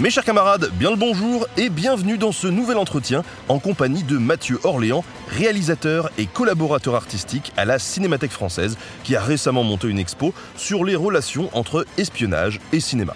Mes 0.00 0.10
chers 0.10 0.24
camarades, 0.24 0.70
bien 0.72 0.90
le 0.90 0.96
bonjour 0.96 1.46
et 1.56 1.68
bienvenue 1.68 2.18
dans 2.18 2.32
ce 2.32 2.48
nouvel 2.48 2.78
entretien 2.78 3.22
en 3.48 3.60
compagnie 3.60 4.02
de 4.02 4.18
Mathieu 4.18 4.58
Orléans, 4.64 5.04
réalisateur 5.28 6.10
et 6.18 6.26
collaborateur 6.26 6.96
artistique 6.96 7.52
à 7.56 7.64
la 7.64 7.78
Cinémathèque 7.78 8.32
française, 8.32 8.76
qui 9.04 9.14
a 9.14 9.22
récemment 9.22 9.62
monté 9.62 9.86
une 9.86 10.00
expo 10.00 10.34
sur 10.56 10.84
les 10.84 10.96
relations 10.96 11.48
entre 11.52 11.86
espionnage 11.96 12.58
et 12.72 12.80
cinéma. 12.80 13.14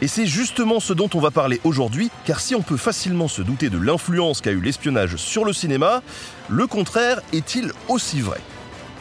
Et 0.00 0.08
c'est 0.08 0.24
justement 0.24 0.80
ce 0.80 0.94
dont 0.94 1.10
on 1.12 1.20
va 1.20 1.30
parler 1.30 1.60
aujourd'hui, 1.62 2.10
car 2.24 2.40
si 2.40 2.54
on 2.54 2.62
peut 2.62 2.78
facilement 2.78 3.28
se 3.28 3.42
douter 3.42 3.68
de 3.68 3.76
l'influence 3.76 4.40
qu'a 4.40 4.52
eu 4.52 4.62
l'espionnage 4.62 5.16
sur 5.16 5.44
le 5.44 5.52
cinéma, 5.52 6.02
le 6.48 6.66
contraire 6.66 7.20
est-il 7.34 7.70
aussi 7.88 8.22
vrai? 8.22 8.40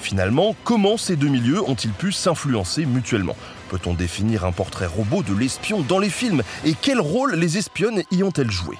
Finalement, 0.01 0.57
comment 0.65 0.97
ces 0.97 1.15
deux 1.15 1.29
milieux 1.29 1.61
ont-ils 1.61 1.93
pu 1.93 2.11
s'influencer 2.11 2.85
mutuellement? 2.85 3.37
Peut-on 3.73 3.95
définir 3.95 4.45
un 4.45 4.51
portrait 4.51 4.85
robot 4.85 5.23
de 5.23 5.33
l'espion 5.35 5.81
dans 5.81 5.97
les 5.97 6.11
films 6.11 6.43
Et 6.63 6.75
quel 6.79 7.01
rôle 7.01 7.33
les 7.33 7.57
espionnes 7.57 8.03
y 8.11 8.21
ont-elles 8.21 8.51
joué? 8.51 8.75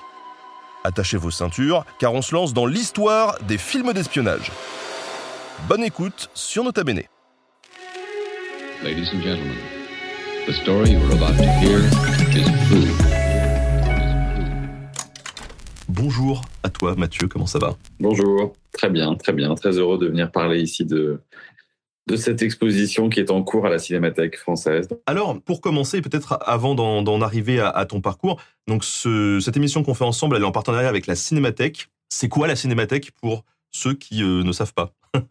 Attachez 0.84 1.18
vos 1.18 1.32
ceintures, 1.32 1.84
car 1.98 2.14
on 2.14 2.22
se 2.22 2.36
lance 2.36 2.54
dans 2.54 2.68
l'histoire 2.68 3.40
des 3.48 3.58
films 3.58 3.92
d'espionnage. 3.94 4.52
Bonne 5.68 5.84
écoute 5.84 6.30
sur 6.36 6.64
Nota 6.64 6.84
Bene. 6.84 7.02
Ladies 8.84 9.10
and 9.16 9.24
gentlemen, 9.24 9.58
the 10.46 10.54
story 10.54 10.92
you 10.92 11.00
are 11.00 11.14
about 11.14 11.38
to 11.38 11.50
hear 11.60 11.80
is 12.38 12.46
true. 12.68 12.94
Bonjour 15.90 16.44
à 16.62 16.70
toi 16.70 16.94
Mathieu, 16.96 17.28
comment 17.28 17.48
ça 17.48 17.58
va? 17.58 17.76
Bonjour, 18.00 18.54
très 18.72 18.92
bien, 18.92 19.16
très 19.16 19.34
bien, 19.34 19.56
très 19.56 19.72
heureux 19.72 19.98
de 19.98 20.06
venir 20.06 20.32
parler 20.32 20.62
ici 20.62 20.86
de, 20.86 21.20
de 22.08 22.16
cette 22.18 22.42
exposition 22.42 23.10
qui 23.10 23.20
est 23.22 23.32
en 23.32 23.44
cours 23.44 23.66
à 23.66 23.70
la 23.70 23.80
Cinémathèque 23.80 24.38
française. 24.38 24.88
Alors, 25.06 25.40
pour 25.42 25.62
commencer, 25.62 26.02
peut-être 26.02 26.38
avant 26.46 26.76
d'en 26.76 27.22
arriver 27.22 27.60
à, 27.60 27.70
à 27.70 27.86
ton 27.86 28.02
parcours, 28.02 28.42
donc 28.68 28.84
ce- 28.84 29.40
cette 29.42 29.56
émission 29.58 29.84
qu'on 29.84 29.94
fait 29.94 30.04
ensemble, 30.04 30.36
elle 30.36 30.42
est 30.44 30.46
en 30.46 30.52
partenariat 30.52 30.90
avec 30.90 31.08
la 31.08 31.16
Cinémathèque. 31.16 31.88
C'est 32.10 32.30
quoi 32.30 32.48
la 32.48 32.56
Cinémathèque 32.56 33.12
pour 33.22 33.44
ceux 33.72 33.94
qui 33.94 34.22
euh, 34.22 34.44
ne 34.44 34.52
savent 34.52 34.74
pas? 34.74 34.94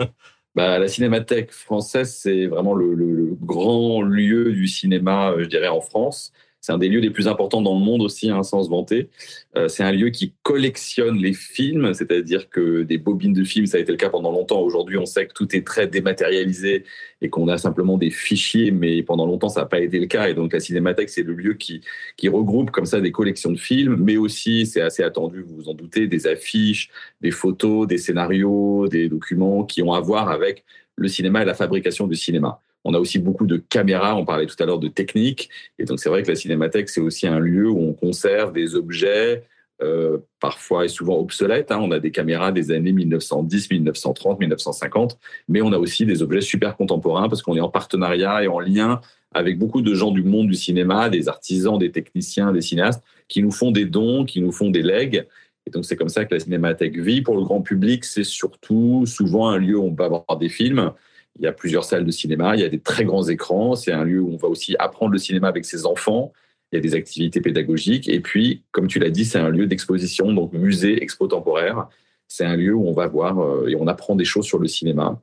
Bah, 0.55 0.79
la 0.79 0.87
Cinémathèque 0.87 1.51
française, 1.51 2.14
c'est 2.14 2.45
vraiment 2.47 2.75
le, 2.75 2.92
le- 2.92 3.14
le 3.14 3.34
grand 3.41 4.03
lieu 4.03 4.53
du 4.53 4.69
cinéma, 4.69 5.31
euh, 5.31 5.45
je 5.45 5.48
dirais, 5.48 5.69
en 5.69 5.81
France. 5.81 6.31
C'est 6.62 6.70
un 6.70 6.78
des 6.78 6.88
lieux 6.88 7.00
les 7.00 7.10
plus 7.10 7.27
importants 7.27 7.60
dans 7.60 7.77
le 7.77 7.84
monde 7.84 8.02
aussi, 8.02 8.30
hein, 8.30 8.44
sans 8.44 8.62
se 8.62 8.70
vanter. 8.70 9.08
Euh, 9.56 9.66
c'est 9.66 9.82
un 9.82 9.91
lieu 9.91 10.10
qui 10.10 10.32
collectionne 10.44 11.18
les 11.18 11.32
films, 11.32 11.92
c'est-à-dire 11.92 12.48
que 12.50 12.84
des 12.84 12.98
bobines 12.98 13.32
de 13.32 13.42
films, 13.42 13.66
ça 13.66 13.78
a 13.78 13.80
été 13.80 13.91
le 13.91 13.98
cas 13.98 14.10
pendant 14.10 14.30
longtemps. 14.30 14.60
Aujourd'hui, 14.60 14.96
on 14.96 15.05
sait 15.05 15.27
que 15.27 15.33
tout 15.33 15.56
est 15.56 15.66
très 15.66 15.88
dématérialisé 15.88 16.84
et 17.20 17.28
qu'on 17.28 17.48
a 17.48 17.58
simplement 17.58 17.98
des 17.98 18.10
fichiers, 18.10 18.70
mais 18.70 19.02
pendant 19.02 19.27
longtemps, 19.27 19.48
ça 19.48 19.62
n'a 19.62 19.66
pas 19.66 19.80
été 19.80 19.98
le 19.98 20.06
cas. 20.06 20.28
Et 20.28 20.34
donc, 20.34 20.52
la 20.52 20.60
Cinémathèque, 20.60 21.08
c'est 21.08 21.24
le 21.24 21.34
lieu 21.34 21.55
qui, 21.55 21.80
qui 22.16 22.28
regroupe 22.28 22.70
comme 22.70 22.86
ça 22.86 23.00
des 23.00 23.10
collections 23.10 23.50
de 23.50 23.58
films, 23.58 23.96
mais 23.98 24.16
aussi, 24.16 24.64
c'est 24.64 24.83
assez 24.83 25.02
attendu, 25.02 25.42
vous 25.42 25.56
vous 25.56 25.68
en 25.68 25.74
doutez, 25.74 26.06
des 26.06 26.28
affiches, 26.28 26.90
des 27.20 27.33
photos, 27.33 27.89
des 27.89 27.98
scénarios, 27.98 28.86
des 28.86 29.08
documents 29.08 29.64
qui 29.64 29.83
ont 29.83 29.95
à 29.95 30.01
voir 30.01 30.30
avec 30.30 30.64
le 30.95 31.08
cinéma 31.08 31.42
et 31.42 31.45
la 31.45 31.55
fabrication 31.55 32.06
du 32.06 32.14
cinéma. 32.14 32.61
On 32.85 32.95
a 32.95 32.98
aussi 32.98 33.19
beaucoup 33.19 33.47
de 33.47 33.57
caméras, 33.57 34.17
on 34.17 34.25
parlait 34.25 34.47
tout 34.47 34.61
à 34.61 34.67
l'heure 34.67 34.79
de 34.79 34.89
technique, 34.89 35.51
et 35.79 35.85
donc 35.85 36.01
c'est 36.01 36.09
vrai 36.09 36.23
que 36.23 36.29
la 36.29 36.37
cinémathèque, 36.37 36.89
c'est 36.89 37.01
aussi 37.01 37.27
un 37.27 37.39
lieu 37.39 37.69
où 37.69 37.79
on 37.79 37.93
conserve 37.93 38.53
des 38.53 38.75
objets, 38.75 39.45
euh, 39.83 40.19
parfois 40.39 40.85
et 40.85 40.89
souvent 40.89 41.19
obsolètes. 41.19 41.73
hein. 41.73 41.81
On 41.83 41.91
a 41.91 41.98
des 41.98 42.13
caméras 42.13 42.53
des 42.53 42.70
années 42.70 42.93
1910, 42.93 43.70
1930, 43.70 44.39
1950, 44.39 45.19
mais 45.48 45.61
on 45.61 45.73
a 45.73 45.79
aussi 45.79 46.07
des 46.07 46.23
objets 46.23 46.41
super 46.41 46.77
contemporains 46.77 47.29
parce 47.29 47.43
qu'on 47.43 47.57
est 47.57 47.61
en 47.61 47.69
partenariat 47.69 48.45
et 48.45 48.48
en 48.48 48.61
lien 48.61 49.01
avec 49.35 49.59
beaucoup 49.59 49.83
de 49.83 49.95
gens 49.95 50.11
du 50.11 50.23
monde 50.23 50.49
du 50.49 50.55
cinéma, 50.55 51.09
des 51.09 51.29
artisans, 51.29 51.79
des 51.79 51.91
techniciens, 51.91 52.53
des 52.53 52.61
cinéastes, 52.61 53.03
qui 53.29 53.43
nous 53.43 53.51
font 53.51 53.70
des 53.70 53.87
dons, 53.87 54.25
qui 54.25 54.41
nous 54.41 54.53
font 54.53 54.70
des 54.70 54.83
legs. 54.83 55.27
Et 55.67 55.70
donc 55.70 55.85
c'est 55.85 55.97
comme 55.97 56.11
ça 56.11 56.25
que 56.25 56.35
la 56.35 56.41
cinémathèque 56.41 56.99
vit. 56.99 57.23
Pour 57.23 57.37
le 57.37 57.43
grand 57.43 57.63
public, 57.63 58.05
c'est 58.05 58.25
surtout 58.25 59.05
souvent 59.07 59.49
un 59.49 59.59
lieu 59.59 59.79
où 59.79 59.85
on 59.85 59.95
peut 59.95 60.05
avoir 60.05 60.37
des 60.39 60.49
films. 60.49 60.93
Il 61.39 61.45
y 61.45 61.47
a 61.48 61.53
plusieurs 61.53 61.85
salles 61.85 62.05
de 62.05 62.11
cinéma, 62.11 62.55
il 62.57 62.61
y 62.61 62.65
a 62.65 62.69
des 62.69 62.81
très 62.81 63.05
grands 63.05 63.27
écrans. 63.27 63.75
C'est 63.75 63.93
un 63.93 64.05
lieu 64.05 64.20
où 64.20 64.33
on 64.33 64.37
va 64.37 64.48
aussi 64.48 64.77
apprendre 64.79 65.13
le 65.13 65.19
cinéma 65.19 65.48
avec 65.48 65.65
ses 65.65 65.87
enfants. 65.87 66.33
Il 66.70 66.77
y 66.77 66.79
a 66.79 66.81
des 66.83 66.95
activités 66.95 67.41
pédagogiques. 67.41 68.09
Et 68.09 68.20
puis, 68.20 68.63
comme 68.70 68.87
tu 68.87 68.98
l'as 68.98 69.11
dit, 69.11 69.25
c'est 69.25 69.39
un 69.39 69.48
lieu 69.48 69.67
d'exposition, 69.67 70.33
donc 70.33 70.53
musée, 70.53 71.03
expo 71.03 71.27
temporaire. 71.27 71.89
C'est 72.29 72.45
un 72.45 72.57
lieu 72.57 72.75
où 72.75 72.87
on 72.87 72.93
va 72.93 73.07
voir 73.07 73.41
euh, 73.41 73.69
et 73.69 73.77
on 73.77 73.87
apprend 73.87 74.15
des 74.17 74.25
choses 74.25 74.47
sur 74.47 74.59
le 74.59 74.69
cinéma. 74.69 75.20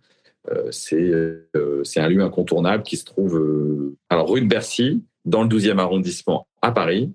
Euh, 0.52 0.72
c'est 0.72 0.96
euh, 1.02 1.47
c'est 1.84 2.00
un 2.00 2.08
lieu 2.08 2.22
incontournable 2.22 2.84
qui 2.84 2.97
se 2.97 3.06
trouve 3.06 3.96
alors 4.09 4.30
rue 4.31 4.41
de 4.41 4.47
Bercy, 4.47 5.03
dans 5.26 5.44
le 5.44 5.50
12e 5.50 5.80
arrondissement 5.80 6.47
à 6.62 6.72
Paris. 6.72 7.12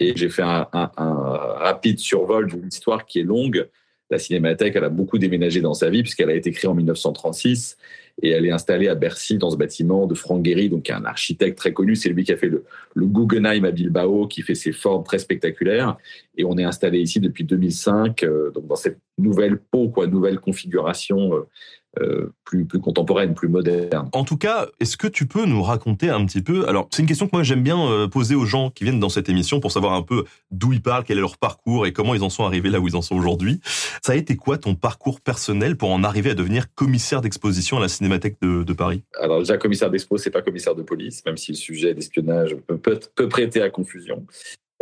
Et 0.00 0.16
j'ai 0.16 0.28
fait 0.28 0.42
un- 0.42 0.66
un 0.72 1.14
rapide 1.58 1.98
survol 1.98 2.46
d'une 2.48 2.66
histoire 2.66 3.06
qui 3.06 3.20
est 3.20 3.22
longue. 3.22 3.68
La 4.10 4.18
Cinémathèque, 4.18 4.76
elle 4.76 4.84
a 4.84 4.88
beaucoup 4.88 5.18
déménagé 5.18 5.60
dans 5.60 5.74
sa 5.74 5.88
vie 5.88 6.02
puisqu'elle 6.02 6.30
a 6.30 6.34
été 6.34 6.50
créée 6.52 6.68
en 6.68 6.74
1936 6.74 7.76
et 8.22 8.30
elle 8.30 8.46
est 8.46 8.50
installée 8.50 8.88
à 8.88 8.94
Bercy 8.94 9.38
dans 9.38 9.50
ce 9.50 9.56
bâtiment 9.56 10.06
de 10.06 10.14
Franck 10.14 10.42
Guéry, 10.42 10.68
donc 10.68 10.88
un 10.90 11.04
architecte 11.04 11.58
très 11.58 11.72
connu. 11.72 11.96
C'est 11.96 12.08
lui 12.08 12.24
qui 12.24 12.32
a 12.32 12.36
fait 12.36 12.48
le, 12.48 12.64
Guggenheim 12.96 13.64
à 13.64 13.70
Bilbao, 13.70 14.26
qui 14.26 14.42
fait 14.42 14.54
ses 14.54 14.72
formes 14.72 15.04
très 15.04 15.18
spectaculaires. 15.18 15.96
Et 16.36 16.44
on 16.44 16.56
est 16.56 16.64
installé 16.64 17.00
ici 17.00 17.20
depuis 17.20 17.44
2005, 17.44 18.22
euh, 18.22 18.50
donc 18.50 18.66
dans 18.66 18.76
cette 18.76 18.98
nouvelle 19.18 19.58
peau, 19.58 19.88
quoi, 19.88 20.06
nouvelle 20.06 20.38
configuration 20.38 21.32
euh, 22.00 22.32
plus, 22.44 22.64
plus 22.64 22.80
contemporaine, 22.80 23.34
plus 23.34 23.48
moderne. 23.48 24.08
En 24.12 24.24
tout 24.24 24.36
cas, 24.36 24.66
est-ce 24.80 24.96
que 24.96 25.06
tu 25.06 25.26
peux 25.26 25.46
nous 25.46 25.62
raconter 25.62 26.10
un 26.10 26.24
petit 26.26 26.42
peu 26.42 26.68
Alors, 26.68 26.88
c'est 26.90 27.02
une 27.02 27.08
question 27.08 27.26
que 27.26 27.32
moi 27.32 27.42
j'aime 27.42 27.62
bien 27.62 27.78
euh, 27.78 28.08
poser 28.08 28.34
aux 28.34 28.44
gens 28.44 28.70
qui 28.70 28.84
viennent 28.84 29.00
dans 29.00 29.08
cette 29.08 29.28
émission 29.28 29.60
pour 29.60 29.72
savoir 29.72 29.94
un 29.94 30.02
peu 30.02 30.24
d'où 30.50 30.72
ils 30.72 30.82
parlent, 30.82 31.04
quel 31.04 31.18
est 31.18 31.20
leur 31.20 31.38
parcours 31.38 31.86
et 31.86 31.92
comment 31.92 32.14
ils 32.14 32.22
en 32.22 32.30
sont 32.30 32.44
arrivés 32.44 32.70
là 32.70 32.80
où 32.80 32.88
ils 32.88 32.96
en 32.96 33.02
sont 33.02 33.16
aujourd'hui. 33.16 33.60
Ça 34.02 34.12
a 34.12 34.16
été 34.16 34.36
quoi 34.36 34.58
ton 34.58 34.74
parcours 34.74 35.20
personnel 35.20 35.76
pour 35.76 35.90
en 35.90 36.04
arriver 36.04 36.30
à 36.30 36.34
devenir 36.34 36.72
commissaire 36.74 37.20
d'exposition 37.20 37.78
à 37.78 37.80
la 37.80 37.88
Cinémathèque 37.88 38.36
de, 38.42 38.62
de 38.62 38.72
Paris? 38.72 39.02
Alors 39.20 39.38
déjà, 39.38 39.56
commissaire 39.56 39.90
d'expo, 39.90 40.18
c'est 40.18 40.30
pas 40.30 40.42
commissaire 40.42 40.74
de 40.74 40.82
police, 40.82 41.24
même 41.24 41.36
si 41.36 41.52
le 41.52 41.56
sujet 41.56 41.94
d'espionnage 41.94 42.56
peut, 42.66 42.78
peut, 42.78 43.00
peut 43.14 43.28
prêter 43.28 43.62
à 43.62 43.70
confusion. 43.70 44.24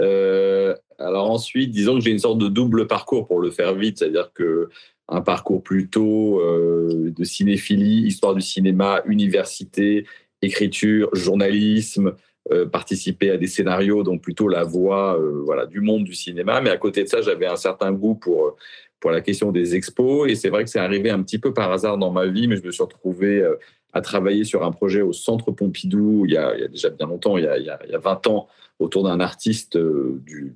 Euh, 0.01 0.75
alors 0.99 1.31
ensuite, 1.31 1.71
disons 1.71 1.95
que 1.95 2.01
j'ai 2.01 2.11
une 2.11 2.19
sorte 2.19 2.39
de 2.39 2.49
double 2.49 2.87
parcours 2.87 3.27
pour 3.27 3.41
le 3.41 3.51
faire 3.51 3.75
vite, 3.75 3.99
c'est-à-dire 3.99 4.33
que 4.33 4.69
un 5.09 5.21
parcours 5.21 5.63
plutôt 5.63 6.41
euh, 6.41 7.13
de 7.15 7.25
cinéphilie, 7.25 8.07
histoire 8.07 8.35
du 8.35 8.41
cinéma, 8.41 9.03
université, 9.07 10.07
écriture, 10.41 11.11
journalisme, 11.15 12.15
euh, 12.51 12.67
participer 12.67 13.31
à 13.31 13.37
des 13.37 13.47
scénarios, 13.47 14.03
donc 14.03 14.23
plutôt 14.23 14.49
la 14.49 14.65
voix 14.65 15.19
euh, 15.19 15.43
voilà, 15.45 15.67
du 15.67 15.81
monde 15.81 16.05
du 16.05 16.15
cinéma. 16.15 16.61
Mais 16.61 16.71
à 16.71 16.79
côté 16.79 17.05
de 17.05 17.09
ça, 17.09 17.21
j'avais 17.21 17.47
un 17.47 17.57
certain 17.57 17.93
goût 17.93 18.15
pour, 18.15 18.57
pour 19.01 19.11
la 19.11 19.21
question 19.21 19.53
des 19.53 19.75
expos. 19.75 20.31
Et 20.31 20.35
c'est 20.35 20.49
vrai 20.49 20.65
que 20.65 20.71
c'est 20.71 20.81
arrivé 20.81 21.11
un 21.11 21.23
petit 21.23 21.39
peu 21.39 21.53
par 21.53 21.71
hasard 21.71 21.99
dans 21.99 22.11
ma 22.11 22.27
vie, 22.27 22.49
mais 22.49 22.57
je 22.57 22.63
me 22.63 22.71
suis 22.71 22.83
retrouvé 22.83 23.45
à 23.93 24.01
travailler 24.01 24.45
sur 24.45 24.65
un 24.65 24.73
projet 24.73 25.03
au 25.03 25.13
Centre 25.13 25.51
Pompidou 25.51 26.25
il 26.27 26.33
y 26.33 26.37
a, 26.39 26.55
il 26.55 26.63
y 26.63 26.65
a 26.65 26.69
déjà 26.69 26.89
bien 26.89 27.07
longtemps, 27.07 27.37
il 27.37 27.45
y 27.45 27.47
a, 27.47 27.59
il 27.59 27.67
y 27.67 27.95
a 27.95 27.99
20 27.99 28.27
ans, 28.29 28.49
autour 28.83 29.05
d'un 29.05 29.21
artiste 29.21 29.77
euh, 29.77 30.21
du, 30.27 30.55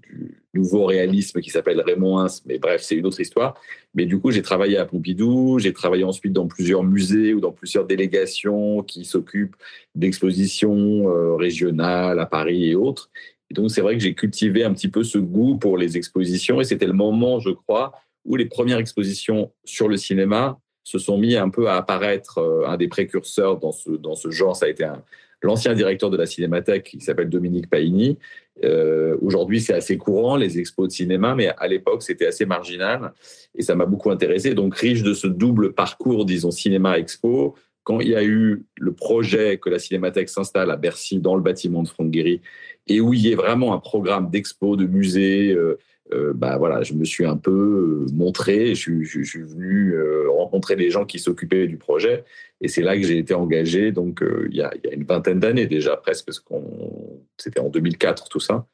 nouveau 0.55 0.87
réalisme 0.87 1.41
qui 1.41 1.51
s'appelle 1.51 1.81
Raymond 1.81 2.19
Hins. 2.19 2.41
Mais 2.47 2.59
bref, 2.59 2.83
c'est 2.83 2.97
une 2.97 3.07
autre 3.07 3.21
histoire. 3.21 3.61
Mais 3.95 4.07
du 4.07 4.19
coup, 4.19 4.31
j'ai 4.31 4.43
travaillé 4.43 4.79
à 4.79 4.87
Pompidou, 4.87 5.59
j'ai 5.59 5.73
travaillé 5.73 6.03
ensuite 6.03 6.33
dans 6.33 6.47
plusieurs 6.47 6.83
musées 6.83 7.35
ou 7.35 7.41
dans 7.41 7.53
plusieurs 7.53 7.87
délégations 7.87 8.83
qui 8.83 9.05
s'occupent 9.05 9.57
d'expositions 9.95 11.11
euh, 11.11 11.37
régionales 11.37 12.19
à 12.19 12.27
Paris 12.27 12.71
et 12.71 12.75
autres. 12.75 13.11
Et 13.51 13.55
donc, 13.55 13.71
c'est 13.71 13.83
vrai 13.83 13.95
que 13.95 14.03
j'ai 14.03 14.15
cultivé 14.15 14.65
un 14.65 14.73
petit 14.73 14.89
peu 14.89 15.05
ce 15.05 15.19
goût 15.19 15.57
pour 15.57 15.77
les 15.77 15.97
expositions 15.97 16.61
et 16.61 16.65
c'était 16.65 16.87
le 16.87 16.95
moment, 16.95 17.39
je 17.39 17.51
crois, 17.51 17.93
où 18.25 18.37
les 18.37 18.47
premières 18.47 18.79
expositions 18.79 19.53
sur 19.65 19.89
le 19.89 19.97
cinéma 19.97 20.59
se 20.85 20.99
sont 20.99 21.19
mis 21.19 21.37
un 21.37 21.51
peu 21.51 21.69
à 21.69 21.77
apparaître. 21.77 22.39
Euh, 22.39 22.67
un 22.67 22.77
des 22.77 22.89
précurseurs 22.89 23.59
dans 23.59 23.73
ce, 23.73 23.91
dans 23.91 24.15
ce 24.15 24.31
genre, 24.31 24.57
ça 24.57 24.67
a 24.67 24.69
été 24.69 24.85
un, 24.85 25.03
l'ancien 25.43 25.75
directeur 25.75 26.11
de 26.11 26.17
la 26.17 26.27
Cinémathèque 26.27 26.85
qui 26.85 27.01
s'appelle 27.01 27.29
Dominique 27.29 27.69
Paini. 27.69 28.19
Euh, 28.65 29.17
Aujourd'hui, 29.21 29.61
c'est 29.61 29.75
assez 29.75 29.99
courant, 29.99 30.37
les 30.37 30.59
expos 30.59 30.89
de 30.89 30.93
cinéma, 30.93 31.35
mais 31.35 31.49
à 31.57 31.69
l'époque, 31.69 32.03
c'était 32.03 32.27
assez 32.27 32.47
marginal 32.47 33.13
et 33.55 33.63
ça 33.63 33.75
m'a 33.75 33.87
beaucoup 33.87 34.11
intéressé. 34.11 34.55
Donc, 34.55 34.77
riche 34.77 35.03
de 35.03 35.15
ce 35.15 35.27
double 35.27 35.73
parcours, 35.73 36.25
disons, 36.25 36.51
cinéma-expo, 36.51 37.55
quand 37.87 38.01
il 38.01 38.09
y 38.09 38.17
a 38.17 38.25
eu 38.25 38.65
le 38.79 38.93
projet 38.93 39.59
que 39.59 39.71
la 39.71 39.79
Cinémathèque 39.79 40.29
s'installe 40.29 40.73
à 40.73 40.77
Bercy 40.77 41.21
dans 41.21 41.37
le 41.37 41.43
bâtiment 41.43 41.85
de 41.85 41.89
Franck 41.89 42.11
Guéry 42.11 42.41
et 42.89 43.01
où 43.01 43.15
il 43.15 43.21
y 43.21 43.31
ait 43.31 43.37
vraiment 43.37 43.75
un 43.75 43.79
programme 43.79 44.29
d'expo, 44.29 44.75
de 44.75 44.87
musée, 44.87 45.53
euh, 45.53 45.79
euh, 46.13 46.33
bah 46.35 46.57
voilà, 46.57 46.83
je 46.83 46.95
me 46.95 47.05
suis 47.05 47.25
un 47.27 47.37
peu 47.37 48.07
montré, 48.13 48.75
je, 48.75 49.03
suis- 49.25 49.43
venu 49.43 49.95
euh, 49.95 50.31
rencontrer 50.31 50.77
les 50.77 50.91
gens 50.91 51.05
qui 51.05 51.19
s'occupaient 51.19 51.67
du 51.67 51.77
projet 51.79 52.25
et 52.61 52.69
c'est 52.69 52.83
là 52.83 52.97
que 52.97 53.03
j'ai 53.03 53.19
été 53.19 53.35
engagé. 53.35 53.93
Donc 53.93 54.23
euh, 54.23 54.47
il, 54.51 54.57
y 54.57 54.63
a, 54.63 54.71
une 54.93 55.05
vingtaine 55.05 55.41
d'années 55.41 55.67
déjà 55.67 55.97
presque, 55.97 56.27
parce 56.27 56.39
qu'on 56.41 57.21
c'était 57.37 57.61
en 57.61 57.69
2004 57.69 58.29
tout 58.29 58.41
ça. 58.41 58.67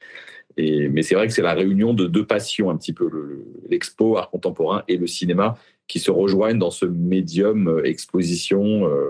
Et, 0.57 0.89
mais 0.89 1.03
c'est 1.03 1.15
vrai 1.15 1.27
que 1.27 1.33
c'est 1.33 1.43
la 1.43 1.55
réunion 1.55 1.95
de 1.95 2.07
deux 2.07 2.27
passions 2.27 2.69
un 2.71 2.77
petit 2.77 2.93
peu, 2.93 3.09
le- 3.11 3.45
l'expo 3.71 4.17
art 4.19 4.31
contemporain 4.31 4.83
et 4.89 4.97
le 4.99 5.07
cinéma 5.07 5.57
qui 5.89 5.99
se 5.99 6.11
rejoignent 6.11 6.59
dans 6.59 6.71
ce 6.71 6.87
médium 6.87 7.69
euh, 7.69 7.85
exposition. 7.85 8.87
euh. 8.87 9.09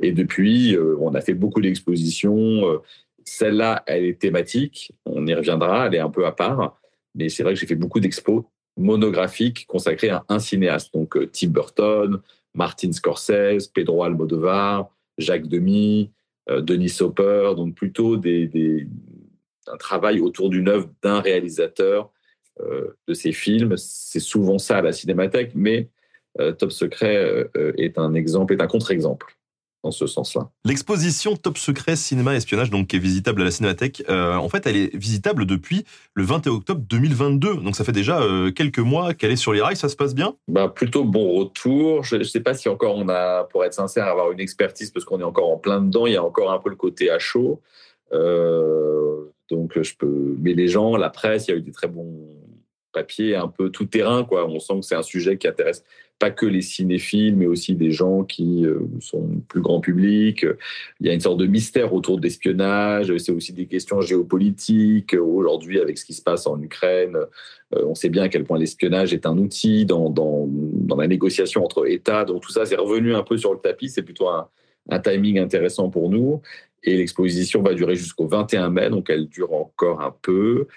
Et 0.00 0.12
depuis, 0.12 0.76
euh, 0.76 0.96
on 1.00 1.14
a 1.14 1.20
fait 1.22 1.34
beaucoup 1.34 1.60
d'expositions. 1.62 2.68
euh, 2.68 2.78
Celle-là, 3.24 3.82
elle 3.86 4.04
est 4.04 4.18
thématique. 4.20 4.92
On 5.06 5.26
y 5.26 5.34
reviendra. 5.34 5.86
Elle 5.86 5.94
est 5.94 6.00
un 6.00 6.10
peu 6.10 6.26
à 6.26 6.32
part. 6.32 6.78
Mais 7.16 7.28
c'est 7.28 7.42
vrai 7.42 7.54
que 7.54 7.60
j'ai 7.60 7.66
fait 7.66 7.74
beaucoup 7.74 8.00
d'expos 8.00 8.44
monographiques 8.76 9.66
consacrées 9.66 10.10
à 10.10 10.24
un 10.28 10.38
cinéaste. 10.38 10.92
Donc 10.94 11.16
euh, 11.16 11.28
Tim 11.32 11.48
Burton, 11.48 12.20
Martin 12.54 12.92
Scorsese, 12.92 13.68
Pedro 13.72 14.04
Almodovar, 14.04 14.90
Jacques 15.18 15.48
Demy, 15.48 16.10
euh, 16.50 16.60
Denis 16.60 16.94
Hopper. 17.00 17.52
Donc 17.56 17.74
plutôt 17.74 18.16
des, 18.16 18.86
un 19.66 19.76
travail 19.76 20.20
autour 20.20 20.50
d'une 20.50 20.68
œuvre 20.68 20.90
d'un 21.02 21.20
réalisateur 21.20 22.12
euh, 22.60 22.96
de 23.08 23.14
ses 23.14 23.32
films. 23.32 23.76
C'est 23.76 24.20
souvent 24.20 24.58
ça 24.58 24.78
à 24.78 24.82
la 24.82 24.92
cinémathèque, 24.92 25.52
mais 25.54 25.88
Top 26.58 26.70
Secret 26.70 27.48
est 27.78 27.96
un 27.96 28.12
exemple, 28.12 28.52
est 28.52 28.60
un 28.60 28.66
contre-exemple 28.66 29.38
dans 29.82 29.90
ce 29.90 30.06
sens-là. 30.06 30.48
L'exposition 30.64 31.36
Top 31.36 31.58
Secret 31.58 31.96
Cinéma 31.96 32.34
Espionnage, 32.34 32.70
donc 32.70 32.88
qui 32.88 32.96
est 32.96 33.00
visitable 33.00 33.42
à 33.42 33.44
la 33.44 33.50
Cinémathèque, 33.50 34.02
euh, 34.08 34.34
en 34.34 34.48
fait, 34.48 34.66
elle 34.66 34.76
est 34.76 34.96
visitable 34.96 35.46
depuis 35.46 35.84
le 36.14 36.24
21 36.24 36.52
octobre 36.52 36.82
2022. 36.88 37.56
Donc 37.56 37.76
ça 37.76 37.84
fait 37.84 37.92
déjà 37.92 38.20
euh, 38.20 38.50
quelques 38.50 38.80
mois 38.80 39.14
qu'elle 39.14 39.30
est 39.30 39.36
sur 39.36 39.52
les 39.52 39.60
rails. 39.60 39.76
Ça 39.76 39.88
se 39.88 39.96
passe 39.96 40.14
bien? 40.14 40.34
Bah, 40.48 40.68
plutôt 40.68 41.04
bon 41.04 41.34
retour. 41.34 42.02
Je 42.04 42.16
ne 42.16 42.24
sais 42.24 42.40
pas 42.40 42.54
si 42.54 42.68
encore 42.68 42.96
on 42.96 43.08
a, 43.08 43.44
pour 43.44 43.64
être 43.64 43.74
sincère, 43.74 44.06
avoir 44.06 44.32
une 44.32 44.40
expertise 44.40 44.90
parce 44.90 45.04
qu'on 45.04 45.20
est 45.20 45.24
encore 45.24 45.50
en 45.50 45.58
plein 45.58 45.80
dedans. 45.80 46.06
Il 46.06 46.14
y 46.14 46.16
a 46.16 46.24
encore 46.24 46.50
un 46.50 46.58
peu 46.58 46.70
le 46.70 46.76
côté 46.76 47.10
à 47.10 47.18
chaud. 47.18 47.60
Euh, 48.12 49.32
donc 49.50 49.80
je 49.80 49.94
peux. 49.96 50.36
Mais 50.40 50.54
les 50.54 50.68
gens, 50.68 50.96
la 50.96 51.10
presse, 51.10 51.48
il 51.48 51.50
y 51.52 51.54
a 51.54 51.56
eu 51.58 51.62
des 51.62 51.72
très 51.72 51.88
bons 51.88 52.28
papiers, 52.92 53.36
un 53.36 53.48
peu 53.48 53.70
tout 53.70 53.84
terrain, 53.84 54.24
quoi. 54.24 54.46
On 54.46 54.58
sent 54.58 54.80
que 54.80 54.86
c'est 54.86 54.94
un 54.94 55.02
sujet 55.02 55.36
qui 55.36 55.46
intéresse 55.46 55.84
pas 56.18 56.30
que 56.30 56.46
les 56.46 56.62
cinéphiles, 56.62 57.36
mais 57.36 57.46
aussi 57.46 57.74
des 57.74 57.90
gens 57.90 58.24
qui 58.24 58.64
euh, 58.64 58.80
sont 59.00 59.28
plus 59.48 59.60
grand 59.60 59.80
public. 59.80 60.46
Il 61.00 61.06
y 61.06 61.10
a 61.10 61.12
une 61.12 61.20
sorte 61.20 61.38
de 61.38 61.46
mystère 61.46 61.92
autour 61.92 62.16
de 62.16 62.22
l'espionnage. 62.22 63.14
C'est 63.18 63.32
aussi 63.32 63.52
des 63.52 63.66
questions 63.66 64.00
géopolitiques. 64.00 65.14
Aujourd'hui, 65.14 65.78
avec 65.78 65.98
ce 65.98 66.04
qui 66.04 66.14
se 66.14 66.22
passe 66.22 66.46
en 66.46 66.60
Ukraine, 66.60 67.16
euh, 67.74 67.84
on 67.86 67.94
sait 67.94 68.08
bien 68.08 68.24
à 68.24 68.28
quel 68.28 68.44
point 68.44 68.58
l'espionnage 68.58 69.12
est 69.12 69.26
un 69.26 69.36
outil 69.36 69.84
dans, 69.84 70.08
dans, 70.08 70.48
la 70.96 71.06
négociation 71.06 71.64
entre 71.64 71.86
États. 71.86 72.24
Donc 72.24 72.42
tout 72.42 72.52
ça, 72.52 72.64
c'est 72.64 72.76
revenu 72.76 73.14
un 73.14 73.22
peu 73.22 73.36
sur 73.36 73.52
le 73.52 73.58
tapis. 73.58 73.90
C'est 73.90 74.02
plutôt 74.02 74.28
un 74.28 74.98
timing 75.00 75.38
intéressant 75.38 75.90
pour 75.90 76.08
nous. 76.08 76.40
Et 76.86 76.96
l'exposition 76.96 77.62
va 77.62 77.74
durer 77.74 77.96
jusqu'au 77.96 78.28
21 78.28 78.70
mai, 78.70 78.90
donc 78.90 79.10
elle 79.10 79.26
dure 79.26 79.52
encore 79.52 80.00
un 80.00 80.14
peu. 80.22 80.68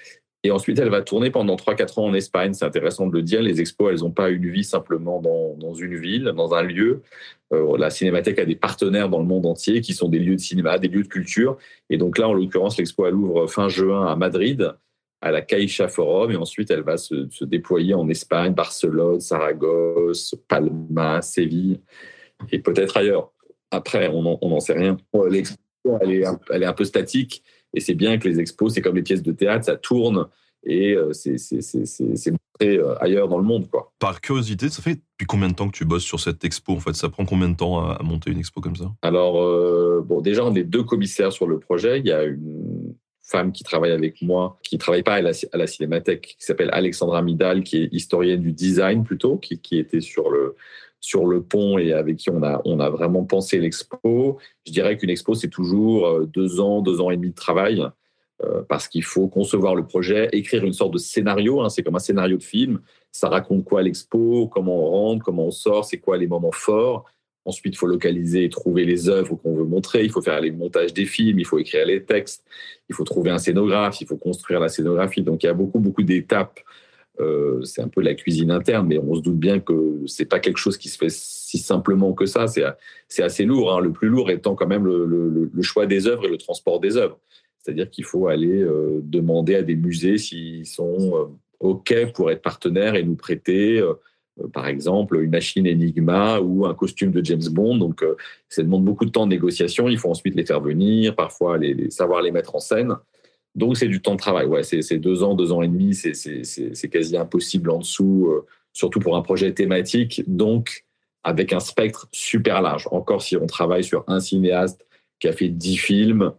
Et 0.44 0.52
ensuite, 0.52 0.80
elle 0.80 0.90
va 0.90 1.02
tourner 1.02 1.32
pendant 1.32 1.58
3-4 1.58 2.00
ans 2.00 2.06
en 2.06 2.14
Espagne. 2.14 2.54
C'est 2.54 2.64
intéressant 2.64 3.08
de 3.08 3.14
le 3.14 3.22
dire. 3.22 3.42
Les 3.42 3.60
expos, 3.60 3.92
elles 3.92 4.00
n'ont 4.00 4.12
pas 4.12 4.30
une 4.30 4.50
vie 4.50 4.64
simplement 4.64 5.22
dans, 5.22 5.56
dans 5.56 5.74
une 5.74 5.98
ville, 5.98 6.32
dans 6.36 6.54
un 6.54 6.64
lieu. 6.64 7.02
Euh, 7.52 7.78
la 7.78 7.90
Cinémathèque 7.90 8.40
a 8.40 8.46
des 8.46 8.56
partenaires 8.56 9.10
dans 9.10 9.20
le 9.20 9.26
monde 9.26 9.46
entier 9.46 9.82
qui 9.82 9.94
sont 9.94 10.08
des 10.08 10.20
lieux 10.20 10.36
de 10.36 10.42
cinéma, 10.42 10.78
des 10.78 10.88
lieux 10.88 11.04
de 11.04 11.10
culture. 11.10 11.58
Et 11.90 11.98
donc 11.98 12.18
là, 12.18 12.30
en 12.30 12.34
l'occurrence, 12.34 12.78
l'expo, 12.78 13.06
elle 13.06 13.16
ouvre 13.16 13.48
fin 13.48 13.68
juin 13.68 14.08
à 14.08 14.16
Madrid, 14.16 14.74
à 15.20 15.32
la 15.32 15.42
Caixa 15.42 15.90
Forum. 15.90 16.32
Et 16.32 16.38
ensuite, 16.38 16.72
elle 16.72 16.84
va 16.84 16.96
se, 16.96 17.44
déployer 17.44 17.94
en 17.94 18.08
Espagne, 18.08 18.54
Barcelone, 18.54 19.20
Saragosse, 19.20 20.36
Palma, 20.48 21.22
Séville 21.22 21.82
et 22.50 22.60
peut-être 22.60 22.96
ailleurs. 22.96 23.34
Après, 23.72 24.08
on 24.08 24.24
n'en 24.24 24.60
sait 24.62 24.74
rien. 24.74 24.96
L'expo, 25.30 25.58
elle 26.02 26.64
est 26.64 26.66
un 26.66 26.74
peu 26.74 26.86
statique. 26.86 27.44
Et 27.74 27.80
c'est 27.80 27.96
bien 27.96 28.18
que 28.18 28.28
les 28.28 28.40
expos, 28.40 28.74
c'est 28.74 28.82
comme 28.82 28.96
les 28.96 29.04
pièces 29.04 29.24
de 29.24 29.32
théâtre, 29.32 29.66
ça 29.66 29.76
tourne 29.76 30.28
et 30.64 30.94
euh, 30.94 31.14
c'est 31.14 32.32
montré 32.32 32.78
euh, 32.78 33.02
ailleurs 33.02 33.28
dans 33.28 33.38
le 33.38 33.44
monde. 33.44 33.70
Quoi. 33.70 33.92
Par 34.00 34.22
curiosité, 34.22 34.70
ça 34.70 34.82
fait 34.82 34.96
depuis 34.96 35.26
combien 35.28 35.48
de 35.48 35.54
temps 35.54 35.68
que 35.68 35.78
tu 35.78 35.86
bosses 35.86 36.04
sur 36.04 36.20
cette 36.20 36.44
expo 36.44 36.74
En 36.74 36.80
fait, 36.80 36.96
ça 36.96 37.10
prend 37.10 37.26
combien 37.26 37.50
de 37.50 37.56
temps 37.56 37.80
à, 37.80 38.02
monter 38.04 38.32
une 38.32 38.40
expo 38.40 38.62
comme 38.62 38.76
ça? 38.76 38.92
Alors, 39.02 39.42
euh, 39.42 40.04
bon, 40.06 40.22
déjà, 40.22 40.46
on 40.46 40.54
est 40.56 40.64
deux 40.64 40.84
commissaires 40.84 41.32
sur 41.32 41.48
le 41.48 41.60
projet. 41.60 42.00
Il 42.00 42.06
y 42.06 42.12
a 42.12 42.24
une 42.24 42.96
femme 43.22 43.52
qui 43.52 43.64
travaille 43.64 43.92
avec 43.92 44.22
moi, 44.22 44.58
qui 44.64 44.78
travaille 44.78 45.04
pas 45.04 45.16
à 45.16 45.22
la, 45.22 45.32
à 45.52 45.58
la 45.58 45.68
Cinémathèque, 45.68 46.36
qui 46.40 46.46
s'appelle 46.46 46.70
Alexandra 46.74 47.22
Midal, 47.22 47.64
qui 47.64 47.78
est 47.78 47.90
historienne 47.92 48.42
du 48.42 48.52
design 48.52 49.04
plutôt, 49.04 49.38
qui, 49.38 49.60
qui 49.60 49.78
était 49.78 50.02
sur 50.02 50.30
le 50.30 50.56
sur 51.00 51.26
le 51.26 51.42
pont 51.42 51.78
et 51.78 51.94
avec 51.94 52.18
qui 52.18 52.30
on 52.30 52.42
a, 52.44 52.90
vraiment 52.90 53.24
pensé 53.24 53.60
l'expo. 53.60 54.38
Je 54.66 54.72
dirais 54.72 54.98
qu'une 54.98 55.10
expo, 55.10 55.34
c'est 55.34 55.50
toujours 55.50 56.26
deux 56.28 56.60
ans, 56.60 56.82
deux 56.82 57.02
ans 57.02 57.10
et 57.10 57.16
demi 57.16 57.30
de 57.30 57.36
travail, 57.36 57.84
euh, 58.44 58.62
parce 58.70 58.88
qu'il 58.88 59.04
faut 59.04 59.28
concevoir 59.28 59.76
le 59.76 59.86
projet, 59.86 60.30
écrire 60.32 60.64
une 60.64 60.72
sorte 60.72 60.94
de 60.94 60.98
scénario, 60.98 61.62
hein, 61.62 61.70
c'est 61.70 61.84
comme 61.84 61.98
un 61.98 62.00
scénario 62.00 62.38
de 62.38 62.44
film. 62.44 62.80
Ça 63.12 63.28
raconte 63.28 63.66
quoi 63.66 63.82
l'expo, 63.82 64.48
comment 64.48 64.78
on 64.78 64.90
rentre, 64.90 65.26
comment 65.26 65.48
on 65.48 65.52
sort, 65.52 65.84
c'est 65.84 65.98
quoi 65.98 66.18
les 66.18 66.28
moments 66.28 66.54
forts. 66.54 67.04
Ensuite, 67.44 67.74
il 67.74 67.78
faut 67.78 67.88
localiser 67.88 68.46
et 68.46 68.50
trouver 68.50 68.86
les 68.86 69.10
œuvres 69.10 69.36
qu'on 69.36 69.56
veut 69.56 69.66
montrer. 69.66 70.06
Il 70.06 70.12
faut 70.12 70.22
faire 70.22 70.40
les 70.40 70.52
montages 70.52 70.94
des 70.94 71.06
films, 71.06 71.40
il 71.40 71.46
faut 71.46 71.58
écrire 71.58 71.86
les 71.86 72.04
textes, 72.04 72.46
il 72.88 72.96
faut 72.96 73.04
trouver 73.04 73.32
un 73.32 73.40
scénographe, 73.40 74.00
il 74.00 74.08
faut 74.08 74.18
construire 74.18 74.60
la 74.62 74.70
scénographie. 74.70 75.22
Donc, 75.22 75.44
il 75.44 75.48
y 75.48 75.50
a 75.50 75.54
beaucoup, 75.54 75.80
beaucoup 75.80 76.04
d'étapes 76.04 76.60
euh, 77.20 77.62
c'est 77.64 77.82
un 77.82 77.88
peu 77.88 78.02
la 78.02 78.14
cuisine 78.14 78.52
interne, 78.52 78.88
mais 78.88 78.98
on 78.98 79.16
se 79.16 79.22
doute 79.22 79.38
bien 79.38 79.60
que 79.60 79.74
c'est 80.06 80.26
pas 80.26 80.40
quelque 80.40 80.58
chose 80.58 80.78
qui 80.78 80.90
se 80.90 80.98
fait 80.98 81.10
si 81.12 81.58
simplement 81.58 82.14
que 82.14 82.26
ça. 82.26 82.46
C'est, 82.48 83.24
assez 83.24 83.46
lourd. 83.46 83.74
Hein. 83.74 83.82
Le 83.82 83.92
plus 83.92 84.08
lourd 84.08 84.30
étant 84.30 84.56
quand 84.56 84.68
même 84.68 84.86
le, 84.86 85.62
choix 85.62 85.86
des 85.86 86.08
œuvres 86.08 86.26
et 86.26 86.30
le 86.30 86.38
transport 86.38 86.80
des 86.80 86.98
œuvres. 86.98 87.20
C'est-à-dire 87.58 87.90
qu'il 87.90 88.06
faut 88.06 88.28
aller 88.28 88.62
euh, 88.62 89.02
demander 89.04 89.56
à 89.56 89.64
des 89.64 89.76
musées 89.76 90.18
s'ils 90.18 90.66
sont 90.66 91.14
euh, 91.16 91.26
OK 91.60 91.94
pour 92.14 92.32
être 92.32 92.42
partenaires 92.42 92.96
et 92.96 93.04
nous 93.04 93.16
prêter, 93.16 93.84
par 94.54 94.68
exemple, 94.68 95.18
une 95.18 95.32
machine 95.32 95.68
Enigma 95.68 96.40
ou 96.40 96.66
un 96.66 96.74
costume 96.74 97.12
de 97.12 97.24
James 97.26 97.50
Bond. 97.52 97.78
Donc, 97.78 98.06
ça 98.48 98.64
demande 98.64 98.86
beaucoup 98.86 99.04
de 99.04 99.12
temps 99.12 99.26
de 99.26 99.32
négociation. 99.32 99.90
Il 99.90 99.98
faut 99.98 100.10
ensuite 100.10 100.36
les 100.36 100.46
faire 100.46 100.62
venir, 100.62 101.16
parfois 101.16 101.58
les 101.58 101.90
savoir 101.90 102.22
les 102.22 102.32
mettre 102.32 102.56
en 102.56 102.60
scène. 102.60 102.96
Donc, 103.56 103.78
c'est 103.78 103.88
du 103.88 104.02
temps 104.02 104.14
de 104.14 104.20
travail. 104.20 104.46
Ouais, 104.46 104.64
c'est 104.64 105.00
deux 105.00 105.24
ans, 105.24 105.36
deux 105.36 105.52
ans 105.52 105.62
et 105.62 105.68
demi. 105.68 105.94
C'est 105.94 106.90
quasi 106.90 107.18
impossible 107.18 107.72
en 107.72 107.80
dessous, 107.80 108.28
euh, 108.28 108.46
surtout 108.74 109.00
pour 109.00 109.16
un 109.16 109.22
projet 109.22 109.54
thématique. 109.54 110.24
Donc, 110.28 110.86
avec 111.24 111.52
un 111.54 111.60
spectre 111.60 112.08
super 112.12 112.62
large. 112.62 112.88
Encore 112.92 113.22
si 113.22 113.36
on 113.36 113.46
travaille 113.46 113.84
sur 113.84 114.04
un 114.08 114.20
cinéaste 114.20 114.86
qui 115.20 115.28
a 115.28 115.34
fait 115.34 115.50
dix 115.50 115.78
films, 115.78 116.32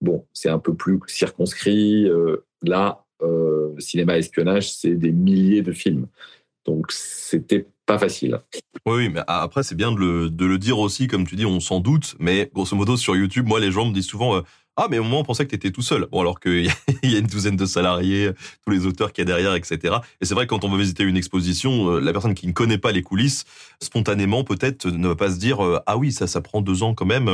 bon, 0.00 0.26
c'est 0.32 0.50
un 0.50 0.58
peu 0.58 0.74
plus 0.74 1.00
circonscrit. 1.06 2.04
Euh, 2.04 2.44
là, 2.62 3.04
euh, 3.22 3.74
cinéma 3.78 4.18
espionnage, 4.18 4.72
c'est 4.72 4.94
des 4.94 5.12
milliers 5.12 5.62
de 5.62 5.72
films. 5.72 6.06
Donc, 6.66 6.92
c'était 6.92 7.66
pas 7.86 7.98
facile. 7.98 8.38
Oui, 8.84 9.08
mais 9.08 9.20
après, 9.26 9.62
c'est 9.62 9.74
bien 9.74 9.90
de 9.90 9.98
le, 9.98 10.28
de 10.28 10.44
le, 10.44 10.58
dire 10.58 10.78
aussi, 10.78 11.06
comme 11.06 11.26
tu 11.26 11.36
dis, 11.36 11.46
on 11.46 11.60
s'en 11.60 11.80
doute. 11.80 12.14
Mais 12.18 12.50
grosso 12.52 12.76
modo, 12.76 12.98
sur 12.98 13.16
YouTube, 13.16 13.46
moi, 13.46 13.60
les 13.60 13.70
gens 13.70 13.86
me 13.86 13.94
disent 13.94 14.06
souvent 14.08 14.42
ah, 14.78 14.86
mais 14.88 14.98
au 14.98 15.02
moment, 15.02 15.20
on 15.20 15.24
pensait 15.24 15.44
que 15.44 15.50
tu 15.50 15.56
étais 15.56 15.70
tout 15.70 15.82
seul. 15.82 16.06
Bon, 16.10 16.20
alors 16.20 16.40
qu'il 16.40 16.66
y 17.02 17.14
a 17.14 17.18
une 17.18 17.26
douzaine 17.26 17.56
de 17.56 17.66
salariés, 17.66 18.30
tous 18.64 18.72
les 18.72 18.86
auteurs 18.86 19.12
qu'il 19.12 19.22
y 19.22 19.26
a 19.26 19.26
derrière, 19.26 19.54
etc. 19.54 19.96
Et 20.20 20.24
c'est 20.24 20.34
vrai 20.34 20.46
que 20.46 20.50
quand 20.50 20.64
on 20.64 20.68
va 20.68 20.78
visiter 20.78 21.02
une 21.02 21.16
exposition, 21.16 21.98
la 21.98 22.12
personne 22.12 22.34
qui 22.34 22.46
ne 22.46 22.52
connaît 22.52 22.78
pas 22.78 22.92
les 22.92 23.02
coulisses, 23.02 23.44
spontanément, 23.82 24.44
peut-être, 24.44 24.86
ne 24.86 25.08
va 25.08 25.16
pas 25.16 25.30
se 25.30 25.38
dire 25.38 25.58
Ah 25.86 25.96
oui, 25.96 26.12
ça, 26.12 26.26
ça 26.26 26.40
prend 26.40 26.60
deux 26.60 26.82
ans 26.82 26.94
quand 26.94 27.06
même. 27.06 27.28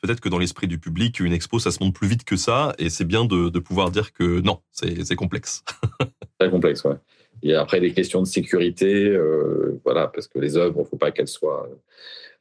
Peut-être 0.00 0.20
que 0.20 0.28
dans 0.28 0.38
l'esprit 0.38 0.68
du 0.68 0.78
public, 0.78 1.18
une 1.20 1.32
expo, 1.32 1.58
ça 1.58 1.70
se 1.70 1.82
monte 1.82 1.94
plus 1.94 2.06
vite 2.06 2.24
que 2.24 2.36
ça. 2.36 2.74
Et 2.78 2.88
c'est 2.88 3.04
bien 3.04 3.24
de, 3.24 3.58
pouvoir 3.58 3.90
dire 3.90 4.12
que 4.12 4.40
non, 4.40 4.60
c'est 4.72 5.16
complexe. 5.16 5.64
Très 6.38 6.50
complexe, 6.50 6.84
ouais. 6.84 6.96
Et 7.42 7.54
après, 7.54 7.80
des 7.80 7.92
questions 7.92 8.20
de 8.20 8.26
sécurité, 8.26 9.06
euh, 9.06 9.80
voilà, 9.84 10.08
parce 10.08 10.26
que 10.26 10.38
les 10.38 10.56
œuvres, 10.56 10.76
il 10.78 10.82
ne 10.82 10.86
faut 10.86 10.96
pas 10.96 11.10
qu'elles 11.10 11.28
soient 11.28 11.68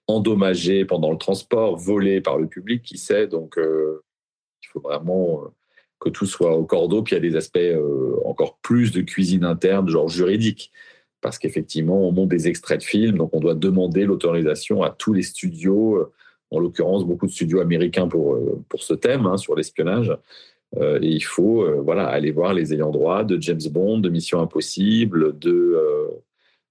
endommagées 0.07 0.85
pendant 0.85 1.11
le 1.11 1.17
transport, 1.17 1.77
volées 1.77 2.21
par 2.21 2.37
le 2.37 2.47
public, 2.47 2.83
qui 2.83 2.97
sait. 2.97 3.27
Donc, 3.27 3.57
euh, 3.57 4.03
il 4.63 4.67
faut 4.67 4.79
vraiment 4.79 5.43
que 5.99 6.09
tout 6.09 6.25
soit 6.25 6.55
au 6.55 6.65
cordeau. 6.65 7.01
Puis 7.03 7.15
il 7.15 7.23
y 7.23 7.25
a 7.25 7.29
des 7.29 7.35
aspects 7.35 7.57
euh, 7.57 8.15
encore 8.25 8.57
plus 8.61 8.91
de 8.91 9.01
cuisine 9.01 9.43
interne, 9.43 9.89
genre 9.89 10.09
juridique. 10.09 10.71
Parce 11.21 11.39
qu'effectivement, 11.39 12.07
on 12.07 12.11
monte 12.11 12.29
des 12.29 12.47
extraits 12.47 12.79
de 12.79 12.85
films, 12.85 13.17
donc 13.17 13.31
on 13.33 13.39
doit 13.39 13.55
demander 13.55 14.05
l'autorisation 14.05 14.83
à 14.83 14.91
tous 14.91 15.13
les 15.13 15.23
studios, 15.23 16.11
en 16.51 16.59
l'occurrence 16.59 17.05
beaucoup 17.05 17.25
de 17.25 17.31
studios 17.31 17.59
américains 17.59 18.07
pour, 18.07 18.37
pour 18.69 18.83
ce 18.83 18.93
thème, 18.93 19.25
hein, 19.25 19.37
sur 19.37 19.55
l'espionnage. 19.55 20.15
Euh, 20.75 20.99
et 21.01 21.07
il 21.07 21.23
faut 21.23 21.63
euh, 21.63 21.81
voilà, 21.81 22.07
aller 22.07 22.31
voir 22.31 22.53
les 22.53 22.73
ayants 22.73 22.91
droit 22.91 23.23
de 23.23 23.41
James 23.41 23.61
Bond, 23.71 23.99
de 23.99 24.09
Mission 24.09 24.41
Impossible, 24.41 25.37
de 25.39 26.11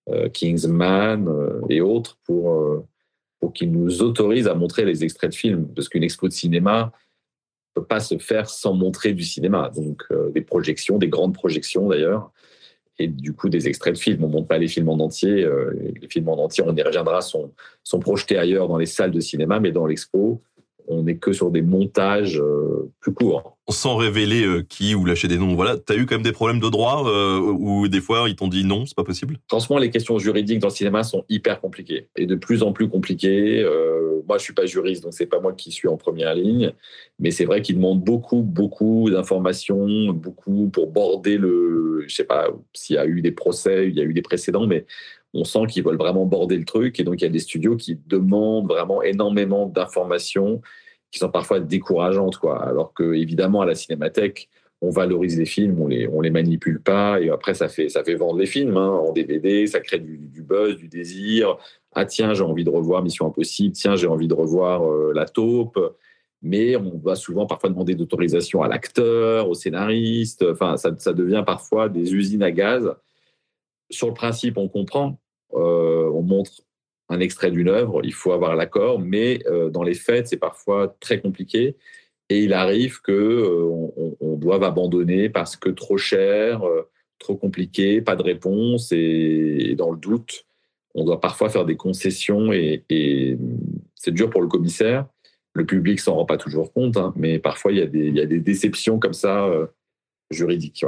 euh, 0.09 0.29
Kingsman 0.29 1.29
et 1.69 1.81
autres 1.81 2.19
pour, 2.25 2.85
pour 3.41 3.53
qu'ils 3.53 3.73
nous 3.73 4.03
autorisent 4.03 4.47
à 4.47 4.55
montrer 4.55 4.85
les 4.85 5.03
extraits 5.03 5.31
de 5.31 5.35
films, 5.35 5.67
parce 5.75 5.89
qu'une 5.89 6.05
expo 6.05 6.29
de 6.29 6.33
cinéma 6.33 6.93
peut 7.77 7.85
pas 7.85 8.01
se 8.01 8.17
faire 8.17 8.49
sans 8.49 8.73
montrer 8.73 9.13
du 9.13 9.23
cinéma. 9.23 9.71
Donc 9.77 10.03
euh, 10.11 10.31
des 10.31 10.41
projections, 10.41 10.99
des 10.99 11.09
grandes 11.09 11.35
projections 11.35 11.89
d'ailleurs, 11.89 12.31
et 12.99 13.07
du 13.07 13.35
coup 13.35 13.51
des 13.51 13.69
extraits 13.69 13.95
de 13.95 13.99
films. 13.99 14.25
On 14.25 14.29
ne 14.29 14.33
montre 14.33 14.49
pas 14.49 14.59
les 14.59 14.69
films 14.69 14.89
en 14.89 14.99
entier. 14.99 15.45
Euh, 15.45 15.73
les 16.01 16.09
films 16.09 16.29
en 16.31 16.43
entier, 16.43 16.65
on 16.67 16.75
y 16.75 16.83
reviendra, 16.83 17.21
sont, 17.21 17.53
sont 17.85 18.01
projetés 18.01 18.39
ailleurs 18.39 18.69
dans 18.69 18.79
les 18.79 18.87
salles 18.87 19.11
de 19.11 19.21
cinéma, 19.21 19.61
mais 19.61 19.73
dans 19.73 19.87
l'expo, 19.87 20.41
on 20.89 21.03
n'est 21.03 21.17
que 21.17 21.33
sur 21.33 21.51
des 21.51 21.63
montages 21.63 22.41
euh, 22.41 22.91
plus 23.01 23.13
courts. 23.13 23.57
Sans 23.69 23.97
révéler 23.97 24.45
euh, 24.45 24.63
qui 24.63 24.95
ou 24.95 25.05
lâcher 25.05 25.29
des 25.29 25.39
noms, 25.39 25.55
voilà. 25.55 25.77
T'as 25.77 25.97
eu 25.97 26.07
quand 26.07 26.15
même 26.15 26.23
des 26.23 26.33
problèmes 26.33 26.61
de 26.61 26.69
droit 26.69 27.05
euh, 27.09 27.39
ou 27.39 27.89
des 27.89 28.01
fois 28.01 28.29
ils 28.29 28.37
t'ont 28.37 28.49
dit 28.49 28.65
non, 28.65 28.87
c'est 28.87 28.95
pas 28.97 29.05
possible? 29.05 29.39
Franchement, 29.49 29.79
les 29.79 29.91
questions 29.91 30.19
juridiques 30.19 30.61
dans 30.61 30.69
le 30.69 30.73
cinéma 30.73 31.03
sont 31.03 31.25
hyper 31.29 31.61
compliquées 31.61 32.09
et 32.17 32.27
de 32.27 32.35
plus 32.37 32.63
en 32.63 32.73
plus 32.73 32.89
compliquées. 32.89 33.65
Moi, 34.29 34.39
je 34.39 34.43
suis 34.43 34.55
pas 34.55 34.67
juriste, 34.67 35.05
donc 35.05 35.15
c'est 35.15 35.27
pas 35.27 35.41
moi 35.41 35.53
qui 35.53 35.71
suis 35.71 35.87
en 35.87 35.97
première 35.97 36.35
ligne, 36.35 36.73
mais 37.21 37.31
c'est 37.31 37.45
vrai 37.45 37.63
qu'ils 37.63 37.77
demandent 37.77 38.03
beaucoup, 38.03 38.43
beaucoup 38.43 39.09
d'informations, 39.09 40.13
beaucoup 40.13 40.69
pour 40.69 40.89
border 40.91 41.39
le. 41.39 42.05
Je 42.09 42.15
sais 42.15 42.25
pas 42.25 42.49
s'il 42.73 42.97
y 42.97 42.99
a 42.99 43.07
eu 43.07 43.21
des 43.21 43.31
procès, 43.33 43.89
il 43.89 43.95
y 43.95 44.01
a 44.01 44.05
eu 44.05 44.13
des 44.13 44.23
précédents, 44.23 44.67
mais 44.67 44.85
on 45.37 45.45
sent 45.45 45.67
qu'ils 45.69 45.85
veulent 45.85 45.99
vraiment 45.99 46.25
border 46.25 46.57
le 46.57 46.65
truc. 46.65 46.99
Et 46.99 47.05
donc, 47.05 47.21
il 47.21 47.25
y 47.25 47.27
a 47.27 47.31
des 47.31 47.39
studios 47.39 47.77
qui 47.77 47.99
demandent 48.07 48.69
vraiment 48.69 49.03
énormément 49.03 49.67
d'informations 49.67 50.61
qui 51.11 51.19
sont 51.19 51.31
parfois 51.31 51.61
décourageantes. 51.61 52.39
Quoi. 52.39 52.63
Alors 52.63 52.93
que, 52.95 53.15
évidemment, 53.15 53.61
à 53.61 53.67
la 53.67 53.75
cinémathèque, 53.75 54.49
on 54.83 54.91
valorise 54.91 55.39
les 55.39 55.47
films, 55.47 55.81
on 55.81 55.87
les, 55.89 56.09
on 56.09 56.21
les 56.21 56.31
manipule 56.31 56.81
pas. 56.81 57.21
Et 57.21 57.31
après, 57.31 57.55
ça 57.55 57.69
fait, 57.69 57.89
ça 57.89 58.05
fait 58.05 58.15
vendre 58.15 58.39
les 58.39 58.47
films 58.47 58.77
hein, 58.77 58.89
en 58.89 59.13
DVD, 59.13 59.67
ça 59.67 59.81
crée 59.81 59.99
du, 59.99 60.43
buzz, 60.43 60.77
du 60.77 60.89
désir. 60.89 61.57
Ah, 61.95 62.05
tiens, 62.05 62.35
j'ai 62.35 62.43
envie 62.43 62.65
de 62.65 62.71
revoir 62.71 63.03
Mission 63.03 63.27
Impossible. 63.27 63.75
Tiens, 63.75 63.97
j'ai 63.97 64.07
envie 64.07 64.29
de 64.29 64.35
revoir 64.35 64.85
euh, 64.85 65.13
La 65.15 65.27
Taupe. 65.27 65.79
Mais 66.43 66.77
on 66.77 66.99
va 66.99 67.17
souvent 67.17 67.47
parfois 67.47 67.71
demander 67.71 67.95
d'autorisation 67.95 68.63
à 68.63 68.69
l'acteur, 68.69 69.49
au 69.49 69.55
scénariste. 69.55 70.45
Enfin, 70.51 70.77
ça, 70.77 70.95
ça 70.99 71.15
devient 71.15 71.43
parfois 71.47 71.89
des 71.89 72.15
usines 72.15 72.43
à 72.43 72.51
gaz. 72.51 72.95
Sur 73.91 74.09
le 74.09 74.15
principe, 74.15 74.59
on 74.59 74.69
comprend 74.69 75.19
on 75.53 76.23
montre 76.23 76.63
un 77.09 77.21
extrait 77.21 77.51
d'une 77.51 77.69
œuvre, 77.69 78.01
il 78.05 78.13
faut 78.13 78.33
avoir 78.33 78.57
l'accord, 78.57 78.99
mais 78.99 79.41
euh, 79.47 79.71
dans 79.71 79.83
les 79.83 79.95
faits, 79.95 80.29
c'est 80.29 80.37
parfois 80.37 80.97
très 81.01 81.21
compliqué. 81.21 81.77
Et 82.29 82.41
il 82.41 82.53
arrive 82.53 83.01
que 83.03 83.13
euh, 83.13 84.15
on, 84.21 84.37
doive 84.37 84.65
abandonner 84.65 85.29
parce 85.29 85.57
que 85.57 85.69
trop 85.71 85.97
cher, 85.97 86.63
trop 87.19 87.37
compliqué, 87.37 88.01
pas 88.01 88.17
de 88.17 88.23
réponse, 88.23 88.93
et, 88.93 89.75
dans 89.77 89.91
le 89.91 89.99
doute, 89.99 90.47
on 90.95 91.05
doit 91.05 91.21
parfois 91.21 91.49
faire 91.49 91.65
des 91.65 91.77
concessions, 91.77 92.53
et, 92.53 92.85
c'est 93.95 94.13
dur 94.13 94.31
pour 94.31 94.43
le 94.43 94.49
commissaire. 94.49 95.07
Le 95.55 95.65
public 95.65 96.01
s'en 96.01 96.15
rend 96.15 96.27
pas 96.27 96.37
toujours 96.37 96.73
compte, 96.73 96.97
hein, 96.97 97.13
mais 97.17 97.39
parfois 97.39 97.73
il 97.73 97.79
y, 97.79 98.21
a 98.21 98.27
des, 98.27 98.41
déceptions 98.41 98.99
comme 98.99 99.15
ça 99.15 99.47
euh, 99.47 99.67
juridiques. 100.31 100.85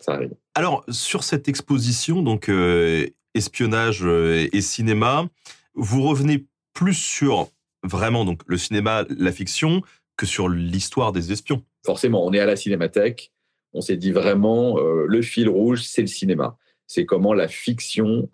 Ça 0.00 0.14
arrive. 0.14 0.34
Alors 0.54 0.84
sur 0.90 1.22
cette 1.22 1.48
exposition, 1.48 2.22
donc 2.22 2.48
euh, 2.48 3.06
espionnage 3.36 4.00
euh, 4.04 4.48
et 4.52 4.60
cinéma, 4.60 5.28
vous 5.74 6.02
revenez 6.02 6.46
plus 6.72 6.94
sur 6.94 7.48
vraiment 7.82 8.24
donc 8.24 8.40
le 8.46 8.56
cinéma, 8.56 9.04
la 9.16 9.32
fiction, 9.32 9.82
que 10.16 10.26
sur 10.26 10.48
l'histoire 10.48 11.12
des 11.12 11.30
espions. 11.30 11.62
Forcément, 11.84 12.26
on 12.26 12.32
est 12.32 12.40
à 12.40 12.46
la 12.46 12.56
cinémathèque. 12.56 13.32
On 13.74 13.80
s'est 13.80 13.96
dit 13.96 14.10
vraiment, 14.10 14.78
euh, 14.78 15.04
le 15.06 15.22
fil 15.22 15.48
rouge, 15.48 15.82
c'est 15.82 16.00
le 16.00 16.06
cinéma. 16.06 16.56
C'est 16.86 17.04
comment 17.04 17.34
la 17.34 17.48
fiction 17.48 18.28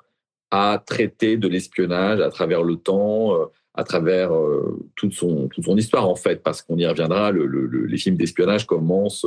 a 0.50 0.82
traité 0.84 1.36
de 1.36 1.48
l'espionnage 1.48 2.20
à 2.20 2.30
travers 2.30 2.62
le 2.62 2.76
temps, 2.76 3.34
euh, 3.34 3.46
à 3.74 3.84
travers 3.84 4.30
toute, 4.96 5.14
son, 5.14 5.48
histoire, 5.76 6.08
en 6.08 6.14
fait, 6.14 6.42
parce 6.42 6.60
qu'on 6.60 6.76
y 6.76 6.86
reviendra. 6.86 7.30
Le, 7.30 7.46
les 7.86 7.96
films 7.96 8.16
d'espionnage 8.16 8.66
commencent 8.66 9.26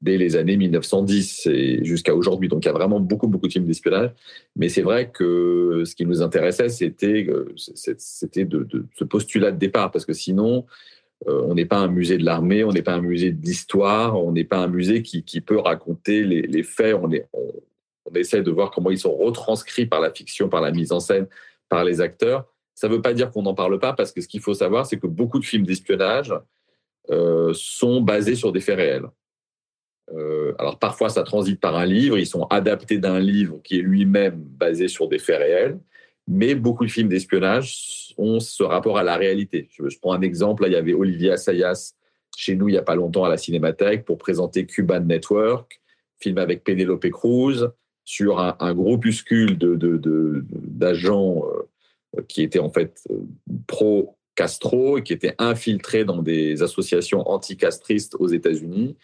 dès 0.00 0.16
les 0.16 0.36
années 0.36 0.56
1910 0.56 1.46
et 1.46 1.84
jusqu'à 1.84 2.14
aujourd'hui. 2.14 2.48
Donc 2.48 2.64
il 2.64 2.68
y 2.68 2.70
a 2.70 2.72
vraiment 2.72 3.00
beaucoup, 3.00 3.28
beaucoup 3.28 3.46
de 3.46 3.52
films 3.52 3.66
d'espionnage. 3.66 4.10
Mais 4.56 4.68
c'est 4.68 4.82
vrai 4.82 5.10
que 5.10 5.82
ce 5.84 5.94
qui 5.94 6.06
nous 6.06 6.22
intéressait, 6.22 6.68
c'était, 6.68 7.26
c'était 7.56 8.44
de, 8.44 8.64
de, 8.64 8.86
ce 8.96 9.04
postulat 9.04 9.52
de 9.52 9.58
départ, 9.58 9.90
parce 9.90 10.06
que 10.06 10.12
sinon, 10.12 10.64
euh, 11.28 11.42
on 11.46 11.54
n'est 11.54 11.66
pas 11.66 11.78
un 11.78 11.88
musée 11.88 12.16
de 12.16 12.24
l'armée, 12.24 12.64
on 12.64 12.72
n'est 12.72 12.82
pas 12.82 12.94
un 12.94 13.02
musée 13.02 13.30
d'histoire, 13.30 14.22
on 14.22 14.32
n'est 14.32 14.44
pas 14.44 14.58
un 14.58 14.68
musée 14.68 15.02
qui, 15.02 15.22
qui 15.22 15.40
peut 15.40 15.58
raconter 15.58 16.24
les, 16.24 16.42
les 16.42 16.62
faits. 16.62 16.94
On, 16.94 17.10
on, 17.32 17.52
on, 18.06 18.14
essaie 18.14 18.42
de 18.42 18.50
voir 18.50 18.70
comment 18.70 18.90
ils 18.90 18.98
sont 18.98 19.14
retranscrits 19.14 19.86
par 19.86 20.00
la 20.00 20.10
fiction, 20.10 20.48
par 20.48 20.62
la 20.62 20.70
mise 20.70 20.92
en 20.92 21.00
scène, 21.00 21.26
par 21.68 21.84
les 21.84 22.00
acteurs. 22.00 22.46
Ça 22.74 22.88
ne 22.88 22.94
veut 22.94 23.02
pas 23.02 23.12
dire 23.12 23.30
qu'on 23.30 23.42
n'en 23.42 23.54
parle 23.54 23.78
pas, 23.78 23.92
parce 23.92 24.12
que 24.12 24.22
ce 24.22 24.28
qu'il 24.28 24.40
faut 24.40 24.54
savoir, 24.54 24.86
c'est 24.86 24.98
que 24.98 25.06
beaucoup 25.06 25.38
de 25.38 25.44
films 25.44 25.66
d'espionnage 25.66 26.32
euh, 27.10 27.52
sont 27.54 28.00
basés 28.00 28.34
sur 28.34 28.52
des 28.52 28.60
faits 28.60 28.76
réels. 28.76 29.06
Euh, 30.12 30.54
alors 30.58 30.78
parfois, 30.78 31.08
ça 31.08 31.22
transite 31.22 31.60
par 31.60 31.76
un 31.76 31.86
livre, 31.86 32.18
ils 32.18 32.26
sont 32.26 32.44
adaptés 32.44 32.98
d'un 32.98 33.20
livre 33.20 33.60
qui 33.62 33.78
est 33.78 33.82
lui-même 33.82 34.36
basé 34.36 34.88
sur 34.88 35.08
des 35.08 35.18
faits 35.18 35.38
réels, 35.38 35.78
mais 36.26 36.54
beaucoup 36.54 36.84
de 36.84 36.90
films 36.90 37.08
d'espionnage 37.08 38.14
ont 38.18 38.40
ce 38.40 38.62
rapport 38.62 38.98
à 38.98 39.02
la 39.02 39.16
réalité. 39.16 39.68
Je, 39.72 39.98
prends 40.00 40.12
un 40.12 40.22
exemple, 40.22 40.62
là, 40.62 40.68
il 40.68 40.72
y 40.72 40.76
avait 40.76 40.94
Olivier 40.94 41.32
Assayas 41.32 41.94
chez 42.36 42.54
nous 42.54 42.68
il 42.68 42.72
n'y 42.72 42.78
a 42.78 42.82
pas 42.82 42.94
longtemps 42.94 43.24
à 43.24 43.28
la 43.28 43.36
Cinémathèque 43.36 44.04
pour 44.04 44.16
présenter 44.16 44.64
Cuban 44.64 45.00
Network, 45.00 45.80
film 46.20 46.38
avec 46.38 46.64
Penelope 46.64 47.10
Cruz, 47.10 47.70
sur 48.04 48.40
un, 48.40 48.56
un 48.60 48.72
groupuscule 48.72 49.58
d'agents 49.58 51.34
de, 51.34 51.40
de, 51.42 52.18
euh, 52.18 52.22
qui 52.28 52.42
étaient 52.42 52.58
en 52.58 52.70
fait 52.70 53.04
pro 53.66 54.16
Castro 54.34 54.98
et 54.98 55.02
qui 55.02 55.12
étaient 55.12 55.34
infiltrés 55.38 56.04
dans 56.04 56.22
des 56.22 56.62
associations 56.62 57.28
anticastristes 57.28 58.16
aux 58.18 58.28
États-Unis 58.28 58.96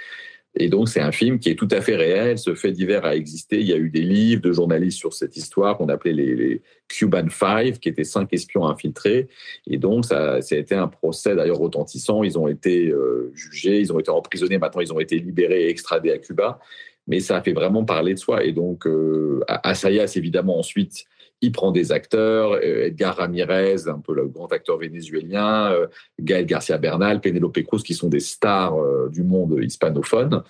et 0.58 0.68
donc, 0.68 0.88
c'est 0.88 1.00
un 1.00 1.12
film 1.12 1.38
qui 1.38 1.50
est 1.50 1.54
tout 1.54 1.68
à 1.70 1.82
fait 1.82 1.96
réel. 1.96 2.38
Ce 2.38 2.54
fait 2.54 2.72
divers 2.72 3.04
a 3.04 3.14
existé. 3.14 3.60
Il 3.60 3.66
y 3.66 3.74
a 3.74 3.76
eu 3.76 3.90
des 3.90 4.00
livres 4.00 4.40
de 4.40 4.52
journalistes 4.52 4.98
sur 4.98 5.12
cette 5.12 5.36
histoire 5.36 5.76
qu'on 5.76 5.88
appelait 5.88 6.14
les, 6.14 6.62
Cuban 6.88 7.26
Five, 7.28 7.78
qui 7.78 7.88
étaient 7.88 8.04
cinq 8.04 8.32
espions 8.32 8.66
infiltrés. 8.66 9.28
Et 9.66 9.76
donc, 9.76 10.06
ça, 10.06 10.40
ça 10.40 10.54
a 10.54 10.58
été 10.58 10.74
un 10.74 10.88
procès 10.88 11.34
d'ailleurs 11.34 11.58
retentissant. 11.58 12.22
Ils 12.22 12.38
ont 12.38 12.48
été 12.48 12.88
euh, 12.88 13.30
jugés, 13.34 13.80
ils 13.80 13.92
ont 13.92 13.98
été 13.98 14.10
emprisonnés. 14.10 14.56
Maintenant, 14.56 14.80
ils 14.80 14.92
ont 14.92 15.00
été 15.00 15.18
libérés 15.18 15.64
et 15.64 15.68
extradés 15.68 16.10
à 16.10 16.18
Cuba. 16.18 16.58
Mais 17.06 17.20
ça 17.20 17.36
a 17.36 17.42
fait 17.42 17.52
vraiment 17.52 17.84
parler 17.84 18.14
de 18.14 18.18
soi. 18.18 18.44
Et 18.44 18.52
donc, 18.52 18.86
euh, 18.86 19.40
Assayas, 19.48 20.12
évidemment, 20.16 20.58
ensuite, 20.58 21.04
il 21.42 21.52
prend 21.52 21.70
des 21.70 21.92
acteurs, 21.92 22.52
euh, 22.52 22.86
Edgar 22.86 23.16
Ramirez, 23.16 23.88
un 23.88 24.00
peu 24.00 24.14
le 24.14 24.26
grand 24.26 24.52
acteur 24.52 24.78
vénézuélien, 24.78 25.70
euh, 25.72 25.86
Gaël 26.20 26.46
Garcia 26.46 26.78
Bernal, 26.78 27.20
Penelope 27.20 27.62
Cruz, 27.62 27.82
qui 27.82 27.94
sont 27.94 28.08
des 28.08 28.20
stars 28.20 28.76
euh, 28.76 29.08
du 29.10 29.22
monde 29.22 29.58
hispanophone. 29.62 30.42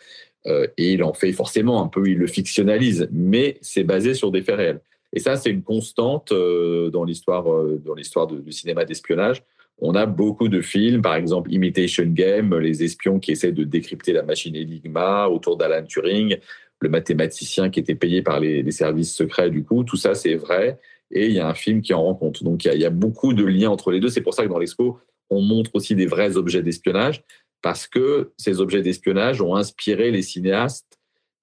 Et 0.76 0.92
il 0.92 1.02
en 1.02 1.12
fait 1.12 1.32
forcément 1.32 1.82
un 1.82 1.88
peu, 1.88 2.08
il 2.08 2.18
le 2.18 2.28
fictionnalise, 2.28 3.08
mais 3.10 3.58
c'est 3.62 3.82
basé 3.82 4.14
sur 4.14 4.30
des 4.30 4.42
faits 4.42 4.54
réels. 4.54 4.80
Et 5.12 5.18
ça, 5.18 5.34
c'est 5.34 5.50
une 5.50 5.64
constante 5.64 6.32
dans 6.32 7.02
l'histoire 7.02 7.46
dans 7.84 7.94
l'histoire 7.94 8.28
du 8.28 8.52
cinéma 8.52 8.84
d'espionnage. 8.84 9.42
On 9.78 9.96
a 9.96 10.06
beaucoup 10.06 10.48
de 10.48 10.60
films, 10.60 11.02
par 11.02 11.16
exemple 11.16 11.52
Imitation 11.52 12.06
Game, 12.06 12.56
les 12.58 12.84
espions 12.84 13.18
qui 13.18 13.32
essaient 13.32 13.50
de 13.50 13.64
décrypter 13.64 14.12
la 14.12 14.22
machine 14.22 14.56
Enigma 14.56 15.26
autour 15.26 15.56
d'Alan 15.56 15.84
Turing, 15.84 16.38
le 16.80 16.88
mathématicien 16.88 17.70
qui 17.70 17.80
était 17.80 17.94
payé 17.94 18.22
par 18.22 18.40
les, 18.40 18.70
services 18.70 19.14
secrets, 19.14 19.50
du 19.50 19.64
coup, 19.64 19.84
tout 19.84 19.96
ça 19.96 20.14
c'est 20.14 20.34
vrai. 20.34 20.78
Et 21.10 21.26
il 21.26 21.32
y 21.32 21.40
a 21.40 21.48
un 21.48 21.54
film 21.54 21.82
qui 21.82 21.94
en 21.94 22.02
rend 22.02 22.14
compte. 22.14 22.42
Donc 22.42 22.64
il 22.64 22.80
y, 22.80 22.84
a, 22.84 22.90
beaucoup 22.90 23.32
de 23.32 23.44
liens 23.44 23.70
entre 23.70 23.92
les 23.92 24.00
deux. 24.00 24.08
C'est 24.08 24.20
pour 24.20 24.34
ça 24.34 24.44
que 24.44 24.48
dans 24.48 24.58
l'expo, 24.58 24.98
on 25.30 25.40
montre 25.40 25.70
aussi 25.74 25.94
des 25.94 26.06
vrais 26.06 26.36
objets 26.36 26.62
d'espionnage, 26.62 27.22
parce 27.62 27.86
que 27.86 28.32
ces 28.36 28.60
objets 28.60 28.82
d'espionnage 28.82 29.40
ont 29.40 29.54
inspiré 29.54 30.10
les 30.10 30.22
cinéastes 30.22 30.98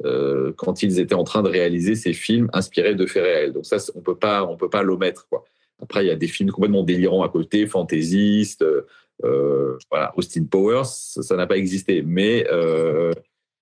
euh, 0.06 0.52
quand 0.58 0.84
ils 0.84 1.00
étaient 1.00 1.16
en 1.16 1.24
train 1.24 1.44
de 1.44 1.50
réaliser 1.50 1.96
ces 1.96 2.14
films 2.14 2.50
inspirés 2.54 2.96
de 2.96 3.06
faits 3.06 3.24
réels. 3.24 3.54
Donc 3.54 3.66
ça, 3.66 3.78
on 3.96 4.02
peut 4.02 4.18
pas, 4.18 4.46
peut 4.58 4.70
pas 4.70 4.84
l'omettre. 4.84 5.28
Après, 5.82 6.06
il 6.06 6.08
y 6.08 6.12
a 6.12 6.16
des 6.16 6.28
films 6.28 6.52
complètement 6.52 6.84
délirants 6.84 7.24
à 7.24 7.30
côté, 7.30 7.68
fantaisistes. 7.68 8.66
Euh, 9.24 9.78
voilà, 9.90 10.14
Austin 10.18 10.46
Powers, 10.46 10.86
ça 10.86 11.36
n'a 11.36 11.48
pas 11.48 11.58
existé, 11.58 12.02
mais 12.02 12.46
euh, 12.52 13.12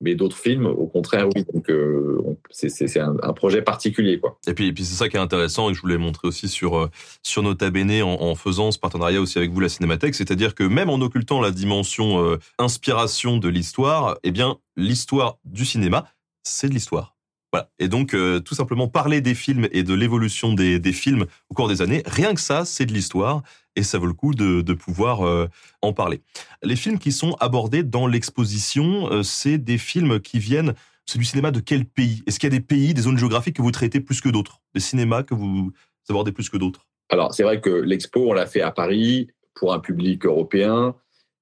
mais 0.01 0.15
d'autres 0.15 0.37
films, 0.37 0.65
au 0.65 0.87
contraire, 0.87 1.27
oui. 1.33 1.45
Donc, 1.53 1.69
euh, 1.69 2.21
c'est 2.49 2.99
un, 2.99 3.15
projet 3.33 3.61
particulier, 3.61 4.19
quoi. 4.19 4.37
Et 4.47 4.53
puis, 4.53 4.67
et 4.67 4.73
puis 4.73 4.83
c'est 4.83 4.95
ça 4.95 5.07
qui 5.07 5.15
est 5.15 5.19
intéressant 5.19 5.69
et 5.69 5.71
que 5.71 5.77
je 5.77 5.81
voulais 5.81 5.97
montrer 5.97 6.27
aussi 6.27 6.49
sur 6.49 6.77
euh, 6.77 6.89
sur 7.23 7.43
Nota 7.43 7.69
Bene 7.69 8.03
en, 8.03 8.21
en, 8.21 8.35
faisant 8.35 8.71
ce 8.71 8.79
partenariat 8.79 9.21
aussi 9.21 9.37
avec 9.37 9.51
vous, 9.51 9.59
la 9.59 9.69
Cinémathèque, 9.69 10.15
c'est-à-dire 10.15 10.55
que 10.55 10.63
même 10.63 10.89
en 10.89 10.95
occultant 10.95 11.39
la 11.39 11.51
dimension 11.51 12.23
euh, 12.23 12.37
inspiration 12.57 13.37
de 13.37 13.47
l'histoire, 13.47 14.17
eh 14.23 14.31
bien, 14.31 14.57
l'histoire 14.75 15.37
du 15.45 15.65
cinéma, 15.65 16.05
c'est 16.43 16.67
de 16.67 16.73
l'histoire. 16.73 17.15
Voilà. 17.51 17.69
Et 17.79 17.87
donc, 17.87 18.13
euh, 18.13 18.39
tout 18.39 18.55
simplement 18.55 18.87
parler 18.87 19.19
des 19.19 19.35
films 19.35 19.67
et 19.71 19.83
de 19.83 19.93
l'évolution 19.93 20.53
des, 20.53 20.79
films 20.93 21.25
au 21.49 21.53
cours 21.53 21.67
des 21.67 21.81
années, 21.81 22.01
rien 22.05 22.33
que 22.33 22.39
ça, 22.39 22.63
c'est 22.65 22.85
de 22.85 22.93
l'histoire 22.93 23.43
et 23.75 23.83
ça 23.83 23.97
vaut 23.97 24.05
le 24.05 24.13
coup 24.13 24.33
de, 24.33 24.61
de 24.61 24.73
pouvoir 24.73 25.25
euh, 25.25 25.47
en 25.81 25.93
parler. 25.93 26.21
Les 26.63 26.75
films 26.75 26.99
qui 26.99 27.11
sont 27.11 27.35
abordés 27.39 27.83
dans 27.83 28.07
l'exposition, 28.07 29.11
euh, 29.11 29.23
c'est 29.23 29.57
des 29.57 29.77
films 29.77 30.19
qui 30.19 30.39
viennent. 30.39 30.73
C'est 31.05 31.19
du 31.19 31.25
cinéma 31.25 31.51
de 31.51 31.59
quel 31.59 31.85
pays? 31.85 32.23
Est-ce 32.25 32.39
qu'il 32.39 32.51
y 32.51 32.55
a 32.55 32.57
des 32.57 32.63
pays, 32.63 32.93
des 32.93 33.01
zones 33.01 33.17
géographiques 33.17 33.57
que 33.57 33.61
vous 33.61 33.71
traitez 33.71 33.99
plus 33.99 34.21
que 34.21 34.29
d'autres? 34.29 34.61
Des 34.73 34.79
cinémas 34.79 35.23
que 35.23 35.33
vous 35.33 35.73
abordez 36.09 36.31
plus 36.31 36.49
que 36.49 36.57
d'autres? 36.57 36.87
Alors, 37.09 37.33
c'est 37.33 37.43
vrai 37.43 37.59
que 37.59 37.69
l'expo, 37.69 38.29
on 38.29 38.33
l'a 38.33 38.45
fait 38.45 38.61
à 38.61 38.71
Paris 38.71 39.27
pour 39.55 39.73
un 39.73 39.79
public 39.79 40.25
européen. 40.25 40.95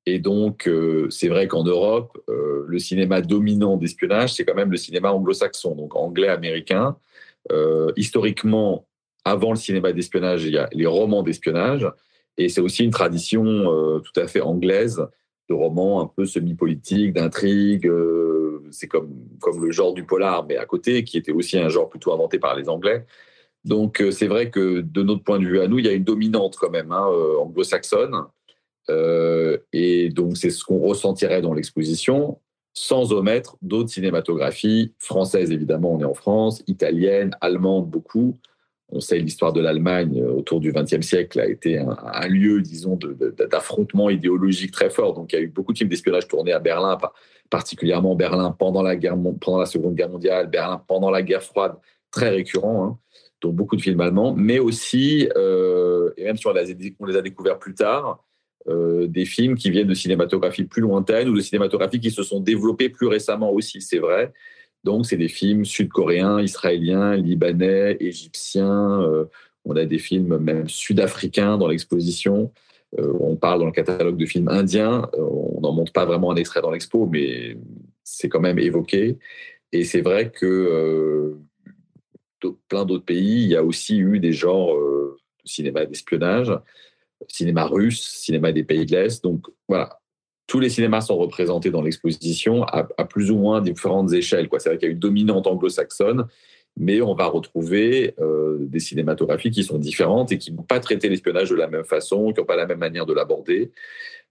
Et 0.05 0.19
donc, 0.19 0.67
euh, 0.67 1.09
c'est 1.09 1.27
vrai 1.27 1.47
qu'en 1.47 1.63
Europe, 1.63 2.17
euh, 2.29 2.63
le 2.67 2.79
cinéma 2.79 3.21
dominant 3.21 3.77
d'espionnage, 3.77 4.33
c'est 4.33 4.45
quand 4.45 4.55
même 4.55 4.71
le 4.71 4.77
cinéma 4.77 5.11
anglo-saxon, 5.11 5.75
donc 5.75 5.95
anglais-américain. 5.95 6.97
Euh, 7.51 7.91
historiquement, 7.95 8.87
avant 9.25 9.51
le 9.51 9.57
cinéma 9.57 9.91
d'espionnage, 9.91 10.45
il 10.45 10.53
y 10.53 10.57
a 10.57 10.69
les 10.71 10.85
romans 10.85 11.23
d'espionnage. 11.23 11.87
Et 12.37 12.49
c'est 12.49 12.61
aussi 12.61 12.85
une 12.85 12.91
tradition 12.91 13.99
tout 13.99 14.17
à 14.17 14.27
fait 14.27 14.39
anglaise 14.39 15.05
de 15.49 15.53
romans 15.53 16.01
un 16.01 16.07
peu 16.07 16.25
semi-politiques, 16.25 17.13
d'intrigues. 17.13 17.91
c'est 18.71 18.87
comme, 18.87 19.13
comme 19.41 19.65
le 19.65 19.71
genre 19.71 19.93
du 19.93 20.05
polar, 20.05 20.45
mais 20.47 20.55
à 20.55 20.65
côté, 20.65 21.03
qui 21.03 21.17
était 21.17 21.33
aussi 21.33 21.57
un 21.57 21.67
genre 21.67 21.89
plutôt 21.89 22.13
inventé 22.13 22.39
par 22.39 22.55
les 22.55 22.69
Anglais. 22.69 23.05
Donc, 23.65 24.01
c'est 24.11 24.27
vrai 24.27 24.49
que 24.51 24.79
de 24.79 25.03
notre 25.03 25.23
point 25.23 25.37
de 25.37 25.45
vue 25.45 25.59
à 25.59 25.67
nous, 25.67 25.79
il 25.79 25.85
y 25.85 25.89
a 25.89 25.91
une 25.91 26.05
dominante 26.05 26.55
quand 26.55 26.69
même 26.69 26.93
hein, 26.93 27.05
anglo-saxonne. 27.41 28.15
Euh, 28.89 29.57
et 29.71 30.09
donc, 30.09 30.37
c'est 30.37 30.49
ce 30.49 30.63
qu'on 30.63 30.79
ressentirait 30.79 31.41
dans 31.41 31.53
l'exposition, 31.53 32.39
sans 32.73 33.13
omettre 33.13 33.57
d'autres 33.61 33.89
cinématographies 33.89 34.93
françaises, 34.99 35.51
évidemment, 35.51 35.93
on 35.93 35.99
est 35.99 36.05
en 36.05 36.13
France, 36.13 36.63
italienne, 36.67 37.35
allemande, 37.41 37.89
beaucoup. 37.89 38.37
On 38.91 38.99
sait 38.99 39.19
l'histoire 39.19 39.53
de 39.53 39.61
l'Allemagne 39.61 40.19
euh, 40.19 40.31
autour 40.31 40.59
du 40.59 40.71
XXe 40.71 41.05
siècle 41.05 41.39
a 41.39 41.45
été 41.45 41.77
un, 41.77 42.27
lieu, 42.27 42.61
disons, 42.61 42.97
d'affrontement 43.51 44.09
idéologique 44.09 44.71
très 44.71 44.89
fort. 44.89 45.13
Donc, 45.13 45.31
il 45.31 45.35
y 45.35 45.39
a 45.39 45.41
eu 45.41 45.47
beaucoup 45.47 45.73
de 45.73 45.77
films 45.77 45.89
d'espionnage 45.89 46.27
tournés 46.27 46.53
à 46.53 46.59
Berlin, 46.59 46.97
particulièrement 47.49 48.15
Berlin 48.15 48.51
pendant 48.51 48.81
la, 48.81 48.95
guerre, 48.95 49.15
pendant 49.39 49.59
la 49.59 49.67
Seconde 49.67 49.95
Guerre 49.95 50.09
mondiale, 50.09 50.47
Berlin 50.47 50.81
pendant 50.87 51.11
la 51.11 51.21
guerre 51.21 51.43
froide, 51.43 51.75
très 52.11 52.29
récurrent. 52.29 52.85
Hein. 52.85 52.97
donc, 53.41 53.55
beaucoup 53.55 53.75
de 53.75 53.81
films 53.81 54.01
allemands, 54.01 54.33
mais 54.33 54.57
aussi, 54.57 55.29
euh, 55.37 56.11
et 56.17 56.23
même 56.23 56.37
si 56.37 56.47
on 56.47 57.05
les 57.05 57.17
a 57.17 57.21
découverts 57.21 57.59
plus 57.59 57.75
tard, 57.75 58.23
euh, 58.67 59.07
des 59.07 59.25
films 59.25 59.55
qui 59.55 59.71
viennent 59.71 59.87
de 59.87 59.93
cinématographie 59.93 60.65
plus 60.65 60.81
lointaine 60.81 61.29
ou 61.29 61.35
de 61.35 61.41
cinématographie 61.41 61.99
qui 61.99 62.11
se 62.11 62.23
sont 62.23 62.41
développés 62.41 62.89
plus 62.89 63.07
récemment 63.07 63.51
aussi, 63.51 63.81
c'est 63.81 63.99
vrai. 63.99 64.33
Donc, 64.83 65.05
c'est 65.05 65.17
des 65.17 65.29
films 65.29 65.65
sud-coréens, 65.65 66.41
israéliens, 66.41 67.15
libanais, 67.15 67.97
égyptiens. 67.99 69.01
Euh, 69.01 69.25
on 69.65 69.75
a 69.75 69.85
des 69.85 69.97
films 69.97 70.37
même 70.37 70.67
sud-africains 70.67 71.57
dans 71.57 71.67
l'exposition. 71.67 72.51
Euh, 72.99 73.13
on 73.19 73.35
parle 73.37 73.59
dans 73.59 73.65
le 73.65 73.71
catalogue 73.71 74.17
de 74.17 74.25
films 74.25 74.49
indiens. 74.49 75.09
on 75.17 75.61
n'en 75.61 75.73
montre 75.73 75.93
pas 75.93 76.05
vraiment 76.05 76.31
un 76.31 76.35
extrait 76.35 76.61
dans 76.61 76.71
l'expo, 76.71 77.05
mais 77.05 77.57
c'est 78.03 78.29
quand 78.29 78.39
même 78.39 78.59
évoqué. 78.59 79.17
Et 79.71 79.83
c'est 79.83 80.01
vrai 80.01 80.31
que 80.31 81.35
plein 82.67 82.85
d'autres 82.85 83.05
pays, 83.05 83.43
il 83.43 83.49
y 83.49 83.55
a 83.55 83.63
aussi 83.63 83.99
eu 83.99 84.19
des 84.19 84.31
genres 84.31 84.75
de 84.75 85.17
cinéma 85.45 85.85
d'espionnage 85.85 86.51
cinéma 87.27 87.65
russe, 87.65 88.01
cinéma 88.01 88.51
des 88.51 88.63
pays 88.63 88.85
de 88.85 88.91
l'Est. 88.91 89.23
Donc 89.23 89.47
voilà, 89.67 89.99
tous 90.49 90.59
les 90.59 90.69
cinémas 90.69 91.01
sont 91.01 91.17
représentés 91.17 91.69
dans 91.69 91.81
l'exposition 91.81 92.63
à, 92.63 92.83
plus 93.05 93.31
ou 93.31 93.37
moins 93.37 93.61
différentes 93.61 94.11
échelles. 94.13 94.49
C'est 94.57 94.69
vrai 94.69 94.77
qu'il 94.77 94.87
y 94.87 94.91
a 94.91 94.93
une 94.93 94.99
dominante 94.99 95.45
anglo-saxonne, 95.45 96.25
mais 96.75 97.01
on 97.01 97.13
va 97.13 97.27
retrouver 97.27 98.15
euh, 98.19 98.57
des 98.61 98.79
cinématographies 98.79 99.51
qui 99.51 99.63
sont 99.63 99.77
différentes 99.77 100.31
et 100.31 100.37
qui 100.37 100.51
n'ont 100.51 100.63
pas 100.63 100.79
traité 100.79 101.07
l'espionnage 101.07 101.49
de 101.49 101.55
la 101.55 101.67
même 101.67 101.83
façon, 101.83 102.31
qui 102.31 102.39
n'ont 102.39 102.45
pas 102.45 102.55
la 102.55 102.65
même 102.65 102.79
manière 102.79 103.05
de 103.05 103.13
l'aborder. 103.13 103.71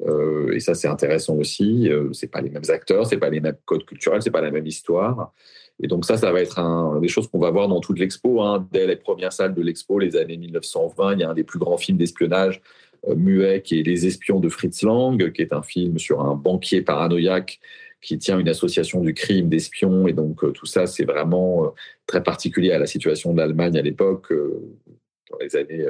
Euh, 0.07 0.53
et 0.53 0.61
ça, 0.61 0.75
c'est 0.75 0.89
intéressant 0.89 1.37
aussi. 1.37 1.89
Euh, 1.89 2.13
c'est 2.13 2.31
pas 2.31 2.41
les 2.41 2.51
mêmes 2.51 2.69
acteurs, 2.69 3.07
c'est 3.07 3.19
pas 3.19 3.31
les 3.31 3.41
mêmes 3.41 3.59
codes 3.65 3.85
culturels, 3.85 4.23
c'est 4.23 4.31
pas 4.31 4.41
la 4.41 4.51
même 4.51 4.67
histoire. 4.67 5.33
Et 5.81 5.87
donc 5.87 6.05
ça, 6.05 6.17
ça 6.17 6.33
va 6.33 6.41
être 6.41 7.01
des 7.01 7.09
choses 7.09 7.29
qu'on 7.29 7.39
va 7.39 7.51
voir 7.51 7.69
dans 7.69 7.81
toute 7.81 7.99
l'expo. 7.99 8.43
Hein. 8.43 8.67
Dès 8.73 8.87
les 8.87 8.97
premières 8.97 9.33
salles 9.33 9.55
de 9.55 9.63
l'expo, 9.63 9.99
les 9.99 10.17
années 10.17 10.37
1920, 10.37 11.15
il 11.15 11.21
y 11.21 11.23
a 11.23 11.31
un 11.31 11.35
des 11.35 11.45
plus 11.45 11.59
grands 11.59 11.77
films 11.77 11.99
d'espionnage 11.99 12.61
euh, 13.07 13.15
muet 13.15 13.63
qui 13.63 13.79
est 13.79 13.83
Les 13.83 14.07
Espions 14.07 14.41
de 14.41 14.49
Fritz 14.49 14.83
Lang, 14.83 15.33
qui 15.33 15.43
est 15.43 15.53
un 15.53 15.63
film 15.63 15.99
sur 15.99 16.21
un 16.21 16.35
banquier 16.35 16.83
paranoïaque 16.83 17.61
qui 18.01 18.19
tient 18.19 18.39
une 18.39 18.49
association 18.49 19.01
du 19.01 19.15
crime 19.15 19.49
d'espions. 19.49 20.09
Et 20.09 20.13
donc 20.13 20.43
euh, 20.43 20.51
tout 20.51 20.67
ça, 20.67 20.87
c'est 20.87 21.05
vraiment 21.05 21.65
euh, 21.65 21.69
très 22.07 22.23
particulier 22.23 22.73
à 22.73 22.79
la 22.79 22.87
situation 22.87 23.33
de 23.33 23.39
l'Allemagne 23.39 23.79
à 23.79 23.83
l'époque. 23.83 24.33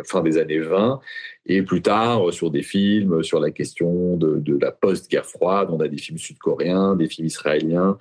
fin 0.05 0.21
des 0.21 0.37
années 0.37 0.59
20, 0.59 1.01
et 1.47 1.63
plus 1.63 1.81
tard 1.81 2.33
sur 2.33 2.51
des 2.51 2.63
films 2.63 3.23
sur 3.23 3.39
la 3.41 3.51
question 3.53 4.17
de 4.17 4.59
la 4.61 4.73
post-guerre 4.73 5.25
froide. 5.25 5.69
On 5.71 5.81
a 5.81 5.89
des 5.89 5.97
films 5.97 6.19
sud-coréens, 6.19 6.97
des 6.97 7.09
films 7.09 7.29
israéliens, 7.29 7.99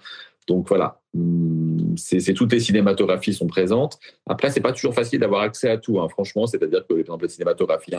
donc 0.47 0.67
voilà, 0.69 1.01
hum, 1.13 1.95
c'est 1.97 2.33
toutes 2.33 2.53
les 2.53 2.60
cinématographies 2.60 3.33
sont 3.33 3.47
présentes. 3.47 3.99
Après, 4.25 4.49
c'est 4.49 4.62
pas 4.62 4.71
toujours 4.71 4.93
facile 4.93 5.19
d'avoir 5.19 5.41
accès 5.41 5.69
à 5.69 5.77
tout, 5.77 5.99
hein, 5.99 6.07
franchement. 6.10 6.47
C'est-à-dire 6.47 6.81
que, 6.88 6.93
par 6.93 6.99
exemple, 6.99 7.25
les 7.25 7.29
cinématographies 7.29 7.93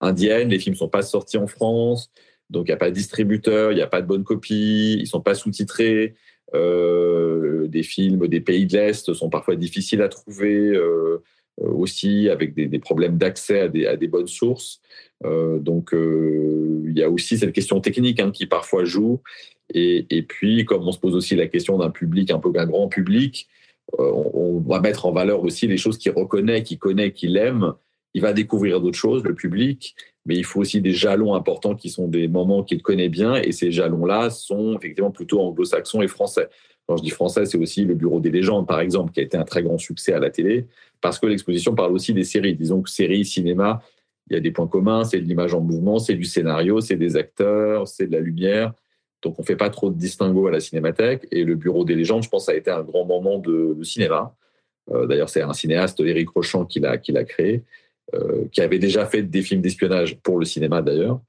indiennes, 0.00 0.48
les 0.48 0.58
films 0.58 0.76
sont 0.76 0.88
pas 0.88 1.02
sortis 1.02 1.36
en 1.36 1.46
France, 1.46 2.10
donc 2.50 2.66
il 2.66 2.70
n'y 2.70 2.74
a 2.74 2.78
pas 2.78 2.90
de 2.90 2.94
distributeur, 2.94 3.72
il 3.72 3.76
n'y 3.76 3.82
a 3.82 3.86
pas 3.86 4.00
de 4.00 4.06
bonne 4.06 4.24
copie, 4.24 4.96
ils 4.98 5.06
sont 5.06 5.20
pas 5.20 5.34
sous-titrés. 5.34 6.14
Euh, 6.54 7.66
des 7.68 7.82
films 7.82 8.28
des 8.28 8.40
pays 8.40 8.66
de 8.66 8.76
l'Est 8.76 9.12
sont 9.12 9.28
parfois 9.28 9.56
difficiles 9.56 10.02
à 10.02 10.08
trouver 10.08 10.54
euh, 10.54 11.18
aussi, 11.58 12.28
avec 12.28 12.54
des, 12.54 12.78
problèmes 12.78 13.16
d'accès 13.16 13.60
à 13.60 13.68
des, 13.68 13.86
à 13.86 13.96
des, 13.96 14.08
bonnes 14.08 14.28
sources. 14.28 14.80
Euh, 15.24 15.58
donc, 15.58 15.90
il 15.92 16.96
y 16.96 17.02
a 17.02 17.10
aussi 17.10 17.38
cette 17.38 17.52
question 17.52 17.80
technique 17.80 18.20
hein, 18.20 18.30
qui 18.30 18.46
parfois 18.46 18.84
joue. 18.84 19.20
Et, 19.72 20.22
puis, 20.28 20.64
comme 20.64 20.86
on 20.86 20.92
se 20.92 20.98
pose 20.98 21.14
aussi 21.14 21.34
la 21.36 21.46
question 21.46 21.78
d'un 21.78 21.90
public, 21.90 22.30
un 22.30 22.38
peu 22.38 22.52
un 22.54 22.66
grand 22.66 22.88
public, 22.88 23.48
euh, 23.98 24.12
on, 24.12 24.60
va 24.60 24.80
mettre 24.80 25.06
en 25.06 25.12
valeur 25.12 25.42
aussi 25.42 25.66
les 25.66 25.76
choses 25.76 25.98
qu'il 25.98 26.12
reconnaît, 26.12 26.62
qu'il 26.62 26.78
connaît, 26.78 27.12
qu'il 27.12 27.36
aime. 27.36 27.72
Il 28.14 28.22
va 28.22 28.32
découvrir 28.32 28.80
d'autres 28.80 28.98
choses, 28.98 29.24
le 29.24 29.34
public, 29.34 29.94
mais 30.26 30.36
il 30.36 30.44
faut 30.44 30.60
aussi 30.60 30.80
des 30.80 30.92
jalons 30.92 31.34
importants 31.34 31.74
qui 31.74 31.90
sont 31.90 32.08
des 32.08 32.28
moments 32.28 32.62
qu'il 32.62 32.82
connaît 32.82 33.08
bien. 33.08 33.34
Et 33.36 33.52
ces 33.52 33.72
jalons-là 33.72 34.30
sont 34.30 34.76
effectivement 34.76 35.10
plutôt 35.10 35.40
anglo-saxons 35.40 36.02
et 36.02 36.08
français. 36.08 36.48
Quand 36.86 36.96
je 36.96 37.02
dis 37.02 37.10
français, 37.10 37.46
c'est 37.46 37.58
aussi 37.58 37.84
le 37.84 37.94
Bureau 37.94 38.20
des 38.20 38.30
légendes, 38.30 38.66
par 38.66 38.80
exemple, 38.80 39.12
qui 39.12 39.20
a 39.20 39.22
été 39.22 39.36
un 39.36 39.44
très 39.44 39.62
grand 39.62 39.78
succès 39.78 40.12
à 40.12 40.18
la 40.18 40.30
télé, 40.30 40.66
parce 41.00 41.18
que 41.18 41.26
l'exposition 41.26 41.74
parle 41.74 41.92
aussi 41.92 42.12
des 42.12 42.24
séries. 42.24 42.54
Disons 42.54 42.82
que 42.82 42.90
séries, 42.90 43.24
cinéma, 43.24 43.82
il 44.30 44.34
y 44.34 44.36
a 44.36 44.40
des 44.40 44.50
points 44.50 44.66
communs, 44.66 45.04
c'est 45.04 45.20
de 45.20 45.26
l'image 45.26 45.54
en 45.54 45.60
mouvement, 45.60 45.98
c'est 45.98 46.14
du 46.14 46.24
scénario, 46.24 46.80
c'est 46.80 46.96
des 46.96 47.16
acteurs, 47.16 47.88
c'est 47.88 48.06
de 48.06 48.12
la 48.12 48.20
lumière. 48.20 48.72
Donc, 49.24 49.38
on 49.38 49.42
ne 49.42 49.46
fait 49.46 49.56
pas 49.56 49.70
trop 49.70 49.90
de 49.90 49.96
distinguo 49.96 50.46
à 50.46 50.50
la 50.50 50.60
cinémathèque. 50.60 51.26
Et 51.32 51.44
le 51.44 51.54
Bureau 51.54 51.84
des 51.84 51.94
légendes, 51.94 52.22
je 52.22 52.28
pense, 52.28 52.48
a 52.48 52.54
été 52.54 52.70
un 52.70 52.82
grand 52.82 53.06
moment 53.06 53.38
de, 53.38 53.76
cinéma. 53.82 54.36
Euh, 54.92 55.06
d'ailleurs, 55.06 55.30
c'est 55.30 55.40
un 55.40 55.54
cinéaste, 55.54 55.98
Éric 56.00 56.28
Rochant, 56.28 56.66
qui 56.66 56.78
l'a, 56.78 56.98
créé, 56.98 57.62
euh, 58.14 58.44
qui 58.52 58.60
avait 58.60 58.78
déjà 58.78 59.06
fait 59.06 59.22
des 59.22 59.40
films 59.40 59.62
d'espionnage 59.62 60.18
pour 60.18 60.38
le 60.38 60.44
cinéma, 60.44 60.82
d'ailleurs. 60.82 61.20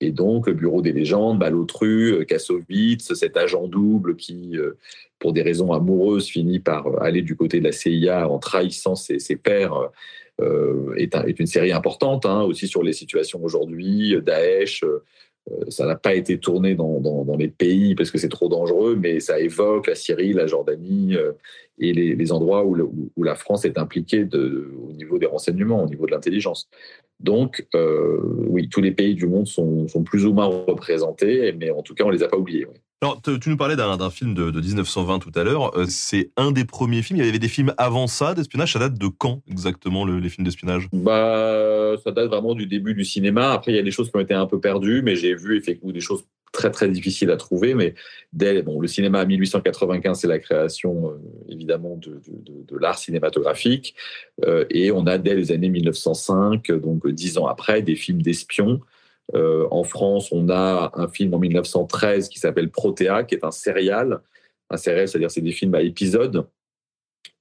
Et 0.00 0.12
donc, 0.12 0.46
le 0.46 0.54
Bureau 0.54 0.80
des 0.80 0.92
légendes, 0.92 1.40
Malotru, 1.40 2.24
Kassovitz, 2.24 3.12
cet 3.14 3.36
agent 3.36 3.66
double 3.66 4.14
qui, 4.14 4.56
euh, 4.56 4.78
pour 5.18 5.32
des 5.32 5.42
raisons 5.42 5.72
amoureuses, 5.72 6.28
finit 6.28 6.60
par 6.60 7.02
aller 7.02 7.22
du 7.22 7.34
côté 7.34 7.58
de 7.58 7.64
la 7.64 7.72
CIA 7.72 8.28
en 8.28 8.38
trahissant 8.38 8.94
ses, 8.94 9.18
pères, 9.36 9.90
est, 10.96 11.40
une 11.40 11.46
série 11.46 11.72
importante 11.72 12.24
hein, 12.24 12.42
aussi 12.42 12.66
sur 12.66 12.82
les 12.82 12.94
situations 12.94 13.44
aujourd'hui, 13.44 14.16
Daesh, 14.22 14.84
euh, 14.84 15.02
ça 15.68 15.86
n'a 15.86 15.96
pas 15.96 16.14
été 16.14 16.38
tourné 16.38 16.74
dans, 16.74 17.36
les 17.38 17.48
pays 17.48 17.94
parce 17.94 18.10
que 18.10 18.18
c'est 18.18 18.28
trop 18.28 18.48
dangereux, 18.48 18.96
mais 18.96 19.20
ça 19.20 19.40
évoque 19.40 19.86
la 19.86 19.94
Syrie, 19.94 20.32
la 20.32 20.46
Jordanie 20.46 21.16
euh, 21.16 21.32
et 21.78 21.92
les, 21.92 22.32
endroits 22.32 22.64
où, 22.64 23.22
la 23.22 23.34
France 23.34 23.64
est 23.64 23.78
impliquée 23.78 24.28
au 24.34 24.92
niveau 24.92 25.18
des 25.18 25.26
renseignements, 25.26 25.82
au 25.82 25.88
niveau 25.88 26.06
de 26.06 26.10
l'intelligence. 26.10 26.68
Donc, 27.20 27.66
euh, 27.74 28.18
oui, 28.48 28.68
tous 28.68 28.80
les 28.80 28.92
pays 28.92 29.14
du 29.14 29.26
monde 29.26 29.46
sont, 29.46 29.86
plus 30.04 30.26
ou 30.26 30.32
moins 30.32 30.46
représentés, 30.46 31.52
mais 31.52 31.70
en 31.70 31.82
tout 31.82 31.94
cas, 31.94 32.04
on 32.04 32.08
ne 32.08 32.14
les 32.14 32.22
a 32.22 32.28
pas 32.28 32.36
oubliés. 32.36 32.66
Alors, 33.02 33.22
tu 33.22 33.48
nous 33.48 33.56
parlais 33.56 33.76
d'un 33.76 34.10
film 34.10 34.34
de, 34.34 34.50
1920 34.50 35.20
tout 35.20 35.32
à 35.34 35.42
l'heure. 35.42 35.74
Euh, 35.78 35.86
c'est 35.88 36.30
un 36.36 36.52
des 36.52 36.66
premiers 36.66 37.00
films. 37.00 37.18
Il 37.18 37.24
y 37.24 37.28
avait 37.28 37.38
des 37.38 37.48
films 37.48 37.72
avant 37.78 38.06
ça 38.06 38.34
d'espionnage. 38.34 38.74
Ça 38.74 38.78
date 38.78 38.98
de 38.98 39.06
quand 39.06 39.40
exactement 39.50 40.04
les 40.04 40.28
films 40.28 40.44
d'espionnage? 40.44 40.86
Bah, 40.92 41.94
ça 42.04 42.10
date 42.10 42.28
vraiment 42.28 42.54
du 42.54 42.66
début 42.66 42.92
du 42.92 43.06
cinéma. 43.06 43.52
Après, 43.52 43.72
il 43.72 43.76
y 43.76 43.78
a 43.78 43.82
des 43.82 43.90
choses 43.90 44.10
qui 44.10 44.16
ont 44.16 44.20
été 44.20 44.34
un 44.34 44.44
peu 44.44 44.60
perdues, 44.60 45.00
mais 45.02 45.16
j'ai 45.16 45.34
vu 45.34 45.56
effectivement 45.56 45.92
des 45.92 46.00
choses 46.02 46.24
très 46.52 46.70
très 46.70 46.88
difficiles 46.88 47.30
à 47.30 47.38
trouver. 47.38 47.72
Mais 47.72 47.94
dès 48.34 48.60
bon, 48.60 48.80
le 48.80 48.88
cinéma 48.88 49.20
à 49.20 49.24
1895, 49.24 50.20
c'est 50.20 50.28
la 50.28 50.38
création 50.38 51.08
euh, 51.08 51.18
évidemment 51.48 51.96
de, 51.96 52.20
l'art 52.78 52.98
cinématographique, 52.98 53.94
euh, 54.44 54.64
et 54.70 54.90
on 54.90 55.06
a 55.06 55.18
dès 55.18 55.34
les 55.34 55.52
années 55.52 55.68
1905, 55.68 56.70
donc 56.72 57.06
dix 57.08 57.38
ans 57.38 57.46
après, 57.46 57.82
des 57.82 57.96
films 57.96 58.22
d'espions. 58.22 58.80
Euh, 59.34 59.66
en 59.70 59.84
France, 59.84 60.32
on 60.32 60.48
a 60.48 60.92
un 60.94 61.08
film 61.08 61.34
en 61.34 61.38
1913 61.38 62.28
qui 62.28 62.38
s'appelle 62.38 62.70
Protea, 62.70 63.24
qui 63.24 63.34
est 63.34 63.44
un 63.44 63.50
serial. 63.50 64.20
Un 64.70 64.76
serial, 64.76 65.08
c'est-à-dire 65.08 65.30
c'est 65.30 65.40
des 65.40 65.52
films 65.52 65.74
à 65.74 65.82
épisodes. 65.82 66.46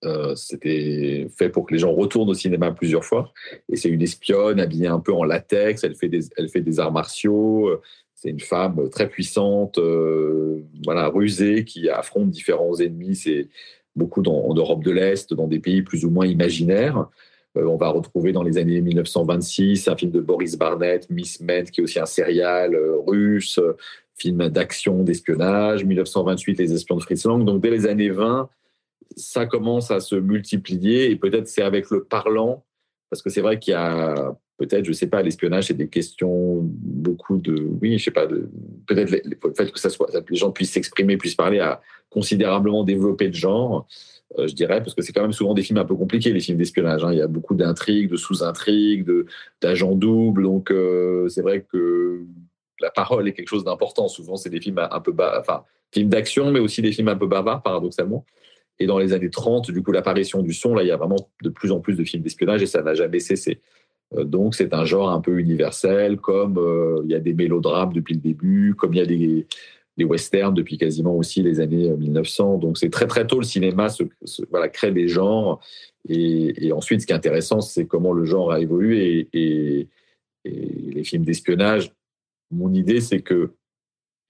Euh, 0.06 0.34
c'était 0.36 1.28
fait 1.38 1.50
pour 1.50 1.66
que 1.66 1.74
les 1.74 1.80
gens 1.80 1.94
retournent 1.94 2.30
au 2.30 2.34
cinéma 2.34 2.72
plusieurs 2.72 3.04
fois. 3.04 3.34
Et 3.72 3.76
c'est 3.76 3.90
une 3.90 4.02
espionne 4.02 4.60
habillée 4.60 4.88
un 4.88 5.00
peu 5.00 5.14
en 5.14 5.24
latex. 5.24 5.84
Elle 5.84 5.96
fait 5.96 6.10
des, 6.10 6.22
elle 6.38 6.50
fait 6.50 6.62
des 6.62 6.80
arts 6.80 6.92
martiaux. 6.92 7.82
C'est 8.22 8.30
une 8.30 8.40
femme 8.42 8.90
très 8.90 9.08
puissante, 9.08 9.78
euh, 9.78 10.62
voilà, 10.84 11.08
rusée, 11.08 11.64
qui 11.64 11.90
affronte 11.90 12.30
différents 12.30 12.76
ennemis. 12.76 13.16
C'est 13.16 13.48
beaucoup 13.96 14.22
dans, 14.22 14.46
en 14.46 14.54
Europe 14.54 14.84
de 14.84 14.92
l'Est, 14.92 15.34
dans 15.34 15.48
des 15.48 15.60
pays 15.60 15.84
plus 15.84 16.04
ou 16.04 16.10
moins 16.10 16.26
imaginaires. 16.26 17.08
On 17.66 17.76
va 17.76 17.90
retrouver 17.90 18.32
dans 18.32 18.44
les 18.44 18.58
années 18.58 18.82
1926 18.82 19.88
un 19.88 19.96
film 19.96 20.12
de 20.12 20.20
Boris 20.20 20.58
Barnett, 20.58 21.10
Miss 21.10 21.40
Med, 21.42 21.72
qui 21.72 21.82
est 21.82 21.84
aussi 21.84 22.00
un 22.00 22.06
serial 22.06 22.76
russe, 23.08 23.60
film 24.16 24.50
d'action, 24.50 25.04
d'espionnage. 25.04 25.86
1928, 25.86 26.60
Les 26.60 26.74
espions 26.74 26.98
de 26.98 27.02
Fritz 27.02 27.26
Lang. 27.26 27.44
Donc 27.46 27.62
dès 27.62 27.72
les 27.72 27.88
années 27.88 28.10
20, 28.10 28.50
ça 29.16 29.46
commence 29.46 29.92
à 29.92 30.00
se 30.00 30.16
multiplier 30.16 31.10
et 31.10 31.16
peut-être 31.16 31.48
c'est 31.48 31.64
avec 31.64 31.90
le 31.90 32.04
parlant, 32.04 32.64
parce 33.10 33.22
que 33.22 33.30
c'est 33.30 33.42
vrai 33.42 33.60
qu'il 33.60 33.72
y 33.72 33.76
a 33.76 34.36
peut-être, 34.58 34.86
je 34.86 34.92
sais 34.92 35.08
pas, 35.08 35.22
l'espionnage, 35.22 35.68
c'est 35.68 35.74
des 35.74 35.88
questions, 35.88 36.60
beaucoup 36.62 37.38
de, 37.38 37.68
oui, 37.82 37.98
je 37.98 38.04
sais 38.04 38.12
pas, 38.12 38.28
peut-être 38.28 39.12
le 39.12 39.54
fait 39.56 39.72
que 39.72 39.80
ça 39.80 39.90
soit, 39.90 40.10
les 40.30 40.36
gens 40.36 40.52
puissent 40.52 40.74
s'exprimer, 40.74 41.18
puissent 41.18 41.36
parler, 41.36 41.60
a 41.60 41.82
considérablement 42.10 42.84
développé 42.84 43.30
de 43.30 43.36
genre, 43.36 43.88
euh, 43.88 44.19
je 44.38 44.54
dirais, 44.54 44.82
parce 44.82 44.94
que 44.94 45.02
c'est 45.02 45.12
quand 45.12 45.22
même 45.22 45.34
souvent 45.34 45.54
des 45.54 45.64
films 45.64 45.80
un 45.80 45.86
peu 45.86 45.96
compliqués, 45.96 46.32
les 46.32 46.40
films 46.40 46.58
d'espionnage. 46.58 47.04
Hein. 47.04 47.12
Il 47.12 47.18
y 47.18 47.22
a 47.22 47.28
beaucoup 47.28 47.56
d'intrigues, 47.56 48.10
de 48.10 48.16
sous-intrigues, 48.16 49.08
d'agents 49.62 49.96
doubles, 49.96 50.44
donc 50.44 50.72
euh, 50.72 51.28
c'est 51.30 51.42
vrai 51.42 51.66
que 51.72 52.22
la 52.80 52.92
parole 52.92 53.28
est 53.28 53.34
quelque 53.34 53.50
chose 53.50 53.64
d'important. 53.64 54.08
Souvent, 54.08 54.36
c'est 54.36 54.50
des 54.50 54.62
films 54.62 54.80
un 54.80 55.00
peu 55.00 55.12
bas, 55.12 55.38
enfin, 55.40 55.64
films 55.92 56.10
d'action, 56.10 56.52
mais 56.52 56.60
aussi 56.60 56.82
des 56.82 56.92
films 56.92 57.10
un 57.10 57.16
peu 57.16 57.28
bavards, 57.28 57.64
paradoxalement. 57.64 58.26
Et 58.80 58.86
dans 58.86 58.98
les 58.98 59.12
années 59.14 59.30
30, 59.30 59.72
du 59.72 59.84
coup, 59.84 59.92
l'apparition 59.92 60.42
du 60.42 60.54
son, 60.54 60.74
là, 60.74 60.84
il 60.84 60.88
y 60.88 60.92
a 60.92 60.98
vraiment 60.98 61.30
de 61.44 61.50
plus 61.50 61.72
en 61.72 61.80
plus 61.80 61.96
de 61.96 62.04
films 62.04 62.24
d'espionnage 62.24 62.62
et 62.62 62.68
ça 62.68 62.82
n'a 62.82 62.94
jamais 62.94 63.20
cessé. 63.20 63.60
Euh, 64.16 64.24
donc, 64.24 64.56
c'est 64.56 64.74
un 64.74 64.86
genre 64.86 65.10
un 65.10 65.22
peu 65.22 65.40
universel, 65.40 66.18
comme 66.18 66.58
euh, 66.58 67.02
il 67.04 67.12
y 67.12 67.16
a 67.16 67.20
des 67.20 67.34
mélodrames 67.34 67.92
depuis 67.94 68.14
le 68.14 68.22
début, 68.22 68.76
comme 68.76 68.94
il 68.94 68.98
y 68.98 69.02
a 69.02 69.06
des, 69.06 69.48
des 70.00 70.06
westerns 70.06 70.54
depuis 70.54 70.78
quasiment 70.78 71.16
aussi 71.16 71.44
les 71.44 71.60
années 71.60 71.92
1900. 71.92 72.58
Donc, 72.58 72.78
c'est 72.78 72.90
très, 72.90 73.06
très 73.06 73.28
tôt, 73.28 73.40
le 73.40 73.46
cinéma 73.46 73.90
se, 73.90 74.04
voilà, 74.50 74.70
crée 74.70 74.92
des 74.92 75.08
genres. 75.08 75.60
Et, 76.08 76.66
et, 76.66 76.72
ensuite, 76.72 77.02
ce 77.02 77.06
qui 77.06 77.14
est 77.14 77.16
intéressant, 77.16 77.62
c'est 77.62 77.86
comment 77.86 78.14
le 78.14 78.26
genre 78.26 78.52
a 78.52 78.60
évolué. 78.60 79.28
Et, 79.34 79.88
et 80.46 80.92
les 80.94 81.04
films 81.04 81.26
d'espionnage, 81.26 81.92
mon 82.52 82.74
idée, 82.74 83.02
c'est 83.02 83.22
que 83.22 83.52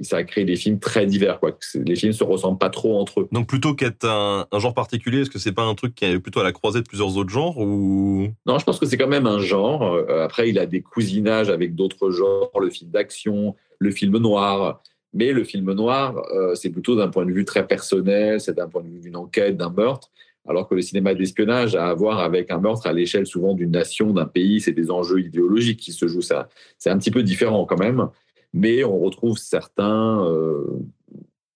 ça 0.01 0.17
a 0.17 0.23
créé 0.23 0.45
des 0.45 0.55
films 0.55 0.79
très 0.79 1.05
divers. 1.05 1.39
Quoi. 1.39 1.57
Les 1.75 1.95
films 1.95 2.13
se 2.13 2.23
ressemblent 2.23 2.57
pas 2.57 2.69
trop 2.69 2.99
entre 2.99 3.21
eux. 3.21 3.27
Donc 3.31 3.47
plutôt 3.47 3.73
qu'être 3.73 4.05
un, 4.05 4.47
genre 4.57 4.73
particulier, 4.73 5.21
est-ce 5.21 5.29
que 5.29 5.39
c'est 5.39 5.51
pas 5.51 5.63
un 5.63 5.75
truc 5.75 5.93
qui 5.95 6.05
est 6.05 6.19
plutôt 6.19 6.39
à 6.39 6.43
la 6.43 6.51
croisée 6.51 6.79
de 6.79 6.87
plusieurs 6.87 7.17
autres 7.17 7.29
genres 7.29 7.57
ou? 7.57 8.29
Non, 8.45 8.57
je 8.59 8.65
pense 8.65 8.79
que 8.79 8.85
c'est 8.85 8.97
quand 8.97 9.07
même 9.07 9.27
un 9.27 9.39
genre. 9.39 9.83
Euh, 9.93 10.23
après, 10.23 10.49
il 10.49 10.57
a 10.57 10.65
des 10.65 10.81
cousinages 10.81 11.49
avec 11.49 11.75
d'autres 11.75 12.11
genres, 12.11 12.51
le 12.59 12.69
film 12.69 12.91
d'action, 12.91 13.55
le 13.77 13.91
film 13.91 14.17
noir. 14.17 14.81
Mais 15.13 15.31
le 15.31 15.43
film 15.43 15.71
noir, 15.73 16.21
euh, 16.33 16.55
c'est 16.55 16.69
plutôt 16.69 16.95
d'un 16.95 17.09
point 17.09 17.25
de 17.25 17.31
vue 17.31 17.45
très 17.45 17.65
personnel, 17.65 18.39
c'est 18.39 18.55
d'un 18.55 18.67
point 18.67 18.83
de 18.83 18.89
vue 18.89 18.99
d'une 18.99 19.15
enquête, 19.15 19.57
d'un 19.57 19.69
meurtre. 19.71 20.11
Alors 20.47 20.67
que 20.67 20.75
le 20.75 20.81
cinéma 20.81 21.13
d'espionnage 21.13 21.75
a 21.75 21.89
à 21.89 21.93
voir 21.93 22.19
avec 22.19 22.49
un 22.49 22.59
meurtre 22.59 22.87
à 22.87 22.93
l'échelle 22.93 23.27
souvent 23.27 23.53
d'une 23.53 23.71
nation, 23.71 24.13
d'un 24.13 24.25
pays, 24.25 24.61
c'est 24.61 24.71
des 24.71 24.89
enjeux 24.89 25.19
idéologiques 25.19 25.79
qui 25.79 25.91
se 25.91 26.07
jouent. 26.07 26.21
Ça, 26.21 26.49
c'est 26.77 26.89
un 26.89 26.97
petit 26.97 27.11
peu 27.11 27.23
différent 27.23 27.65
quand 27.65 27.77
même 27.77 28.09
mais 28.53 28.83
on 28.83 28.99
retrouve 28.99 29.37
certains, 29.37 30.25
euh, 30.25 30.65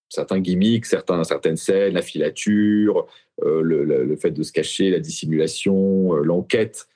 certains 0.08 0.40
gimmicks, 0.40 0.86
certains, 0.86 1.24
certaines 1.24 1.56
scènes, 1.56 1.94
la 1.94 2.02
filature, 2.02 3.06
euh, 3.42 3.62
le, 3.62 4.16
fait 4.16 4.30
de 4.30 4.42
se 4.42 4.52
cacher, 4.52 4.90
la 4.90 5.00
dissimulation, 5.00 6.14
l'enquête. 6.14 6.86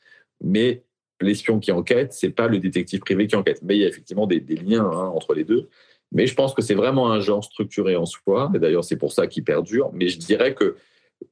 Mais 0.43 0.85
l'espion 1.21 1.59
qui 1.59 1.73
enquête, 1.73 2.13
c'est 2.13 2.31
pas 2.31 2.47
le 2.47 2.59
détective 2.59 3.01
privé 3.01 3.27
qui 3.27 3.35
enquête. 3.35 3.61
Mais 3.63 3.77
il 3.77 3.83
y 3.83 3.85
a 3.85 3.89
effectivement 3.89 4.27
des, 4.27 4.41
liens 4.41 4.85
hein, 4.85 5.11
entre 5.15 5.35
les 5.35 5.45
deux. 5.45 5.69
Mais 6.13 6.27
je 6.27 6.35
pense 6.35 6.55
que 6.55 6.63
c'est 6.63 6.75
vraiment 6.75 7.11
un 7.11 7.21
genre 7.21 7.45
structuré 7.45 7.97
en 7.97 8.07
soi. 8.07 8.51
Et 8.55 8.59
d'ailleurs, 8.59 8.85
c'est 8.85 8.97
pour 8.97 9.13
ça 9.13 9.27
qu'il 9.27 9.45
perdure. 9.45 9.91
Mais 9.93 10.09
je 10.09 10.19
dirais 10.19 10.55
que 10.55 10.77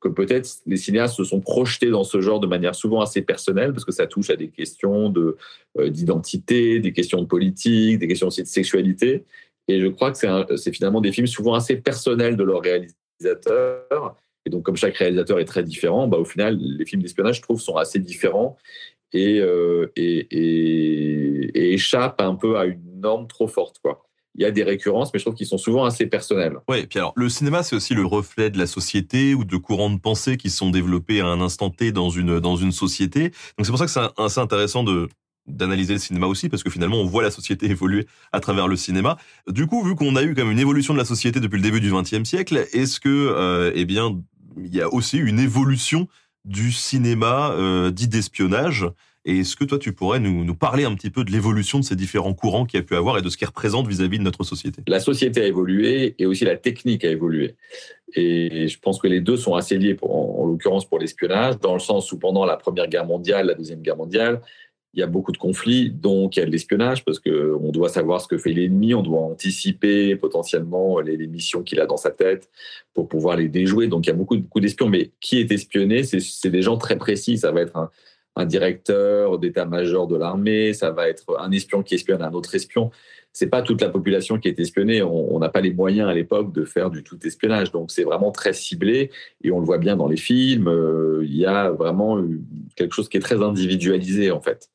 que 0.00 0.08
peut-être 0.08 0.48
les 0.66 0.76
cinéastes 0.76 1.16
se 1.16 1.24
sont 1.24 1.40
projetés 1.40 1.90
dans 1.90 2.04
ce 2.04 2.20
genre 2.20 2.40
de 2.40 2.46
manière 2.46 2.74
souvent 2.74 3.00
assez 3.00 3.22
personnelle, 3.22 3.72
parce 3.72 3.84
que 3.84 3.92
ça 3.92 4.06
touche 4.06 4.30
à 4.30 4.36
des 4.36 4.48
questions 4.48 5.10
de, 5.10 5.36
euh, 5.78 5.90
d'identité, 5.90 6.80
des 6.80 6.92
questions 6.92 7.22
de 7.22 7.26
politique, 7.26 7.98
des 7.98 8.08
questions 8.08 8.26
aussi 8.26 8.42
de 8.42 8.48
sexualité. 8.48 9.24
Et 9.68 9.80
je 9.80 9.86
crois 9.86 10.12
que 10.12 10.18
c'est, 10.56 10.72
finalement 10.72 11.00
des 11.00 11.12
films 11.12 11.26
souvent 11.26 11.54
assez 11.54 11.76
personnels 11.76 12.36
de 12.36 12.44
leurs 12.44 12.62
réalisateurs. 12.62 14.16
Et 14.44 14.50
donc, 14.50 14.64
comme 14.64 14.76
chaque 14.76 14.96
réalisateur 14.96 15.40
est 15.40 15.44
très 15.44 15.64
différent, 15.64 16.06
bah, 16.06 16.18
au 16.18 16.24
final, 16.24 16.56
les 16.56 16.84
films 16.84 17.02
d'espionnage, 17.02 17.36
je 17.36 17.42
trouve, 17.42 17.60
sont 17.60 17.76
assez 17.76 17.98
différents 17.98 18.56
et, 19.12 19.40
euh, 19.40 19.90
et, 19.96 21.72
échappent 21.72 22.20
un 22.20 22.34
peu 22.34 22.56
à 22.58 22.64
une 22.66 23.00
norme 23.00 23.26
trop 23.26 23.48
forte. 23.48 23.78
Quoi 23.80 24.06
il 24.36 24.42
y 24.42 24.44
a 24.44 24.50
des 24.50 24.62
récurrences, 24.62 25.12
mais 25.12 25.18
je 25.18 25.24
trouve 25.24 25.34
qu'ils 25.34 25.46
sont 25.46 25.58
souvent 25.58 25.84
assez 25.84 26.06
personnels. 26.06 26.58
Oui, 26.68 26.80
et 26.80 26.86
puis 26.86 26.98
alors, 26.98 27.12
le 27.16 27.28
cinéma, 27.28 27.62
c'est 27.62 27.74
aussi 27.74 27.94
le 27.94 28.04
reflet 28.04 28.50
de 28.50 28.58
la 28.58 28.66
société 28.66 29.34
ou 29.34 29.44
de 29.44 29.56
courants 29.56 29.90
de 29.90 29.98
pensée 29.98 30.36
qui 30.36 30.50
sont 30.50 30.70
développés 30.70 31.20
à 31.20 31.26
un 31.26 31.40
instant 31.40 31.70
T 31.70 31.90
dans 31.90 32.10
une, 32.10 32.38
dans 32.38 32.56
une 32.56 32.72
société. 32.72 33.30
Donc 33.56 33.64
c'est 33.64 33.70
pour 33.70 33.78
ça 33.78 33.86
que 33.86 33.90
c'est 33.90 34.22
assez 34.22 34.40
intéressant 34.40 34.84
de 34.84 35.08
d'analyser 35.46 35.92
le 35.92 36.00
cinéma 36.00 36.26
aussi, 36.26 36.48
parce 36.48 36.64
que 36.64 36.70
finalement, 36.70 36.96
on 36.96 37.04
voit 37.04 37.22
la 37.22 37.30
société 37.30 37.66
évoluer 37.70 38.06
à 38.32 38.40
travers 38.40 38.66
le 38.66 38.74
cinéma. 38.74 39.16
Du 39.48 39.68
coup, 39.68 39.84
vu 39.84 39.94
qu'on 39.94 40.16
a 40.16 40.22
eu 40.22 40.34
même 40.34 40.50
une 40.50 40.58
évolution 40.58 40.92
de 40.92 40.98
la 40.98 41.04
société 41.04 41.38
depuis 41.38 41.56
le 41.56 41.62
début 41.62 41.80
du 41.80 41.92
XXe 41.92 42.28
siècle, 42.28 42.66
est-ce 42.72 42.98
que, 42.98 43.08
euh, 43.08 43.70
eh 43.74 43.84
bien, 43.84 44.20
il 44.56 44.74
y 44.74 44.80
a 44.80 44.92
aussi 44.92 45.18
une 45.18 45.38
évolution 45.38 46.08
du 46.44 46.72
cinéma 46.72 47.50
euh, 47.52 47.90
dit 47.90 48.08
d'espionnage 48.08 48.86
et 49.28 49.40
est-ce 49.40 49.56
que 49.56 49.64
toi, 49.64 49.80
tu 49.80 49.92
pourrais 49.92 50.20
nous, 50.20 50.54
parler 50.54 50.84
un 50.84 50.94
petit 50.94 51.10
peu 51.10 51.24
de 51.24 51.32
l'évolution 51.32 51.80
de 51.80 51.84
ces 51.84 51.96
différents 51.96 52.32
courants 52.32 52.64
qu'il 52.64 52.78
y 52.78 52.80
a 52.80 52.86
pu 52.86 52.94
avoir 52.94 53.18
et 53.18 53.22
de 53.22 53.28
ce 53.28 53.36
qu'ils 53.36 53.48
représentent 53.48 53.88
vis-à-vis 53.88 54.18
de 54.18 54.22
notre 54.22 54.44
société? 54.44 54.82
La 54.86 55.00
société 55.00 55.42
a 55.42 55.46
évolué 55.46 56.14
et 56.20 56.26
aussi 56.26 56.44
la 56.44 56.56
technique 56.56 57.04
a 57.04 57.10
évolué. 57.10 57.56
Et 58.14 58.68
je 58.68 58.78
pense 58.78 59.00
que 59.00 59.08
les 59.08 59.20
deux 59.20 59.36
sont 59.36 59.56
assez 59.56 59.78
liés, 59.78 59.96
en, 60.00 60.46
l'occurrence 60.46 60.88
pour 60.88 61.00
l'espionnage, 61.00 61.58
dans 61.58 61.74
le 61.74 61.80
sens 61.80 62.12
où 62.12 62.18
pendant 62.20 62.44
la 62.46 62.56
Première 62.56 62.86
Guerre 62.86 63.04
mondiale, 63.04 63.46
la 63.46 63.54
Deuxième 63.54 63.82
Guerre 63.82 63.96
mondiale, 63.96 64.42
il 64.94 65.00
y 65.00 65.02
a 65.02 65.08
beaucoup 65.08 65.32
de 65.32 65.38
conflits, 65.38 65.90
donc 65.90 66.36
il 66.36 66.38
y 66.38 66.42
a 66.42 66.46
de 66.46 66.50
l'espionnage, 66.52 67.04
parce 67.04 67.18
qu'on 67.18 67.70
doit 67.72 67.88
savoir 67.88 68.20
ce 68.20 68.28
que 68.28 68.38
fait 68.38 68.52
l'ennemi, 68.52 68.94
on 68.94 69.02
doit 69.02 69.20
anticiper 69.20 70.14
potentiellement 70.14 71.00
les, 71.00 71.16
les 71.16 71.26
missions 71.26 71.64
qu'il 71.64 71.80
a 71.80 71.86
dans 71.86 71.96
sa 71.96 72.12
tête 72.12 72.48
pour 72.94 73.08
pouvoir 73.08 73.36
les 73.36 73.48
déjouer. 73.48 73.88
Donc 73.88 74.06
il 74.06 74.10
y 74.10 74.12
a 74.12 74.16
beaucoup, 74.16 74.38
beaucoup 74.38 74.60
d'espions. 74.60 74.88
Mais 74.88 75.10
qui 75.20 75.40
est 75.40 75.50
espionné 75.50 76.04
C'est 76.04 76.48
des 76.48 76.62
gens 76.62 76.78
très 76.78 76.96
précis. 76.96 77.36
Ça 77.36 77.50
va 77.50 77.60
être 77.60 77.76
un, 77.76 77.90
un 78.36 78.44
directeur 78.44 79.38
d'état-major 79.38 80.06
de 80.06 80.16
l'armée, 80.16 80.74
ça 80.74 80.90
va 80.90 81.08
être 81.08 81.38
un 81.40 81.50
espion 81.50 81.82
qui 81.82 81.94
espionne 81.94 82.22
un 82.22 82.32
autre 82.32 82.54
espion. 82.54 82.90
C'est 83.32 83.48
pas 83.48 83.62
toute 83.62 83.80
la 83.80 83.88
population 83.88 84.38
qui 84.38 84.48
est 84.48 84.58
espionnée. 84.60 85.02
On 85.02 85.38
n'a 85.38 85.48
pas 85.48 85.60
les 85.60 85.72
moyens 85.72 86.08
à 86.08 86.14
l'époque 86.14 86.52
de 86.52 86.64
faire 86.64 86.90
du 86.90 87.02
tout 87.02 87.18
espionnage. 87.26 87.72
Donc 87.72 87.90
c'est 87.90 88.04
vraiment 88.04 88.30
très 88.30 88.52
ciblé 88.52 89.10
et 89.42 89.50
on 89.50 89.60
le 89.60 89.66
voit 89.66 89.78
bien 89.78 89.96
dans 89.96 90.08
les 90.08 90.16
films. 90.16 90.68
Euh, 90.68 91.22
il 91.24 91.36
y 91.36 91.46
a 91.46 91.70
vraiment 91.70 92.22
quelque 92.76 92.94
chose 92.94 93.08
qui 93.08 93.16
est 93.16 93.20
très 93.20 93.42
individualisé 93.42 94.30
en 94.30 94.40
fait. 94.40 94.70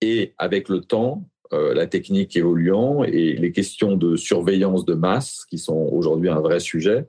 Et 0.00 0.34
avec 0.38 0.68
le 0.68 0.80
temps, 0.80 1.26
euh, 1.52 1.74
la 1.74 1.86
technique 1.86 2.36
évoluant 2.36 3.04
et 3.04 3.34
les 3.34 3.52
questions 3.52 3.96
de 3.96 4.16
surveillance 4.16 4.84
de 4.84 4.94
masse 4.94 5.44
qui 5.48 5.58
sont 5.58 5.88
aujourd'hui 5.92 6.28
un 6.28 6.40
vrai 6.40 6.60
sujet, 6.60 7.06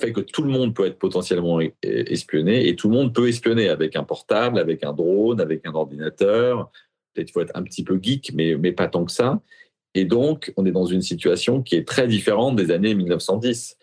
fait 0.00 0.12
que 0.12 0.20
tout 0.20 0.42
le 0.42 0.50
monde 0.50 0.74
peut 0.74 0.86
être 0.86 0.98
potentiellement 0.98 1.60
espionné 1.82 2.68
et 2.68 2.76
tout 2.76 2.88
le 2.88 2.94
monde 2.94 3.14
peut 3.14 3.28
espionner 3.28 3.68
avec 3.68 3.96
un 3.96 4.04
portable, 4.04 4.58
avec 4.58 4.84
un 4.84 4.92
drone, 4.92 5.40
avec 5.40 5.66
un 5.66 5.74
ordinateur. 5.74 6.70
Peut-être 7.12 7.26
qu'il 7.26 7.32
faut 7.32 7.40
être 7.40 7.56
un 7.56 7.62
petit 7.62 7.84
peu 7.84 7.98
geek, 8.00 8.32
mais, 8.34 8.56
mais 8.56 8.72
pas 8.72 8.88
tant 8.88 9.04
que 9.04 9.12
ça. 9.12 9.40
Et 9.94 10.04
donc, 10.04 10.52
on 10.56 10.64
est 10.64 10.72
dans 10.72 10.86
une 10.86 11.02
situation 11.02 11.62
qui 11.62 11.76
est 11.76 11.86
très 11.86 12.06
différente 12.06 12.56
des 12.56 12.70
années 12.70 12.94
1910. 12.94 13.76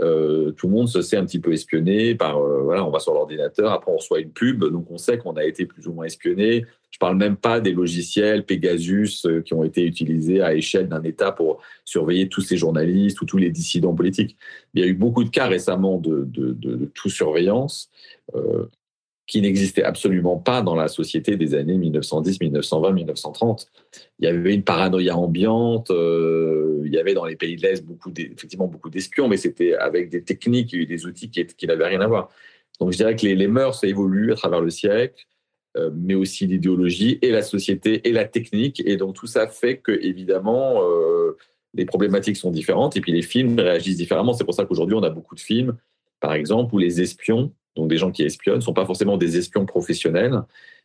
Euh, 0.00 0.50
tout 0.52 0.66
le 0.66 0.72
monde 0.72 0.88
se 0.88 1.02
sait 1.02 1.16
un 1.16 1.24
petit 1.24 1.38
peu 1.38 1.52
espionné 1.52 2.16
par 2.16 2.38
euh, 2.38 2.62
voilà 2.62 2.84
on 2.84 2.90
va 2.90 2.98
sur 2.98 3.14
l'ordinateur 3.14 3.70
après 3.70 3.92
on 3.92 3.96
reçoit 3.96 4.18
une 4.18 4.32
pub 4.32 4.64
donc 4.64 4.90
on 4.90 4.98
sait 4.98 5.18
qu'on 5.18 5.34
a 5.34 5.44
été 5.44 5.66
plus 5.66 5.86
ou 5.86 5.92
moins 5.92 6.06
espionné. 6.06 6.66
Je 6.90 6.98
parle 6.98 7.16
même 7.16 7.36
pas 7.36 7.60
des 7.60 7.72
logiciels 7.72 8.44
Pegasus 8.44 9.24
euh, 9.26 9.40
qui 9.40 9.54
ont 9.54 9.62
été 9.62 9.84
utilisés 9.84 10.42
à 10.42 10.54
échelle 10.54 10.88
d'un 10.88 11.02
État 11.02 11.30
pour 11.30 11.60
surveiller 11.84 12.28
tous 12.28 12.40
ces 12.40 12.56
journalistes 12.56 13.20
ou 13.20 13.24
tous 13.24 13.38
les 13.38 13.50
dissidents 13.50 13.94
politiques. 13.94 14.36
Il 14.74 14.80
y 14.80 14.84
a 14.84 14.86
eu 14.88 14.94
beaucoup 14.94 15.22
de 15.22 15.30
cas 15.30 15.46
récemment 15.46 15.98
de, 15.98 16.24
de, 16.24 16.52
de, 16.52 16.74
de 16.74 16.84
tout 16.86 17.08
surveillance 17.08 17.90
qui 19.26 19.40
n'existait 19.40 19.82
absolument 19.82 20.36
pas 20.36 20.60
dans 20.60 20.74
la 20.74 20.88
société 20.88 21.36
des 21.36 21.54
années 21.54 21.78
1910, 21.78 22.40
1920, 22.40 22.92
1930. 22.92 23.68
Il 24.18 24.26
y 24.26 24.28
avait 24.28 24.54
une 24.54 24.64
paranoïa 24.64 25.16
ambiante, 25.16 25.90
euh, 25.90 26.82
il 26.84 26.92
y 26.92 26.98
avait 26.98 27.14
dans 27.14 27.24
les 27.24 27.36
pays 27.36 27.56
de 27.56 27.62
l'Est 27.62 27.84
beaucoup 27.84 28.12
effectivement 28.16 28.66
beaucoup 28.66 28.90
d'espions, 28.90 29.28
mais 29.28 29.38
c'était 29.38 29.74
avec 29.74 30.10
des 30.10 30.22
techniques 30.22 30.74
et 30.74 30.84
des 30.84 31.06
outils 31.06 31.30
qui, 31.30 31.66
n'avaient 31.66 31.86
rien 31.86 32.02
à 32.02 32.06
voir. 32.06 32.28
Donc 32.80 32.92
je 32.92 32.98
dirais 32.98 33.16
que 33.16 33.24
les, 33.24 33.34
les 33.34 33.48
mœurs 33.48 33.82
évoluent 33.82 34.32
à 34.32 34.36
travers 34.36 34.60
le 34.60 34.70
siècle, 34.70 35.24
euh, 35.76 35.90
mais 35.94 36.14
aussi 36.14 36.46
l'idéologie 36.46 37.18
et 37.22 37.30
la 37.30 37.42
société 37.42 38.06
et 38.06 38.12
la 38.12 38.26
technique. 38.26 38.82
Et 38.84 38.96
donc 38.96 39.14
tout 39.14 39.26
ça 39.26 39.48
fait 39.48 39.78
que, 39.78 39.92
évidemment, 39.92 40.82
euh, 40.82 41.36
les 41.72 41.86
problématiques 41.86 42.36
sont 42.36 42.50
différentes 42.50 42.96
et 42.96 43.00
puis 43.00 43.10
les 43.10 43.22
films 43.22 43.58
réagissent 43.58 43.96
différemment. 43.96 44.34
C'est 44.34 44.44
pour 44.44 44.54
ça 44.54 44.66
qu'aujourd'hui, 44.66 44.96
on 44.96 45.02
a 45.02 45.10
beaucoup 45.10 45.34
de 45.34 45.40
films, 45.40 45.76
par 46.20 46.34
exemple, 46.34 46.74
où 46.74 46.78
les 46.78 47.00
espions 47.00 47.52
donc 47.76 47.88
des 47.88 47.96
gens 47.96 48.10
qui 48.10 48.22
espionnent, 48.22 48.56
ne 48.56 48.60
sont 48.60 48.72
pas 48.72 48.86
forcément 48.86 49.16
des 49.16 49.36
espions 49.36 49.66
professionnels, 49.66 50.42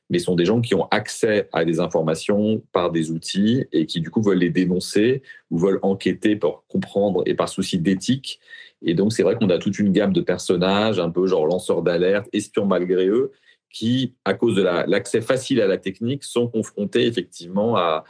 mais 0.10 0.20
sont 0.20 0.36
des 0.36 0.46
gens 0.46 0.60
qui 0.60 0.74
ont 0.74 0.88
accès 0.90 1.48
à 1.54 1.66
des 1.66 1.80
informations 1.80 2.64
par 2.72 2.92
des 2.92 3.12
outils 3.12 3.66
et 3.72 3.86
qui 3.86 4.02
du 4.02 4.10
coup 4.10 4.22
veulent 4.22 4.40
les 4.40 4.50
dénoncer 4.50 5.22
ou 5.52 5.60
veulent 5.60 5.80
enquêter 5.84 6.36
pour 6.36 6.66
comprendre 6.68 7.22
et 7.26 7.36
par 7.36 7.48
souci 7.48 7.78
d'éthique. 7.78 8.40
Et 8.82 8.94
donc 8.94 9.14
c'est 9.14 9.24
vrai 9.24 9.36
qu'on 9.36 9.50
a 9.50 9.58
toute 9.58 9.78
une 9.78 9.92
gamme 9.92 10.14
de 10.14 10.22
personnages, 10.22 11.00
un 11.00 11.10
peu 11.10 11.28
genre 11.28 11.46
lanceurs 11.46 11.84
d'alerte, 11.84 12.28
espions 12.34 12.66
malgré 12.66 13.08
eux, 13.08 13.32
qui, 13.72 14.16
à 14.26 14.34
cause 14.34 14.56
de 14.56 14.64
l'accès 14.64 15.22
facile 15.22 15.62
à 15.62 15.68
la 15.68 15.78
technique, 15.78 16.24
sont 16.24 16.48
confrontés 16.48 17.06
effectivement 17.06 17.76
à, 17.78 18.04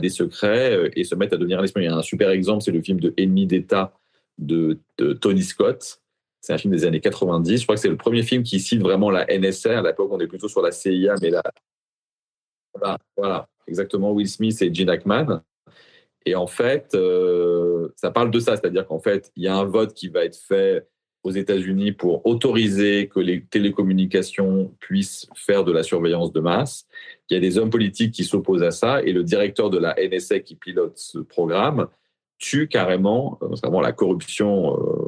des 0.00 0.08
secrets 0.08 0.72
euh, 0.72 0.90
et 0.96 1.04
se 1.04 1.14
mettent 1.14 1.32
à 1.32 1.36
devenir 1.36 1.62
l'espion. 1.62 1.80
Il 1.80 1.84
y 1.84 1.88
a 1.88 1.94
un 1.94 2.02
super 2.02 2.30
exemple, 2.30 2.62
c'est 2.62 2.72
le 2.72 2.82
film 2.82 2.98
de 2.98 3.14
Ennemi 3.16 3.46
d'État 3.46 3.94
de, 4.36 4.80
Tony 5.20 5.42
Scott. 5.42 6.02
C'est 6.40 6.52
un 6.52 6.58
film 6.58 6.72
des 6.72 6.84
années 6.84 7.00
90. 7.00 7.58
Je 7.58 7.62
crois 7.64 7.74
que 7.74 7.80
c'est 7.80 7.88
le 7.88 7.96
premier 7.96 8.22
film 8.22 8.42
qui 8.42 8.60
cite 8.60 8.80
vraiment 8.80 9.10
la 9.10 9.26
NSR. 9.26 9.78
À 9.78 9.82
l'époque, 9.82 10.10
on 10.12 10.20
est 10.20 10.26
plutôt 10.26 10.48
sur 10.48 10.62
la 10.62 10.70
CIA, 10.70 11.14
mais 11.20 11.30
là, 11.30 11.42
voilà, 13.16 13.48
exactement, 13.66 14.12
Will 14.12 14.28
Smith 14.28 14.60
et 14.62 14.72
Gene 14.72 14.90
Hackman. 14.90 15.42
Et 16.24 16.34
en 16.34 16.46
fait, 16.46 16.90
euh, 16.94 17.88
ça 17.96 18.10
parle 18.10 18.30
de 18.30 18.40
ça, 18.40 18.56
c'est-à-dire 18.56 18.86
qu'en 18.86 18.98
fait, 18.98 19.30
il 19.36 19.44
y 19.44 19.48
a 19.48 19.56
un 19.56 19.64
vote 19.64 19.94
qui 19.94 20.08
va 20.08 20.24
être 20.24 20.36
fait 20.36 20.86
aux 21.22 21.30
États-Unis 21.30 21.92
pour 21.92 22.24
autoriser 22.26 23.08
que 23.08 23.20
les 23.20 23.44
télécommunications 23.44 24.72
puissent 24.78 25.26
faire 25.34 25.64
de 25.64 25.72
la 25.72 25.82
surveillance 25.82 26.32
de 26.32 26.40
masse. 26.40 26.86
Il 27.28 27.34
y 27.34 27.36
a 27.36 27.40
des 27.40 27.58
hommes 27.58 27.70
politiques 27.70 28.12
qui 28.12 28.24
s'opposent 28.24 28.62
à 28.62 28.70
ça 28.70 29.02
et 29.02 29.12
le 29.12 29.24
directeur 29.24 29.70
de 29.70 29.78
la 29.78 29.96
NSA 29.96 30.40
qui 30.40 30.54
pilote 30.54 30.96
ce 30.96 31.18
programme 31.18 31.88
tue 32.38 32.68
carrément, 32.68 33.38
euh, 33.42 33.48
vraiment 33.62 33.80
la 33.80 33.92
corruption 33.92 34.76
euh, 34.76 35.05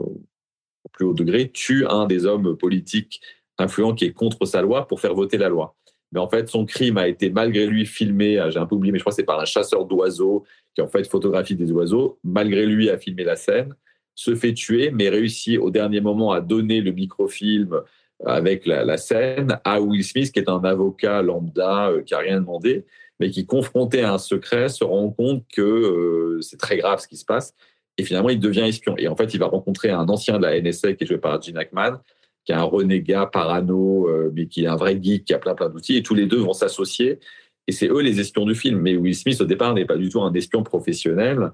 au 0.89 0.97
plus 0.97 1.05
haut 1.07 1.15
degré, 1.15 1.51
tue 1.51 1.87
un 1.87 2.07
des 2.07 2.27
hommes 2.27 2.57
politiques 2.57 3.21
influents 3.59 3.95
qui 3.95 4.05
est 4.05 4.13
contre 4.13 4.47
sa 4.47 4.63
loi 4.63 4.87
pour 4.87 5.01
faire 5.01 5.15
voter 5.15 5.39
la 5.39 5.49
loi. 5.49 5.75
Mais 6.13 6.21
en 6.21 6.29
fait, 6.29 6.49
son 6.49 6.65
crime 6.65 6.97
a 6.97 7.07
été 7.07 7.31
malgré 7.31 7.67
lui 7.67 7.85
filmé, 7.85 8.43
j'ai 8.51 8.59
un 8.59 8.67
peu 8.67 8.77
oublié, 8.77 8.93
mais 8.93 8.99
je 8.99 9.03
crois 9.03 9.13
que 9.13 9.17
c'est 9.17 9.25
par 9.25 9.41
un 9.41 9.45
chasseur 9.45 9.85
d'oiseaux 9.85 10.45
qui 10.75 10.81
en 10.81 10.89
fait 10.89 11.07
photographie 11.09 11.55
des 11.55 11.71
oiseaux. 11.71 12.19
Malgré 12.25 12.65
lui, 12.67 12.89
a 12.89 12.97
filmé 12.97 13.25
la 13.25 13.37
scène 13.37 13.75
se 14.19 14.35
fait 14.35 14.53
tuer, 14.53 14.91
mais 14.91 15.11
réussit 15.11 15.61
au 15.61 15.71
dernier 15.71 16.01
moment 16.01 16.33
à 16.33 16.41
donner 16.41 16.81
le 16.81 16.91
microfilm 16.91 17.83
avec 18.27 18.67
la, 18.67 18.97
scène 18.97 19.61
à 19.65 19.81
Will 19.81 20.03
Smith, 20.03 20.33
qui 20.33 20.41
est 20.41 20.49
un 20.49 20.65
avocat 20.65 21.23
lambda 21.23 21.91
euh, 21.91 22.03
qui 22.03 22.15
a 22.15 22.19
rien 22.19 22.41
demandé, 22.41 22.85
mais 23.21 23.31
qui, 23.31 23.47
confronté 23.47 24.03
à 24.03 24.15
un 24.15 24.19
secret, 24.19 24.71
se 24.71 24.83
rend 24.83 25.11
compte 25.11 25.45
que 25.53 25.63
euh, 25.63 26.41
c'est 26.41 26.57
très 26.57 26.79
grave 26.79 26.99
ce 26.99 27.07
qui 27.07 27.17
se 27.17 27.25
passe. 27.25 27.55
Et 27.99 28.05
finalement, 28.05 28.31
il 28.31 28.39
devient 28.39 28.61
espion. 28.61 28.97
Et 28.97 29.09
en 29.09 29.17
fait, 29.17 29.35
il 29.35 29.41
va 29.41 29.47
rencontrer 29.47 29.91
un 29.91 30.09
ancien 30.09 30.39
de 30.39 30.45
la 30.45 30.61
NSA 30.61 30.95
qui 30.95 31.05
est 31.05 31.07
joué 31.07 31.19
par 31.19 31.43
Gene 31.43 31.59
Hackman, 31.59 32.01
qui 32.45 32.53
est 32.53 32.55
un 32.55 32.63
renégat 32.63 33.27
parano, 33.27 34.09
euh, 34.09 34.31
mais 34.33 34.47
qui 34.47 34.65
est 34.65 34.69
un 34.69 34.77
vrai 34.77 34.99
geek, 35.03 35.25
qui 35.25 35.35
a 35.35 35.39
plein 35.39 35.55
plein 35.55 35.69
d'outils. 35.69 35.97
Et 35.97 36.03
tous 36.03 36.15
les 36.15 36.27
deux 36.27 36.39
vont 36.39 36.53
s'associer. 36.53 37.19
Et 37.67 37.73
c'est 37.73 37.89
eux 37.89 38.01
les 38.01 38.21
espions 38.21 38.47
du 38.47 38.55
film. 38.55 38.81
Mais 38.81 38.97
Will 38.97 39.17
Smith, 39.17 39.41
au 39.41 39.45
départ, 39.45 39.75
n'est 39.75 39.85
pas 39.85 39.97
du 39.97 40.09
tout 40.09 40.23
un 40.23 40.33
espion 40.33 40.63
professionnel. 40.63 41.51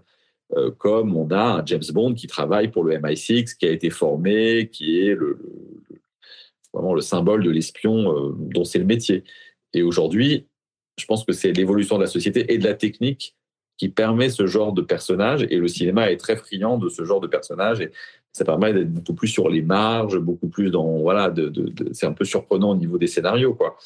Euh, 0.54 0.70
comme 0.70 1.16
on 1.16 1.30
a 1.30 1.60
un 1.60 1.66
James 1.66 1.82
Bond 1.92 2.14
qui 2.14 2.26
travaille 2.26 2.70
pour 2.70 2.84
le 2.84 2.94
MI6, 2.98 3.56
qui 3.56 3.66
a 3.66 3.70
été 3.70 3.88
formé, 3.88 4.68
qui 4.70 5.00
est 5.00 5.14
le, 5.14 5.38
vraiment 6.74 6.94
le 6.94 7.00
symbole 7.00 7.42
de 7.42 7.50
l'espion 7.50 8.12
euh, 8.12 8.34
dont 8.36 8.64
c'est 8.64 8.78
le 8.78 8.84
métier. 8.84 9.24
Et 9.72 9.82
aujourd'hui, 9.82 10.46
je 10.98 11.06
pense 11.06 11.24
que 11.24 11.32
c'est 11.32 11.52
l'évolution 11.52 11.96
de 11.96 12.02
la 12.02 12.06
société 12.08 12.52
et 12.52 12.58
de 12.58 12.64
la 12.64 12.74
technique 12.74 13.34
qui 13.76 13.88
permet 13.88 14.30
ce 14.30 14.46
genre 14.46 14.72
de 14.72 14.82
personnage. 14.82 15.46
Et 15.50 15.56
le 15.56 15.68
cinéma 15.68 16.10
est 16.10 16.16
très 16.16 16.36
friand 16.36 16.78
de 16.78 16.88
ce 16.88 17.04
genre 17.04 17.20
de 17.20 17.26
personnage. 17.26 17.80
Et 17.80 17.90
ça 18.34 18.44
permet 18.44 18.72
d'être 18.72 18.92
beaucoup 18.92 19.14
plus 19.14 19.28
sur 19.28 19.48
les 19.48 19.62
marges, 19.62 20.18
beaucoup 20.18 20.48
plus 20.48 20.70
dans 20.70 20.98
voilà, 20.98 21.32
c'est 21.92 22.06
un 22.06 22.12
peu 22.12 22.24
surprenant 22.24 22.70
au 22.70 22.74
niveau 22.74 22.98
des 22.98 23.06
scénarios 23.06 23.54
quoi. 23.54 23.76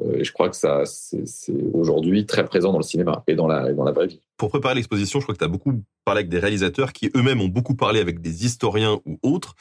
Euh, 0.00 0.18
et 0.18 0.24
je 0.24 0.32
crois 0.32 0.48
que 0.48 0.54
ça 0.54 0.84
c'est 0.84 1.52
aujourd'hui 1.72 2.24
très 2.24 2.44
présent 2.44 2.70
dans 2.70 2.78
le 2.78 2.84
cinéma 2.84 3.24
et 3.26 3.34
dans 3.34 3.48
la 3.48 3.72
dans 3.72 3.82
la 3.82 3.90
vraie 3.90 4.06
vie. 4.06 4.20
Pour 4.36 4.50
préparer 4.50 4.76
l'exposition, 4.76 5.18
je 5.18 5.24
crois 5.24 5.34
que 5.34 5.40
tu 5.40 5.44
as 5.44 5.48
beaucoup 5.48 5.82
parlé 6.04 6.20
avec 6.20 6.28
des 6.28 6.38
réalisateurs 6.38 6.92
qui 6.92 7.10
eux-mêmes 7.16 7.40
ont 7.40 7.48
beaucoup 7.48 7.74
parlé 7.74 7.98
avec 7.98 8.20
des 8.20 8.44
historiens 8.44 9.00
ou 9.06 9.18
autres. 9.24 9.56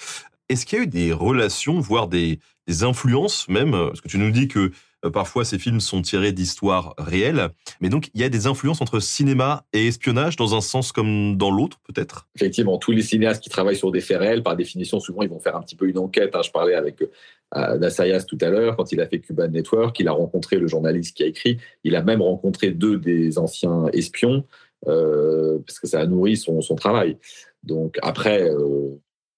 Est-ce 0.48 0.67
qu'il 0.67 0.78
y 0.78 0.82
a 0.82 0.84
eu 0.84 0.88
des 0.88 1.12
relations, 1.12 1.80
voire 1.80 2.08
des, 2.08 2.38
des 2.67 2.84
influences 2.84 3.50
même? 3.50 3.71
Parce 3.71 4.02
que 4.02 4.08
tu 4.08 4.19
nous 4.19 4.30
dis 4.30 4.48
que 4.48 4.69
parfois, 5.10 5.46
ces 5.46 5.60
films 5.60 5.80
sont 5.80 6.02
tirés 6.02 6.32
d'histoires 6.32 6.94
réelles. 6.98 7.50
Mais 7.82 7.89
donc, 7.89 8.10
il 8.13 8.22
y 8.22 8.24
a 8.24 8.30
des 8.30 8.48
influences 8.48 8.82
entre 8.82 9.00
cinéma 9.00 9.65
et 9.74 9.88
espionnage 9.88 10.36
dans 10.36 10.56
un 10.56 10.62
sens 10.62 10.91
comme 10.91 11.38
dans 11.38 11.52
l'autre, 11.52 11.80
peut-être? 11.88 12.28
Effectivement, 12.36 12.78
tous 12.78 12.91
les 12.91 13.02
cinéastes 13.02 13.44
qui 13.44 13.50
travaillent 13.50 13.76
sur 13.76 13.91
des 13.91 14.02
faits 14.02 14.20
réels, 14.20 14.44
par 14.44 14.56
définition, 14.56 15.00
souvent, 15.00 15.22
ils 15.22 15.30
vont 15.30 15.39
faire 15.39 15.56
un 15.56 15.62
petit 15.62 15.76
peu 15.76 15.88
une 15.88 15.98
enquête. 15.98 16.36
Hein. 16.36 16.41
Je 16.44 16.52
parlais 16.52 16.76
avec 16.76 17.02
euh, 17.02 17.78
Nassayas 17.78 18.24
tout 18.24 18.38
à 18.41 18.50
l'heure, 18.50 18.76
quand 18.76 18.91
il 18.91 19.02
a 19.02 19.08
fait 19.08 19.20
Cuban 19.20 19.48
Network, 19.48 20.00
il 20.00 20.08
a 20.08 20.12
rencontré 20.12 20.58
le 20.58 20.68
journaliste 20.68 21.15
qui 21.15 21.24
a 21.24 21.28
écrit. 21.28 21.58
Il 21.84 21.96
a 21.96 22.02
même 22.02 22.22
rencontré 22.22 22.72
deux 22.72 22.98
des 22.98 23.38
anciens 23.38 23.88
espions, 23.94 24.46
euh, 24.88 25.60
parce 25.65 25.80
que 25.80 25.88
ça 25.88 26.02
a 26.02 26.06
nourri 26.06 26.38
son, 26.38 26.62
travail. 26.76 27.18
Donc, 27.63 27.98
après, 28.02 28.50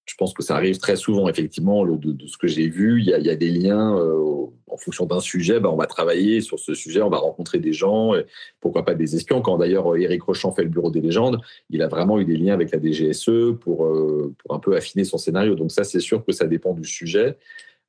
je 0.08 0.14
pense 0.16 0.32
que 0.32 0.42
ça 0.42 0.56
arrive 0.56 0.78
très 0.78 0.96
souvent, 0.96 1.28
effectivement, 1.28 1.84
de, 1.84 2.26
ce 2.26 2.38
que 2.38 2.48
j'ai 2.48 2.68
vu. 2.68 3.00
Il 3.00 3.06
y, 3.06 3.30
a, 3.30 3.36
des 3.36 3.50
liens 3.50 3.96
euh, 3.96 4.16
en 4.16 4.47
fonction 4.78 5.06
d'un 5.06 5.20
sujet. 5.20 5.60
Ben, 5.60 5.68
on 5.70 5.76
va 5.76 5.86
travailler 5.86 6.40
sur 6.40 6.58
ce 6.58 6.74
sujet, 6.74 7.02
on 7.02 7.10
va 7.10 7.18
rencontrer 7.18 7.58
des 7.58 7.72
gens, 7.72 8.12
pourquoi 8.60 8.84
pas 8.84 8.94
des 8.94 9.16
espions. 9.16 9.42
Quand 9.42 9.58
d'ailleurs 9.58 9.96
Éric 9.96 10.22
Rochant 10.22 10.52
fait 10.52 10.62
le 10.62 10.68
bureau 10.68 10.90
des 10.90 11.00
légendes, 11.00 11.40
il 11.70 11.82
a 11.82 11.88
vraiment 11.88 12.18
eu 12.18 12.24
des 12.24 12.36
liens 12.36 12.54
avec 12.54 12.70
la 12.72 12.80
DGSE 12.80 13.58
pour, 13.60 13.86
euh, 13.86 14.34
pour 14.38 14.54
un 14.54 14.58
peu 14.58 14.76
affiner 14.76 15.04
son 15.04 15.18
scénario. 15.18 15.54
Donc, 15.54 15.70
ça, 15.70 15.84
c'est 15.84 16.00
sûr 16.00 16.24
que 16.24 16.32
ça 16.32 16.46
dépend 16.46 16.74
du 16.74 16.84
sujet. 16.84 17.36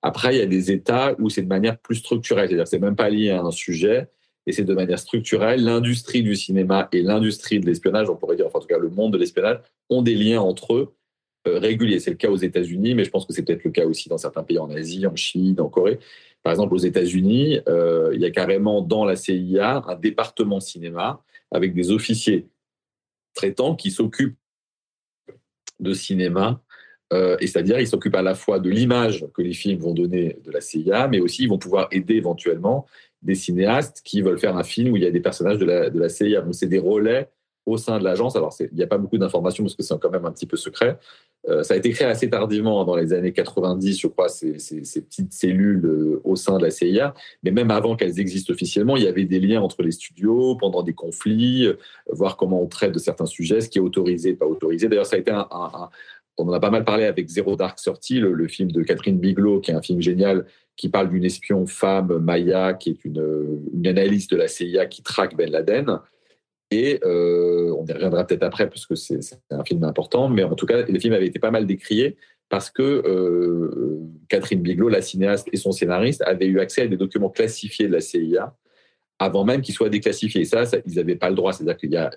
Après, 0.02 0.36
il 0.36 0.40
y 0.40 0.42
a 0.42 0.46
des 0.46 0.72
états 0.72 1.16
où 1.20 1.30
c'est 1.30 1.42
de 1.42 1.48
manière 1.48 1.78
plus 1.78 1.96
structurelle, 1.96 2.48
c'est-à-dire 2.48 2.64
que 2.64 2.70
c'est 2.70 2.80
même 2.80 2.96
pas 2.96 3.10
lié 3.10 3.32
à 3.32 3.42
un 3.42 3.52
sujet, 3.52 4.08
et 4.46 4.52
c'est 4.52 4.64
de 4.64 4.74
manière 4.74 5.00
structurelle. 5.00 5.64
L'industrie 5.64 6.24
du 6.24 6.36
cinéma 6.36 6.88
et 6.92 7.02
l'industrie 7.02 7.60
de 7.60 7.66
l'espionnage, 7.66 8.10
on 8.10 8.16
pourrait 8.16 8.36
dire, 8.36 8.48
enfin, 8.48 8.60
en 8.60 8.62
tout 8.62 8.68
cas, 8.68 8.78
le 8.78 8.90
monde 8.90 9.14
de 9.14 9.18
l'espionnage, 9.18 9.60
ont 9.90 10.02
des 10.02 10.16
liens 10.16 10.42
entre 10.42 10.74
eux 10.74 10.94
euh, 11.48 11.60
régulier. 11.60 12.00
C'est 12.00 12.12
le 12.12 12.18
cas 12.18 12.30
aux 12.30 12.38
États-Unis, 12.38 12.96
mais 12.96 13.04
je 13.04 13.10
pense 13.10 13.26
que 13.26 13.34
c'est 13.34 13.44
peut-être 13.44 13.64
le 13.64 13.72
cas 13.72 13.86
aussi 13.86 14.10
dans 14.10 14.18
certains 14.18 14.44
pays 14.44 14.60
en 14.60 14.70
Asie, 14.72 15.06
en 15.06 15.16
Chine, 15.16 15.60
en 15.60 15.70
Corée. 15.70 16.00
Par 16.44 16.54
exemple, 16.54 16.74
aux 16.74 16.80
États-Unis, 16.80 17.60
euh, 17.68 18.12
il 18.14 18.22
y 18.22 18.26
a 18.26 18.32
carrément 18.32 18.82
dans 18.82 19.06
la 19.06 19.16
CIA 19.16 19.84
un 19.88 19.96
département 19.96 20.60
cinéma 20.60 21.22
avec 21.52 21.74
des 21.74 21.92
officiers 21.92 22.48
traitants 23.34 23.76
qui 23.76 23.92
s'occupent 23.92 24.38
de 25.80 25.94
cinéma. 25.94 26.62
Euh, 27.12 27.38
et 27.40 27.48
c'est-à-dire, 27.48 27.80
ils 27.80 27.88
s'occupent 27.88 28.16
à 28.16 28.22
la 28.22 28.36
fois 28.36 28.60
de 28.60 28.70
l'image 28.70 29.26
que 29.34 29.42
les 29.42 29.54
films 29.54 29.80
vont 29.80 29.94
donner 29.94 30.40
de 30.44 30.52
la 30.52 30.62
CIA, 30.62 31.08
mais 31.08 31.20
aussi 31.20 31.44
ils 31.44 31.50
vont 31.50 31.58
pouvoir 31.58 31.88
aider 31.92 32.16
éventuellement 32.16 32.86
des 33.22 33.36
cinéastes 33.36 34.02
qui 34.04 34.22
veulent 34.22 34.40
faire 34.40 34.56
un 34.56 34.64
film 34.64 34.94
où 34.94 34.98
il 34.98 35.04
y 35.04 35.08
a 35.08 35.12
des 35.12 35.20
personnages 35.20 35.58
de 35.58 35.66
la, 35.66 35.90
de 35.90 36.00
la 36.00 36.10
CIA. 36.10 36.42
Donc, 36.42 36.56
c'est 36.56 36.68
des 36.68 36.80
relais 36.80 37.30
au 37.66 37.78
sein 37.78 38.00
de 38.00 38.04
l'agence. 38.04 38.36
Alors, 38.36 38.56
il 38.60 38.76
n'y 38.76 38.84
a 38.84 38.88
pas 38.88 38.98
beaucoup 38.98 39.18
d'informations 39.18 39.64
parce 39.64 39.76
que 39.76 39.84
c'est 39.84 40.00
quand 40.00 40.10
même 40.10 40.26
un 40.26 40.32
petit 40.32 40.46
peu 40.46 40.58
secret. 40.58 40.98
Euh, 41.48 41.64
ça 41.64 41.74
a 41.74 41.78
été 41.78 41.92
créé 41.92 42.08
assez 42.08 42.30
tardivement, 42.30 42.82
hein, 42.82 42.86
dans 42.86 42.96
les 42.96 43.14
années 43.14 43.32
90, 43.32 44.00
je 44.00 44.08
crois, 44.08 44.28
ces, 44.28 44.54
petites 44.54 45.34
cellules 45.34 45.86
euh, 45.86 46.22
au 46.24 46.36
sein 46.36 46.58
de 46.58 46.64
la 46.64 46.72
CIA. 46.72 47.14
Mais 47.44 47.52
même 47.52 47.72
avant 47.72 47.96
qu'elles 47.96 48.20
existent 48.20 48.54
officiellement, 48.54 48.98
il 48.98 49.04
y 49.04 49.08
avait 49.08 49.26
des 49.26 49.40
liens 49.40 49.62
entre 49.62 49.82
les 49.82 49.92
studios 49.92 50.56
pendant 50.56 50.84
des 50.84 50.94
conflits, 50.94 51.66
euh, 51.66 51.78
voir 52.10 52.36
comment 52.36 52.62
on 52.62 52.68
traite 52.68 52.92
de 52.92 53.00
certains 53.00 53.26
sujets, 53.26 53.62
ce 53.62 53.70
qui 53.70 53.78
est 53.78 53.82
autorisé, 53.82 54.34
pas 54.34 54.46
autorisé. 54.46 54.90
D'ailleurs, 54.90 55.06
ça 55.06 55.16
a 55.16 55.20
été 55.20 55.32
on 56.42 56.48
en 56.48 56.54
a 56.54 56.60
pas 56.60 56.70
mal 56.70 56.86
parlé 56.86 57.04
avec 57.04 57.28
Zero 57.28 57.58
Dark 57.58 57.78
Thirty, 57.78 58.22
le, 58.22 58.48
film 58.48 58.72
de 58.72 58.82
Catherine 58.82 59.20
Bigelow, 59.20 59.60
qui 59.60 59.72
est 59.72 59.74
un 59.74 59.82
film 59.82 60.02
génial, 60.02 60.46
qui 60.78 60.88
parle 60.88 61.10
d'une 61.10 61.26
espion 61.26 61.66
femme, 61.68 62.18
Maya, 62.20 62.74
qui 62.76 62.92
est 62.92 63.04
une 63.04 63.86
analyste 63.86 64.32
de 64.32 64.38
la 64.38 64.48
CIA 64.48 64.86
qui 64.86 65.04
traque 65.04 65.36
Ben 65.36 65.52
Laden. 65.52 66.00
Et 66.72 67.00
euh, 67.04 67.74
on 67.78 67.86
y 67.86 67.92
reviendra 67.92 68.26
peut-être 68.26 68.44
après, 68.44 68.70
parce 68.70 68.86
que 68.86 68.96
c'est 68.96 69.20
un 69.50 69.64
film 69.64 69.84
important, 69.84 70.30
mais 70.30 70.44
en 70.44 70.56
tout 70.56 70.66
cas, 70.66 70.84
les 70.84 71.00
films 71.00 71.14
avaient 71.14 71.28
été 71.28 71.40
pas 71.40 71.52
mal 71.52 71.66
décriés 71.66 72.16
parce 72.48 72.70
que 72.70 72.82
euh, 72.82 74.00
Catherine 74.28 74.62
Bigelow, 74.62 74.90
la 74.90 75.02
cinéaste 75.02 75.48
et 75.52 75.58
son 75.58 75.72
scénariste, 75.72 76.24
avaient 76.26 76.48
eu 76.48 76.60
accès 76.60 76.82
à 76.84 76.88
des 76.88 76.98
documents 76.98 77.30
classifiés 77.30 77.88
de 77.88 77.94
la 77.94 78.02
CIA 78.02 78.56
avant 79.20 79.44
même 79.44 79.62
qu'ils 79.62 79.76
soient 79.76 79.90
déclassifiés. 79.90 80.46
ça, 80.46 80.66
ça 80.66 80.78
ils 80.86 80.96
n'avaient 80.96 81.16
pas 81.16 81.30
le 81.30 81.36
droit. 81.36 81.54
C'est-à-dire 81.54 81.78
qu'il 81.78 81.92
y 81.92 81.98
a 81.98 82.12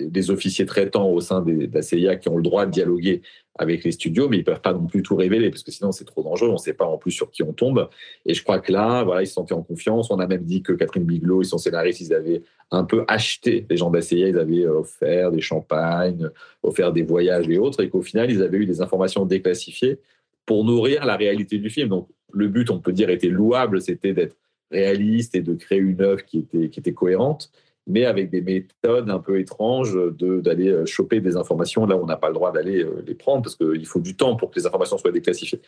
des 0.00 0.30
officiers 0.30 0.66
traitants 0.66 1.08
au 1.08 1.20
sein 1.20 1.40
de 1.40 1.68
la 1.72 1.82
CIA 1.82 2.16
qui 2.16 2.28
ont 2.28 2.36
le 2.36 2.42
droit 2.42 2.66
de 2.66 2.70
dialoguer 2.70 3.22
avec 3.58 3.84
les 3.84 3.92
studios, 3.92 4.28
mais 4.28 4.38
ils 4.38 4.44
peuvent 4.44 4.60
pas 4.60 4.74
non 4.74 4.86
plus 4.86 5.02
tout 5.02 5.16
révéler 5.16 5.48
parce 5.48 5.62
que 5.62 5.70
sinon 5.70 5.90
c'est 5.90 6.04
trop 6.04 6.22
dangereux. 6.22 6.50
On 6.50 6.54
ne 6.54 6.58
sait 6.58 6.74
pas 6.74 6.84
en 6.84 6.98
plus 6.98 7.12
sur 7.12 7.30
qui 7.30 7.42
on 7.42 7.54
tombe. 7.54 7.88
Et 8.26 8.34
je 8.34 8.42
crois 8.42 8.58
que 8.58 8.70
là, 8.70 9.02
voilà, 9.02 9.22
ils 9.22 9.26
se 9.26 9.32
sentaient 9.32 9.54
en 9.54 9.62
confiance. 9.62 10.10
On 10.10 10.18
a 10.18 10.26
même 10.26 10.44
dit 10.44 10.62
que 10.62 10.72
Catherine 10.72 11.04
Bigelow 11.04 11.40
et 11.40 11.44
son 11.44 11.56
scénariste, 11.56 12.00
ils 12.00 12.12
avaient 12.12 12.42
un 12.70 12.84
peu 12.84 13.04
acheté 13.08 13.66
les 13.70 13.76
gens 13.78 13.90
de. 13.90 14.28
Ils 14.28 14.38
avaient 14.38 14.66
offert 14.66 15.32
des 15.32 15.40
champagnes, 15.40 16.28
offert 16.62 16.92
des 16.92 17.02
voyages 17.02 17.48
et 17.48 17.56
autres, 17.56 17.82
et 17.82 17.88
qu'au 17.88 18.02
final, 18.02 18.30
ils 18.30 18.42
avaient 18.42 18.58
eu 18.58 18.66
des 18.66 18.82
informations 18.82 19.24
déclassifiées 19.24 19.98
pour 20.44 20.64
nourrir 20.64 21.06
la 21.06 21.16
réalité 21.16 21.56
du 21.58 21.70
film. 21.70 21.88
Donc 21.88 22.08
le 22.32 22.48
but, 22.48 22.70
on 22.70 22.78
peut 22.80 22.92
dire, 22.92 23.08
était 23.08 23.28
louable, 23.28 23.80
c'était 23.80 24.12
d'être 24.12 24.36
réaliste 24.70 25.34
et 25.34 25.40
de 25.40 25.54
créer 25.54 25.78
une 25.78 26.02
œuvre 26.02 26.24
qui 26.24 26.46
était 26.52 26.92
cohérente 26.92 27.50
mais 27.86 28.04
avec 28.04 28.30
des 28.30 28.40
méthodes 28.40 29.10
un 29.10 29.20
peu 29.20 29.38
étranges 29.38 29.96
d'aller 30.18 30.68
euh, 30.68 30.86
choper 30.86 31.20
des 31.20 31.36
informations 31.36 31.86
là 31.86 31.96
où 31.96 32.02
on 32.02 32.06
n'a 32.06 32.16
pas 32.16 32.28
le 32.28 32.34
droit 32.34 32.50
d'aller 32.52 32.82
euh, 32.82 33.02
les 33.06 33.14
prendre 33.14 33.42
parce 33.42 33.54
qu'il 33.54 33.86
faut 33.86 34.00
du 34.00 34.16
temps 34.16 34.34
pour 34.34 34.50
que 34.50 34.58
les 34.58 34.66
informations 34.66 34.98
soient 34.98 35.12
déclassifiées. 35.12 35.60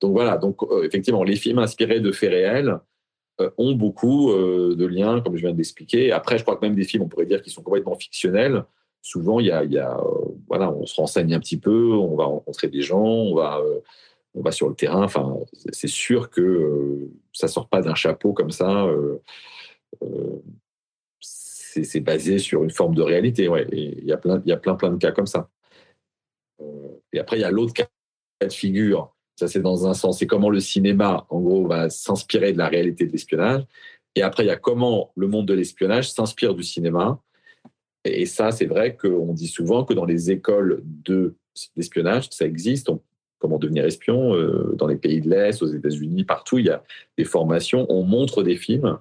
Donc 0.00 0.12
voilà, 0.12 0.38
donc 0.38 0.62
euh, 0.62 0.84
effectivement, 0.84 1.22
les 1.22 1.36
films 1.36 1.58
inspirés 1.58 2.00
de 2.00 2.12
faits 2.12 2.30
réels 2.30 2.78
ont 3.58 3.74
beaucoup 3.74 4.32
de 4.32 4.86
liens, 4.86 5.20
comme 5.20 5.36
je 5.36 5.42
viens 5.42 5.52
de 5.52 5.58
l'expliquer. 5.58 6.10
Après, 6.10 6.38
je 6.38 6.42
crois 6.42 6.56
que 6.56 6.64
même 6.64 6.74
des 6.74 6.84
films, 6.84 7.02
on 7.02 7.08
pourrait 7.08 7.26
dire, 7.26 7.42
qui 7.42 7.50
sont 7.50 7.60
complètement 7.60 7.94
fictionnels. 7.94 8.64
Souvent, 9.02 9.40
y 9.40 9.50
a, 9.50 9.62
y 9.62 9.76
a 9.76 10.00
voilà, 10.48 10.72
on 10.72 10.86
se 10.86 10.94
renseigne 10.94 11.34
un 11.34 11.38
petit 11.38 11.58
peu, 11.58 11.92
on 11.92 12.16
va 12.16 12.24
rencontrer 12.24 12.68
des 12.68 12.80
gens, 12.80 13.04
on 13.04 13.34
va 13.34 13.60
on 14.32 14.40
va 14.40 14.52
sur 14.52 14.70
le 14.70 14.74
terrain. 14.74 15.02
Enfin, 15.02 15.36
c'est 15.70 15.86
sûr 15.86 16.30
que 16.30 17.10
ça 17.34 17.46
sort 17.46 17.68
pas 17.68 17.82
d'un 17.82 17.94
chapeau 17.94 18.32
comme 18.32 18.50
ça. 18.50 18.88
C'est 21.84 22.00
basé 22.00 22.38
sur 22.38 22.64
une 22.64 22.70
forme 22.70 22.94
de 22.94 23.02
réalité. 23.02 23.48
Ouais. 23.48 23.66
il 23.72 24.04
y 24.04 24.12
a 24.12 24.16
plein, 24.16 24.42
y 24.44 24.52
a 24.52 24.56
plein, 24.56 24.74
plein 24.74 24.90
de 24.90 24.98
cas 24.98 25.12
comme 25.12 25.26
ça. 25.26 25.48
et 27.12 27.18
après, 27.18 27.38
il 27.38 27.40
y 27.40 27.44
a 27.44 27.50
l'autre 27.50 27.72
cas 27.72 27.86
de 28.42 28.52
figure. 28.52 29.14
Ça, 29.38 29.48
c'est 29.48 29.60
dans 29.60 29.86
un 29.86 29.94
sens. 29.94 30.18
C'est 30.18 30.26
comment 30.26 30.50
le 30.50 30.60
cinéma, 30.60 31.26
en 31.28 31.40
gros, 31.40 31.66
va 31.66 31.90
s'inspirer 31.90 32.52
de 32.52 32.58
la 32.58 32.68
réalité 32.68 33.06
de 33.06 33.12
l'espionnage. 33.12 33.64
Et 34.14 34.22
après, 34.22 34.44
il 34.44 34.46
y 34.46 34.50
a 34.50 34.56
comment 34.56 35.12
le 35.14 35.28
monde 35.28 35.46
de 35.46 35.54
l'espionnage 35.54 36.10
s'inspire 36.10 36.54
du 36.54 36.62
cinéma. 36.62 37.20
Et 38.04 38.24
ça, 38.24 38.50
c'est 38.50 38.66
vrai 38.66 38.96
qu'on 38.96 39.34
dit 39.34 39.48
souvent 39.48 39.84
que 39.84 39.92
dans 39.92 40.06
les 40.06 40.30
écoles 40.30 40.82
d'espionnage, 41.74 42.30
ça 42.30 42.46
existe 42.46 42.90
comment 43.38 43.58
devenir 43.58 43.84
espion. 43.84 44.34
Euh, 44.34 44.74
dans 44.76 44.86
les 44.86 44.96
pays 44.96 45.20
de 45.20 45.28
l'Est, 45.28 45.62
aux 45.62 45.66
États-Unis, 45.66 46.24
partout, 46.24 46.58
il 46.58 46.66
y 46.66 46.70
a 46.70 46.82
des 47.18 47.24
formations. 47.24 47.86
On 47.90 48.04
montre 48.04 48.42
des 48.42 48.56
films, 48.56 48.98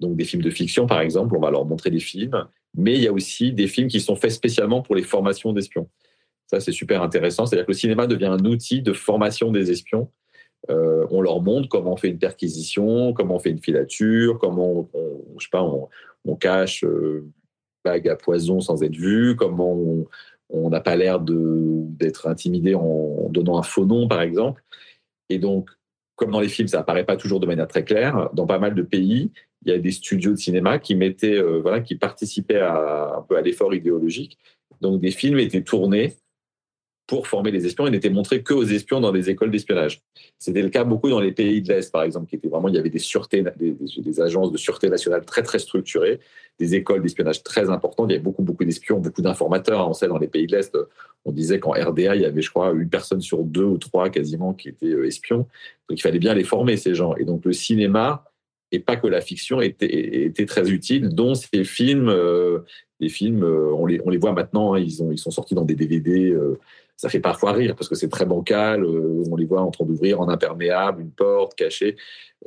donc 0.00 0.16
des 0.16 0.24
films 0.24 0.42
de 0.42 0.50
fiction, 0.50 0.86
par 0.86 1.00
exemple, 1.00 1.36
on 1.36 1.40
va 1.40 1.50
leur 1.50 1.64
montrer 1.64 1.90
des 1.90 2.00
films. 2.00 2.46
Mais 2.74 2.94
il 2.94 3.02
y 3.02 3.08
a 3.08 3.12
aussi 3.12 3.52
des 3.52 3.66
films 3.66 3.88
qui 3.88 4.00
sont 4.00 4.16
faits 4.16 4.32
spécialement 4.32 4.82
pour 4.82 4.94
les 4.94 5.02
formations 5.02 5.52
d'espions. 5.52 5.88
Ça, 6.46 6.60
c'est 6.60 6.72
super 6.72 7.02
intéressant. 7.02 7.46
C'est-à-dire 7.46 7.66
que 7.66 7.72
le 7.72 7.76
cinéma 7.76 8.06
devient 8.06 8.26
un 8.26 8.44
outil 8.44 8.82
de 8.82 8.92
formation 8.92 9.50
des 9.50 9.70
espions. 9.70 10.10
Euh, 10.70 11.06
on 11.10 11.20
leur 11.20 11.40
montre 11.40 11.68
comment 11.68 11.92
on 11.92 11.96
fait 11.96 12.08
une 12.08 12.18
perquisition, 12.18 13.12
comment 13.12 13.36
on 13.36 13.38
fait 13.38 13.50
une 13.50 13.62
filature, 13.62 14.38
comment 14.38 14.88
on, 14.92 15.38
je 15.38 15.44
sais 15.44 15.50
pas, 15.50 15.62
on, 15.62 16.36
cache 16.36 16.84
euh, 16.84 17.24
bague 17.84 18.08
à 18.08 18.16
poison 18.16 18.60
sans 18.60 18.82
être 18.82 18.96
vu, 18.96 19.36
comment 19.36 19.76
on, 20.50 20.70
n'a 20.70 20.80
pas 20.80 20.96
l'air 20.96 21.20
d'être 21.20 22.26
intimidé 22.26 22.74
en 22.74 23.28
donnant 23.30 23.58
un 23.58 23.62
faux 23.62 23.86
nom, 23.86 24.08
par 24.08 24.22
exemple. 24.22 24.62
Et 25.28 25.38
donc, 25.38 25.70
comme 26.16 26.30
dans 26.30 26.40
les 26.40 26.48
films, 26.48 26.68
ça 26.68 26.80
apparaît 26.80 27.04
pas 27.04 27.16
toujours 27.16 27.40
de 27.40 27.46
manière 27.46 27.68
très 27.68 27.84
claire. 27.84 28.30
Dans 28.32 28.46
pas 28.46 28.58
mal 28.58 28.74
de 28.74 28.82
pays, 28.82 29.30
il 29.66 29.72
y 29.72 29.74
a 29.74 29.78
des 29.78 29.90
studios 29.90 30.30
de 30.30 30.36
cinéma 30.36 30.78
qui 30.78 30.94
mettaient, 30.94 31.36
euh, 31.36 31.60
voilà, 31.60 31.80
qui 31.80 31.96
participaient 31.96 32.60
à, 32.60 33.16
un 33.18 33.22
peu 33.22 33.36
à 33.36 33.42
l'effort 33.42 33.74
idéologique. 33.74 34.38
Donc, 34.80 35.00
des 35.00 35.10
films 35.10 35.40
étaient 35.40 35.62
tournés 35.62 36.14
pour 37.06 37.26
former 37.26 37.50
les 37.50 37.66
espions 37.66 37.86
et 37.86 37.90
n'était 37.90 38.10
montré 38.10 38.42
que 38.42 38.52
aux 38.52 38.64
espions 38.64 39.00
dans 39.00 39.12
des 39.12 39.30
écoles 39.30 39.50
d'espionnage. 39.50 40.02
C'était 40.38 40.62
le 40.62 40.70
cas 40.70 40.84
beaucoup 40.84 41.08
dans 41.08 41.20
les 41.20 41.32
pays 41.32 41.62
de 41.62 41.68
l'Est, 41.68 41.92
par 41.92 42.02
exemple, 42.02 42.28
qui 42.28 42.36
étaient 42.36 42.48
vraiment, 42.48 42.68
il 42.68 42.74
y 42.74 42.78
avait 42.78 42.90
des 42.90 42.98
sûretés, 42.98 43.44
des, 43.56 44.20
agences 44.20 44.50
de 44.50 44.56
sûreté 44.56 44.88
nationale 44.88 45.24
très, 45.24 45.42
très 45.42 45.58
structurées, 45.58 46.20
des 46.58 46.74
écoles 46.74 47.02
d'espionnage 47.02 47.42
très 47.42 47.70
importantes. 47.70 48.10
Il 48.10 48.14
y 48.14 48.16
avait 48.16 48.24
beaucoup, 48.24 48.42
beaucoup 48.42 48.64
d'espions, 48.64 48.98
beaucoup 48.98 49.22
d'informateurs. 49.22 49.88
On 49.88 49.92
sait, 49.92 50.08
dans 50.08 50.18
les 50.18 50.26
pays 50.26 50.46
de 50.46 50.56
l'Est, 50.56 50.76
on 51.24 51.32
disait 51.32 51.60
qu'en 51.60 51.72
RDA, 51.72 52.16
il 52.16 52.22
y 52.22 52.24
avait, 52.24 52.42
je 52.42 52.50
crois, 52.50 52.72
une 52.72 52.88
personne 52.88 53.20
sur 53.20 53.42
deux 53.44 53.64
ou 53.64 53.78
trois 53.78 54.10
quasiment 54.10 54.52
qui 54.52 54.68
étaient 54.68 54.86
euh, 54.86 55.06
espions. 55.06 55.46
Donc, 55.88 55.98
il 55.98 56.02
fallait 56.02 56.18
bien 56.18 56.34
les 56.34 56.44
former, 56.44 56.76
ces 56.76 56.94
gens. 56.94 57.14
Et 57.16 57.24
donc, 57.24 57.44
le 57.44 57.52
cinéma, 57.52 58.24
et 58.72 58.80
pas 58.80 58.96
que 58.96 59.06
la 59.06 59.20
fiction, 59.20 59.60
était, 59.60 60.24
était 60.24 60.46
très 60.46 60.70
utile, 60.70 61.10
dont 61.10 61.34
ces 61.34 61.64
films, 61.64 62.08
euh, 62.08 62.60
les 63.00 63.08
films, 63.08 63.44
euh, 63.44 63.72
on, 63.72 63.86
les, 63.86 64.18
voit 64.18 64.32
maintenant, 64.32 64.74
hein, 64.74 64.80
ils, 64.80 65.02
ont, 65.02 65.12
ils 65.12 65.18
sont 65.18 65.30
sortis 65.30 65.54
dans 65.54 65.64
des 65.64 65.74
DVD 65.74 66.34
ça 66.96 67.10
fait 67.10 67.20
parfois 67.20 67.52
rire 67.52 67.76
parce 67.76 67.88
que 67.88 67.94
c'est 67.94 68.08
très 68.08 68.24
bancal. 68.24 68.82
Euh, 68.82 69.22
on 69.30 69.36
les 69.36 69.44
voit 69.44 69.60
en 69.60 69.70
train 69.70 69.84
d'ouvrir 69.84 70.20
en 70.20 70.28
imperméable 70.28 71.02
une 71.02 71.10
porte 71.10 71.54
cachée. 71.54 71.96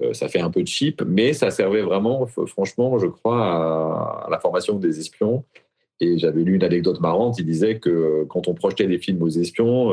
Euh, 0.01 0.13
ça 0.13 0.27
fait 0.27 0.39
un 0.39 0.49
peu 0.49 0.65
cheap, 0.65 1.03
mais 1.05 1.33
ça 1.33 1.51
servait 1.51 1.81
vraiment, 1.81 2.25
franchement, 2.25 2.97
je 2.97 3.07
crois, 3.07 4.25
à, 4.25 4.27
la 4.29 4.39
formation 4.39 4.77
des 4.77 4.99
espions. 4.99 5.45
Et 6.01 6.17
j'avais 6.17 6.41
lu 6.41 6.55
une 6.55 6.63
anecdote 6.63 6.99
marrante. 6.99 7.37
Il 7.39 7.45
disait 7.45 7.77
que 7.77 7.89
euh, 7.89 8.25
quand 8.27 8.47
on 8.47 8.53
projetait 8.53 8.87
des 8.87 8.97
films 8.97 9.21
aux 9.21 9.29
espions, 9.29 9.91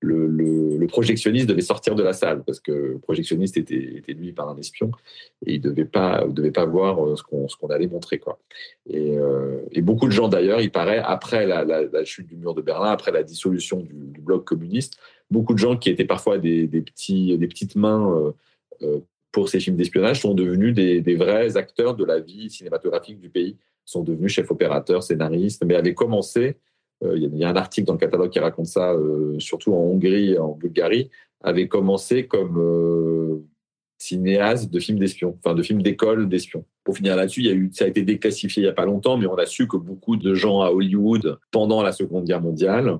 le, 0.00 0.86
projectionniste 0.86 1.48
devait 1.48 1.62
sortir 1.62 1.94
de 1.96 2.02
la 2.02 2.12
salle 2.12 2.44
parce 2.44 2.60
que 2.60 2.70
le 2.70 2.98
projectionniste 2.98 3.56
était, 3.56 3.96
était 3.96 4.12
lui 4.12 4.32
par 4.32 4.48
un 4.48 4.56
espion 4.56 4.92
et 5.44 5.54
il 5.54 5.60
devait 5.60 5.88
devait 6.28 6.50
pas 6.52 6.64
voir 6.64 7.04
euh, 7.04 7.16
ce 7.16 7.22
qu'on 7.24 7.48
ce 7.48 7.56
allait 7.72 7.88
montrer 7.88 8.18
quoi. 8.18 8.38
Et, 8.88 9.18
euh, 9.18 9.62
et, 9.72 9.82
beaucoup 9.82 10.06
de 10.06 10.12
gens 10.12 10.28
d'ailleurs, 10.28 10.60
il 10.60 10.70
paraît 10.70 11.02
après 11.04 11.44
la, 11.46 12.04
chute 12.04 12.28
du 12.28 12.36
mur 12.36 12.54
de 12.54 12.62
Berlin, 12.62 12.90
après 12.90 13.10
la 13.10 13.24
dissolution 13.24 13.80
du, 13.80 14.20
bloc 14.20 14.44
communiste, 14.44 14.96
beaucoup 15.30 15.54
de 15.54 15.58
gens 15.58 15.76
qui 15.76 15.90
étaient 15.90 16.04
parfois 16.04 16.38
des, 16.38 16.68
des 16.68 16.82
petits 16.82 17.36
des 17.36 17.48
petites 17.48 17.74
mains 17.74 18.32
euh, 18.82 19.00
pour 19.32 19.48
ces 19.48 19.60
films 19.60 19.76
d'espionnage 19.76 20.20
sont 20.20 20.34
devenus 20.34 20.72
des, 20.72 21.00
des, 21.00 21.16
vrais 21.16 21.56
acteurs 21.56 21.94
de 21.94 22.04
la 22.04 22.20
vie 22.20 22.48
cinématographique 22.48 23.20
du 23.20 23.28
pays, 23.28 23.56
sont 23.84 24.02
devenus 24.02 24.32
chefs 24.32 24.50
opérateurs, 24.50 25.02
scénaristes, 25.02 25.64
mais 25.64 25.74
avaient 25.74 25.94
commencé 25.94 26.56
il 27.02 27.36
y, 27.36 27.44
a 27.44 27.48
un 27.48 27.56
article 27.56 27.86
dans 27.86 27.92
le 27.92 27.98
catalogue 27.98 28.30
qui 28.30 28.38
raconte 28.38 28.66
ça, 28.66 28.92
euh, 28.92 29.38
surtout 29.38 29.74
en 29.74 29.78
Hongrie 29.78 30.32
et 30.32 30.38
en 30.38 30.52
Bulgarie, 30.52 31.10
avait 31.42 31.68
commencé 31.68 32.26
comme 32.26 32.58
euh, 32.58 33.44
cinéaste 33.98 34.72
de 34.72 34.80
films 34.80 34.98
d'espions, 34.98 35.36
enfin 35.38 35.54
de 35.54 35.62
films 35.62 35.82
d'école 35.82 36.28
d'espions. 36.28 36.64
Pour 36.84 36.96
finir 36.96 37.16
là-dessus, 37.16 37.70
ça 37.72 37.84
a 37.84 37.88
été 37.88 38.02
déclassifié 38.02 38.62
il 38.62 38.66
n'y 38.66 38.70
a 38.70 38.74
pas 38.74 38.86
longtemps, 38.86 39.18
mais 39.18 39.26
on 39.26 39.36
a 39.36 39.46
su 39.46 39.68
que 39.68 39.76
beaucoup 39.76 40.16
de 40.16 40.34
gens 40.34 40.62
à 40.62 40.70
Hollywood, 40.70 41.38
pendant 41.50 41.82
la 41.82 41.92
Seconde 41.92 42.24
Guerre 42.24 42.40
mondiale, 42.40 42.98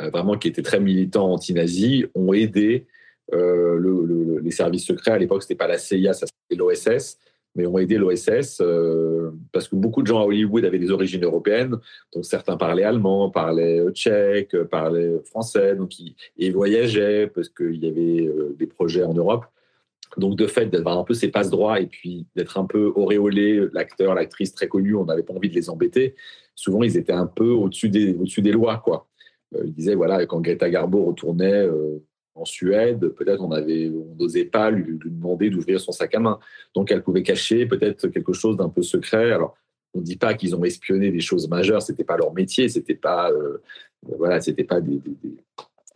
vraiment 0.00 0.36
qui 0.36 0.48
étaient 0.48 0.62
très 0.62 0.80
militants 0.80 1.32
anti-nazis, 1.32 2.06
ont 2.14 2.32
aidé 2.32 2.86
les 3.32 4.50
services 4.50 4.84
secrets. 4.84 5.12
À 5.12 5.18
l'époque, 5.18 5.42
c'était 5.42 5.54
pas 5.54 5.68
la 5.68 5.78
CIA, 5.78 6.12
ça 6.12 6.26
c'était 6.26 6.58
l'OSS 6.58 7.18
mais 7.54 7.66
ont 7.66 7.78
aidé 7.78 7.98
l'OSS 7.98 8.60
euh, 8.60 9.30
parce 9.52 9.68
que 9.68 9.76
beaucoup 9.76 10.02
de 10.02 10.06
gens 10.06 10.20
à 10.20 10.24
Hollywood 10.24 10.64
avaient 10.64 10.78
des 10.78 10.90
origines 10.90 11.24
européennes. 11.24 11.76
Donc 12.12 12.24
certains 12.24 12.56
parlaient 12.56 12.84
allemand, 12.84 13.30
parlaient 13.30 13.82
tchèque, 13.92 14.56
parlaient 14.64 15.18
français, 15.24 15.74
donc 15.74 15.92
ils, 15.98 16.52
voyageaient 16.52 17.26
parce 17.26 17.48
qu'il 17.48 17.82
y 17.82 17.88
avait 17.88 18.26
euh, 18.26 18.54
des 18.58 18.66
projets 18.66 19.02
en 19.02 19.14
Europe. 19.14 19.44
Donc 20.16 20.36
de 20.36 20.46
fait 20.46 20.66
d'avoir 20.66 20.98
un 20.98 21.04
peu 21.04 21.14
ces 21.14 21.28
passes 21.28 21.50
droits 21.50 21.80
et 21.80 21.86
puis 21.86 22.26
d'être 22.34 22.58
un 22.58 22.64
peu 22.64 22.92
auréolé, 22.94 23.66
l'acteur, 23.72 24.14
l'actrice 24.14 24.54
très 24.54 24.68
connu, 24.68 24.94
on 24.94 25.04
n'avait 25.04 25.22
pas 25.22 25.34
envie 25.34 25.50
de 25.50 25.54
les 25.54 25.68
embêter. 25.68 26.14
Souvent 26.54 26.82
ils 26.82 26.96
étaient 26.96 27.12
un 27.12 27.26
peu 27.26 27.50
au-dessus 27.50 27.88
des, 27.88 28.14
au-dessus 28.14 28.42
des 28.42 28.52
lois, 28.52 28.78
quoi. 28.78 29.06
Euh, 29.54 29.62
ils 29.64 29.72
disaient 29.72 29.94
voilà 29.94 30.24
quand 30.26 30.40
Greta 30.40 30.68
Garbo 30.70 31.04
retournait 31.04 31.66
en 32.38 32.44
Suède, 32.44 33.08
peut-être 33.08 33.42
on 33.42 33.50
avait, 33.50 33.90
on 33.90 34.14
n'osait 34.16 34.44
pas 34.44 34.70
lui, 34.70 34.98
demander 35.04 35.50
d'ouvrir 35.50 35.80
son 35.80 35.92
sac 35.92 36.14
à 36.14 36.20
main. 36.20 36.38
Donc 36.74 36.90
elle 36.90 37.02
pouvait 37.02 37.22
cacher 37.22 37.66
peut-être 37.66 38.08
quelque 38.08 38.32
chose 38.32 38.56
d'un 38.56 38.68
peu 38.68 38.82
secret. 38.82 39.32
Alors 39.32 39.56
on 39.94 40.00
ne 40.00 40.04
dit 40.04 40.16
pas 40.16 40.34
qu'ils 40.34 40.54
ont 40.54 40.64
espionné 40.64 41.10
des 41.10 41.20
choses 41.20 41.48
majeures, 41.48 41.82
c'était 41.82 42.04
pas 42.04 42.16
leur 42.16 42.32
métier, 42.32 42.68
c'était 42.68 42.94
pas, 42.94 43.30
euh, 43.30 43.58
voilà, 44.02 44.40
c'était 44.40 44.64
pas 44.64 44.80
des, 44.80 45.00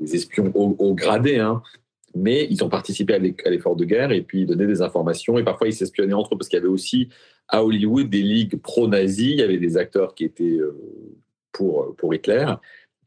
espions 0.01 0.51
au, 0.55 0.95
gradé, 0.95 1.39
hein. 1.39 1.63
mais 2.15 2.47
ils 2.51 2.65
ont 2.65 2.69
participé 2.69 3.15
à 3.15 3.19
l'effort 3.51 3.77
de 3.77 3.85
guerre 3.85 4.11
et 4.11 4.23
puis 4.23 4.41
ils 4.41 4.47
donnaient 4.47 4.67
des 4.67 4.83
informations 4.83 5.39
et 5.39 5.45
parfois 5.45 5.69
ils 5.69 5.75
s'espionnaient 5.75 6.15
entre 6.15 6.35
eux 6.35 6.39
parce 6.39 6.49
qu'il 6.49 6.59
y 6.59 6.63
avait 6.63 6.69
aussi 6.69 7.09
à 7.49 7.65
Hollywood 7.65 8.09
des 8.09 8.23
ligues 8.23 8.57
pro-nazis, 8.57 9.33
il 9.33 9.39
y 9.39 9.43
avait 9.43 9.59
des 9.59 9.77
acteurs 9.77 10.15
qui 10.15 10.25
étaient 10.25 10.59
euh, 10.59 10.77
pour, 11.53 11.95
pour 11.97 12.15
Hitler 12.15 12.47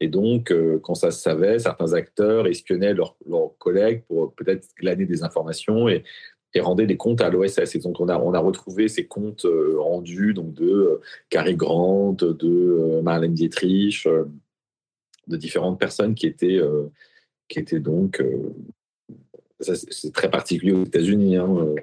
et 0.00 0.08
donc, 0.08 0.50
euh, 0.50 0.78
quand 0.82 0.94
ça 0.94 1.10
se 1.10 1.22
savait, 1.22 1.58
certains 1.58 1.94
acteurs 1.94 2.46
espionnaient 2.46 2.94
leurs, 2.94 3.16
collègues 3.58 4.02
pour 4.06 4.34
peut-être 4.34 4.68
glaner 4.78 5.06
des 5.06 5.22
informations 5.24 5.88
et, 5.88 6.04
et 6.54 6.60
rendaient 6.60 6.86
des 6.86 6.96
comptes 6.96 7.22
à 7.22 7.30
l'OSS. 7.30 7.74
Et 7.74 7.78
donc, 7.78 8.00
on 8.00 8.08
a, 8.08 8.16
retrouvé 8.38 8.88
ces 8.88 9.06
comptes 9.06 9.46
euh, 9.46 9.76
rendus 9.78 10.34
donc 10.34 10.52
de 10.54 11.00
euh, 11.34 11.52
Grant, 11.54 12.12
de 12.12 13.00
Marlène 13.02 13.34
Dietrich, 13.34 14.06
de 15.26 15.36
différentes 15.36 15.78
personnes 15.78 16.14
qui 16.14 16.26
étaient 16.26 16.60
donc 17.80 18.22
c'est 19.60 20.12
très 20.12 20.30
particulier 20.30 20.72
aux 20.72 20.84
États-Unis. 20.84 21.36
Hein. 21.36 21.48
Euh, 21.58 21.74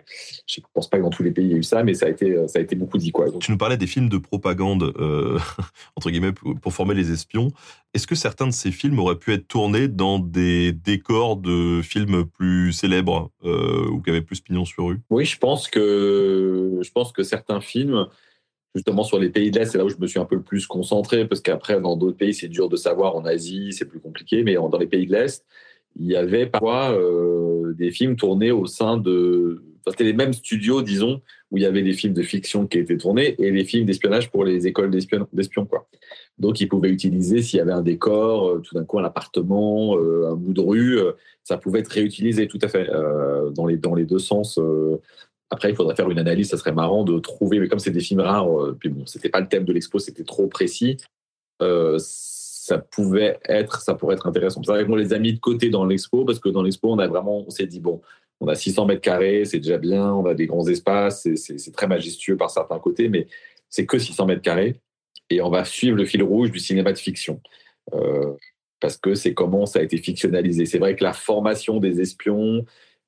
je 0.46 0.60
ne 0.60 0.66
pense 0.74 0.90
pas 0.90 0.98
que 0.98 1.04
dans 1.04 1.10
tous 1.10 1.24
les 1.24 1.32
pays 1.32 1.46
il 1.46 1.52
y 1.52 1.56
a 1.56 1.58
eu 1.58 1.64
ça, 1.64 1.84
mais 1.84 1.94
ça 1.94 2.06
a 2.06 2.10
été, 2.10 2.48
ça 2.48 2.60
a 2.60 2.62
été 2.62 2.76
beaucoup 2.76 2.98
dit. 2.98 3.12
Quoi. 3.12 3.28
Tu 3.40 3.52
nous 3.52 3.58
parlais 3.58 3.78
des 3.78 3.88
films 3.88 4.10
de 4.10 4.18
propagande, 4.18 4.94
euh, 5.00 5.40
entre 5.96 6.12
guillemets, 6.12 6.34
pour 6.34 6.74
former 6.74 6.94
les 6.94 7.12
espions. 7.12 7.50
Est-ce 7.94 8.08
que 8.08 8.16
certains 8.16 8.48
de 8.48 8.52
ces 8.54 8.72
films 8.72 9.00
auraient 9.00 9.18
pu 9.18 9.34
être 9.34 9.48
tournés 9.48 9.88
dans 9.88 10.20
des 10.20 10.72
décors 10.72 11.38
de 11.38 11.82
films 11.82 12.26
plus 12.26 12.74
célèbres 12.74 13.32
euh, 13.44 13.88
ou 13.90 14.02
qui 14.02 14.10
avaient 14.10 14.22
plus 14.22 14.42
pignon 14.42 14.66
sur 14.66 14.88
rue? 14.88 15.00
Oui, 15.10 15.26
je 15.26 15.38
pense 15.38 15.68
que, 15.68 16.80
je 16.82 16.92
pense 16.92 17.12
que 17.12 17.24
certains 17.24 17.62
films, 17.62 18.08
justement 18.76 19.04
sur 19.04 19.20
les 19.20 19.30
pays 19.30 19.52
de 19.52 19.60
l'Est, 19.60 19.72
c'est 19.72 19.78
là 19.78 19.86
où 19.86 19.90
je 19.90 19.98
me 19.98 20.08
suis 20.08 20.20
un 20.20 20.26
peu 20.26 20.36
le 20.36 20.44
plus 20.44 20.68
concentré, 20.68 21.28
parce 21.28 21.42
qu'après, 21.42 21.80
dans 21.82 21.96
d'autres 21.96 22.18
pays, 22.18 22.34
c'est 22.34 22.48
dur 22.48 22.70
de 22.70 22.76
savoir. 22.76 23.16
En 23.16 23.26
Asie, 23.26 23.74
c'est 23.74 23.86
plus 23.86 24.00
compliqué, 24.00 24.44
mais 24.44 24.56
dans 24.56 24.78
les 24.78 24.88
pays 24.88 25.06
de 25.06 25.14
l'Est, 25.14 25.46
il 25.96 26.08
y 26.08 26.16
avait 26.16 26.48
parfois 26.48 26.92
euh, 26.92 27.53
des 27.74 27.92
films 27.92 28.16
tournés 28.16 28.52
au 28.52 28.66
sein 28.66 28.98
de. 28.98 29.64
Enfin, 29.80 29.92
c'était 29.92 30.06
les 30.06 30.14
mêmes 30.14 30.34
studios, 30.34 30.82
disons, 30.82 31.22
où 31.52 31.58
il 31.58 31.64
y 31.64 31.66
avait 31.66 31.82
des 31.82 31.94
films 31.94 32.14
de 32.14 32.24
fiction 32.24 32.68
qui 32.68 32.78
étaient 32.78 32.98
tournés 32.98 33.36
et 33.38 33.52
les 33.52 33.66
films 33.66 33.86
d'espionnage 33.86 34.32
pour 34.32 34.46
les 34.46 34.66
écoles 34.66 34.90
d'espions. 34.90 35.28
Donc, 36.40 36.62
ils 36.62 36.68
pouvaient 36.68 36.90
utiliser, 36.90 37.42
s'il 37.42 37.58
y 37.58 37.62
avait 37.62 37.74
un 37.74 37.82
décor, 37.82 38.48
euh, 38.48 38.60
tout 38.60 38.76
d'un 38.76 38.86
coup, 38.86 39.00
un 39.00 39.04
appartement, 39.04 39.98
euh, 39.98 40.30
un 40.32 40.36
bout 40.36 40.54
de 40.54 40.62
rue, 40.62 41.00
ça 41.44 41.58
pouvait 41.58 41.80
être 41.80 41.90
réutilisé 41.90 42.48
tout 42.48 42.60
à 42.62 42.70
fait 42.70 42.90
dans, 43.54 43.66
les, 43.66 43.76
dans 43.76 43.94
les 43.94 44.06
deux 44.06 44.20
sens. 44.20 44.58
Après, 45.50 45.70
il 45.70 45.76
faudrait 45.76 45.96
faire 45.96 46.10
une 46.10 46.20
analyse, 46.20 46.50
ça 46.50 46.58
serait 46.58 46.72
marrant 46.72 47.04
de 47.04 47.20
trouver, 47.20 47.60
mais 47.60 47.68
comme 47.68 47.80
c'est 47.80 47.92
des 47.92 48.00
films 48.00 48.22
rares, 48.22 48.48
puis 48.80 48.88
bon, 48.88 49.06
c'était 49.06 49.30
pas 49.30 49.42
le 49.42 49.50
thème 49.50 49.66
de 49.66 49.74
l'expo, 49.74 50.00
c'était 50.00 50.24
trop 50.24 50.48
précis 50.48 50.98
ça 52.64 52.78
pouvait 52.78 53.40
être, 53.50 53.82
ça 53.82 53.94
pourrait 53.94 54.16
être 54.16 54.26
intéressant. 54.26 54.64
C'est 54.64 54.72
vrai 54.72 54.86
qu'on 54.86 54.96
les 54.96 55.12
a 55.12 55.20
mis 55.20 55.34
de 55.34 55.40
côté 55.40 55.70
dans 55.70 55.84
l'expo 55.84 56.24
parce 56.24 56.40
que 56.40 56.48
dans 56.48 56.64
l'expo, 56.64 56.94
on 56.94 56.98
a 56.98 57.08
vraiment, 57.08 57.44
on 57.46 57.50
s'est 57.50 57.66
dit 57.66 57.82
bon, 57.82 58.02
on 58.40 58.48
a 58.48 58.56
600 58.56 58.86
mètres 58.86 59.02
carrés, 59.02 59.44
c'est 59.44 59.58
déjà 59.58 59.78
bien, 59.78 60.14
on 60.14 60.26
a 60.26 60.34
des 60.34 60.48
grands 60.48 60.66
espaces, 60.66 61.28
c'est 61.36 61.74
très 61.74 61.88
majestueux 61.88 62.38
par 62.38 62.50
certains 62.50 62.80
côtés, 62.80 63.10
mais 63.10 63.28
c'est 63.70 63.86
que 63.86 64.00
600 64.00 64.28
mètres 64.28 64.42
carrés 64.42 64.80
et 65.30 65.42
on 65.42 65.50
va 65.50 65.66
suivre 65.66 65.98
le 65.98 66.06
fil 66.06 66.24
rouge 66.24 66.52
du 66.52 66.60
cinéma 66.60 66.94
de 66.94 66.98
fiction. 66.98 67.42
Euh, 67.96 68.32
parce 68.80 68.96
que 68.96 69.14
c'est 69.14 69.34
comment 69.34 69.66
ça 69.66 69.80
a 69.80 69.82
été 69.82 69.98
fictionnalisé. 69.98 70.66
C'est 70.66 70.80
vrai 70.80 70.96
que 70.96 71.04
la 71.04 71.14
formation 71.14 71.82
des 71.82 72.00
espions, 72.00 72.64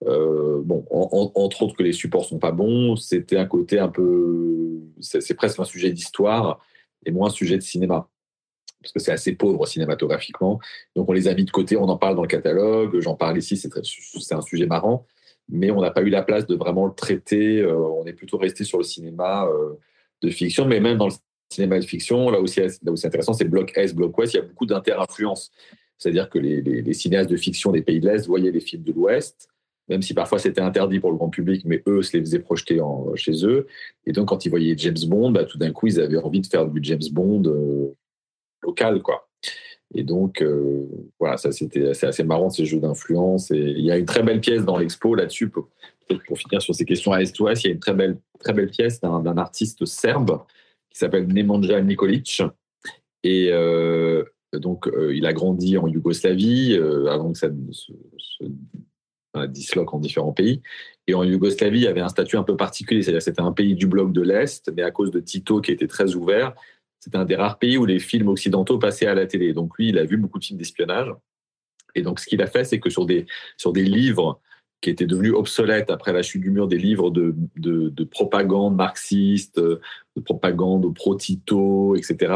euh, 0.05 0.61
bon, 0.65 0.85
entre 0.89 1.63
autres 1.63 1.77
que 1.77 1.83
les 1.83 1.93
supports 1.93 2.25
sont 2.25 2.39
pas 2.39 2.51
bons, 2.51 2.97
c'était 2.97 3.37
un 3.37 3.45
côté 3.45 3.79
un 3.79 3.87
peu, 3.87 4.81
c'est 4.99 5.33
presque 5.35 5.61
un 5.61 5.65
sujet 5.65 5.91
d'histoire 5.91 6.59
et 7.05 7.11
moins 7.11 7.27
un 7.27 7.31
sujet 7.31 7.55
de 7.55 7.63
cinéma 7.63 8.09
parce 8.86 8.93
que 8.93 8.99
c'est 8.99 9.11
assez 9.11 9.33
pauvre 9.33 9.65
cinématographiquement. 9.65 10.59
Donc 10.95 11.09
on 11.09 11.13
les 11.13 11.27
a 11.27 11.33
mis 11.33 11.43
de 11.43 11.51
côté, 11.51 11.75
on 11.75 11.89
en 11.89 11.97
parle 11.97 12.15
dans 12.15 12.21
le 12.21 12.27
catalogue, 12.27 12.99
j'en 12.99 13.15
parle 13.15 13.38
ici, 13.38 13.57
c'est 13.57 14.33
un 14.33 14.41
sujet 14.41 14.67
marrant, 14.67 15.05
mais 15.49 15.71
on 15.71 15.81
n'a 15.81 15.89
pas 15.89 16.03
eu 16.03 16.09
la 16.09 16.21
place 16.21 16.45
de 16.45 16.55
vraiment 16.55 16.86
le 16.86 16.93
traiter. 16.93 17.61
Euh, 17.61 17.77
on 17.77 18.05
est 18.05 18.13
plutôt 18.13 18.38
resté 18.38 18.63
sur 18.63 18.77
le 18.77 18.83
cinéma 18.83 19.47
euh, 19.47 19.73
de 20.21 20.29
fiction, 20.29 20.65
mais 20.65 20.79
même 20.79 20.97
dans 20.97 21.07
le 21.07 21.13
cinéma 21.49 21.79
de 21.79 21.86
fiction, 21.86 22.29
là 22.29 22.39
aussi, 22.39 22.59
là 22.59 22.91
où 22.91 22.95
c'est 22.95 23.07
intéressant, 23.07 23.33
c'est 23.33 23.45
bloc 23.45 23.71
S, 23.75 23.95
bloc 23.95 24.15
Ouest, 24.17 24.33
il 24.33 24.38
y 24.38 24.39
a 24.39 24.43
beaucoup 24.43 24.67
d'inter-influence. 24.67 25.51
C'est-à-dire 25.97 26.29
que 26.29 26.38
les, 26.38 26.93
cinéastes 26.93 27.29
de 27.29 27.38
fiction 27.38 27.71
des 27.71 27.81
pays 27.81 27.99
de 27.99 28.07
l'Est 28.07 28.27
voyaient 28.27 28.51
les 28.51 28.59
films 28.59 28.83
de 28.83 28.91
l'Ouest, 28.91 29.47
même 29.88 30.01
si 30.01 30.13
parfois 30.13 30.39
c'était 30.39 30.61
interdit 30.61 30.99
pour 30.99 31.11
le 31.11 31.17
grand 31.17 31.29
public, 31.29 31.63
mais 31.65 31.81
eux 31.88 32.01
se 32.01 32.15
les 32.17 32.23
faisaient 32.23 32.39
projeter 32.39 32.79
chez 33.15 33.45
eux. 33.45 33.67
Et 34.05 34.11
donc, 34.11 34.27
quand 34.27 34.45
ils 34.45 34.49
voyaient 34.49 34.75
James 34.77 34.97
Bond, 35.07 35.31
bah, 35.31 35.45
tout 35.45 35.57
d'un 35.57 35.71
coup, 35.71 35.88
ils 35.88 35.99
avaient 35.99 36.17
envie 36.17 36.41
de 36.41 36.47
faire 36.47 36.67
du 36.67 36.79
James 36.83 36.99
Bond 37.11 37.43
euh, 37.45 37.95
local, 38.66 39.01
quoi. 39.01 39.28
Et 39.93 40.03
donc, 40.03 40.41
euh, 40.41 40.88
voilà, 41.20 41.38
ça 41.38 41.51
c'était 41.51 41.89
assez, 41.89 42.05
assez 42.05 42.24
marrant 42.24 42.49
ces 42.49 42.66
jeux 42.66 42.80
d'influence. 42.80 43.51
Et 43.51 43.57
il 43.57 43.86
y 43.86 43.91
a 43.91 43.97
une 43.97 44.05
très 44.05 44.24
belle 44.24 44.41
pièce 44.41 44.66
dans 44.66 44.78
l'expo 44.78 45.16
là-dessus. 45.16 45.49
Pour, 45.49 45.70
pour 46.28 46.38
finir 46.38 46.61
sur 46.61 46.74
ces 46.76 46.86
questions 46.86 47.13
à 47.13 47.22
Est-Ouest, 47.22 47.63
il 47.63 47.68
y 47.68 47.70
a 47.70 47.74
une 47.74 47.80
très 47.80 47.93
belle, 47.93 48.18
très 48.39 48.53
belle 48.53 48.70
pièce 48.70 48.99
d'un 48.99 49.38
artiste 49.38 49.86
serbe 49.86 50.43
qui 50.89 50.99
s'appelle 50.99 51.28
Nemanja 51.28 51.82
Nikolic. 51.82 52.41
Et 53.24 53.49
euh, 53.51 54.24
donc, 54.53 54.88
euh, 54.88 55.16
il 55.16 55.26
a 55.26 55.34
grandi 55.34 55.78
en 55.78 55.88
Yougoslavie 55.88 56.76
avant 57.09 57.32
que 57.32 57.38
ça 57.38 57.49
se, 57.72 57.93
se 58.18 58.43
disloque 59.47 59.93
en 59.93 59.99
différents 59.99 60.34
pays. 60.34 60.61
Et 61.07 61.13
en 61.13 61.24
Yougoslavie, 61.24 61.80
il 61.80 61.84
y 61.84 61.88
avait 61.88 62.01
un 62.01 62.09
statut 62.09 62.38
un 62.38 62.43
peu 62.43 62.57
particulier, 62.57 63.01
c'est-à-dire 63.01 63.22
c'était 63.22 63.41
un 63.41 63.51
pays 63.51 63.76
du 63.76 63.88
bloc 63.88 64.11
de 64.11 64.22
l'Est, 64.22 64.72
mais 64.76 64.82
à 64.82 64.91
cause 64.91 65.11
de 65.11 65.20
Tito 65.20 65.61
qui 65.61 65.72
était 65.72 65.88
très 65.88 66.16
ouvert, 66.16 66.53
c'était 67.05 67.17
un 67.17 67.25
des 67.25 67.35
rares 67.35 67.59
pays 67.59 67.77
où 67.77 67.85
les 67.85 67.99
films 67.99 68.29
occidentaux 68.29 68.79
passaient 68.79 69.05
à 69.05 69.13
la 69.13 69.27
télé. 69.27 69.53
Donc 69.53 69.77
lui, 69.77 69.89
il 69.89 69.99
a 69.99 70.05
vu 70.05 70.17
beaucoup 70.17 70.39
de 70.39 70.43
films 70.43 70.57
d'espionnage. 70.57 71.13
Et 71.93 72.01
donc 72.01 72.19
ce 72.19 72.25
qu'il 72.25 72.41
a 72.41 72.47
fait, 72.47 72.63
c'est 72.63 72.79
que 72.79 72.89
sur 72.89 73.05
des, 73.05 73.27
sur 73.57 73.73
des 73.73 73.83
livres 73.83 74.41
qui 74.81 74.89
étaient 74.89 75.05
devenus 75.05 75.33
obsolètes 75.33 75.91
après 75.91 76.13
la 76.13 76.23
chute 76.23 76.41
du 76.41 76.49
mur, 76.49 76.67
des 76.67 76.79
livres 76.79 77.11
de, 77.11 77.35
de, 77.57 78.03
propagande 78.05 78.75
marxiste, 78.75 79.59
de 79.59 79.79
propagande 80.25 80.91
pro-Tito, 80.95 81.95
etc., 81.95 82.33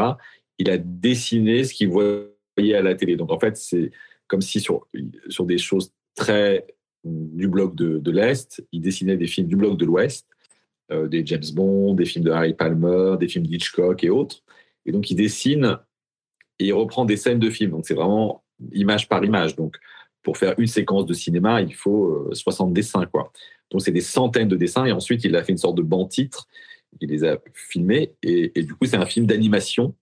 il 0.58 0.70
a 0.70 0.78
dessiné 0.78 1.64
ce 1.64 1.74
qu'il 1.74 1.88
voyait 1.88 2.74
à 2.74 2.82
la 2.82 2.94
télé. 2.94 3.16
Donc 3.16 3.32
en 3.32 3.40
fait, 3.40 3.56
c'est 3.56 3.90
comme 4.28 4.40
si 4.40 4.60
sur, 4.60 4.86
sur 5.28 5.46
des 5.46 5.58
choses 5.58 5.92
très 6.14 6.64
du 7.02 7.48
bloc 7.48 7.74
de, 7.74 7.98
de 7.98 8.10
l'Est, 8.12 8.64
il 8.70 8.82
dessinait 8.82 9.16
des 9.16 9.26
films 9.26 9.48
du 9.48 9.56
bloc 9.56 9.76
de 9.76 9.84
l'Ouest, 9.84 10.28
euh, 10.92 11.08
des 11.08 11.26
James 11.26 11.42
Bond, 11.54 11.94
des 11.94 12.04
films 12.04 12.24
de 12.24 12.30
Harry 12.30 12.54
Palmer, 12.54 13.16
des 13.18 13.26
films 13.26 13.48
d'Hitchcock 13.48 14.04
et 14.04 14.10
autres. 14.10 14.44
Et 14.86 14.92
donc, 14.92 15.10
il 15.10 15.16
dessine 15.16 15.78
et 16.58 16.66
il 16.66 16.72
reprend 16.72 17.04
des 17.04 17.16
scènes 17.16 17.38
de 17.38 17.50
films. 17.50 17.72
Donc, 17.72 17.86
c'est 17.86 17.94
vraiment 17.94 18.44
image 18.72 19.08
par 19.08 19.24
image. 19.24 19.56
Donc, 19.56 19.76
pour 20.22 20.36
faire 20.36 20.54
une 20.58 20.66
séquence 20.66 21.06
de 21.06 21.14
cinéma, 21.14 21.62
il 21.62 21.74
faut 21.74 22.28
60 22.32 22.70
euh, 22.70 22.72
dessins, 22.72 23.06
quoi. 23.06 23.32
Donc, 23.70 23.82
c'est 23.82 23.92
des 23.92 24.00
centaines 24.00 24.48
de 24.48 24.56
dessins. 24.56 24.84
Et 24.84 24.92
ensuite, 24.92 25.24
il 25.24 25.34
a 25.36 25.42
fait 25.42 25.52
une 25.52 25.58
sorte 25.58 25.76
de 25.76 25.82
banc-titre. 25.82 26.46
Il 27.00 27.10
les 27.10 27.24
a 27.24 27.38
filmés. 27.54 28.14
Et, 28.22 28.50
du 28.62 28.74
coup, 28.74 28.84
c'est 28.84 28.96
un 28.96 29.06
film 29.06 29.26
d'animation 29.26 29.94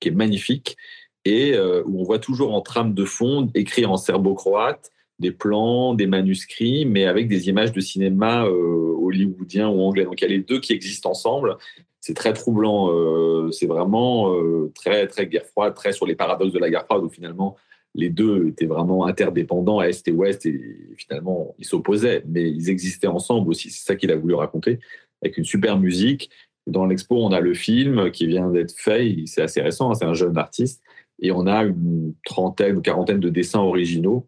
qui 0.00 0.08
est 0.08 0.12
magnifique 0.12 0.76
et 1.24 1.54
euh, 1.54 1.82
où 1.86 2.00
on 2.00 2.02
voit 2.02 2.18
toujours 2.18 2.52
en 2.52 2.60
trame 2.60 2.94
de 2.94 3.04
fond, 3.04 3.48
écrit 3.54 3.86
en 3.86 3.96
serbo-croate, 3.96 4.90
des 5.22 5.32
plans, 5.32 5.94
des 5.94 6.06
manuscrits, 6.06 6.84
mais 6.84 7.06
avec 7.06 7.28
des 7.28 7.48
images 7.48 7.72
de 7.72 7.80
cinéma 7.80 8.44
euh, 8.44 8.94
hollywoodien 9.00 9.70
ou 9.70 9.80
anglais. 9.80 10.04
Donc 10.04 10.20
il 10.20 10.24
y 10.24 10.26
a 10.26 10.30
les 10.30 10.40
deux 10.40 10.60
qui 10.60 10.74
existent 10.74 11.10
ensemble 11.10 11.56
c'est 12.02 12.14
très 12.14 12.34
troublant. 12.34 12.90
Euh, 12.90 13.50
c'est 13.52 13.66
vraiment 13.66 14.34
euh, 14.34 14.70
très, 14.74 15.06
très 15.06 15.26
guerre 15.26 15.46
froide, 15.46 15.74
très 15.74 15.92
sur 15.92 16.04
les 16.04 16.16
paradoxes 16.16 16.52
de 16.52 16.58
la 16.58 16.68
guerre 16.68 16.84
froide 16.84 17.04
où 17.04 17.08
finalement 17.08 17.56
les 17.94 18.10
deux 18.10 18.48
étaient 18.48 18.66
vraiment 18.66 19.06
interdépendants, 19.06 19.80
Est 19.80 20.08
et 20.08 20.12
Ouest, 20.12 20.46
et 20.46 20.60
finalement 20.96 21.54
ils 21.58 21.64
s'opposaient, 21.64 22.24
mais 22.26 22.50
ils 22.50 22.70
existaient 22.70 23.06
ensemble 23.06 23.50
aussi. 23.50 23.70
C'est 23.70 23.84
ça 23.84 23.96
qu'il 23.96 24.10
a 24.10 24.16
voulu 24.16 24.34
raconter, 24.34 24.80
avec 25.22 25.38
une 25.38 25.44
super 25.44 25.78
musique. 25.78 26.30
Dans 26.66 26.86
l'expo, 26.86 27.16
on 27.16 27.32
a 27.32 27.40
le 27.40 27.54
film 27.54 28.10
qui 28.10 28.26
vient 28.26 28.48
d'être 28.48 28.74
fait, 28.76 29.16
c'est 29.26 29.42
assez 29.42 29.60
récent, 29.60 29.90
hein, 29.90 29.94
c'est 29.94 30.06
un 30.06 30.14
jeune 30.14 30.38
artiste, 30.38 30.82
et 31.20 31.32
on 31.32 31.46
a 31.46 31.64
une 31.64 32.14
trentaine 32.24 32.78
ou 32.78 32.80
quarantaine 32.80 33.20
de 33.20 33.28
dessins 33.28 33.60
originaux 33.60 34.26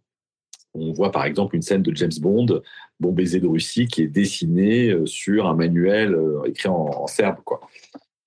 on 0.75 0.93
voit 0.93 1.13
par 1.13 1.25
exemple 1.25 1.57
une 1.57 1.63
scène 1.63 1.83
de 1.83 1.95
James 1.95 2.13
Bond, 2.21 2.63
Bon 3.01 3.13
baiser 3.13 3.41
de 3.41 3.47
Russie, 3.47 3.87
qui 3.87 4.03
est 4.03 4.09
dessinée 4.09 4.91
euh, 4.91 5.07
sur 5.07 5.47
un 5.47 5.55
manuel 5.55 6.15
euh, 6.15 6.45
écrit 6.45 6.69
en, 6.69 7.07
serbe. 7.07 7.39
Quoi. 7.45 7.61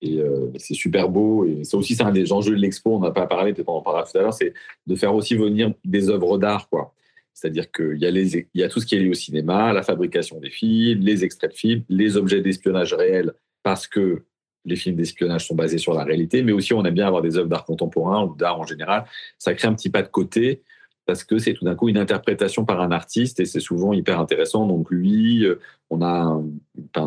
Et 0.02 0.20
euh, 0.20 0.50
c'est 0.56 0.74
super 0.74 1.08
beau. 1.08 1.46
Et 1.46 1.64
ça 1.64 1.76
aussi, 1.76 1.96
un 2.00 2.12
des 2.12 2.32
enjeux 2.32 2.54
de 2.54 2.60
l'expo. 2.60 2.96
On 2.96 3.00
n'a 3.00 3.10
pas 3.10 3.26
parlé, 3.26 3.52
peut-être 3.52 3.68
on 3.68 3.76
en 3.76 3.82
parlera 3.82 4.04
tout 4.04 4.16
à 4.16 4.22
l'heure, 4.22 4.34
c'est 4.34 4.52
de 4.86 4.94
faire 4.94 5.14
aussi 5.14 5.36
venir 5.36 5.72
des 5.84 6.10
œuvres 6.10 6.38
d'art. 6.38 6.68
quoi. 6.68 6.94
C'est-à-dire 7.34 7.70
qu'il 7.70 7.98
y, 7.98 8.06
a 8.06 8.10
y 8.54 8.62
a 8.62 8.68
tout 8.68 8.80
ce 8.80 8.86
qui 8.86 8.96
est 8.96 8.98
lié 8.98 9.10
au 9.10 9.14
cinéma, 9.14 9.72
la 9.72 9.82
fabrication 9.82 10.40
des 10.40 10.50
films, 10.50 11.00
les 11.00 11.24
extraits 11.24 11.52
de 11.52 11.56
films, 11.56 11.84
les 11.88 12.16
objets 12.16 12.40
d'espionnage 12.40 12.94
réels, 12.94 13.32
parce 13.62 13.86
que 13.86 14.24
les 14.64 14.76
films 14.76 14.96
d'espionnage 14.96 15.46
sont 15.46 15.54
basés 15.54 15.78
sur 15.78 15.94
la 15.94 16.04
réalité, 16.04 16.42
mais 16.42 16.52
aussi 16.52 16.74
on 16.74 16.84
aime 16.84 16.94
bien 16.94 17.06
avoir 17.06 17.22
des 17.22 17.36
œuvres 17.36 17.48
d'art 17.48 17.64
contemporain 17.64 18.24
ou 18.24 18.34
d'art 18.34 18.58
en 18.58 18.66
général. 18.66 19.04
Ça 19.38 19.54
crée 19.54 19.68
un 19.68 19.74
petit 19.74 19.88
pas 19.88 20.02
de 20.02 20.08
côté 20.08 20.62
parce 21.08 21.24
que 21.24 21.38
c'est 21.38 21.54
tout 21.54 21.64
d'un 21.64 21.74
coup 21.74 21.88
une 21.88 21.96
interprétation 21.96 22.66
par 22.66 22.82
un 22.82 22.90
artiste 22.90 23.40
et 23.40 23.46
c'est 23.46 23.60
souvent 23.60 23.94
hyper 23.94 24.20
intéressant. 24.20 24.66
Donc 24.66 24.90
lui, 24.90 25.42
euh, 25.46 25.58
on 25.88 26.02
a 26.02 26.38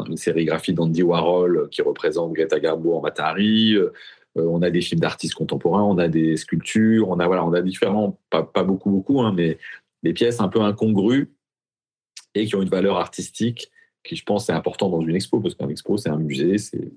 une 0.08 0.18
sérigraphie 0.18 0.74
d'Andy 0.74 1.04
Warhol 1.04 1.70
qui 1.70 1.84
représente 1.84 2.34
Greta 2.34 2.60
Garbo 2.60 2.96
en 2.96 3.02
Matahari. 3.02 3.76
Euh, 3.76 3.92
on 4.34 4.64
a 4.64 4.72
des 4.72 4.82
films 4.82 5.02
d'artistes 5.02 5.36
contemporains, 5.36 5.84
on 5.84 6.00
a 6.00 6.08
des 6.08 6.36
sculptures, 6.36 7.10
on 7.10 7.20
a 7.20 7.28
voilà, 7.28 7.46
on 7.46 7.54
a 7.54 7.62
différents, 7.62 8.18
pas, 8.32 8.42
pas 8.42 8.64
beaucoup 8.64 8.90
beaucoup, 8.90 9.22
hein, 9.22 9.34
mais 9.38 9.60
des 10.02 10.14
pièces 10.14 10.42
un 10.42 10.48
peu 10.48 10.62
incongrues 10.62 11.30
et 12.34 12.48
qui 12.48 12.56
ont 12.56 12.64
une 12.64 12.70
valeur 12.70 12.98
artistique 12.98 13.70
qui, 14.04 14.16
je 14.16 14.24
pense, 14.24 14.50
est 14.50 14.54
important 14.54 14.90
dans 14.90 15.02
une 15.02 15.16
expo 15.16 15.42
parce 15.42 15.54
qu'un 15.54 15.70
expo 15.70 15.98
c'est 15.98 16.10
un 16.10 16.18
musée, 16.18 16.58
c'est 16.58 16.92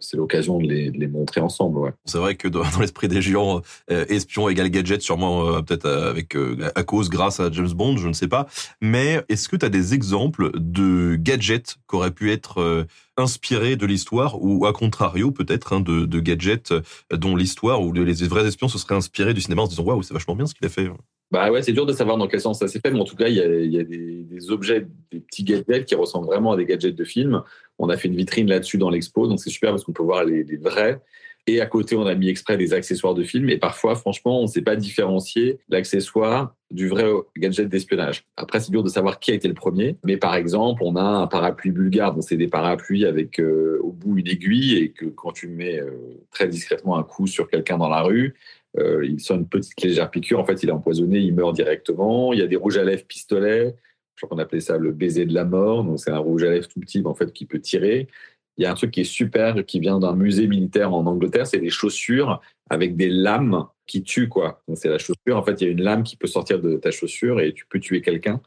c'est 0.00 0.16
l'occasion 0.16 0.58
de 0.58 0.66
les, 0.66 1.08
montrer 1.08 1.40
ensemble. 1.40 1.94
C'est 2.04 2.18
vrai 2.18 2.34
que 2.34 2.48
dans, 2.48 2.62
l'esprit 2.80 3.08
des 3.08 3.22
géants, 3.22 3.62
euh, 3.90 4.04
espion 4.08 4.48
égale 4.48 4.70
gadget, 4.70 5.02
sûrement 5.02 5.46
euh, 5.48 5.62
peut-être 5.62 5.86
euh, 5.86 6.10
avec 6.10 6.36
à 6.74 6.82
cause, 6.82 7.08
grâce 7.08 7.40
à 7.40 7.50
James 7.50 7.72
Bond, 7.72 7.96
je 7.96 8.08
ne 8.08 8.12
sais 8.12 8.28
pas. 8.28 8.46
Mais 8.80 9.24
est-ce 9.28 9.48
que 9.48 9.56
tu 9.56 9.64
as 9.64 9.68
des 9.68 9.94
exemples 9.94 10.52
de 10.54 11.16
gadgets 11.16 11.76
qui 11.88 11.96
auraient 11.96 12.10
pu 12.10 12.30
être 12.30 12.86
inspirés 13.16 13.76
de 13.76 13.86
l'histoire 13.86 14.42
ou 14.42 14.66
à 14.66 14.72
contrario 14.72 15.30
peut-être 15.30 15.72
hein, 15.72 15.80
de, 15.80 16.20
gadgets 16.20 16.72
dont 17.10 17.36
l'histoire 17.36 17.82
ou 17.82 17.92
les 17.92 18.12
vrais 18.24 18.46
espions 18.46 18.68
se 18.68 18.78
seraient 18.78 18.94
inspirés 18.94 19.34
du 19.34 19.40
cinéma 19.40 19.62
en 19.62 19.66
se 19.66 19.70
disant 19.70 19.84
waouh 19.84 20.02
c'est 20.02 20.14
vachement 20.14 20.36
bien 20.36 20.46
ce 20.46 20.54
qu'il 20.54 20.66
a 20.66 20.70
fait. 20.70 20.90
Bah 21.30 21.50
ouais, 21.50 21.62
c'est 21.62 21.72
dur 21.72 21.84
de 21.84 21.92
savoir 21.92 22.16
dans 22.16 22.26
quel 22.26 22.40
sens 22.40 22.58
ça 22.58 22.68
s'est 22.68 22.80
fait, 22.80 22.90
mais 22.90 23.00
en 23.00 23.04
tout 23.04 23.16
cas, 23.16 23.28
il 23.28 23.34
y 23.34 23.78
a, 23.78 23.84
des, 23.84 24.50
objets, 24.50 24.86
des 25.10 25.20
petits 25.20 25.44
gadgets 25.44 25.84
qui 25.84 25.94
ressemblent 25.94 26.26
vraiment 26.26 26.52
à 26.52 26.56
des 26.56 26.64
gadgets 26.64 26.96
de 26.96 27.04
film. 27.04 27.42
On 27.78 27.90
a 27.90 27.98
fait 27.98 28.08
une 28.08 28.16
vitrine 28.16 28.48
là-dessus 28.48 28.78
dans 28.78 28.88
l'expo, 28.88 29.26
donc 29.26 29.38
c'est 29.38 29.50
super 29.50 29.70
parce 29.70 29.84
qu'on 29.84 29.92
peut 29.92 30.02
voir 30.02 30.24
les, 30.24 30.44
vrais. 30.56 31.02
Et 31.46 31.60
à 31.60 31.66
côté, 31.66 31.96
on 31.96 32.06
a 32.06 32.14
mis 32.14 32.28
exprès 32.28 32.56
des 32.56 32.74
accessoires 32.74 33.14
de 33.14 33.22
film. 33.22 33.48
Et 33.48 33.56
parfois, 33.56 33.94
franchement, 33.94 34.38
on 34.40 34.42
ne 34.42 34.48
sait 34.48 34.60
pas 34.60 34.76
différencier 34.76 35.58
l'accessoire 35.70 36.54
du 36.70 36.88
vrai 36.88 37.06
gadget 37.38 37.70
d'espionnage. 37.70 38.24
Après, 38.36 38.60
c'est 38.60 38.70
dur 38.70 38.82
de 38.82 38.90
savoir 38.90 39.18
qui 39.18 39.30
a 39.30 39.34
été 39.34 39.48
le 39.48 39.54
premier. 39.54 39.96
Mais 40.04 40.18
par 40.18 40.34
exemple, 40.34 40.82
on 40.84 40.94
a 40.96 41.02
un 41.02 41.26
parapluie 41.26 41.70
bulgare. 41.70 42.12
Donc, 42.12 42.24
c'est 42.24 42.36
des 42.36 42.48
parapluies 42.48 43.06
avec 43.06 43.40
euh, 43.40 43.80
au 43.82 43.92
bout 43.92 44.18
une 44.18 44.28
aiguille 44.28 44.76
et 44.76 44.90
que 44.90 45.06
quand 45.06 45.32
tu 45.32 45.48
mets 45.48 45.80
euh, 45.80 46.20
très 46.30 46.48
discrètement 46.48 46.98
un 46.98 47.02
coup 47.02 47.26
sur 47.26 47.48
quelqu'un 47.48 47.78
dans 47.78 47.88
la 47.88 48.02
rue, 48.02 48.34
euh, 48.76 49.04
il 49.04 49.20
sent 49.20 49.34
une 49.34 49.48
petite 49.48 49.80
légère 49.82 50.10
piqûre. 50.10 50.38
En 50.38 50.44
fait, 50.44 50.62
il 50.62 50.68
est 50.68 50.72
empoisonné, 50.72 51.18
il 51.18 51.34
meurt 51.34 51.54
directement. 51.54 52.32
Il 52.32 52.38
y 52.38 52.42
a 52.42 52.46
des 52.46 52.56
rouges 52.56 52.78
à 52.78 52.84
lèvres 52.84 53.06
pistolets. 53.06 53.74
Je 54.16 54.26
crois 54.26 54.36
qu'on 54.36 54.42
appelait 54.42 54.60
ça 54.60 54.76
le 54.76 54.92
baiser 54.92 55.26
de 55.26 55.34
la 55.34 55.44
mort. 55.44 55.84
Donc, 55.84 56.00
c'est 56.00 56.10
un 56.10 56.18
rouge 56.18 56.42
à 56.44 56.50
lèvres 56.50 56.68
tout 56.68 56.80
petit, 56.80 57.02
en 57.04 57.14
fait, 57.14 57.32
qui 57.32 57.46
peut 57.46 57.60
tirer. 57.60 58.08
Il 58.56 58.64
y 58.64 58.66
a 58.66 58.72
un 58.72 58.74
truc 58.74 58.90
qui 58.90 59.02
est 59.02 59.04
super, 59.04 59.64
qui 59.64 59.78
vient 59.78 60.00
d'un 60.00 60.14
musée 60.14 60.48
militaire 60.48 60.92
en 60.92 61.06
Angleterre. 61.06 61.46
C'est 61.46 61.60
des 61.60 61.70
chaussures 61.70 62.40
avec 62.68 62.96
des 62.96 63.08
lames 63.08 63.66
qui 63.86 64.02
tuent, 64.02 64.28
quoi. 64.28 64.62
Donc, 64.68 64.76
c'est 64.78 64.88
la 64.88 64.98
chaussure. 64.98 65.36
En 65.36 65.42
fait, 65.42 65.60
il 65.60 65.64
y 65.64 65.68
a 65.68 65.70
une 65.70 65.82
lame 65.82 66.02
qui 66.02 66.16
peut 66.16 66.26
sortir 66.26 66.60
de 66.60 66.76
ta 66.76 66.90
chaussure 66.90 67.40
et 67.40 67.52
tu 67.54 67.64
peux 67.66 67.78
tuer 67.78 68.02
quelqu'un 68.02 68.40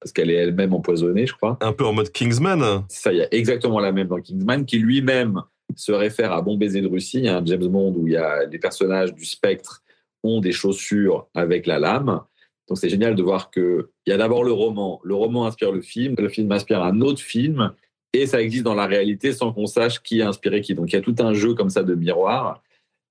parce 0.00 0.12
qu'elle 0.12 0.30
est 0.30 0.34
elle-même 0.34 0.72
empoisonnée, 0.72 1.26
je 1.26 1.34
crois. 1.34 1.58
Un 1.60 1.72
peu 1.72 1.84
en 1.84 1.92
mode 1.92 2.10
Kingsman. 2.10 2.84
Ça, 2.88 3.12
il 3.12 3.18
y 3.18 3.22
a 3.22 3.34
exactement 3.34 3.80
la 3.80 3.92
même 3.92 4.06
dans 4.06 4.20
Kingsman, 4.20 4.64
qui 4.64 4.78
lui-même 4.78 5.42
se 5.78 5.92
réfère 5.92 6.32
à 6.32 6.42
Bon 6.42 6.56
baiser 6.56 6.80
de 6.80 6.88
Russie. 6.88 7.28
Un 7.28 7.44
James 7.44 7.66
Bond 7.68 7.94
où 7.96 8.06
il 8.08 8.14
y 8.14 8.16
a 8.16 8.46
des 8.46 8.58
personnages 8.58 9.14
du 9.14 9.24
spectre 9.24 9.82
ont 10.24 10.40
des 10.40 10.52
chaussures 10.52 11.28
avec 11.34 11.66
la 11.66 11.78
lame. 11.78 12.20
Donc 12.68 12.78
c'est 12.78 12.88
génial 12.88 13.14
de 13.14 13.22
voir 13.22 13.50
qu'il 13.50 13.84
y 14.06 14.12
a 14.12 14.16
d'abord 14.16 14.42
le 14.42 14.52
roman, 14.52 15.00
le 15.04 15.14
roman 15.14 15.46
inspire 15.46 15.72
le 15.72 15.80
film, 15.80 16.16
le 16.18 16.28
film 16.28 16.50
inspire 16.50 16.82
un 16.82 17.00
autre 17.00 17.22
film, 17.22 17.72
et 18.12 18.26
ça 18.26 18.42
existe 18.42 18.64
dans 18.64 18.74
la 18.74 18.86
réalité 18.86 19.32
sans 19.32 19.52
qu'on 19.52 19.66
sache 19.66 20.02
qui 20.02 20.20
a 20.20 20.28
inspiré 20.28 20.60
qui. 20.60 20.74
Donc 20.74 20.92
il 20.92 20.96
y 20.96 20.98
a 20.98 21.00
tout 21.00 21.14
un 21.20 21.32
jeu 21.32 21.54
comme 21.54 21.70
ça 21.70 21.84
de 21.84 21.94
miroir. 21.94 22.62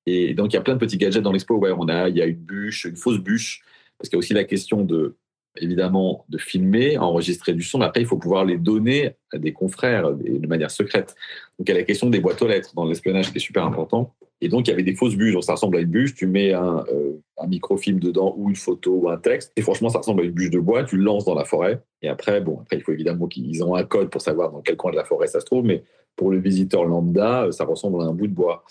Et 0.05 0.34
donc 0.34 0.51
il 0.51 0.57
y 0.57 0.59
a 0.59 0.61
plein 0.61 0.74
de 0.74 0.80
petits 0.80 0.97
gadgets 0.97 1.24
dans 1.24 1.32
l'expo. 1.32 1.55
Ouais, 1.55 1.72
on 1.76 1.88
a, 1.88 2.09
il 2.09 2.18
y 2.18 2.22
a 2.22 2.26
une 2.26 2.36
bûche, 2.36 2.86
une 2.86 2.97
fausse 2.97 3.20
bûche, 3.20 3.63
parce 3.97 4.09
qu'il 4.09 4.18
y 4.18 4.18
a 4.18 4.20
aussi 4.20 4.34
la 4.34 4.43
question 4.43 4.84
de 4.84 5.15
évidemment 5.61 6.25
de 6.29 6.37
filmer, 6.37 6.97
enregistrer 6.97 7.53
du 7.53 7.61
son, 7.61 7.79
mais 7.79 7.85
après 7.85 8.01
il 8.01 8.07
faut 8.07 8.17
pouvoir 8.17 8.45
les 8.45 8.57
donner 8.57 9.15
à 9.31 9.37
des 9.37 9.53
confrères 9.53 10.13
de 10.13 10.47
manière 10.47 10.71
secrète. 10.71 11.15
Donc 11.57 11.67
il 11.67 11.71
y 11.71 11.75
a 11.75 11.77
la 11.77 11.83
question 11.83 12.09
des 12.09 12.19
boîtes 12.19 12.41
aux 12.41 12.47
lettres 12.47 12.73
dans 12.75 12.85
l'espionnage 12.85 13.31
qui 13.31 13.37
est 13.37 13.41
super 13.41 13.63
important. 13.63 14.13
Et 14.41 14.49
donc 14.49 14.67
il 14.67 14.71
y 14.71 14.73
avait 14.73 14.83
des 14.83 14.95
fausses 14.95 15.15
bûches, 15.15 15.33
donc 15.33 15.43
ça 15.43 15.53
ressemble 15.53 15.77
à 15.77 15.79
une 15.79 15.89
bûche, 15.89 16.13
tu 16.13 16.27
mets 16.27 16.53
un, 16.53 16.85
euh, 16.91 17.19
un, 17.37 17.47
microfilm 17.47 17.99
dedans 17.99 18.35
ou 18.37 18.49
une 18.49 18.55
photo 18.55 18.91
ou 18.93 19.09
un 19.09 19.17
texte, 19.17 19.51
et 19.55 19.61
franchement 19.61 19.89
ça 19.89 19.97
ressemble 19.97 20.21
à 20.21 20.25
une 20.25 20.31
bûche 20.31 20.51
de 20.51 20.59
bois, 20.59 20.83
tu 20.83 20.97
le 20.97 21.03
lances 21.03 21.25
dans 21.25 21.33
la 21.33 21.43
forêt, 21.43 21.81
et 22.03 22.07
après, 22.07 22.39
bon, 22.39 22.59
après 22.61 22.77
il 22.77 22.83
faut 22.83 22.91
évidemment 22.91 23.25
qu'ils 23.27 23.63
ont 23.63 23.73
un 23.73 23.83
code 23.83 24.11
pour 24.11 24.21
savoir 24.21 24.51
dans 24.51 24.61
quel 24.61 24.77
coin 24.77 24.91
de 24.91 24.95
la 24.95 25.05
forêt 25.05 25.25
ça 25.25 25.39
se 25.39 25.45
trouve, 25.45 25.65
mais 25.65 25.83
pour 26.15 26.29
le 26.29 26.37
visiteur 26.37 26.85
lambda, 26.85 27.51
ça 27.51 27.65
ressemble 27.65 28.01
à 28.01 28.05
un 28.05 28.13
bout 28.13 28.27
de 28.27 28.33
bois. 28.33 28.63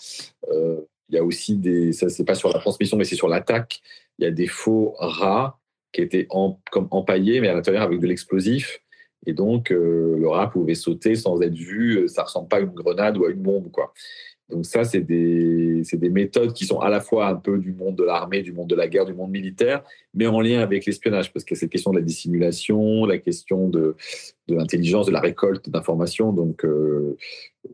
Euh, 0.51 0.81
il 1.09 1.15
y 1.15 1.19
a 1.19 1.23
aussi 1.23 1.55
des, 1.55 1.91
ça 1.91 2.07
c'est 2.07 2.25
pas 2.25 2.35
sur 2.35 2.49
la 2.49 2.59
transmission, 2.59 2.95
mais 2.95 3.03
c'est 3.03 3.15
sur 3.15 3.27
l'attaque, 3.27 3.81
il 4.19 4.25
y 4.25 4.27
a 4.27 4.31
des 4.31 4.47
faux 4.47 4.95
rats 4.99 5.59
qui 5.97 6.03
était 6.03 6.27
comme 6.27 6.87
empaillé, 6.91 7.41
mais 7.41 7.47
à 7.47 7.55
l'intérieur 7.55 7.81
avec 7.81 7.99
de 7.99 8.05
l'explosif. 8.05 8.83
Et 9.25 9.33
donc, 9.33 9.71
euh, 9.71 10.15
le 10.17 10.27
rat 10.27 10.51
pouvait 10.51 10.75
sauter 10.75 11.15
sans 11.15 11.41
être 11.41 11.55
vu. 11.55 12.07
Ça 12.07 12.23
ressemble 12.23 12.47
pas 12.47 12.57
à 12.57 12.59
une 12.59 12.67
grenade 12.67 13.17
ou 13.17 13.25
à 13.25 13.31
une 13.31 13.41
bombe, 13.41 13.71
quoi. 13.71 13.93
Donc 14.49 14.65
ça, 14.65 14.85
c'est 14.85 15.01
des, 15.01 15.81
des, 15.91 16.09
méthodes 16.09 16.53
qui 16.53 16.65
sont 16.65 16.79
à 16.79 16.89
la 16.89 17.01
fois 17.01 17.27
un 17.27 17.35
peu 17.35 17.57
du 17.57 17.73
monde 17.73 17.95
de 17.95 18.03
l'armée, 18.03 18.43
du 18.43 18.53
monde 18.53 18.69
de 18.69 18.75
la 18.75 18.87
guerre, 18.87 19.05
du 19.05 19.13
monde 19.13 19.31
militaire, 19.31 19.83
mais 20.13 20.25
en 20.27 20.39
lien 20.39 20.61
avec 20.61 20.85
l'espionnage, 20.85 21.33
parce 21.33 21.43
que 21.43 21.53
cette 21.53 21.69
question 21.69 21.91
de 21.91 21.97
la 21.97 22.01
dissimulation, 22.01 23.05
la 23.05 23.17
question 23.17 23.67
de, 23.67 23.95
de 24.47 24.55
l'intelligence, 24.55 25.07
de 25.07 25.11
la 25.11 25.19
récolte 25.19 25.69
d'informations. 25.69 26.31
Donc, 26.31 26.63
euh, 26.63 27.17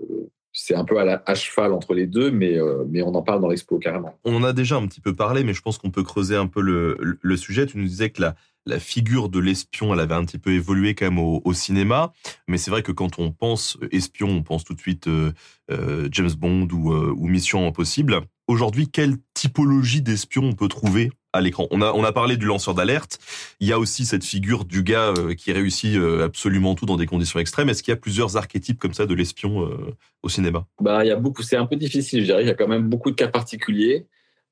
euh 0.01 0.29
c'est 0.53 0.75
un 0.75 0.85
peu 0.85 0.99
à, 0.99 1.03
la, 1.03 1.35
cheval 1.35 1.73
entre 1.73 1.95
les 1.95 2.05
deux, 2.05 2.31
mais, 2.31 2.57
euh, 2.57 2.85
mais 2.87 3.01
on 3.01 3.13
en 3.15 3.23
parle 3.23 3.41
dans 3.41 3.49
l'expo 3.49 3.79
carrément. 3.79 4.15
On 4.23 4.35
en 4.35 4.43
a 4.43 4.53
déjà 4.53 4.75
un 4.75 4.85
petit 4.87 5.01
peu 5.01 5.15
parlé, 5.15 5.43
mais 5.43 5.53
je 5.53 5.61
pense 5.61 5.79
qu'on 5.79 5.89
peut 5.89 6.03
creuser 6.03 6.35
un 6.35 6.47
peu 6.47 6.61
le, 6.61 7.35
sujet. 7.35 7.65
Tu 7.65 7.79
nous 7.79 7.87
disais 7.87 8.11
que 8.11 8.21
la, 8.21 8.79
figure 8.79 9.29
de 9.29 9.39
l'espion, 9.39 9.93
elle 9.93 9.99
avait 9.99 10.13
un 10.13 10.23
petit 10.23 10.37
peu 10.37 10.51
évolué 10.51 10.93
quand 10.93 11.05
même 11.05 11.19
au, 11.19 11.53
cinéma, 11.53 12.13
mais 12.47 12.57
c'est 12.57 12.71
vrai 12.71 12.83
que 12.83 12.91
quand 12.91 13.19
on 13.19 13.31
pense 13.31 13.77
espion, 13.91 14.29
on 14.29 14.43
pense 14.43 14.63
tout 14.63 14.73
de 14.73 14.79
suite 14.79 15.07
euh, 15.07 15.31
euh 15.71 16.07
James 16.11 16.31
Bond 16.37 16.67
euh, 16.71 17.13
ou 17.15 17.27
Mission 17.27 17.67
Impossible. 17.67 18.21
Aujourd'hui, 18.47 18.87
quelle 18.87 19.15
typologie 19.33 20.01
d'espion 20.01 20.43
on 20.43 20.53
peut 20.53 20.67
trouver 20.67 21.11
à 21.33 21.41
l'écran. 21.41 21.67
On 21.71 21.81
a, 21.81 21.91
on 21.91 22.03
a 22.03 22.11
parlé 22.11 22.37
du 22.37 22.45
lanceur 22.45 22.75
d'alerte. 22.75 23.19
Il 23.59 23.67
y 23.67 23.73
a 23.73 23.79
aussi 23.79 24.05
cette 24.05 24.23
figure 24.23 24.65
du 24.65 24.83
gars 24.83 25.13
euh, 25.17 25.33
qui 25.33 25.51
réussit 25.51 25.97
euh, 25.97 26.23
absolument 26.23 26.75
tout 26.75 26.85
dans 26.85 26.95
des 26.95 27.07
conditions 27.07 27.39
extrêmes. 27.39 27.69
Est-ce 27.69 27.81
qu'il 27.83 27.91
y 27.91 27.97
a 27.97 27.99
plusieurs 27.99 28.37
archétypes 28.37 28.79
comme 28.79 28.93
ça 28.93 29.05
de 29.05 29.13
l'espion 29.15 29.67
euh, 29.67 29.95
au 30.21 30.29
cinéma? 30.29 30.65
Bah, 30.79 31.03
il 31.03 31.07
y 31.07 31.11
a 31.11 31.15
beaucoup. 31.15 31.41
C'est 31.41 31.57
un 31.57 31.65
peu 31.65 31.75
difficile, 31.75 32.21
je 32.21 32.25
dirais. 32.25 32.43
Il 32.43 32.47
y 32.47 32.51
a 32.51 32.53
quand 32.53 32.67
même 32.67 32.87
beaucoup 32.87 33.09
de 33.09 33.15
cas 33.15 33.27
particuliers. 33.27 34.05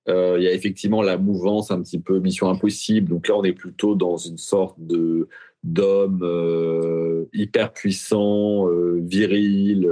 il 0.08 0.44
y 0.44 0.48
a 0.48 0.54
effectivement 0.54 1.04
la 1.04 1.18
mouvance 1.18 1.70
un 1.70 1.82
petit 1.82 2.00
peu 2.00 2.20
Mission 2.20 2.50
Impossible. 2.50 3.10
Donc 3.10 3.28
là, 3.28 3.36
on 3.38 3.44
est 3.44 3.54
plutôt 3.54 3.96
dans 3.96 4.18
une 4.18 4.38
sorte 4.38 4.76
de 4.80 5.30
d'homme 5.64 7.28
hyper 7.34 7.72
puissant, 7.72 8.66
viril 8.98 9.88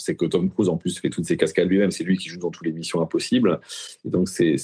sait 0.00 0.16
que 0.16 0.26
Tom 0.26 0.50
Cruise, 0.50 0.68
en 0.68 0.76
plus, 0.76 0.98
fait 0.98 1.10
toutes 1.10 1.24
ses 1.24 1.36
cascades 1.36 1.68
lui-même. 1.68 1.90
C'est 1.90 2.04
lui 2.04 2.16
qui 2.16 2.28
joue 2.28 2.38
dans 2.38 2.50
toutes 2.50 2.66
les 2.66 2.72
missions 2.72 3.00
impossibles. 3.00 3.60
Et 4.04 4.10
donc, 4.10 4.28
c'est 4.28 4.56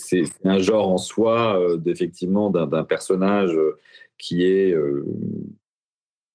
un 0.45 0.59
genre 0.59 0.89
en 0.89 0.99
soi, 0.99 1.61
euh, 1.61 1.77
d'effectivement, 1.77 2.51
d'un 2.51 2.85
personnage 2.85 3.55
euh, 3.55 3.79
qui 4.19 4.45
est 4.45 4.73
euh, 4.73 5.05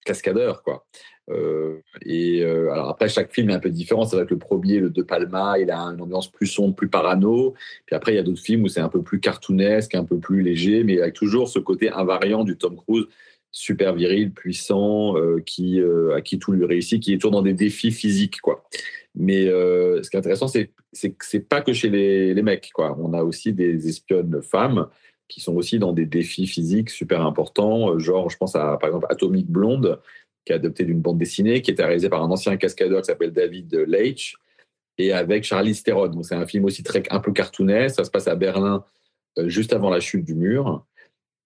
cascadeur, 0.05 0.63
quoi. 0.63 0.85
et 2.05 2.43
alors 2.43 2.89
après, 2.89 3.07
chaque 3.07 3.31
film 3.31 3.49
est 3.51 3.53
un 3.53 3.59
peu 3.59 3.69
différent. 3.69 4.05
C'est 4.05 4.15
vrai 4.15 4.25
que 4.25 4.33
le 4.33 4.39
premier, 4.39 4.79
le 4.79 4.89
De 4.89 5.03
Palma, 5.03 5.59
il 5.59 5.71
a 5.71 5.79
une 5.79 6.01
ambiance 6.01 6.29
plus 6.29 6.47
sombre, 6.47 6.75
plus 6.75 6.89
parano. 6.89 7.53
Puis 7.85 7.95
après, 7.95 8.13
il 8.13 8.15
y 8.15 8.19
a 8.19 8.23
d'autres 8.23 8.41
films 8.41 8.63
où 8.63 8.67
c'est 8.67 8.81
un 8.81 8.89
peu 8.89 9.01
plus 9.01 9.19
cartoonesque, 9.19 9.95
un 9.95 10.03
peu 10.03 10.17
plus 10.17 10.41
léger, 10.41 10.83
mais 10.83 10.99
avec 10.99 11.13
toujours 11.13 11.47
ce 11.49 11.59
côté 11.59 11.89
invariant 11.89 12.43
du 12.43 12.57
Tom 12.57 12.75
Cruise 12.75 13.05
super 13.51 13.93
viril, 13.93 14.31
puissant, 14.31 15.17
euh, 15.17 15.41
qui, 15.45 15.79
euh, 15.79 16.15
à 16.15 16.21
qui 16.21 16.39
tout 16.39 16.51
lui 16.51 16.65
réussit, 16.65 17.01
qui 17.01 17.13
est 17.13 17.17
toujours 17.17 17.31
dans 17.31 17.41
des 17.41 17.53
défis 17.53 17.91
physiques, 17.91 18.39
quoi. 18.41 18.63
Mais 19.13 19.47
euh, 19.47 20.01
ce 20.01 20.09
qui 20.09 20.15
est 20.15 20.19
intéressant, 20.19 20.47
c'est 20.47 20.67
que 20.67 21.25
c'est 21.25 21.47
pas 21.47 21.61
que 21.61 21.73
chez 21.73 21.89
les, 21.89 22.41
mecs, 22.41 22.71
quoi. 22.73 22.97
On 22.99 23.13
a 23.13 23.23
aussi 23.23 23.53
des 23.53 23.89
espionnes 23.89 24.41
femmes 24.41 24.87
qui 25.27 25.41
sont 25.41 25.55
aussi 25.55 25.79
dans 25.79 25.93
des 25.93 26.05
défis 26.05 26.47
physiques 26.47 26.89
super 26.89 27.21
importants, 27.25 27.97
genre, 27.99 28.29
je 28.29 28.37
pense 28.37 28.55
à, 28.55 28.77
par 28.77 28.87
exemple, 28.87 29.07
Atomic 29.09 29.47
Blonde, 29.47 29.99
qui 30.45 30.53
est 30.53 30.55
adopté 30.55 30.83
d'une 30.85 31.01
bande 31.01 31.17
dessinée, 31.17 31.61
qui 31.61 31.71
était 31.71 31.85
réalisée 31.85 32.09
par 32.09 32.23
un 32.23 32.31
ancien 32.31 32.57
cascadeur 32.57 33.01
qui 33.01 33.07
s'appelle 33.07 33.31
David 33.31 33.73
Leitch, 33.87 34.35
et 34.97 35.13
avec 35.13 35.43
Charlie 35.43 35.75
Theron. 35.81 36.23
C'est 36.23 36.35
un 36.35 36.45
film 36.45 36.65
aussi 36.65 36.83
très, 36.83 37.03
un 37.09 37.19
peu 37.19 37.31
cartoonesque. 37.31 37.95
Ça 37.95 38.03
se 38.03 38.11
passe 38.11 38.27
à 38.27 38.35
Berlin, 38.35 38.83
juste 39.45 39.73
avant 39.73 39.89
la 39.89 39.99
chute 39.99 40.25
du 40.25 40.35
mur 40.35 40.85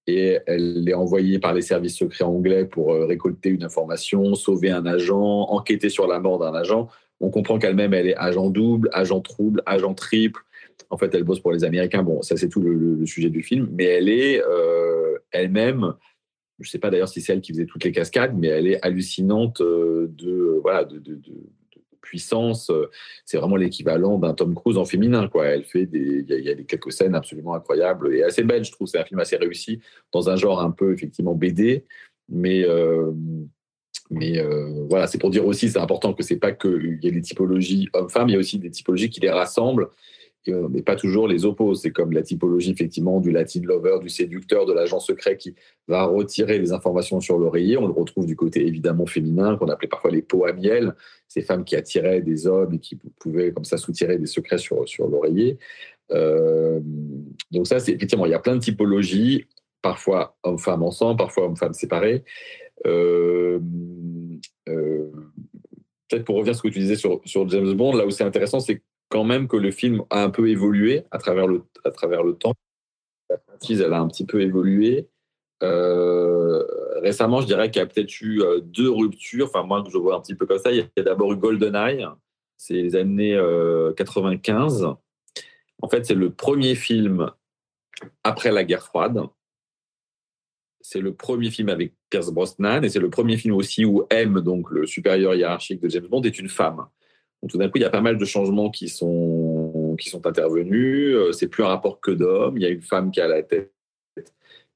et 0.08 0.39
elle 0.45 0.88
est 0.88 0.93
envoyée 0.93 1.39
par 1.39 1.53
les 1.53 1.62
services 1.62 1.97
secrets 1.97 2.26
anglais 2.26 2.66
pour 2.66 2.93
euh, 2.93 3.06
récolter 3.06 3.49
une 3.49 3.64
information, 3.64 4.36
sauver 4.36 4.70
un 4.70 4.86
agent, 4.86 5.20
enquêter 5.20 5.89
sur 5.89 6.08
la 6.08 6.20
mort 6.20 6.39
d'un 6.39 6.53
agent. 6.53 6.89
On 7.20 7.30
comprend 7.30 7.58
qu'elle-même, 7.58 7.93
elle 7.93 8.08
est 8.08 8.16
agent 8.16 8.49
double, 8.49 8.89
agent 8.93 9.22
trouble, 9.22 9.64
agent 9.66 9.93
triple. 9.93 10.41
En 10.89 10.97
fait, 10.97 11.14
elle 11.16 11.24
bosse 11.24 11.39
pour 11.39 11.51
les 11.51 11.64
Américains. 11.64 12.03
Bon, 12.03 12.22
ça, 12.22 12.38
c'est 12.38 12.49
tout 12.49 12.62
le, 12.62 13.06
sujet 13.06 13.30
du 13.30 13.41
film. 13.41 13.70
Mais 13.72 13.86
elle 13.86 14.10
est 14.10 14.43
euh, 14.43 15.18
elle-même, 15.32 15.93
je 16.60 16.68
ne 16.68 16.70
sais 16.70 16.80
pas 16.80 16.89
d'ailleurs 16.89 17.10
si 17.10 17.22
c'est 17.22 17.34
elle 17.34 17.41
qui 17.41 17.51
faisait 17.53 17.66
toutes 17.66 17.84
les 17.84 17.91
cascades, 17.91 18.36
mais 18.38 18.47
elle 18.47 18.68
est 18.68 18.86
hallucinante 18.86 19.62
euh, 19.62 20.08
de, 20.10 20.60
voilà, 20.62 20.86
de, 20.86 20.99
de, 20.99 21.20
puissance. 22.06 22.70
Euh, 22.70 22.89
c'est 23.26 23.38
vraiment 23.38 23.58
l'équivalent 23.58 24.18
d'un 24.18 24.34
Tom 24.34 24.56
Cruise 24.56 24.78
en 24.78 24.86
féminin. 24.86 25.28
Quoi. 25.28 25.47
Elle 25.47 25.66
fait 25.66 25.86
des, 25.86 26.26
il 26.28 26.45
y, 26.45 26.49
a, 26.49 26.56
des 26.56 26.64
quelques 26.64 26.93
scènes 26.93 27.16
absolument 27.16 27.56
incroyables 27.56 28.14
et 28.14 28.24
assez 28.24 28.43
belles. 28.43 28.64
Je 28.64 28.72
trouve 28.72 28.88
c'est 28.88 28.99
un 28.99 29.03
film 29.03 29.20
assez 29.20 29.36
réussi 29.36 29.80
dans 30.12 30.30
un 30.30 30.36
genre 30.36 30.62
un 30.62 30.72
peu 30.72 30.93
effectivement 30.93 31.34
BD, 31.34 31.84
mais 32.30 32.64
euh, 32.64 33.12
mais 34.12 34.38
euh, 34.39 34.86
voilà, 34.88 35.08
c'est 35.08 35.18
pour 35.18 35.32
dire 35.32 35.45
aussi, 35.45 35.70
c'est 35.70 35.80
important 35.80 36.14
que 36.14 36.24
c'est 36.24 36.38
pas 36.38 36.51
qu'il 36.51 36.99
y 37.01 37.08
ait 37.08 37.12
des 37.12 37.22
typologies 37.22 37.89
hommes-femmes, 37.93 38.30
il 38.30 38.34
y 38.34 38.36
a 38.36 38.39
aussi 38.39 38.60
des 38.60 38.70
typologies 38.70 39.10
qui 39.10 39.20
les 39.20 39.32
rassemblent 39.32 39.89
mais 40.48 40.82
pas 40.82 40.96
toujours 40.96 41.28
les 41.28 41.46
oppose. 41.46 41.82
C'est 41.82 41.91
comme 41.91 42.12
la 42.12 42.22
typologie 42.22 42.72
effectivement 42.72 43.20
du 43.20 43.32
Latin 43.32 43.62
lover, 43.64 44.00
du 44.02 44.10
séducteur, 44.10 44.66
de 44.66 44.74
l'agent 44.74 45.00
secret 45.00 45.38
qui 45.38 45.56
va 45.88 46.06
retirer 46.06 46.60
les 46.60 46.72
informations 46.72 47.20
sur 47.20 47.38
l'oreiller. 47.38 47.78
On 47.78 47.88
le 47.88 47.93
retrouve 47.93 48.26
du 48.26 48.36
côté 48.36 48.66
évidemment 48.66 49.06
féminin, 49.06 49.58
qu'on 49.58 49.68
appelait 49.68 49.88
parfois 49.88 50.12
les 50.12 50.22
peaux 50.22 50.46
à 50.46 50.54
miel, 50.54 50.96
ces 51.28 51.41
femmes 51.41 51.64
qui 51.64 51.76
attiraient 51.76 52.22
des 52.22 52.48
hommes 52.48 52.74
et 52.74 52.80
qui 52.80 52.98
pouvaient 53.20 53.52
comme 53.52 53.66
ça 53.66 53.78
soutirer 53.78 54.18
des 54.18 54.28
secrets 54.28 54.58
sur, 54.58 54.88
sur 54.88 55.08
l'oreiller. 55.08 55.58
Euh, 56.12 56.80
donc 57.52 57.68
ça, 57.68 57.80
c'est 57.80 57.93
effectivement, 57.93 58.26
il 58.26 58.32
y 58.32 58.36
a 58.36 58.39
plein 58.39 58.56
de 58.56 58.62
typologies, 58.62 59.46
parfois 59.82 60.38
hommes-femmes 60.43 60.84
ensemble, 60.84 61.18
parfois 61.18 61.46
hommes-femmes 61.46 61.74
séparés. 61.74 62.24
Euh, 62.86 63.60
euh, 64.70 65.12
peut-être 66.08 66.26
pour 66.26 66.36
revenir 66.36 66.52
à 66.52 66.58
ce 66.58 66.62
que 66.62 66.68
tu 66.68 66.80
disais 66.80 66.96
sur, 66.96 67.22
sur 67.26 67.48
James 67.50 67.74
Bond, 67.74 67.96
là 67.96 68.06
où 68.06 68.12
c'est 68.12 68.24
intéressant, 68.24 68.60
c'est 68.60 68.82
quand 69.10 69.24
même 69.24 69.47
que 69.47 69.58
le 69.58 69.72
film 69.72 70.03
a 70.10 70.24
un 70.24 70.30
peu 70.30 70.49
évolué 70.49 71.06
à 71.12 71.18
travers 71.18 71.47
le, 71.47 71.64
à 71.84 71.91
travers 71.91 72.24
le 72.24 72.36
temps. 72.36 72.53
La 73.30 73.38
franchise, 73.38 73.82
elle 73.82 73.93
a 73.93 73.99
un 73.99 74.08
petit 74.08 74.26
peu 74.26 74.41
évolué. 74.41 75.10
Euh, 75.64 76.64
récemment, 77.01 77.41
je 77.41 77.47
dirais 77.47 77.72
qu'il 77.72 77.80
y 77.80 77.84
a 77.84 77.88
peut-être 77.88 78.22
eu 78.22 78.41
euh, 78.41 78.60
deux 78.60 78.89
ruptures. 78.89 79.47
Enfin, 79.47 79.64
moi, 79.64 79.84
je 79.91 79.97
vois 79.97 80.16
un 80.16 80.22
petit 80.22 80.36
peu 80.36 80.45
comme 80.45 80.60
ça. 80.60 80.72
Il 80.72 80.89
y 80.95 80.99
a 80.99 81.03
d'abord 81.03 81.32
eu 81.34 81.38
GoldenEye, 81.38 82.06
c'est 82.58 82.74
les 82.74 82.95
années 82.95 83.39
95. 83.95 84.84
Euh, 84.84 84.93
en 85.82 85.89
fait, 85.89 86.06
c'est 86.06 86.16
le 86.16 86.32
premier 86.32 86.76
film 86.76 87.32
après 88.24 88.51
la 88.51 88.64
guerre 88.64 88.84
froide. 88.84 89.22
C'est 90.82 91.01
le 91.01 91.16
premier 91.16 91.49
film 91.49 91.70
avec 91.70 91.93
Pierce 92.12 92.30
Brosnan 92.30 92.84
et 92.84 92.89
c'est 92.89 92.99
le 92.99 93.10
premier 93.10 93.38
film 93.38 93.56
aussi 93.56 93.86
où 93.86 94.06
M, 94.12 94.39
donc 94.41 94.70
le 94.70 94.86
supérieur 94.86 95.34
hiérarchique 95.34 95.82
de 95.82 95.89
James 95.89 96.06
Bond, 96.06 96.22
est 96.22 96.38
une 96.38 96.49
femme 96.49 96.88
tout 97.48 97.58
d'un 97.58 97.70
coup, 97.70 97.78
il 97.78 97.82
y 97.82 97.86
a 97.86 97.90
pas 97.90 98.02
mal 98.02 98.18
de 98.18 98.26
changements 98.26 98.70
qui 98.70 98.90
sont, 98.90 99.96
qui 100.00 100.10
sont 100.10 100.26
intervenus. 100.26 101.16
Euh, 101.16 101.32
c'est 101.32 101.48
plus 101.48 101.64
un 101.64 101.68
rapport 101.68 102.00
que 102.00 102.12
d'hommes. 102.12 102.58
Il 102.58 102.64
y 102.64 102.66
a 102.66 102.70
une 102.70 102.82
femme 102.82 103.12
qui 103.12 103.22
a 103.22 103.28
la 103.28 103.44
tête 103.44 103.72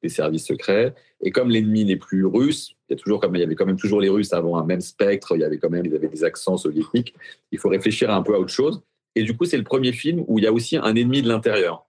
des 0.02 0.10
services 0.10 0.46
secrets. 0.46 0.94
Et 1.22 1.32
comme 1.32 1.50
l'ennemi 1.50 1.84
n'est 1.84 1.98
plus 1.98 2.26
russe, 2.26 2.76
il 2.88 2.94
y, 2.94 2.96
a 2.96 2.98
toujours, 2.98 3.20
comme, 3.20 3.36
il 3.36 3.40
y 3.40 3.44
avait 3.44 3.56
quand 3.56 3.66
même 3.66 3.80
toujours 3.80 4.02
les 4.02 4.10
Russes 4.10 4.34
avant 4.34 4.58
un 4.58 4.66
même 4.66 4.82
spectre, 4.82 5.36
il 5.36 5.42
y 5.42 5.44
avait 5.44 5.58
quand 5.58 5.70
même 5.70 5.86
ils 5.86 5.94
avaient 5.94 6.08
des 6.08 6.24
accents 6.24 6.58
soviétiques. 6.58 7.14
Il 7.52 7.60
faut 7.60 7.70
réfléchir 7.70 8.10
un 8.10 8.24
peu 8.24 8.34
à 8.36 8.40
autre 8.40 8.54
chose. 8.54 8.82
Et 9.16 9.24
du 9.24 9.36
coup, 9.36 9.46
c'est 9.46 9.58
le 9.58 9.64
premier 9.64 9.92
film 9.92 10.24
où 10.28 10.40
il 10.40 10.46
y 10.46 10.48
a 10.48 10.54
aussi 10.54 10.78
un 10.78 10.96
ennemi 10.96 11.22
de 11.22 11.28
l'intérieur. 11.28 11.86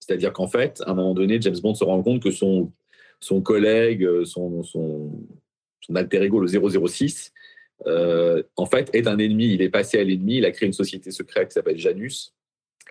C'est-à-dire 0.00 0.32
qu'en 0.32 0.46
fait, 0.46 0.82
à 0.86 0.90
un 0.90 0.94
moment 0.94 1.14
donné, 1.14 1.40
James 1.40 1.58
Bond 1.62 1.74
se 1.74 1.84
rend 1.84 2.02
compte 2.02 2.22
que 2.22 2.30
son, 2.30 2.70
son 3.20 3.40
collègue, 3.40 4.06
son, 4.24 4.62
son, 4.62 5.26
son 5.80 5.96
alter 5.96 6.22
ego, 6.22 6.40
le 6.40 6.48
006, 6.48 7.32
euh, 7.86 8.42
en 8.56 8.66
fait, 8.66 8.90
est 8.94 9.06
un 9.06 9.18
ennemi. 9.18 9.54
Il 9.54 9.62
est 9.62 9.68
passé 9.68 9.98
à 9.98 10.04
l'ennemi. 10.04 10.36
Il 10.38 10.44
a 10.44 10.50
créé 10.50 10.66
une 10.66 10.72
société 10.72 11.10
secrète 11.10 11.48
qui 11.48 11.54
s'appelle 11.54 11.78
Janus. 11.78 12.34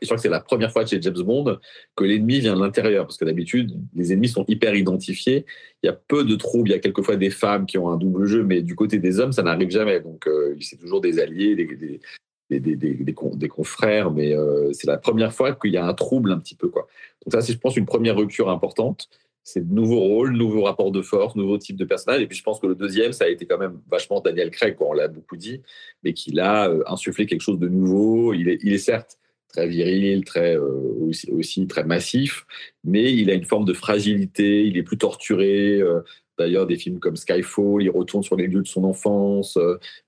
Et 0.02 0.06
je 0.06 0.08
crois 0.08 0.18
que 0.18 0.24
c'est 0.24 0.30
la 0.30 0.40
première 0.40 0.72
fois 0.72 0.86
chez 0.86 1.02
James 1.02 1.14
Bond 1.14 1.60
que 1.96 2.04
l'ennemi 2.04 2.40
vient 2.40 2.56
de 2.56 2.60
l'intérieur, 2.60 3.06
parce 3.06 3.18
que 3.18 3.26
d'habitude, 3.26 3.80
les 3.94 4.12
ennemis 4.12 4.30
sont 4.30 4.44
hyper 4.48 4.76
identifiés. 4.76 5.46
Il 5.84 5.88
y 5.88 5.90
a 5.90 5.94
peu 5.94 6.26
de 6.26 6.36
troubles. 6.36 6.70
Il 6.70 6.72
y 6.74 6.76
a 6.76 6.80
quelquefois 6.80 7.16
des 7.16 7.30
femmes 7.30 7.66
qui 7.66 7.78
ont 7.78 7.90
un 7.90 7.98
double 7.98 8.26
jeu, 8.26 8.44
mais 8.44 8.62
du 8.62 8.76
côté 8.76 8.98
des 8.98 9.20
hommes, 9.20 9.32
ça 9.32 9.44
n'arrive 9.44 9.70
jamais. 9.70 10.00
Donc, 10.00 10.28
euh, 10.28 10.56
c'est 10.60 10.78
toujours 10.78 11.00
des 11.00 11.20
alliés, 11.20 11.56
des, 11.56 13.48
confrères, 13.48 14.12
mais 14.12 14.36
euh, 14.36 14.74
c'est 14.74 14.88
la 14.88 14.98
première 14.98 15.32
fois 15.32 15.54
qu'il 15.54 15.72
y 15.72 15.78
a 15.78 15.86
un 15.86 15.94
trouble 15.94 16.32
un 16.32 16.40
petit 16.40 16.56
peu. 16.56 16.68
Donc, 16.68 16.86
ça, 17.32 17.42
c'est, 17.42 17.54
je 17.54 17.60
pense, 17.60 17.78
une 17.78 17.86
première 17.86 18.18
rupture 18.18 18.50
importante. 18.50 19.10
C'est 19.44 19.66
nouveaux 19.70 20.00
rôles, 20.00 20.32
nouveaux 20.32 20.64
rapports 20.64 20.92
de 20.92 21.02
force, 21.02 21.36
nouveaux 21.36 21.58
types 21.58 21.76
de 21.76 21.84
personnages. 21.84 22.22
Et 22.22 22.28
puis, 22.28 22.38
je 22.38 22.44
pense 22.44 22.60
que 22.60 22.68
le 22.68 22.76
deuxième, 22.76 23.12
ça 23.12 23.26
a 23.26 23.28
été 23.28 23.46
quand 23.46 23.58
même 23.58 23.82
vachement 23.90 24.22
Daniel 24.22 24.50
Craig, 24.52 24.78
on 24.80 24.94
l'a 24.94 25.10
beaucoup 25.10 25.36
dit, 25.36 25.62
mais 26.04 26.14
qu'il 26.14 26.40
a 26.40 26.70
euh, 26.70 26.82
insufflé 26.88 27.26
quelque 27.26 27.42
chose 27.42 27.60
de 27.60 27.68
nouveau. 27.68 28.34
Il 28.34 28.48
est, 28.50 28.78
certes 28.78 29.18
très 29.50 29.68
viril, 29.68 30.24
très 30.24 30.58
euh, 30.58 31.12
aussi, 31.32 31.68
très 31.68 31.84
massif, 31.84 32.46
mais 32.84 33.14
il 33.14 33.30
a 33.30 33.34
une 33.34 33.44
forme 33.44 33.66
de 33.66 33.74
fragilité, 33.74 34.66
il 34.66 34.78
est 34.78 34.84
plus 34.84 34.98
torturé. 34.98 35.80
Euh, 35.80 36.00
D'ailleurs, 36.40 36.66
des 36.66 36.78
films 36.78 37.00
comme 37.00 37.16
Skyfall, 37.16 37.84
il 37.84 37.92
retourne 37.92 38.24
sur 38.24 38.36
les 38.36 38.48
lieux 38.48 38.64
de 38.64 38.68
son 38.68 38.86
enfance. 38.86 39.56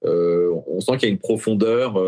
On 0.01 0.79
sent 0.79 0.93
qu'il 0.93 1.03
y 1.03 1.05
a 1.05 1.09
une 1.09 1.19
profondeur 1.19 2.01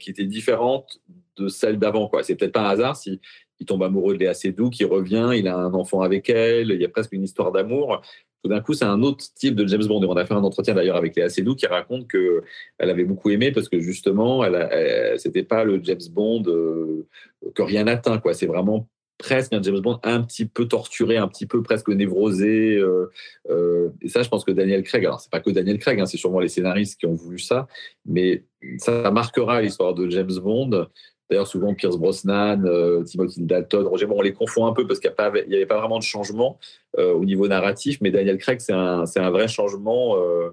qui 0.00 0.08
était 0.08 0.24
différente 0.24 1.02
de 1.36 1.48
celle 1.48 1.78
d'avant. 1.78 2.10
C'est 2.22 2.34
peut-être 2.34 2.52
pas 2.52 2.66
un 2.66 2.70
hasard 2.70 2.96
si 2.96 3.20
il 3.60 3.66
tombe 3.66 3.82
amoureux 3.82 4.14
de 4.14 4.20
Léa 4.20 4.34
Seydoux, 4.34 4.70
qui 4.70 4.84
revient, 4.84 5.30
il 5.36 5.48
a 5.48 5.56
un 5.56 5.74
enfant 5.74 6.00
avec 6.00 6.30
elle, 6.30 6.70
il 6.70 6.80
y 6.80 6.84
a 6.84 6.88
presque 6.88 7.12
une 7.12 7.24
histoire 7.24 7.52
d'amour. 7.52 8.02
Tout 8.42 8.50
d'un 8.50 8.60
coup, 8.60 8.72
c'est 8.72 8.84
un 8.84 9.02
autre 9.02 9.24
type 9.34 9.56
de 9.56 9.66
James 9.66 9.84
Bond. 9.84 10.02
Et 10.02 10.06
on 10.06 10.16
a 10.16 10.24
fait 10.24 10.34
un 10.34 10.44
entretien 10.44 10.74
d'ailleurs 10.74 10.96
avec 10.96 11.16
Léa 11.16 11.28
Seydoux 11.28 11.56
qui 11.56 11.66
raconte 11.66 12.06
que 12.06 12.42
elle 12.78 12.90
avait 12.90 13.04
beaucoup 13.04 13.30
aimé 13.30 13.50
parce 13.50 13.68
que 13.68 13.80
justement, 13.80 14.44
elle, 14.44 14.68
elle 14.70 15.18
c'était 15.18 15.42
pas 15.42 15.64
le 15.64 15.80
James 15.82 15.98
Bond 16.10 16.44
euh, 16.46 17.06
que 17.54 17.62
rien 17.62 17.84
n'atteint. 17.84 18.20
C'est 18.32 18.46
vraiment 18.46 18.88
presque 19.18 19.52
un 19.52 19.60
James 19.60 19.80
Bond 19.80 19.98
un 20.04 20.22
petit 20.22 20.46
peu 20.46 20.66
torturé, 20.66 21.16
un 21.16 21.26
petit 21.26 21.46
peu 21.46 21.62
presque 21.62 21.88
névrosé. 21.88 22.76
Euh, 22.76 23.10
euh, 23.50 23.90
et 24.00 24.08
ça, 24.08 24.22
je 24.22 24.28
pense 24.28 24.44
que 24.44 24.52
Daniel 24.52 24.84
Craig, 24.84 25.04
alors 25.04 25.20
c'est 25.20 25.30
pas 25.30 25.40
que 25.40 25.50
Daniel 25.50 25.78
Craig, 25.78 26.00
hein, 26.00 26.06
c'est 26.06 26.16
sûrement 26.16 26.40
les 26.40 26.48
scénaristes 26.48 26.98
qui 26.98 27.06
ont 27.06 27.14
voulu 27.14 27.40
ça, 27.40 27.66
mais 28.06 28.44
ça 28.78 29.10
marquera 29.10 29.60
l'histoire 29.60 29.94
de 29.94 30.08
James 30.08 30.38
Bond. 30.40 30.86
D'ailleurs, 31.30 31.46
souvent 31.46 31.74
Pierce 31.74 31.98
Brosnan, 31.98 32.64
euh, 32.64 33.02
Timothy 33.04 33.42
Dalton, 33.42 33.86
Roger 33.86 34.06
Moore, 34.06 34.18
on 34.18 34.22
les 34.22 34.32
confond 34.32 34.66
un 34.66 34.72
peu 34.72 34.86
parce 34.86 34.98
qu'il 34.98 35.12
n'y 35.48 35.54
avait 35.54 35.66
pas 35.66 35.78
vraiment 35.78 35.98
de 35.98 36.04
changement 36.04 36.58
euh, 36.98 37.12
au 37.12 37.24
niveau 37.24 37.48
narratif, 37.48 37.98
mais 38.00 38.10
Daniel 38.10 38.38
Craig, 38.38 38.60
c'est 38.60 38.72
un, 38.72 39.04
un, 39.04 39.30
vrai 39.30 39.46
changement. 39.46 40.16
Euh, 40.16 40.50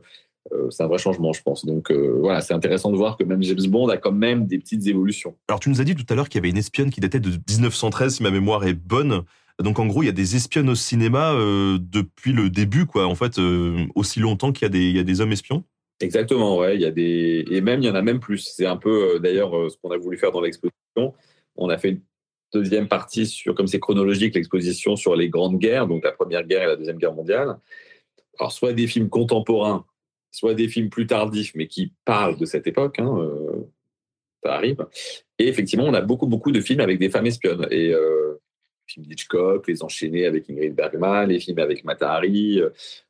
c'est 0.69 0.83
un 0.83 0.87
vrai 0.87 0.99
changement, 0.99 1.33
je 1.33 1.41
pense. 1.41 1.65
Donc 1.65 1.91
voilà, 1.91 2.41
c'est 2.41 2.53
intéressant 2.53 2.91
de 2.91 2.97
voir 2.97 3.17
que 3.17 3.23
même 3.23 3.41
James 3.41 3.65
Bond 3.67 3.89
a 3.89 3.97
quand 3.97 4.11
même 4.11 4.45
des 4.45 4.59
petites 4.59 4.85
évolutions. 4.85 5.35
Alors 5.47 5.59
tu 5.59 5.69
nous 5.69 5.81
as 5.81 5.83
dit 5.83 5.95
tout 5.95 6.05
à 6.07 6.13
l'heure 6.15 6.29
qu'il 6.29 6.37
y 6.37 6.41
avait 6.43 6.51
une 6.51 6.57
espionne 6.57 6.91
qui 6.91 7.01
datait 7.01 7.19
de 7.19 7.29
1913, 7.29 8.17
si 8.17 8.23
ma 8.23 8.29
mémoire 8.29 8.63
est 8.65 8.75
bonne. 8.75 9.23
Donc 9.59 9.79
en 9.79 9.87
gros, 9.87 10.03
il 10.03 10.05
y 10.05 10.09
a 10.09 10.11
des 10.11 10.35
espionnes 10.35 10.69
au 10.69 10.75
cinéma 10.75 11.33
depuis 11.79 12.31
le 12.31 12.51
début, 12.51 12.85
quoi. 12.85 13.07
En 13.07 13.15
fait, 13.15 13.39
aussi 13.95 14.19
longtemps 14.19 14.51
qu'il 14.51 14.75
y 14.75 14.91
y 14.91 14.99
a 14.99 15.03
des 15.03 15.21
hommes 15.21 15.31
espions? 15.31 15.63
Exactement, 15.99 16.57
ouais. 16.57 16.75
Il 16.75 16.81
y 16.81 16.85
a 16.85 16.91
des 16.91 17.45
et 17.49 17.61
même 17.61 17.81
il 17.81 17.85
y 17.85 17.89
en 17.89 17.95
a 17.95 18.01
même 18.01 18.19
plus. 18.19 18.39
C'est 18.39 18.65
un 18.65 18.77
peu 18.77 19.19
d'ailleurs 19.19 19.71
ce 19.71 19.77
qu'on 19.77 19.91
a 19.91 19.97
voulu 19.97 20.17
faire 20.17 20.31
dans 20.31 20.41
l'exposition. 20.41 21.13
On 21.55 21.69
a 21.69 21.77
fait 21.77 21.89
une 21.89 22.01
deuxième 22.53 22.87
partie 22.87 23.25
sur, 23.25 23.55
comme 23.55 23.67
c'est 23.67 23.79
chronologique, 23.79 24.35
l'exposition 24.35 24.95
sur 24.95 25.15
les 25.15 25.29
grandes 25.29 25.57
guerres, 25.57 25.87
donc 25.87 26.03
la 26.03 26.11
première 26.11 26.43
guerre 26.43 26.63
et 26.63 26.67
la 26.67 26.75
deuxième 26.75 26.97
guerre 26.97 27.13
mondiale. 27.13 27.57
Alors 28.39 28.51
soit 28.51 28.73
des 28.73 28.87
films 28.87 29.09
contemporains 29.09 29.85
soit 30.35 30.53
des 30.53 30.67
films 30.67 30.89
plus 30.89 31.07
tardifs, 31.07 31.53
mais 31.55 31.67
qui 31.67 31.93
parlent 32.03 32.37
de 32.37 32.45
cette 32.45 32.67
époque. 32.67 32.99
Hein, 32.99 33.17
euh, 33.19 33.71
ça 34.43 34.55
arrive. 34.55 34.85
Et 35.39 35.47
effectivement, 35.47 35.85
on 35.85 35.93
a 35.93 36.01
beaucoup, 36.01 36.27
beaucoup 36.27 36.51
de 36.51 36.59
films 36.59 36.81
avec 36.81 36.99
des 36.99 37.09
femmes 37.09 37.25
espionnes. 37.25 37.65
Et 37.71 37.93
euh, 37.93 38.34
films 38.87 39.05
d'Hitchcock, 39.05 39.67
Les 39.67 39.83
Enchaînés 39.83 40.25
avec 40.25 40.49
Ingrid 40.49 40.75
Bergman, 40.75 41.27
les 41.27 41.39
films 41.39 41.59
avec 41.59 41.83
Matahari, 41.83 42.61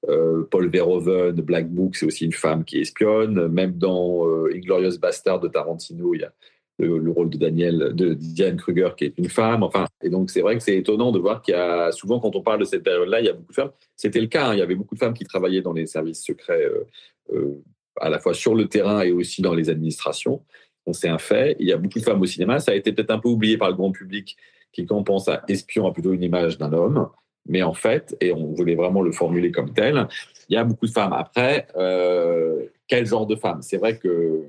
euh, 0.07 0.43
Paul 0.49 0.69
Verhoeven, 0.69 1.34
Black 1.41 1.69
Book, 1.69 1.95
c'est 1.95 2.05
aussi 2.05 2.26
une 2.26 2.34
femme 2.34 2.63
qui 2.63 2.80
espionne. 2.80 3.47
Même 3.47 3.78
dans 3.78 4.28
euh, 4.28 4.51
Inglorious 4.53 4.97
Bastard 4.99 5.39
de 5.39 5.47
Tarantino, 5.47 6.13
il 6.13 6.21
y 6.21 6.23
a 6.23 6.32
le, 6.78 6.97
le, 6.97 7.11
rôle 7.11 7.30
de 7.30 7.38
Daniel, 7.38 7.91
de 7.93 8.13
Diane 8.13 8.57
Kruger, 8.57 8.89
qui 8.97 9.05
est 9.05 9.13
une 9.17 9.30
femme. 9.30 9.63
Enfin, 9.63 9.86
et 10.03 10.09
donc 10.09 10.30
c'est 10.30 10.41
vrai 10.41 10.57
que 10.57 10.63
c'est 10.63 10.78
étonnant 10.78 11.11
de 11.11 11.19
voir 11.19 11.41
qu'il 11.41 11.53
y 11.53 11.57
a 11.57 11.91
souvent, 11.91 12.19
quand 12.19 12.36
on 12.36 12.41
parle 12.41 12.59
de 12.59 12.65
cette 12.65 12.84
période-là, 12.84 13.21
il 13.21 13.26
y 13.26 13.30
a 13.30 13.34
beaucoup 13.34 13.51
de 13.51 13.55
femmes. 13.55 13.71
C'était 13.95 14.21
le 14.21 14.28
cas. 14.28 14.47
Hein, 14.47 14.53
il 14.55 14.59
y 14.59 14.61
avait 14.61 14.76
beaucoup 14.76 14.95
de 14.95 14.99
femmes 14.99 15.13
qui 15.13 15.26
travaillaient 15.26 15.61
dans 15.61 15.73
les 15.73 15.86
services 15.86 16.23
secrets, 16.23 16.65
euh, 16.65 16.86
euh, 17.34 17.63
à 18.01 18.09
la 18.09 18.19
fois 18.19 18.34
sur 18.34 18.55
le 18.55 18.67
terrain 18.67 19.01
et 19.01 19.11
aussi 19.11 19.41
dans 19.41 19.53
les 19.53 19.69
administrations. 19.69 20.43
Donc 20.86 20.95
c'est 20.95 21.09
un 21.09 21.17
fait. 21.17 21.55
Il 21.59 21.67
y 21.67 21.71
a 21.71 21.78
beaucoup 21.78 21.99
de 21.99 22.03
femmes 22.03 22.21
au 22.21 22.26
cinéma. 22.26 22.59
Ça 22.59 22.71
a 22.71 22.76
été 22.76 22.91
peut-être 22.91 23.11
un 23.11 23.19
peu 23.19 23.30
oublié 23.30 23.57
par 23.57 23.69
le 23.69 23.76
grand 23.76 23.91
public, 23.91 24.36
qui 24.76 24.86
quand 24.86 24.97
on 24.97 25.03
pense 25.03 25.28
à 25.30 25.43
espion 25.47 25.88
a 25.88 25.93
plutôt 25.93 26.13
une 26.13 26.23
image 26.23 26.57
d'un 26.57 26.73
homme. 26.73 27.09
Mais 27.47 27.63
en 27.63 27.73
fait, 27.73 28.15
et 28.21 28.34
on 28.34 28.53
voulait 28.53 28.76
vraiment 28.76 29.01
le 29.01 29.11
formuler 29.11 29.51
comme 29.51 29.71
tel, 29.73 30.07
il 30.49 30.55
y 30.55 30.57
a 30.57 30.63
beaucoup 30.63 30.88
de 30.88 30.91
femmes. 30.91 31.13
Après, 31.13 31.67
euh, 31.76 32.65
quel 32.88 33.05
genre 33.05 33.28
de 33.28 33.36
femmes? 33.36 33.61
C'est 33.61 33.78
vrai 33.78 33.97
que 33.97 34.43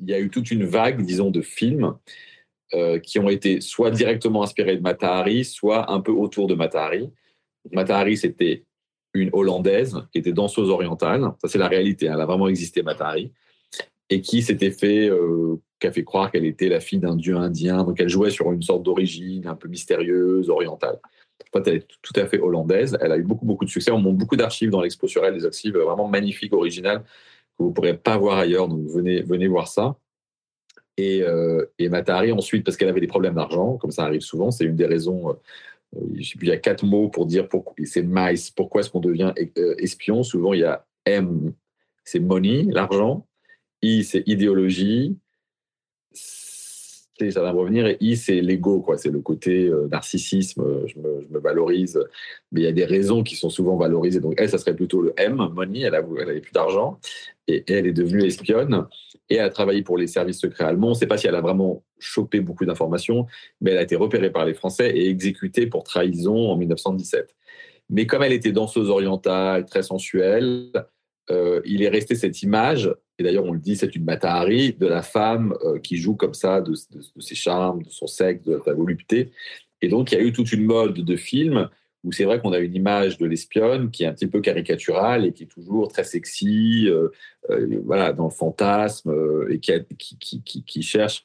il 0.00 0.08
y 0.08 0.14
a 0.14 0.20
eu 0.20 0.30
toute 0.30 0.50
une 0.50 0.64
vague, 0.64 1.02
disons, 1.02 1.30
de 1.30 1.42
films 1.42 1.96
euh, 2.72 3.00
qui 3.00 3.18
ont 3.18 3.28
été 3.28 3.60
soit 3.60 3.90
directement 3.90 4.44
inspirés 4.44 4.76
de 4.76 4.80
Matahari, 4.80 5.44
soit 5.44 5.90
un 5.90 6.00
peu 6.00 6.12
autour 6.12 6.46
de 6.46 6.54
Matahari. 6.54 7.10
Matahari, 7.72 8.16
c'était 8.16 8.64
une 9.12 9.30
Hollandaise 9.32 9.96
qui 10.12 10.18
était 10.18 10.32
danseuse 10.32 10.70
orientale. 10.70 11.32
Ça, 11.42 11.48
c'est 11.48 11.58
la 11.58 11.66
réalité. 11.66 12.08
Hein. 12.08 12.14
Elle 12.14 12.20
a 12.20 12.26
vraiment 12.26 12.46
existé, 12.46 12.82
Matahari. 12.82 13.32
Et 14.08 14.20
qui 14.20 14.42
s'était 14.42 14.70
fait, 14.70 15.10
euh, 15.10 15.60
qui 15.80 15.86
a 15.86 15.92
fait 15.92 16.04
croire 16.04 16.30
qu'elle 16.30 16.44
était 16.44 16.68
la 16.68 16.80
fille 16.80 16.98
d'un 16.98 17.16
dieu 17.16 17.36
indien. 17.36 17.84
Donc, 17.84 18.00
elle 18.00 18.08
jouait 18.08 18.30
sur 18.30 18.50
une 18.52 18.62
sorte 18.62 18.82
d'origine 18.82 19.46
un 19.46 19.54
peu 19.54 19.68
mystérieuse, 19.68 20.50
orientale. 20.50 20.98
En 21.52 21.58
fait, 21.58 21.70
elle 21.70 21.76
est 21.76 21.88
tout 22.02 22.12
à 22.16 22.26
fait 22.26 22.40
hollandaise. 22.40 22.98
Elle 23.00 23.12
a 23.12 23.16
eu 23.16 23.22
beaucoup, 23.22 23.46
beaucoup 23.46 23.64
de 23.64 23.70
succès. 23.70 23.90
On 23.90 24.00
montre 24.00 24.18
beaucoup 24.18 24.36
d'archives 24.36 24.70
dans 24.70 24.80
l'expo 24.80 25.06
sur 25.06 25.24
elle, 25.24 25.34
des 25.34 25.46
archives 25.46 25.76
vraiment 25.76 26.08
magnifiques, 26.08 26.52
originales, 26.52 27.02
que 27.02 27.62
vous 27.62 27.68
ne 27.68 27.74
pourrez 27.74 27.96
pas 27.96 28.16
voir 28.16 28.38
ailleurs. 28.38 28.68
Donc, 28.68 28.86
venez, 28.88 29.22
venez 29.22 29.46
voir 29.46 29.68
ça. 29.68 29.96
Et, 30.96 31.22
euh, 31.22 31.64
et 31.78 31.88
Matahari, 31.88 32.32
ensuite, 32.32 32.64
parce 32.64 32.76
qu'elle 32.76 32.88
avait 32.88 33.00
des 33.00 33.06
problèmes 33.06 33.34
d'argent, 33.34 33.76
comme 33.76 33.92
ça 33.92 34.04
arrive 34.04 34.20
souvent, 34.20 34.50
c'est 34.50 34.64
une 34.64 34.74
des 34.74 34.86
raisons. 34.86 35.30
Euh, 35.30 36.00
il 36.12 36.48
y 36.48 36.50
a 36.50 36.56
quatre 36.56 36.84
mots 36.84 37.08
pour 37.08 37.24
dire 37.24 37.48
pourquoi 37.48 37.74
c'est 37.84 38.02
mice. 38.02 38.50
Pourquoi 38.50 38.80
est-ce 38.80 38.90
qu'on 38.90 39.00
devient 39.00 39.32
euh, 39.56 39.74
espion? 39.78 40.24
Souvent, 40.24 40.52
il 40.52 40.60
y 40.60 40.64
a 40.64 40.84
M, 41.06 41.52
c'est 42.04 42.18
money, 42.18 42.66
l'argent. 42.68 43.26
I, 43.80 44.02
c'est 44.02 44.24
idéologie. 44.26 45.16
Ça 46.14 47.42
va 47.42 47.50
revenir. 47.50 47.96
I, 48.00 48.16
c'est 48.16 48.40
l'ego, 48.40 48.80
quoi. 48.80 48.96
C'est 48.96 49.10
le 49.10 49.20
côté 49.20 49.66
euh, 49.66 49.88
narcissisme. 49.90 50.86
Je 50.86 50.98
me, 51.00 51.26
je 51.26 51.34
me, 51.34 51.40
valorise. 51.40 51.98
Mais 52.52 52.60
il 52.60 52.64
y 52.64 52.68
a 52.68 52.72
des 52.72 52.84
raisons 52.84 53.24
qui 53.24 53.34
sont 53.34 53.50
souvent 53.50 53.76
valorisées. 53.76 54.20
Donc, 54.20 54.34
elle, 54.36 54.48
ça 54.48 54.58
serait 54.58 54.76
plutôt 54.76 55.02
le 55.02 55.14
M, 55.16 55.34
money. 55.52 55.80
Elle, 55.80 55.94
elle 56.20 56.28
avait 56.28 56.40
plus 56.40 56.52
d'argent. 56.52 57.00
Et 57.48 57.64
elle 57.72 57.86
est 57.86 57.92
devenue 57.92 58.24
espionne. 58.24 58.86
Et 59.30 59.36
elle 59.36 59.46
a 59.46 59.50
travaillé 59.50 59.82
pour 59.82 59.98
les 59.98 60.06
services 60.06 60.38
secrets 60.38 60.64
allemands. 60.64 60.88
On 60.88 60.90
ne 60.90 60.96
sait 60.96 61.06
pas 61.06 61.18
si 61.18 61.26
elle 61.26 61.34
a 61.34 61.40
vraiment 61.40 61.82
chopé 61.98 62.40
beaucoup 62.40 62.64
d'informations, 62.64 63.26
mais 63.60 63.72
elle 63.72 63.78
a 63.78 63.82
été 63.82 63.96
repérée 63.96 64.30
par 64.30 64.44
les 64.44 64.54
Français 64.54 64.90
et 64.96 65.08
exécutée 65.08 65.66
pour 65.66 65.82
trahison 65.82 66.50
en 66.50 66.56
1917. 66.56 67.34
Mais 67.90 68.06
comme 68.06 68.22
elle 68.22 68.32
était 68.32 68.52
danseuse 68.52 68.90
orientale, 68.90 69.64
très 69.66 69.82
sensuelle, 69.82 70.70
euh, 71.30 71.60
il 71.64 71.82
est 71.82 71.88
resté 71.88 72.14
cette 72.14 72.42
image, 72.42 72.90
et 73.18 73.24
d'ailleurs 73.24 73.44
on 73.44 73.52
le 73.52 73.58
dit, 73.58 73.76
c'est 73.76 73.94
une 73.96 74.04
Matahari, 74.04 74.74
de 74.74 74.86
la 74.86 75.02
femme 75.02 75.54
euh, 75.64 75.78
qui 75.78 75.96
joue 75.96 76.14
comme 76.14 76.34
ça, 76.34 76.60
de, 76.60 76.72
ses 77.18 77.34
charmes, 77.34 77.82
de 77.82 77.90
son 77.90 78.06
sexe, 78.06 78.44
de 78.44 78.60
sa 78.64 78.72
volupté. 78.72 79.30
Et 79.82 79.88
donc 79.88 80.12
il 80.12 80.18
y 80.18 80.20
a 80.20 80.24
eu 80.24 80.32
toute 80.32 80.52
une 80.52 80.64
mode 80.64 80.94
de 80.94 81.16
films 81.16 81.68
où 82.04 82.12
c'est 82.12 82.24
vrai 82.24 82.40
qu'on 82.40 82.52
a 82.52 82.58
une 82.58 82.76
image 82.76 83.18
de 83.18 83.26
l'espionne 83.26 83.90
qui 83.90 84.04
est 84.04 84.06
un 84.06 84.12
petit 84.12 84.28
peu 84.28 84.40
caricaturale 84.40 85.26
et 85.26 85.32
qui 85.32 85.42
est 85.42 85.46
toujours 85.46 85.88
très 85.88 86.04
sexy, 86.04 86.86
euh, 86.86 87.08
euh, 87.50 87.80
voilà, 87.84 88.12
dans 88.12 88.26
le 88.26 88.30
fantasme 88.30 89.12
et 89.50 89.58
qui, 89.58 89.72
a, 89.72 89.80
qui, 89.80 90.82
cherche 90.82 91.24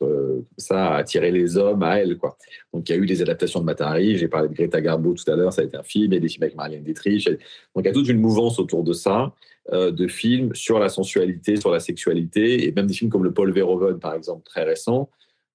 ça 0.58 0.88
à 0.88 0.98
attirer 0.98 1.32
les 1.32 1.58
hommes 1.58 1.84
à 1.84 2.00
elle, 2.00 2.18
quoi. 2.18 2.38
Donc 2.74 2.90
il 2.90 2.96
y 2.96 2.96
a 2.96 2.98
eu 3.00 3.06
des 3.06 3.22
adaptations 3.22 3.60
de 3.60 3.66
Matahari, 3.66 4.18
j'ai 4.18 4.28
parlé 4.28 4.50
de 4.50 4.56
Greta 4.56 4.82
Garbo 4.82 5.14
tout 5.14 5.32
à 5.32 5.36
l'heure, 5.36 5.54
ça 5.54 5.62
a 5.62 5.66
été 5.66 5.78
un 5.78 5.84
film, 5.84 6.12
il 6.12 6.16
y 6.16 6.18
a 6.18 6.22
des 6.22 6.28
films 6.28 6.44
avec 6.44 6.56
Marianne 6.56 6.84
Dietrich, 6.84 7.30
donc 7.30 7.84
il 7.84 7.86
y 7.86 7.90
a 7.90 7.94
toute 7.94 8.10
une 8.10 8.20
mouvance 8.20 8.58
autour 8.58 8.84
de 8.84 8.94
ça, 8.94 9.32
de 9.72 10.08
films 10.08 10.54
sur 10.54 10.78
la 10.78 10.90
sensualité, 10.90 11.56
sur 11.56 11.72
la 11.72 11.80
sexualité, 11.80 12.68
et 12.68 12.72
même 12.74 12.86
des 12.86 12.94
films 12.94 13.10
comme 13.10 13.24
le 13.24 13.34
Paul 13.34 13.52
Verhoeven, 13.52 13.98
par 13.98 14.14
exemple, 14.14 14.44
très 14.44 14.64
récent, 14.64 15.10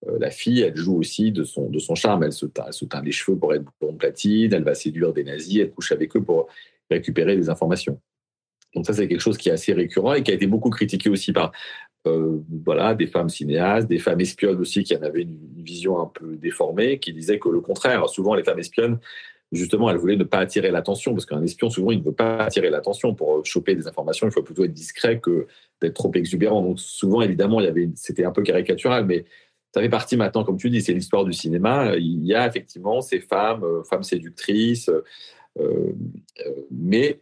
euh, 0.06 0.18
la 0.20 0.30
fille, 0.30 0.60
elle 0.60 0.76
joue 0.76 0.96
aussi 0.96 1.32
de 1.32 1.44
son, 1.44 1.68
de 1.68 1.78
son 1.78 1.94
charme. 1.94 2.22
Elle 2.22 2.32
se, 2.32 2.46
teint, 2.46 2.64
elle 2.66 2.72
se 2.72 2.84
teint 2.84 3.02
les 3.02 3.12
cheveux 3.12 3.36
pour 3.36 3.54
être 3.54 3.64
blonde 3.80 3.98
platine, 3.98 4.52
elle 4.52 4.64
va 4.64 4.74
séduire 4.74 5.12
des 5.12 5.24
nazis, 5.24 5.60
elle 5.60 5.70
couche 5.70 5.92
avec 5.92 6.16
eux 6.16 6.22
pour 6.22 6.48
récupérer 6.90 7.36
des 7.36 7.50
informations. 7.50 8.00
Donc 8.74 8.86
ça, 8.86 8.92
c'est 8.92 9.08
quelque 9.08 9.20
chose 9.20 9.38
qui 9.38 9.48
est 9.48 9.52
assez 9.52 9.72
récurrent 9.72 10.14
et 10.14 10.22
qui 10.22 10.30
a 10.30 10.34
été 10.34 10.46
beaucoup 10.46 10.70
critiqué 10.70 11.08
aussi 11.08 11.32
par 11.32 11.52
euh, 12.06 12.38
voilà, 12.64 12.94
des 12.94 13.06
femmes 13.06 13.28
cinéastes, 13.28 13.88
des 13.88 13.98
femmes 13.98 14.20
espionnes 14.20 14.60
aussi 14.60 14.84
qui 14.84 14.94
en 14.94 15.02
avaient 15.02 15.22
une, 15.22 15.38
une 15.56 15.64
vision 15.64 15.98
un 16.00 16.06
peu 16.06 16.36
déformée, 16.36 16.98
qui 16.98 17.12
disaient 17.12 17.38
que 17.38 17.48
le 17.48 17.60
contraire, 17.60 18.08
souvent 18.08 18.34
les 18.34 18.44
femmes 18.44 18.58
espionnes, 18.58 18.98
justement, 19.52 19.88
elles 19.90 19.96
voulaient 19.96 20.16
ne 20.16 20.24
pas 20.24 20.38
attirer 20.38 20.70
l'attention, 20.70 21.14
parce 21.14 21.26
qu'un 21.26 21.42
espion, 21.42 21.70
souvent, 21.70 21.90
il 21.90 22.00
ne 22.00 22.04
veut 22.04 22.12
pas 22.12 22.38
attirer 22.38 22.70
l'attention 22.70 23.14
pour 23.14 23.44
choper 23.46 23.74
des 23.74 23.86
informations, 23.86 24.26
il 24.26 24.32
faut 24.32 24.42
plutôt 24.42 24.64
être 24.64 24.72
discret 24.72 25.20
que 25.20 25.46
d'être 25.80 25.94
trop 25.94 26.12
exubérant. 26.14 26.62
Donc 26.62 26.80
souvent, 26.80 27.22
évidemment, 27.22 27.60
c'était 27.94 28.24
un 28.24 28.32
peu 28.32 28.42
caricatural, 28.42 29.06
mais 29.06 29.24
ça 29.74 29.80
fait 29.80 29.88
partie 29.88 30.16
maintenant, 30.16 30.44
comme 30.44 30.56
tu 30.56 30.70
dis, 30.70 30.80
c'est 30.80 30.94
l'histoire 30.94 31.24
du 31.24 31.32
cinéma. 31.32 31.96
Il 31.96 32.24
y 32.24 32.34
a 32.34 32.46
effectivement 32.46 33.00
ces 33.00 33.20
femmes, 33.20 33.64
femmes 33.88 34.02
séductrices, 34.02 34.90
mais 36.70 37.20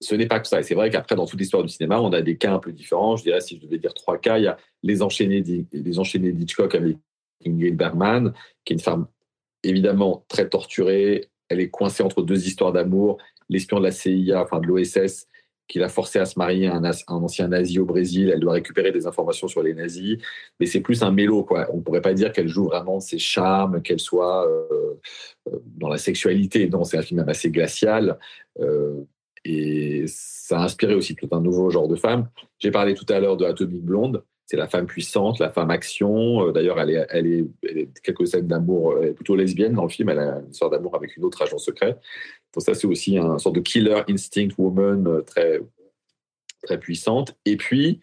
ce 0.00 0.14
n'est 0.14 0.26
pas 0.26 0.40
que 0.40 0.48
ça. 0.48 0.60
Et 0.60 0.62
c'est 0.62 0.74
vrai 0.74 0.90
qu'après, 0.90 1.16
dans 1.16 1.26
toute 1.26 1.38
l'histoire 1.38 1.62
du 1.62 1.68
cinéma, 1.68 2.00
on 2.00 2.12
a 2.12 2.22
des 2.22 2.36
cas 2.36 2.52
un 2.52 2.58
peu 2.58 2.72
différents. 2.72 3.16
Je 3.16 3.22
dirais, 3.22 3.40
si 3.40 3.56
je 3.56 3.62
devais 3.62 3.78
dire 3.78 3.94
trois 3.94 4.18
cas, 4.18 4.38
il 4.38 4.44
y 4.44 4.46
a 4.46 4.56
les 4.82 5.00
enchaînés, 5.00 5.42
les 5.72 5.98
enchaînés 5.98 6.32
d'Hitchcock 6.32 6.74
avec 6.74 6.96
Ingrid 7.46 7.76
Bergman, 7.76 8.32
qui 8.64 8.72
est 8.72 8.76
une 8.76 8.82
femme 8.82 9.06
évidemment 9.62 10.24
très 10.28 10.48
torturée. 10.48 11.28
Elle 11.48 11.60
est 11.60 11.70
coincée 11.70 12.02
entre 12.02 12.22
deux 12.22 12.46
histoires 12.46 12.72
d'amour. 12.72 13.18
L'espion 13.48 13.78
de 13.78 13.84
la 13.84 13.92
CIA, 13.92 14.42
enfin 14.42 14.60
de 14.60 14.66
l'OSS, 14.66 15.26
qui 15.68 15.78
l'a 15.78 15.88
forcée 15.88 16.18
à 16.18 16.24
se 16.24 16.38
marier 16.38 16.68
à 16.68 16.76
un, 16.76 16.92
ancien 17.08 17.48
nazi 17.48 17.78
au 17.78 17.84
Brésil. 17.84 18.30
Elle 18.32 18.40
doit 18.40 18.54
récupérer 18.54 18.92
des 18.92 19.06
informations 19.06 19.48
sur 19.48 19.62
les 19.62 19.74
nazis. 19.74 20.18
Mais 20.60 20.66
c'est 20.66 20.80
plus 20.80 21.02
un 21.02 21.10
mélo. 21.10 21.46
On 21.72 21.78
ne 21.78 21.82
pourrait 21.82 22.00
pas 22.00 22.14
dire 22.14 22.32
qu'elle 22.32 22.48
joue 22.48 22.64
vraiment 22.64 23.00
ses 23.00 23.18
charmes, 23.18 23.82
qu'elle 23.82 24.00
soit 24.00 24.48
euh, 24.48 24.94
euh, 25.48 25.58
dans 25.76 25.88
la 25.88 25.98
sexualité. 25.98 26.68
Non, 26.68 26.84
c'est 26.84 26.98
un 26.98 27.02
film 27.02 27.24
assez 27.26 27.50
glacial. 27.50 28.18
Euh, 28.60 29.02
et 29.44 30.04
ça 30.08 30.60
a 30.60 30.64
inspiré 30.64 30.94
aussi 30.94 31.14
tout 31.14 31.28
un 31.32 31.40
nouveau 31.40 31.70
genre 31.70 31.88
de 31.88 31.96
femme. 31.96 32.28
J'ai 32.58 32.70
parlé 32.70 32.94
tout 32.94 33.06
à 33.08 33.20
l'heure 33.20 33.36
de 33.36 33.44
Atomic 33.44 33.82
Blonde. 33.82 34.24
C'est 34.46 34.56
la 34.56 34.68
femme 34.68 34.86
puissante, 34.86 35.40
la 35.40 35.50
femme 35.50 35.70
action. 35.70 36.48
Euh, 36.48 36.52
d'ailleurs, 36.52 36.78
elle 36.78 36.90
est, 36.90 37.06
elle, 37.10 37.26
est, 37.26 38.02
quelques 38.02 38.28
scènes 38.28 38.46
d'amour, 38.46 38.96
elle 39.00 39.08
est 39.08 39.12
plutôt 39.12 39.34
lesbienne 39.34 39.74
dans 39.74 39.82
le 39.82 39.88
film. 39.88 40.08
Elle 40.08 40.20
a 40.20 40.38
une 40.38 40.54
sorte 40.54 40.72
d'amour 40.72 40.94
avec 40.94 41.16
une 41.16 41.24
autre 41.24 41.42
agent 41.42 41.58
secret. 41.58 41.98
Donc 42.54 42.62
ça, 42.62 42.74
c'est 42.74 42.86
aussi 42.86 43.18
un 43.18 43.38
sorte 43.38 43.56
de 43.56 43.60
killer 43.60 44.02
instinct 44.08 44.48
woman 44.56 45.06
euh, 45.06 45.22
très, 45.22 45.60
très 46.62 46.78
puissante. 46.78 47.36
Et 47.44 47.56
puis, 47.56 48.00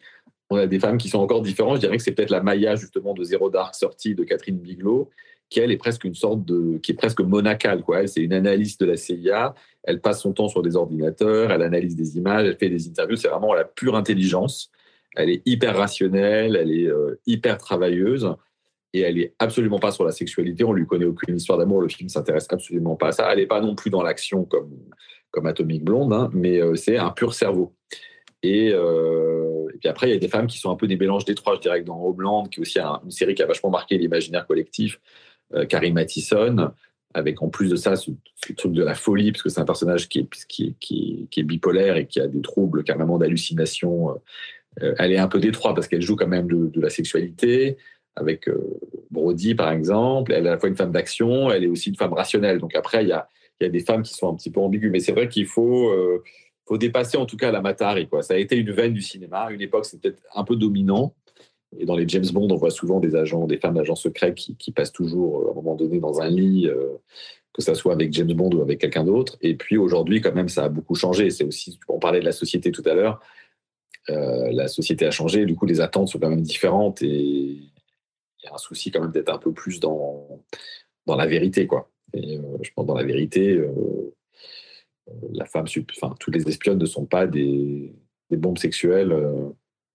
on 0.50 0.58
a 0.58 0.68
des 0.68 0.80
femmes 0.80 0.98
qui 0.98 1.08
sont 1.10 1.20
encore 1.20 1.42
différentes. 1.42 1.76
Je 1.76 1.82
dirais 1.82 1.98
que 1.98 2.04
c'est 2.04 2.12
peut-être 2.12 2.30
la 2.30 2.44
Maya 2.44 2.76
justement 2.76 3.14
de 3.14 3.24
Zero 3.24 3.50
Dark 3.50 3.74
sortie 3.74 4.14
de 4.14 4.26
Catherine 4.26 4.58
Bigelow, 4.58 5.10
qui 5.50 5.62
elle 5.62 5.72
est 5.72 5.78
presque 5.78 6.04
une 6.04 6.14
sorte 6.14 6.44
de, 6.44 6.78
qui 6.80 6.92
est 6.92 6.96
presque 6.96 7.22
monacale 7.22 7.84
quoi. 7.84 8.06
C'est 8.08 8.22
une 8.22 8.34
analyste 8.34 8.82
de 8.82 8.86
la 8.86 8.98
CIA. 8.98 9.56
Elle 9.84 10.02
passe 10.02 10.22
son 10.22 10.34
temps 10.34 10.50
sur 10.50 10.62
des 10.62 10.76
ordinateurs, 10.76 11.52
elle 11.52 11.62
analyse 11.62 11.96
des 11.96 12.18
images, 12.18 12.48
elle 12.48 12.58
fait 12.58 12.70
des 12.70 12.88
interviews. 12.88 13.16
C'est 13.16 13.30
vraiment 13.30 13.54
la 13.54 13.64
pure 13.64 13.96
intelligence. 13.96 14.72
Elle 15.16 15.30
est 15.30 15.42
hyper 15.46 15.78
rationnelle, 15.78 16.56
elle 16.56 16.72
est 16.72 16.88
euh, 16.88 17.20
hyper 17.26 17.58
travailleuse 17.58 18.36
et 18.94 19.02
elle 19.02 19.20
est 19.20 19.34
absolument 19.40 19.80
pas 19.80 19.92
sur 19.92 20.06
la 20.06 20.12
sexualité. 20.12 20.64
On 20.64 20.74
lui 20.74 20.86
connaît 20.86 21.06
aucune 21.06 21.36
histoire 21.36 21.58
d'amour. 21.58 21.82
Le 21.82 21.90
film 21.90 22.10
s'intéresse 22.10 22.48
absolument 22.50 22.96
pas 22.96 23.08
à 23.08 23.12
ça. 23.12 23.32
Elle 23.32 23.40
n'est 23.40 23.48
pas 23.48 23.62
non 23.62 23.76
plus 23.76 23.90
dans 23.90 24.04
l'action 24.04 24.46
comme 24.46 24.72
comme 25.32 25.48
Atomic 25.48 25.84
Blonde, 25.84 26.14
hein, 26.14 26.30
mais 26.32 26.62
euh, 26.62 26.76
c'est 26.76 26.98
un 26.98 27.10
pur 27.10 27.34
cerveau. 27.34 27.74
Et, 28.44 28.70
euh, 28.72 29.68
et, 29.74 29.80
puis 29.80 29.90
après, 29.90 30.08
il 30.08 30.14
y 30.14 30.16
a 30.16 30.20
des 30.20 30.28
femmes 30.28 30.46
qui 30.46 30.60
sont 30.60 30.70
un 30.70 30.76
peu 30.76 30.86
des 30.86 30.96
mélanges 30.96 31.26
des 31.26 31.34
trois. 31.34 31.56
Je 31.56 31.62
dirais 31.62 31.82
dans 31.82 32.00
Homeland, 32.00 32.46
qui 32.46 32.60
est 32.60 32.62
aussi 32.62 32.78
une 32.80 33.10
série 33.10 33.34
qui 33.34 33.42
a 33.42 33.48
vachement 33.48 33.72
marqué 33.72 33.98
l'imaginaire 33.98 34.46
collectif, 34.46 35.02
Carrie 35.70 35.92
Mathison, 35.92 36.72
avec 37.16 37.42
en 37.42 37.50
plus 37.50 37.70
de 37.70 37.76
ça 37.76 37.96
ce, 37.96 38.12
truc 38.56 38.74
de 38.74 38.84
la 38.84 38.94
folie, 38.94 39.32
parce 39.32 39.42
que 39.42 39.50
c'est 39.50 39.60
un 39.60 39.66
personnage 39.66 40.08
qui 40.08 40.20
est, 40.20 40.30
qui, 40.48 40.76
qui, 40.80 41.28
qui, 41.32 41.40
est 41.40 41.44
bipolaire 41.44 41.98
et 41.98 42.06
qui 42.06 42.20
a 42.20 42.28
des 42.28 42.42
troubles 42.42 42.84
carrément 42.84 43.18
d'hallucination. 43.18 44.22
Euh, 44.82 44.96
elle 44.98 45.12
est 45.12 45.18
un 45.18 45.28
peu 45.28 45.40
détroit 45.40 45.74
parce 45.74 45.88
qu'elle 45.88 46.02
joue 46.02 46.16
quand 46.16 46.28
même 46.28 46.48
de, 46.48 46.82
la 46.82 46.90
sexualité, 46.90 47.78
avec 48.16 48.48
euh, 48.48 48.80
Brody 49.12 49.56
par 49.56 49.72
exemple. 49.72 50.34
Elle 50.34 50.46
est 50.46 50.50
à 50.50 50.54
la 50.54 50.60
fois 50.60 50.70
une 50.70 50.76
femme 50.76 50.92
d'action, 50.92 51.52
elle 51.52 51.64
est 51.64 51.68
aussi 51.68 51.90
une 51.90 51.96
femme 51.96 52.14
rationnelle. 52.14 52.60
Donc 52.60 52.76
après, 52.76 53.04
il 53.04 53.10
y 53.10 53.14
a, 53.14 53.28
y 53.62 53.66
a, 53.66 53.70
des 53.70 53.82
femmes 53.82 54.04
qui 54.04 54.14
sont 54.14 54.30
un 54.30 54.36
petit 54.36 54.52
peu 54.52 54.60
ambiguës, 54.60 54.92
mais 54.92 55.00
c'est 55.00 55.12
vrai 55.12 55.28
qu'il 55.28 55.46
faut, 55.46 55.94
faut 56.66 56.78
dépasser 56.78 57.18
en 57.18 57.26
tout 57.26 57.38
cas 57.38 57.52
la 57.52 57.62
matari. 57.62 58.08
Quoi. 58.08 58.22
Ça 58.24 58.34
a 58.34 58.38
été 58.38 58.56
une 58.58 58.72
veine 58.72 58.94
du 58.94 59.02
cinéma. 59.02 59.42
À 59.42 59.52
une 59.52 59.62
époque, 59.62 59.86
c'était 59.86 60.12
peut-être 60.12 60.24
un 60.36 60.44
peu 60.44 60.56
dominant. 60.56 61.14
Et 61.80 61.86
dans 61.86 61.96
les 61.96 62.08
James 62.08 62.26
Bond, 62.32 62.50
on 62.52 62.56
voit 62.56 62.70
souvent 62.70 63.00
des 63.00 63.16
agents, 63.16 63.46
des 63.48 63.58
femmes 63.58 63.76
d'agents 63.76 63.96
secrets 63.96 64.34
qui, 64.34 64.72
passent 64.72 64.92
toujours 64.92 65.42
euh, 65.42 65.48
à 65.48 65.52
un 65.52 65.56
moment 65.56 65.76
donné 65.76 66.00
dans 66.00 66.22
un 66.22 66.28
lit, 66.28 66.68
euh, 66.68 66.98
que 67.54 67.62
ça 67.62 67.76
soit 67.76 67.94
avec 67.94 68.12
James 68.14 68.34
Bond 68.34 68.52
ou 68.52 68.62
avec 68.62 68.80
quelqu'un 68.80 69.04
d'autre. 69.04 69.38
Et 69.42 69.56
puis 69.56 69.78
aujourd'hui, 69.78 70.22
quand 70.22 70.34
même, 70.34 70.50
ça 70.50 70.66
a 70.66 70.70
beaucoup 70.70 70.96
changé. 70.96 71.30
C'est 71.30 71.44
aussi, 71.44 71.80
on 71.88 72.00
parlait 72.00 72.20
de 72.20 72.26
la 72.26 72.32
société 72.32 72.72
tout 72.72 72.84
à 72.86 72.94
l'heure. 72.94 73.20
Euh, 74.10 74.52
la 74.52 74.68
société 74.68 75.06
a 75.06 75.12
changé, 75.12 75.46
du 75.46 75.56
coup, 75.56 75.66
les 75.66 75.82
attentes 75.82 76.10
sont 76.10 76.20
quand 76.20 76.30
même 76.30 76.42
différentes 76.42 77.02
et 77.02 77.08
il 77.08 77.72
y 78.44 78.48
a 78.48 78.54
un 78.54 78.58
souci 78.58 78.92
quand 78.92 79.02
même 79.02 79.12
d'être 79.12 79.34
un 79.34 79.38
peu 79.38 79.54
plus 79.54 79.80
dans, 79.80 80.44
dans 81.06 81.16
la 81.16 81.26
vérité, 81.26 81.68
quoi. 81.68 81.90
Et 82.14 82.40
je 82.62 82.70
pense 82.76 82.86
dans 82.86 82.96
la 82.96 83.04
vérité, 83.04 83.60
la 85.32 85.46
femme, 85.46 85.66
enfin, 85.92 86.16
toutes 86.20 86.36
les 86.36 86.48
espionnes 86.48 86.78
ne 86.78 86.86
sont 86.86 87.06
pas 87.06 87.26
des, 87.26 87.96
des 88.30 88.38
bombes 88.38 88.60
sexuelles 88.60 89.16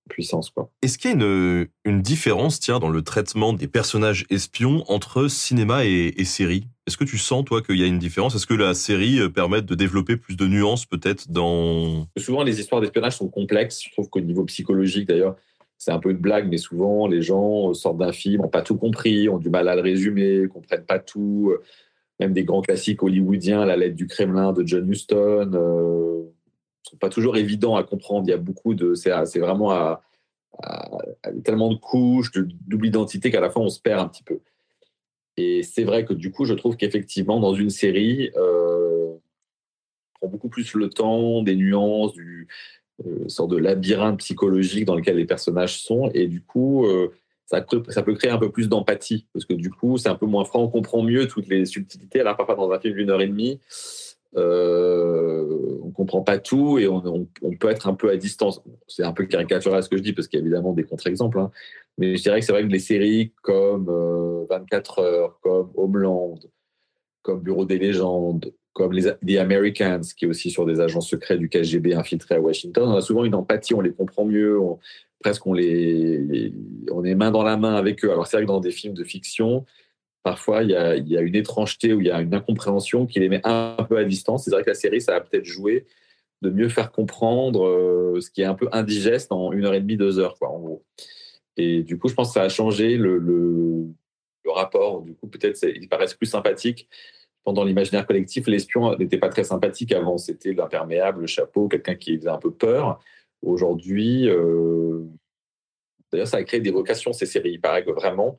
puissance. 0.08 0.52
Est-ce 0.82 0.98
qu'il 0.98 1.10
y 1.10 1.12
a 1.12 1.16
une, 1.16 1.68
une, 1.84 2.02
différence 2.02 2.58
tiens, 2.58 2.78
dans 2.78 2.88
le 2.88 3.02
traitement 3.02 3.52
des 3.52 3.68
personnages 3.68 4.26
espions 4.30 4.82
entre 4.88 5.28
cinéma 5.28 5.84
et 5.84 6.24
série? 6.24 6.66
Est-ce 6.88 6.96
que 6.96 7.04
tu 7.04 7.18
sens, 7.18 7.44
toi, 7.44 7.60
qu'il 7.60 7.76
y 7.76 7.82
a 7.82 7.86
une 7.86 7.98
différence? 7.98 8.34
Est-ce 8.34 8.46
que 8.46 8.54
la 8.54 8.72
série 8.72 9.20
euh, 9.20 9.28
permet 9.28 9.60
de 9.60 9.74
développer 9.74 10.16
plus 10.16 10.36
de 10.36 10.46
nuances, 10.46 10.86
peut-être, 10.86 11.30
dans... 11.30 12.08
Souvent, 12.16 12.42
les 12.42 12.60
histoires 12.60 12.80
d'espionnage 12.80 13.18
sont 13.18 13.28
complexes. 13.28 13.82
Je 13.84 13.92
trouve 13.92 14.08
qu'au 14.08 14.20
niveau 14.20 14.44
psychologique, 14.44 15.06
d'ailleurs, 15.06 15.36
c'est 15.76 15.92
un 15.92 15.98
peu 15.98 16.10
une 16.10 16.16
blague, 16.16 16.48
mais 16.48 16.56
souvent, 16.56 17.06
les 17.06 17.20
gens 17.20 17.74
sortent 17.74 17.98
d'un 17.98 18.12
film, 18.12 18.40
n'ont 18.40 18.48
pas 18.48 18.62
tout 18.62 18.76
compris, 18.76 19.28
ont 19.28 19.36
du 19.36 19.50
mal 19.50 19.68
à 19.68 19.76
le 19.76 19.82
résumer, 19.82 20.48
comprennent 20.48 20.86
pas 20.86 20.98
tout. 20.98 21.52
Même 22.20 22.32
des 22.32 22.44
grands 22.44 22.62
classiques 22.62 23.02
hollywoodiens, 23.02 23.66
La 23.66 23.76
lettre 23.76 23.94
du 23.94 24.06
Kremlin 24.06 24.54
de 24.54 24.66
John 24.66 24.90
Huston, 24.90 25.50
euh, 25.52 26.22
sont 26.82 26.96
pas 26.96 27.10
toujours 27.10 27.36
évidents 27.36 27.76
à 27.76 27.84
comprendre. 27.84 28.26
Il 28.26 28.30
y 28.30 28.34
a 28.34 28.38
beaucoup 28.38 28.74
de, 28.74 28.94
c'est 28.94 29.38
vraiment 29.38 29.72
à, 29.72 30.00
tellement 31.44 31.70
de 31.70 31.76
couches, 31.76 32.32
de 32.32 32.48
double 32.66 32.86
identité 32.86 33.30
qu'à 33.30 33.40
la 33.40 33.50
fin 33.50 33.60
on 33.60 33.68
se 33.68 33.80
perd 33.80 34.00
un 34.00 34.08
petit 34.08 34.22
peu. 34.22 34.40
Et 35.38 35.62
c'est 35.62 35.84
vrai 35.84 36.04
que 36.04 36.12
du 36.12 36.32
coup, 36.32 36.44
je 36.44 36.54
trouve 36.54 36.76
qu'effectivement, 36.76 37.38
dans 37.38 37.54
une 37.54 37.70
série, 37.70 38.30
euh, 38.36 39.06
on 39.06 40.18
prend 40.18 40.28
beaucoup 40.28 40.48
plus 40.48 40.74
le 40.74 40.90
temps, 40.90 41.42
des 41.42 41.54
nuances, 41.54 42.12
du 42.12 42.48
euh, 43.06 43.28
sort 43.28 43.46
de 43.46 43.56
labyrinthe 43.56 44.18
psychologique 44.18 44.84
dans 44.84 44.96
lequel 44.96 45.16
les 45.16 45.26
personnages 45.26 45.80
sont, 45.80 46.10
et 46.12 46.26
du 46.26 46.42
coup, 46.42 46.86
euh, 46.86 47.12
ça, 47.46 47.64
ça, 47.88 48.02
peut 48.02 48.14
créer 48.14 48.32
un 48.32 48.38
peu 48.38 48.50
plus 48.50 48.68
d'empathie, 48.68 49.26
parce 49.32 49.44
que 49.44 49.54
du 49.54 49.70
coup, 49.70 49.96
c'est 49.96 50.08
un 50.08 50.16
peu 50.16 50.26
moins 50.26 50.44
franc, 50.44 50.64
on 50.64 50.68
comprend 50.68 51.02
mieux 51.04 51.28
toutes 51.28 51.46
les 51.46 51.64
subtilités. 51.66 52.20
Alors 52.20 52.36
parfois, 52.36 52.56
dans 52.56 52.72
un 52.72 52.80
film 52.80 52.96
d'une 52.96 53.10
heure 53.10 53.20
et 53.20 53.28
demie, 53.28 53.60
euh, 54.36 55.78
on 55.82 55.90
comprend 55.90 56.22
pas 56.22 56.38
tout 56.38 56.78
et 56.78 56.86
on, 56.86 57.26
peut 57.58 57.70
être 57.70 57.88
un 57.88 57.94
peu 57.94 58.10
à 58.10 58.16
distance. 58.16 58.62
C'est 58.86 59.04
un 59.04 59.12
peu 59.12 59.24
caricatural 59.24 59.82
ce 59.82 59.88
que 59.88 59.96
je 59.96 60.02
dis 60.02 60.12
parce 60.12 60.28
qu'il 60.28 60.38
y 60.38 60.42
a 60.42 60.44
évidemment 60.44 60.72
des 60.72 60.84
contre-exemples, 60.84 61.38
hein. 61.38 61.50
mais 61.96 62.16
je 62.16 62.22
dirais 62.22 62.40
que 62.40 62.46
c'est 62.46 62.52
vrai 62.52 62.62
que 62.62 62.68
les 62.68 62.78
séries 62.78 63.32
comme 63.42 63.86
24 64.50 64.98
euh, 64.98 65.02
heures, 65.02 65.40
comme 65.40 65.70
Homeland, 65.74 66.38
comme 67.22 67.40
Bureau 67.40 67.64
des 67.64 67.78
légendes, 67.78 68.52
comme 68.74 68.92
les 68.92 69.02
The 69.02 69.38
Americans, 69.38 70.02
qui 70.16 70.26
est 70.26 70.28
aussi 70.28 70.50
sur 70.50 70.66
des 70.66 70.80
agents 70.80 71.00
secrets 71.00 71.38
du 71.38 71.48
KGB 71.48 71.94
infiltrés 71.94 72.36
à 72.36 72.40
Washington, 72.40 72.90
on 72.90 72.96
a 72.96 73.00
souvent 73.00 73.24
une 73.24 73.34
empathie, 73.34 73.74
on 73.74 73.80
les 73.80 73.92
comprend 73.92 74.24
mieux, 74.24 74.58
presque 75.20 75.46
on 75.46 75.52
les, 75.52 76.52
on 76.92 77.04
est 77.04 77.14
main 77.14 77.30
dans 77.30 77.42
la 77.42 77.56
main 77.56 77.74
avec 77.74 78.04
eux. 78.04 78.10
Alors 78.10 78.26
c'est 78.26 78.36
vrai 78.36 78.44
que 78.44 78.48
dans 78.48 78.60
des 78.60 78.70
films 78.70 78.94
de 78.94 79.04
fiction, 79.04 79.64
parfois 80.28 80.62
il 80.62 80.70
y, 80.70 80.76
a, 80.76 81.20
une 81.22 81.34
étrangeté 81.34 81.94
ou 81.94 82.02
il 82.02 82.06
y 82.06 82.10
a 82.10 82.20
une 82.20 82.34
incompréhension 82.34 83.06
qui 83.06 83.18
les 83.18 83.30
met 83.30 83.40
un 83.44 83.82
peu 83.88 83.96
à 83.96 84.04
distance. 84.04 84.44
C'est 84.44 84.50
vrai 84.50 84.62
que 84.62 84.68
la 84.68 84.74
série, 84.74 85.00
ça 85.00 85.16
a 85.16 85.20
peut-être 85.22 85.46
joué 85.46 85.86
de 86.42 86.50
mieux 86.50 86.68
faire 86.68 86.92
comprendre 86.92 87.66
euh, 87.66 88.20
ce 88.20 88.30
qui 88.30 88.42
est 88.42 88.44
un 88.44 88.52
peu 88.52 88.68
indigeste 88.72 89.32
en 89.32 89.52
une 89.52 89.64
heure 89.64 89.72
et 89.72 89.80
demie, 89.80 89.96
deux 89.96 90.18
heures, 90.18 90.38
quoi, 90.38 90.50
en 90.50 90.58
gros. 90.58 90.84
Et 91.56 91.82
du 91.82 91.98
coup, 91.98 92.08
je 92.08 92.14
pense 92.14 92.28
que 92.28 92.34
ça 92.34 92.42
a 92.42 92.50
changé 92.50 92.98
le, 92.98 93.86
rapport. 94.44 95.00
Du 95.00 95.14
coup, 95.14 95.28
peut-être 95.28 95.62
ils 95.62 95.88
paraissent 95.88 96.14
plus 96.14 96.26
sympathiques. 96.26 96.88
Pendant 97.42 97.64
l'imaginaire 97.64 98.06
collectif, 98.06 98.48
l'espion 98.48 98.96
n'était 98.98 99.16
pas 99.16 99.30
très 99.30 99.44
sympathique 99.44 99.92
avant. 99.92 100.18
C'était 100.18 100.52
l'imperméable, 100.52 101.22
le 101.22 101.26
chapeau, 101.26 101.68
quelqu'un 101.68 101.94
qui 101.94 102.18
faisait 102.18 102.28
un 102.28 102.38
peu 102.38 102.50
peur. 102.50 103.00
Aujourd'hui, 103.40 104.28
euh, 104.28 105.04
d'ailleurs, 106.12 106.28
ça 106.28 106.36
a 106.36 106.42
créé 106.42 106.60
des 106.60 106.70
vocations, 106.70 107.14
ces 107.14 107.24
séries. 107.24 107.52
Il 107.52 107.60
paraît 107.62 107.84
que 107.84 107.92
vraiment, 107.92 108.38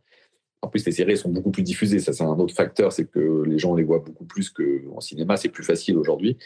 en 0.61 0.67
plus, 0.67 0.85
les 0.85 0.91
séries 0.91 1.17
sont 1.17 1.29
beaucoup 1.29 1.51
plus 1.51 1.63
diffusées. 1.63 1.99
Ça, 1.99 2.11
c'est 2.11 2.23
un 2.23 2.37
autre 2.37 2.53
facteur, 2.53 2.91
c'est 2.91 3.09
que 3.09 3.43
les 3.45 3.57
gens 3.57 3.75
les 3.75 3.83
voient 3.83 3.99
beaucoup 3.99 4.25
plus 4.25 4.49
qu'en 4.49 4.99
cinéma. 4.99 5.37
C'est 5.37 5.49
plus 5.49 5.63
facile 5.63 5.97
aujourd'hui. 5.97 6.37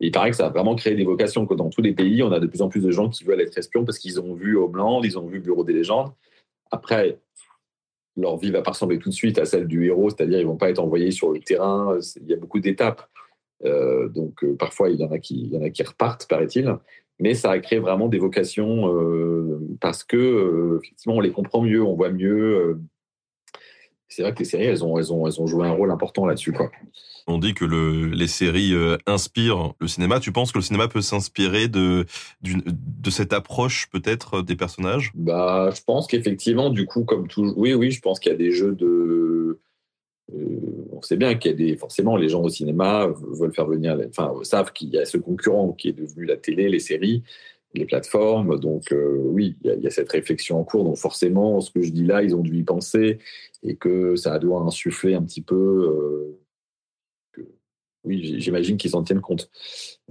Et 0.00 0.08
il 0.08 0.12
paraît 0.12 0.30
que 0.30 0.36
ça 0.36 0.46
a 0.46 0.50
vraiment 0.50 0.74
créé 0.74 0.94
des 0.94 1.04
vocations. 1.04 1.46
Que 1.46 1.54
dans 1.54 1.70
tous 1.70 1.80
les 1.80 1.92
pays, 1.92 2.22
on 2.22 2.32
a 2.32 2.40
de 2.40 2.46
plus 2.46 2.60
en 2.60 2.68
plus 2.68 2.82
de 2.82 2.90
gens 2.90 3.08
qui 3.08 3.24
veulent 3.24 3.40
être 3.40 3.56
espions 3.56 3.84
parce 3.84 3.98
qu'ils 3.98 4.20
ont 4.20 4.34
vu 4.34 4.56
Homeland, 4.56 5.02
ils 5.02 5.18
ont 5.18 5.26
vu 5.26 5.40
Bureau 5.40 5.64
des 5.64 5.72
légendes. 5.72 6.12
Après, 6.70 7.18
leur 8.16 8.36
vie 8.36 8.50
va 8.50 8.60
pas 8.60 8.72
ressembler 8.72 8.98
tout 8.98 9.08
de 9.08 9.14
suite 9.14 9.38
à 9.38 9.46
celle 9.46 9.66
du 9.66 9.86
héros, 9.86 10.10
c'est-à-dire 10.10 10.38
ils 10.38 10.46
vont 10.46 10.56
pas 10.56 10.68
être 10.68 10.78
envoyés 10.78 11.10
sur 11.10 11.32
le 11.32 11.40
terrain. 11.40 11.98
Il 12.20 12.28
y 12.28 12.34
a 12.34 12.36
beaucoup 12.36 12.60
d'étapes. 12.60 13.08
Euh, 13.64 14.08
donc 14.08 14.44
euh, 14.44 14.54
parfois, 14.56 14.90
il 14.90 15.00
y 15.00 15.04
en 15.04 15.12
a 15.12 15.18
qui, 15.18 15.44
il 15.44 15.52
y 15.52 15.56
en 15.56 15.62
a 15.62 15.70
qui 15.70 15.82
repartent, 15.82 16.28
paraît-il. 16.28 16.76
Mais 17.20 17.34
ça 17.34 17.50
a 17.50 17.58
créé 17.58 17.78
vraiment 17.78 18.08
des 18.08 18.18
vocations 18.18 18.92
euh, 18.94 19.60
parce 19.80 20.04
que 20.04 20.78
effectivement, 20.82 21.16
on 21.16 21.20
les 21.20 21.30
comprend 21.30 21.62
mieux, 21.62 21.82
on 21.82 21.94
voit 21.94 22.10
mieux 22.10 22.78
c'est 24.14 24.22
vrai 24.22 24.34
que 24.34 24.40
les 24.40 24.44
séries, 24.44 24.64
elles 24.64 24.84
ont, 24.84 24.98
elles 24.98 25.12
ont, 25.12 25.26
elles 25.26 25.40
ont 25.40 25.46
joué 25.46 25.66
un 25.66 25.72
rôle 25.72 25.90
important 25.90 26.26
là-dessus. 26.26 26.52
Quoi. 26.52 26.70
On 27.26 27.38
dit 27.38 27.54
que 27.54 27.64
le, 27.64 28.08
les 28.08 28.26
séries 28.26 28.74
euh, 28.74 28.96
inspirent 29.06 29.72
le 29.80 29.88
cinéma. 29.88 30.20
Tu 30.20 30.32
penses 30.32 30.52
que 30.52 30.58
le 30.58 30.62
cinéma 30.62 30.88
peut 30.88 31.00
s'inspirer 31.00 31.68
de, 31.68 32.04
cette 33.10 33.32
approche 33.32 33.88
peut-être 33.90 34.42
des 34.42 34.56
personnages? 34.56 35.12
Bah, 35.14 35.70
je 35.74 35.80
pense 35.82 36.06
qu'effectivement, 36.06 36.70
du 36.70 36.86
coup, 36.86 37.04
comme 37.04 37.28
tout, 37.28 37.54
oui, 37.56 37.74
oui, 37.74 37.90
je 37.90 38.00
pense 38.00 38.20
qu'il 38.20 38.32
y 38.32 38.34
a 38.34 38.38
des 38.38 38.50
jeux 38.50 38.74
de. 38.74 39.58
euh, 40.34 40.88
on 40.92 41.00
sait 41.00 41.16
bien 41.16 41.34
qu'il 41.34 41.50
y 41.52 41.54
a 41.54 41.56
des. 41.56 41.76
Forcément, 41.76 42.16
les 42.16 42.28
gens 42.28 42.42
au 42.42 42.48
cinéma 42.48 43.06
veulent 43.06 43.54
faire 43.54 43.66
venir. 43.66 43.96
Enfin, 44.08 44.34
savent 44.42 44.72
qu'il 44.72 44.90
y 44.90 44.98
a 44.98 45.04
ce 45.04 45.16
concurrent 45.16 45.72
qui 45.72 45.88
est 45.88 45.92
devenu 45.92 46.26
la 46.26 46.36
télé, 46.36 46.68
les 46.68 46.80
séries, 46.80 47.22
les 47.74 47.86
plateformes. 47.86 48.58
Donc, 48.58 48.92
euh, 48.92 49.16
oui, 49.24 49.56
il 49.64 49.80
y, 49.80 49.86
a, 49.86 49.88
a 49.88 49.90
cette 49.90 50.10
réflexion 50.10 50.60
en 50.60 50.64
cours. 50.64 50.84
Donc, 50.84 50.96
forcément, 50.96 51.60
ce 51.60 51.70
que 51.70 51.82
je 51.82 51.90
dis 51.90 52.04
là, 52.04 52.22
ils 52.22 52.34
ont 52.34 52.40
dû 52.40 52.56
y 52.56 52.62
penser 52.62 53.18
et 53.62 53.76
que 53.76 54.16
ça 54.16 54.38
doit 54.38 54.60
insuffler 54.60 55.14
un 55.14 55.22
petit 55.22 55.42
peu. 55.42 55.54
euh, 55.56 56.38
oui, 58.04 58.40
j'imagine 58.40 58.76
qu'ils 58.76 58.90
s'en 58.90 59.04
tiennent 59.04 59.20
compte. 59.20 59.48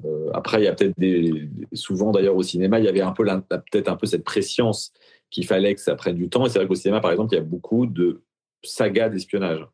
Euh, 0.06 0.30
après, 0.34 0.62
il 0.62 0.64
y 0.64 0.68
a 0.68 0.74
peut-être 0.74 0.98
des. 0.98 1.50
Souvent, 1.74 2.12
d'ailleurs, 2.12 2.38
au 2.38 2.44
cinéma, 2.44 2.80
il 2.80 2.86
y 2.86 2.88
avait 2.88 3.02
un 3.02 3.12
peu 3.12 3.26
peut-être 3.50 3.90
un 3.90 3.98
peu 3.98 4.08
cette 4.08 4.24
préscience 4.24 4.94
qu'il 5.30 5.46
fallait 5.46 5.76
que 5.76 5.82
ça 5.82 5.96
prenne 5.96 6.16
du 6.16 6.30
temps. 6.30 6.46
Et 6.46 6.50
c'est 6.50 6.60
vrai 6.60 6.68
qu'au 6.68 6.76
cinéma, 6.76 7.02
par 7.02 7.12
exemple, 7.12 7.34
il 7.34 7.38
y 7.38 7.42
a 7.42 7.44
beaucoup 7.44 7.86
de 7.86 8.22
sagas 8.64 9.10
d'espionnage. 9.10 9.66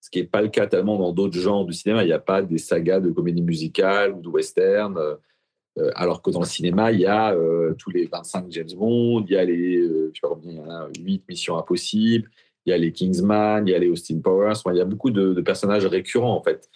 Ce 0.00 0.10
qui 0.10 0.20
n'est 0.20 0.26
pas 0.26 0.42
le 0.42 0.48
cas 0.48 0.66
tellement 0.66 0.98
dans 0.98 1.12
d'autres 1.12 1.38
genres 1.38 1.64
du 1.64 1.72
cinéma. 1.72 2.04
Il 2.04 2.06
n'y 2.06 2.12
a 2.12 2.18
pas 2.20 2.42
des 2.42 2.58
sagas 2.58 3.00
de 3.00 3.10
comédie 3.10 3.42
musicale 3.42 4.12
ou 4.12 4.20
de 4.20 4.28
western. 4.28 4.96
Euh, 5.78 5.90
alors 5.96 6.22
que 6.22 6.30
dans 6.30 6.40
le 6.40 6.46
cinéma, 6.46 6.92
il 6.92 7.00
y 7.00 7.06
a 7.06 7.34
euh, 7.34 7.74
tous 7.74 7.90
les 7.90 8.06
25 8.06 8.46
James 8.50 8.68
Bond, 8.76 9.24
il 9.28 9.32
y 9.32 9.36
a 9.36 9.44
les 9.44 9.76
euh, 9.76 10.12
je 10.14 10.20
il 10.44 10.54
y 10.54 10.58
a 10.58 10.88
8 11.00 11.24
Missions 11.28 11.58
Impossibles, 11.58 12.30
il 12.64 12.70
y 12.70 12.72
a 12.72 12.78
les 12.78 12.92
Kingsman, 12.92 13.66
il 13.66 13.72
y 13.72 13.74
a 13.74 13.78
les 13.78 13.88
Austin 13.88 14.20
Powers. 14.20 14.54
Il 14.66 14.76
y 14.76 14.80
a 14.80 14.84
beaucoup 14.84 15.10
de, 15.10 15.40
personnages 15.40 15.86
récurrents, 15.86 16.36
en 16.36 16.42
fait. 16.42 16.70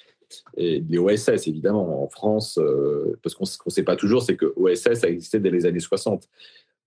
Et 0.57 0.84
les 0.86 0.99
OSS, 0.99 1.46
évidemment, 1.46 2.03
en 2.03 2.09
France, 2.09 2.59
parce 3.22 3.34
qu'on 3.34 3.44
ne 3.44 3.70
sait 3.70 3.84
pas 3.84 3.96
toujours, 3.96 4.22
c'est 4.22 4.36
que 4.36 4.53
OSS 4.57 5.05
a 5.05 5.09
existé 5.09 5.40
dès 5.40 5.51
les 5.51 5.64
années 5.64 5.80
60. 5.80 6.28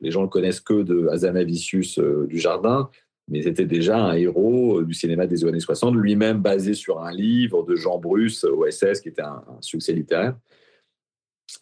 Les 0.02 0.12
gens 0.12 0.22
le 0.22 0.28
connaissent 0.28 0.60
que 0.60 0.84
de 0.84 1.08
Hazanavicius 1.08 1.98
du 1.98 2.38
Jardin, 2.38 2.92
mais 3.28 3.42
c'était 3.42 3.66
déjà 3.66 3.98
un 3.98 4.14
héros 4.14 4.84
du 4.84 4.94
cinéma 4.94 5.26
des 5.26 5.44
années 5.46 5.60
60, 5.60 5.96
lui-même 5.96 6.40
basé 6.40 6.76
sur 6.76 7.02
un 7.02 7.12
livre 7.12 7.64
de 7.64 7.76
Jean 7.76 7.98
Bruce, 7.98 8.44
OSS, 8.44 9.02
qui 9.02 9.10
était 9.10 9.24
un 9.24 9.42
succès 9.62 9.94
littéraire. 9.94 10.36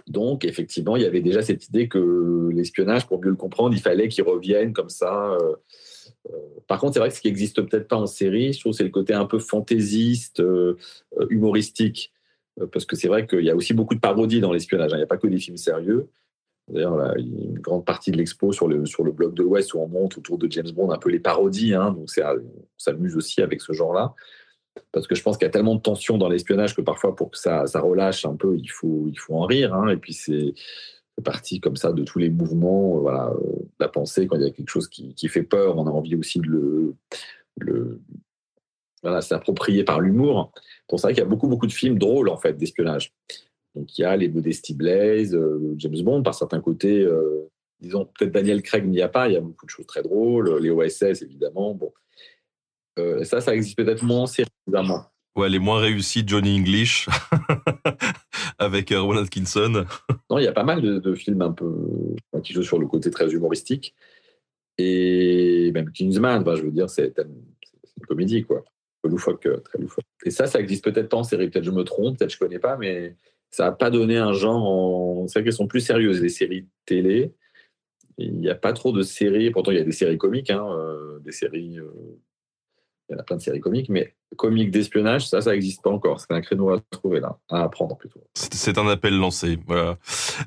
Donc, 0.08 0.46
effectivement, 0.46 0.96
il 0.98 1.04
y 1.04 1.06
avait 1.06 1.22
déjà 1.22 1.42
cette 1.42 1.68
idée 1.68 1.88
que 1.88 2.50
l'espionnage, 2.54 3.08
pour 3.08 3.22
mieux 3.22 3.30
le 3.30 3.36
comprendre, 3.36 3.76
il 3.76 3.82
fallait 3.82 4.08
qu'il 4.08 4.24
revienne 4.24 4.74
comme 4.74 4.90
ça. 4.90 5.32
euh, 5.34 5.56
euh, 6.30 6.38
Par 6.68 6.80
contre, 6.80 6.94
c'est 6.94 7.00
vrai 7.00 7.10
que 7.10 7.16
ce 7.16 7.22
qui 7.22 7.28
existe 7.28 7.62
peut-être 7.62 7.88
pas 7.88 7.98
en 7.98 8.06
série, 8.06 8.54
je 8.54 8.60
trouve, 8.60 8.74
c'est 8.74 8.84
le 8.84 8.90
côté 8.90 9.14
un 9.14 9.26
peu 9.26 9.40
fantaisiste, 9.40 10.40
euh, 10.42 10.76
humoristique. 11.30 12.12
Parce 12.74 12.86
que 12.86 12.96
c'est 12.96 13.08
vrai 13.08 13.26
qu'il 13.26 13.42
y 13.44 13.50
a 13.50 13.56
aussi 13.56 13.74
beaucoup 13.74 13.96
de 13.96 14.00
parodies 14.02 14.42
dans 14.42 14.52
l'espionnage. 14.52 14.92
hein. 14.92 14.98
Il 14.98 15.00
n'y 15.00 15.04
a 15.04 15.08
pas 15.08 15.18
que 15.18 15.28
des 15.28 15.40
films 15.40 15.58
sérieux. 15.58 16.10
D'ailleurs, 16.68 17.16
une 17.18 17.58
grande 17.60 17.86
partie 17.86 18.12
de 18.12 18.18
l'expo 18.18 18.52
sur 18.52 18.68
le, 18.68 18.86
sur 18.86 19.04
le 19.04 19.12
blog 19.12 19.34
de 19.34 19.42
l'Ouest 19.44 19.74
où 19.74 19.80
on 19.80 19.88
monte 19.88 20.18
autour 20.18 20.38
de 20.38 20.52
James 20.52 20.70
Bond 20.72 20.92
un 20.92 20.98
peu 21.00 21.10
les 21.10 21.20
parodies. 21.20 21.74
hein. 21.74 21.92
donc, 21.92 22.10
c'est- 22.12 22.24
on 22.24 22.42
s'amuse 22.78 23.16
aussi 23.16 23.42
avec 23.42 23.62
ce 23.62 23.74
genre-là. 23.74 24.14
Parce 24.92 25.08
que 25.08 25.16
je 25.16 25.24
pense 25.24 25.38
qu'il 25.38 25.46
y 25.46 25.50
a 25.50 25.52
tellement 25.52 25.76
de 25.76 25.82
tension 25.82 26.18
dans 26.18 26.30
l'espionnage 26.30 26.76
que 26.76 26.82
parfois, 26.82 27.16
pour 27.16 27.32
que 27.32 27.38
ça, 27.38 27.66
ça 27.68 27.80
relâche 27.82 28.26
un 28.26 28.36
peu, 28.36 28.58
il 28.58 28.70
faut, 28.70 29.06
il 29.10 29.18
faut 29.18 29.36
en 29.36 29.46
rire. 29.46 29.74
hein. 29.74 29.90
Et 29.90 29.98
puis, 29.98 30.14
c'est 30.14 30.54
c'est 31.20 31.26
parti 31.26 31.60
comme 31.60 31.76
ça 31.76 31.92
de 31.92 32.04
tous 32.04 32.18
les 32.18 32.30
mouvements, 32.30 32.96
euh, 32.96 33.00
voilà, 33.02 33.32
euh, 33.32 33.68
la 33.80 33.90
pensée. 33.90 34.26
Quand 34.26 34.38
il 34.38 34.44
y 34.44 34.46
a 34.46 34.52
quelque 34.52 34.70
chose 34.70 34.88
qui, 34.88 35.14
qui 35.16 35.28
fait 35.28 35.44
peur, 35.44 35.78
on 35.78 35.86
a 35.86 35.90
envie 35.90 36.16
aussi 36.16 36.40
de 36.40 36.48
le, 36.48 36.96
le 37.58 38.00
voilà, 39.04 39.20
s'approprier 39.20 39.84
par 39.84 40.00
l'humour. 40.00 40.54
C'est 40.90 41.02
vrai 41.02 41.14
qu'il 41.14 41.22
y 41.22 41.26
a 41.26 41.30
beaucoup, 41.30 41.50
beaucoup 41.50 41.68
de 41.68 41.74
films 41.74 42.00
drôles, 42.00 42.30
en 42.30 42.38
fait, 42.38 42.54
d'espionnage. 42.54 43.14
Donc, 43.76 43.98
il 43.98 44.02
y 44.02 44.06
a 44.06 44.16
les 44.16 44.30
Modesty 44.30 44.74
Blaze, 44.74 45.36
euh, 45.36 45.74
James 45.78 46.02
Bond, 46.02 46.24
par 46.24 46.34
certains 46.36 46.62
côtés. 46.62 47.06
disons, 47.82 48.06
peut-être 48.18 48.32
Daniel 48.32 48.62
Craig 48.62 48.88
n'y 48.88 49.02
a 49.02 49.10
pas. 49.10 49.28
Il 49.28 49.34
y 49.34 49.38
a 49.38 49.42
beaucoup 49.42 49.66
de 49.66 49.72
choses 49.72 49.88
très 49.88 50.02
drôles. 50.02 50.62
Les 50.62 50.70
OSS, 50.70 51.22
évidemment. 51.22 51.74
Bon. 51.74 51.92
Ça, 53.24 53.40
ça 53.42 53.54
existe 53.56 53.78
peut-être 53.78 54.04
moins 54.04 54.26
évidemment. 54.70 55.06
Ouais, 55.36 55.50
les 55.50 55.60
moins 55.60 55.80
réussis, 55.80 56.24
Johnny 56.26 56.60
English, 56.60 57.08
avec 58.58 58.92
euh, 58.92 59.02
Rowan 59.02 59.24
Atkinson. 59.24 59.86
Non, 60.30 60.38
il 60.38 60.44
y 60.44 60.48
a 60.48 60.52
pas 60.52 60.64
mal 60.64 60.82
de, 60.82 61.00
de 61.00 61.14
films 61.14 61.42
un 61.42 61.52
peu 61.52 61.72
qui 62.44 62.54
jouent 62.54 62.64
sur 62.64 62.80
le 62.80 62.88
côté 62.88 63.10
très 63.12 63.32
humoristique. 63.32 63.96
Et 64.78 65.72
même 65.74 65.92
Kingsman, 65.92 66.42
enfin, 66.42 66.56
je 66.56 66.64
veux 66.64 66.72
dire, 66.72 66.90
c'est 66.90 67.14
une 67.20 68.06
comédie, 68.08 68.44
quoi. 68.44 68.60
Un 68.60 68.64
peu 69.04 69.10
loufoque, 69.10 69.46
euh, 69.46 69.58
très 69.58 69.78
loufoque. 69.78 70.04
Et 70.26 70.32
ça, 70.32 70.46
ça 70.48 70.60
existe 70.60 70.84
peut-être 70.84 71.10
pas 71.10 71.18
en 71.18 71.24
série. 71.24 71.50
Peut-être 71.50 71.66
je 71.66 71.72
me 71.72 71.84
trompe, 71.84 72.18
peut-être 72.18 72.34
je 72.34 72.40
connais 72.40 72.60
pas, 72.60 72.76
mais 72.78 73.16
ça 73.52 73.66
n'a 73.66 73.72
pas 73.72 73.92
donné 73.92 74.18
un 74.18 74.34
genre. 74.34 74.64
En... 74.66 75.28
C'est 75.28 75.40
vrai 75.40 75.44
qu'elles 75.46 75.54
sont 75.54 75.68
plus 75.68 75.82
sérieuses, 75.82 76.22
les 76.22 76.30
séries 76.30 76.68
télé. 76.86 77.34
Il 78.18 78.36
n'y 78.36 78.50
a 78.50 78.56
pas 78.56 78.74
trop 78.74 78.92
de 78.92 79.02
séries. 79.04 79.52
Pourtant, 79.52 79.72
il 79.72 79.78
y 79.78 79.82
a 79.82 79.86
des 79.86 79.92
séries 79.94 80.18
comiques, 80.18 80.50
hein, 80.50 80.66
euh, 80.70 81.20
des 81.20 81.32
séries. 81.32 81.80
euh, 81.80 82.20
Il 83.10 83.14
y 83.14 83.16
en 83.16 83.20
a 83.20 83.24
plein 83.24 83.38
de 83.38 83.42
séries 83.42 83.62
comiques, 83.62 83.90
mais 83.90 84.16
comiques 84.38 84.72
d'espionnage, 84.72 85.28
ça, 85.28 85.42
ça 85.42 85.52
n'existe 85.52 85.82
pas 85.82 85.90
encore. 85.90 86.20
C'est 86.20 86.32
un 86.32 86.42
créneau 86.42 86.70
à 86.70 86.80
trouver 86.92 87.20
là, 87.20 87.38
à 87.50 87.64
apprendre 87.64 87.98
plutôt. 87.98 88.22
C'est 88.34 88.78
un 88.78 88.88
appel 88.88 89.18
lancé. 89.18 89.58
Voilà. 89.68 89.98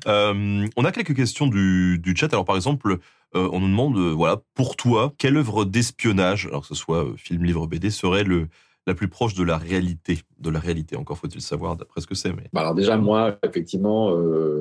Euh, 0.07 0.65
on 0.75 0.85
a 0.85 0.91
quelques 0.91 1.15
questions 1.15 1.47
du, 1.47 1.99
du 1.99 2.15
chat. 2.15 2.33
Alors, 2.33 2.45
par 2.45 2.55
exemple, 2.55 2.97
euh, 3.35 3.49
on 3.51 3.59
nous 3.59 3.67
demande, 3.67 3.97
euh, 3.97 4.11
voilà, 4.11 4.41
pour 4.53 4.75
toi, 4.75 5.13
quelle 5.17 5.37
œuvre 5.37 5.65
d'espionnage, 5.65 6.47
alors 6.47 6.61
que 6.61 6.67
ce 6.67 6.75
soit 6.75 7.05
film, 7.17 7.43
livre, 7.43 7.67
BD, 7.67 7.89
serait 7.89 8.23
le, 8.23 8.47
la 8.87 8.93
plus 8.93 9.09
proche 9.09 9.33
de 9.33 9.43
la 9.43 9.57
réalité? 9.57 10.19
De 10.39 10.49
la 10.49 10.59
réalité, 10.59 10.95
encore 10.95 11.17
faut-il 11.17 11.41
savoir 11.41 11.75
d'après 11.75 12.01
ce 12.01 12.07
que 12.07 12.15
c'est. 12.15 12.33
Mais... 12.33 12.49
Bah 12.51 12.61
alors 12.61 12.75
déjà 12.75 12.97
moi 12.97 13.37
effectivement 13.43 14.09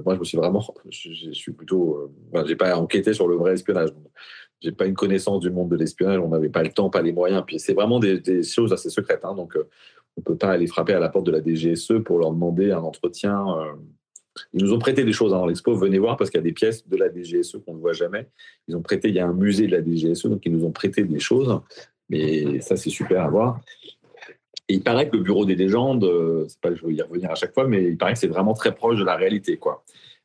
moi 0.04 0.14
je 0.14 0.20
me 0.20 0.24
suis 0.24 0.38
vraiment 0.38 0.64
je, 0.88 1.12
je 1.12 1.32
suis 1.32 1.50
plutôt 1.50 2.08
j'ai 2.46 2.54
pas 2.54 2.76
enquêté 2.76 3.14
sur 3.14 3.26
le 3.26 3.34
vrai 3.34 3.54
espionnage 3.54 3.90
donc 3.90 4.06
j'ai 4.62 4.72
pas 4.72 4.86
une 4.86 4.94
connaissance 4.94 5.40
du 5.40 5.50
monde 5.50 5.70
de 5.70 5.76
l'espionnage 5.76 6.18
on 6.18 6.28
n'avait 6.28 6.48
pas 6.48 6.62
le 6.62 6.70
temps 6.70 6.90
pas 6.90 7.02
les 7.02 7.12
moyens. 7.12 7.42
Puis 7.46 7.58
c'est 7.58 7.74
vraiment 7.74 7.98
des, 7.98 8.42
choses 8.42 8.72
assez 8.72 8.90
secrètes 8.90 9.24
hein, 9.24 9.34
donc 9.34 9.56
euh, 9.56 9.68
on 10.16 10.20
peut 10.20 10.36
pas 10.36 10.50
aller 10.50 10.66
frapper 10.66 10.92
à 10.92 11.00
la 11.00 11.08
porte 11.08 11.26
de 11.26 11.32
la 11.32 11.42
DGSE 11.42 12.02
pour 12.04 12.18
leur 12.18 12.32
demander 12.32 12.70
un 12.70 12.82
entretien 12.82 13.44
euh. 13.58 13.72
ils 14.52 14.62
nous 14.62 14.72
ont 14.72 14.78
prêté 14.78 15.04
des 15.04 15.12
choses 15.12 15.32
hein, 15.32 15.38
dans 15.38 15.46
l'expo. 15.46 15.74
Venez 15.74 15.98
voir 15.98 16.16
parce 16.16 16.30
qu'il 16.30 16.38
y 16.38 16.42
a 16.42 16.44
des 16.44 16.52
pièces 16.52 16.86
de 16.86 16.96
la 16.96 17.08
DGSE 17.08 17.58
qu'on 17.64 17.74
ne 17.74 17.80
voit 17.80 17.94
jamais. 17.94 18.28
Ils 18.68 18.76
ont 18.76 18.82
prêté 18.82 19.08
il 19.08 19.14
y 19.14 19.20
a 19.20 19.26
un 19.26 19.32
musée 19.32 19.66
de 19.66 19.72
la 19.72 19.82
DGSE 19.82 20.26
donc 20.26 20.42
ils 20.44 20.52
nous 20.52 20.64
ont 20.64 20.72
prêté 20.72 21.04
des 21.04 21.20
choses. 21.20 21.60
Mais 22.08 22.60
ça 22.60 22.76
c'est 22.76 22.90
super 22.90 23.22
à 23.22 23.28
voir. 23.28 23.60
Et 24.68 24.74
il 24.74 24.82
paraît 24.82 25.08
que 25.08 25.16
le 25.16 25.22
bureau 25.22 25.44
des 25.44 25.56
légendes, 25.56 26.04
euh, 26.04 26.46
c'est 26.48 26.60
pas 26.60 26.74
je 26.74 26.84
veux 26.86 26.92
y 26.92 27.02
revenir 27.02 27.30
à 27.30 27.34
chaque 27.34 27.52
fois, 27.52 27.66
mais 27.66 27.84
il 27.84 27.98
paraît 27.98 28.12
que 28.12 28.18
c'est 28.18 28.28
vraiment 28.28 28.54
très 28.54 28.74
proche 28.74 28.98
de 28.98 29.04
la 29.04 29.16
réalité, 29.16 29.56
quoi. 29.56 29.84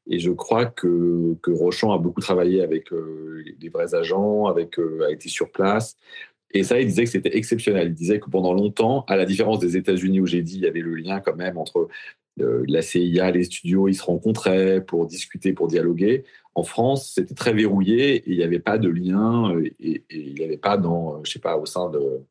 Et 0.10 0.20
je 0.20 0.32
crois 0.32 0.66
que, 0.66 1.36
que 1.42 1.52
Rochon 1.52 1.92
a 1.92 1.98
beaucoup 1.98 2.22
travaillé 2.22 2.62
avec 2.62 2.92
euh, 2.94 3.44
les 3.60 3.70
vrais 3.70 3.94
agents, 3.94 4.46
avec, 4.46 4.80
euh, 4.80 5.06
a 5.08 5.12
été 5.12 5.30
sur 5.30 5.52
place. 5.52 5.96
Et 6.52 6.64
ça, 6.64 6.80
il 6.80 6.88
disait 6.88 7.04
que 7.04 7.10
c'était 7.10 7.36
exceptionnel. 7.38 7.90
Il 7.90 7.94
disait 7.94 8.20
que 8.20 8.30
pendant 8.30 8.54
longtemps, 8.54 9.04
à 9.08 9.18
la 9.18 9.26
différence 9.26 9.60
des 9.60 9.76
États-Unis 9.76 10.22
où 10.22 10.26
j'ai 10.26 10.42
dit, 10.42 10.56
il 10.56 10.62
y 10.62 10.68
avait 10.68 10.80
le 10.80 10.96
lien 10.96 11.20
quand 11.20 11.36
même 11.36 11.58
entre 11.58 11.90
euh, 12.40 12.64
la 12.68 12.82
CIA, 12.82 13.32
les 13.32 13.44
studios, 13.44 13.88
ils 13.88 13.96
se 13.96 14.04
rencontraient 14.04 14.80
pour 14.82 15.08
discuter, 15.08 15.54
pour 15.54 15.68
dialoguer. 15.68 16.24
En 16.56 16.64
France, 16.64 17.12
c'était 17.14 17.36
très 17.36 17.54
verrouillé 17.54 18.16
et 18.16 18.32
il 18.32 18.38
n'y 18.38 18.44
avait 18.44 18.60
pas 18.60 18.78
de 18.78 18.88
lien 18.90 19.52
euh, 19.54 19.70
et, 19.80 20.04
et 20.10 20.20
il 20.20 20.36
n'y 20.36 20.44
avait 20.44 20.58
pas 20.58 20.78
dans, 20.78 21.22
je 21.24 21.32
sais 21.32 21.40
pas, 21.40 21.58
au 21.58 21.66
sein 21.66 21.90
de 21.90 22.22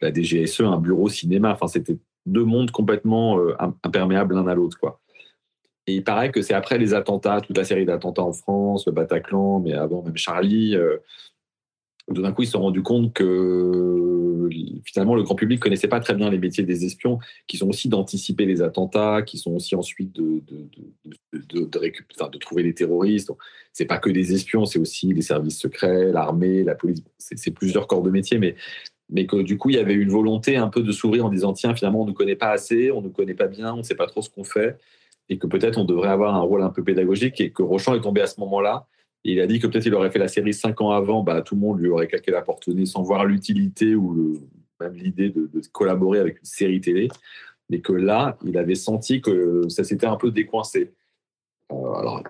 la 0.00 0.12
DGSE 0.12 0.62
un 0.62 0.78
bureau 0.78 1.08
cinéma. 1.08 1.52
Enfin, 1.52 1.68
c'était 1.68 1.96
deux 2.26 2.44
mondes 2.44 2.72
complètement 2.72 3.38
im- 3.60 3.76
imperméables 3.84 4.34
l'un 4.34 4.48
à 4.48 4.54
l'autre, 4.54 4.78
quoi. 4.80 5.00
Et 5.90 5.94
il 5.94 6.04
paraît 6.04 6.30
que 6.30 6.40
c'est 6.40 6.54
après 6.54 6.78
les 6.78 6.94
attentats, 6.94 7.40
toute 7.40 7.56
la 7.56 7.64
série 7.64 7.84
d'attentats 7.84 8.22
en 8.22 8.32
France, 8.32 8.86
le 8.86 8.92
Bataclan, 8.92 9.58
mais 9.58 9.72
avant 9.72 10.04
même 10.04 10.16
Charlie, 10.16 10.76
euh, 10.76 10.98
tout 12.14 12.22
d'un 12.22 12.30
coup 12.30 12.42
ils 12.42 12.46
se 12.46 12.52
sont 12.52 12.60
rendus 12.60 12.82
compte 12.82 13.12
que 13.12 14.48
finalement 14.84 15.16
le 15.16 15.24
grand 15.24 15.34
public 15.34 15.58
connaissait 15.58 15.88
pas 15.88 15.98
très 15.98 16.14
bien 16.14 16.30
les 16.30 16.38
métiers 16.38 16.62
des 16.62 16.84
espions, 16.84 17.18
qui 17.48 17.56
sont 17.56 17.68
aussi 17.68 17.88
d'anticiper 17.88 18.46
les 18.46 18.62
attentats, 18.62 19.22
qui 19.22 19.36
sont 19.36 19.50
aussi 19.50 19.74
ensuite 19.74 20.12
de, 20.12 20.40
de, 21.32 21.64
de, 21.64 22.38
trouver 22.38 22.62
les 22.62 22.74
terroristes. 22.74 23.32
C'est 23.72 23.86
pas 23.86 23.98
que 23.98 24.10
des 24.10 24.32
espions, 24.32 24.64
c'est 24.64 24.78
aussi 24.78 25.12
les 25.12 25.22
services 25.22 25.58
secrets, 25.58 26.12
l'armée, 26.12 26.62
la 26.62 26.76
police. 26.76 27.02
C'est 27.18 27.36
c'est 27.36 27.50
plusieurs 27.50 27.88
corps 27.88 28.02
de 28.02 28.10
métier, 28.10 28.38
mais 28.38 28.54
mais 29.08 29.26
que 29.26 29.42
du 29.42 29.58
coup, 29.58 29.70
il 29.70 29.76
y 29.76 29.80
avait 29.80 29.94
une 29.94 30.10
volonté 30.10 30.56
un 30.56 30.68
peu 30.68 30.82
de 30.82 30.92
s'ouvrir 30.92 31.26
en 31.26 31.30
disant 31.30 31.52
tiens, 31.52 31.74
finalement, 31.74 32.02
on 32.02 32.04
ne 32.04 32.10
nous 32.10 32.14
connaît 32.14 32.36
pas 32.36 32.52
assez, 32.52 32.92
on 32.92 33.00
ne 33.00 33.06
nous 33.06 33.12
connaît 33.12 33.34
pas 33.34 33.48
bien, 33.48 33.74
on 33.74 33.78
ne 33.78 33.82
sait 33.82 33.96
pas 33.96 34.06
trop 34.06 34.22
ce 34.22 34.30
qu'on 34.30 34.44
fait, 34.44 34.78
et 35.30 35.38
que 35.38 35.46
peut-être 35.46 35.78
on 35.78 35.84
devrait 35.84 36.08
avoir 36.08 36.34
un 36.34 36.40
rôle 36.40 36.62
un 36.62 36.70
peu 36.70 36.82
pédagogique, 36.82 37.40
et 37.40 37.50
que 37.50 37.62
Rochon 37.62 37.94
est 37.94 38.00
tombé 38.00 38.20
à 38.20 38.26
ce 38.26 38.38
moment-là. 38.40 38.86
Il 39.22 39.40
a 39.40 39.46
dit 39.46 39.60
que 39.60 39.66
peut-être 39.66 39.86
il 39.86 39.94
aurait 39.94 40.10
fait 40.10 40.18
la 40.18 40.28
série 40.28 40.52
cinq 40.52 40.80
ans 40.80 40.90
avant, 40.90 41.22
bah, 41.22 41.40
tout 41.40 41.54
le 41.54 41.60
monde 41.60 41.78
lui 41.78 41.88
aurait 41.88 42.08
claqué 42.08 42.32
la 42.32 42.42
porte 42.42 42.66
au 42.68 42.74
nez 42.74 42.84
sans 42.84 43.02
voir 43.02 43.24
l'utilité 43.24 43.94
ou 43.94 44.40
même 44.80 44.94
l'idée 44.94 45.30
de, 45.30 45.48
collaborer 45.72 46.18
avec 46.18 46.38
une 46.38 46.44
série 46.44 46.80
télé. 46.80 47.08
Mais 47.68 47.80
que 47.80 47.92
là, 47.92 48.36
il 48.44 48.58
avait 48.58 48.74
senti 48.74 49.20
que 49.20 49.68
ça 49.68 49.84
s'était 49.84 50.06
un 50.06 50.16
peu 50.16 50.32
décoincé. 50.32 50.92
Euh, 51.70 51.92
alors, 51.92 52.24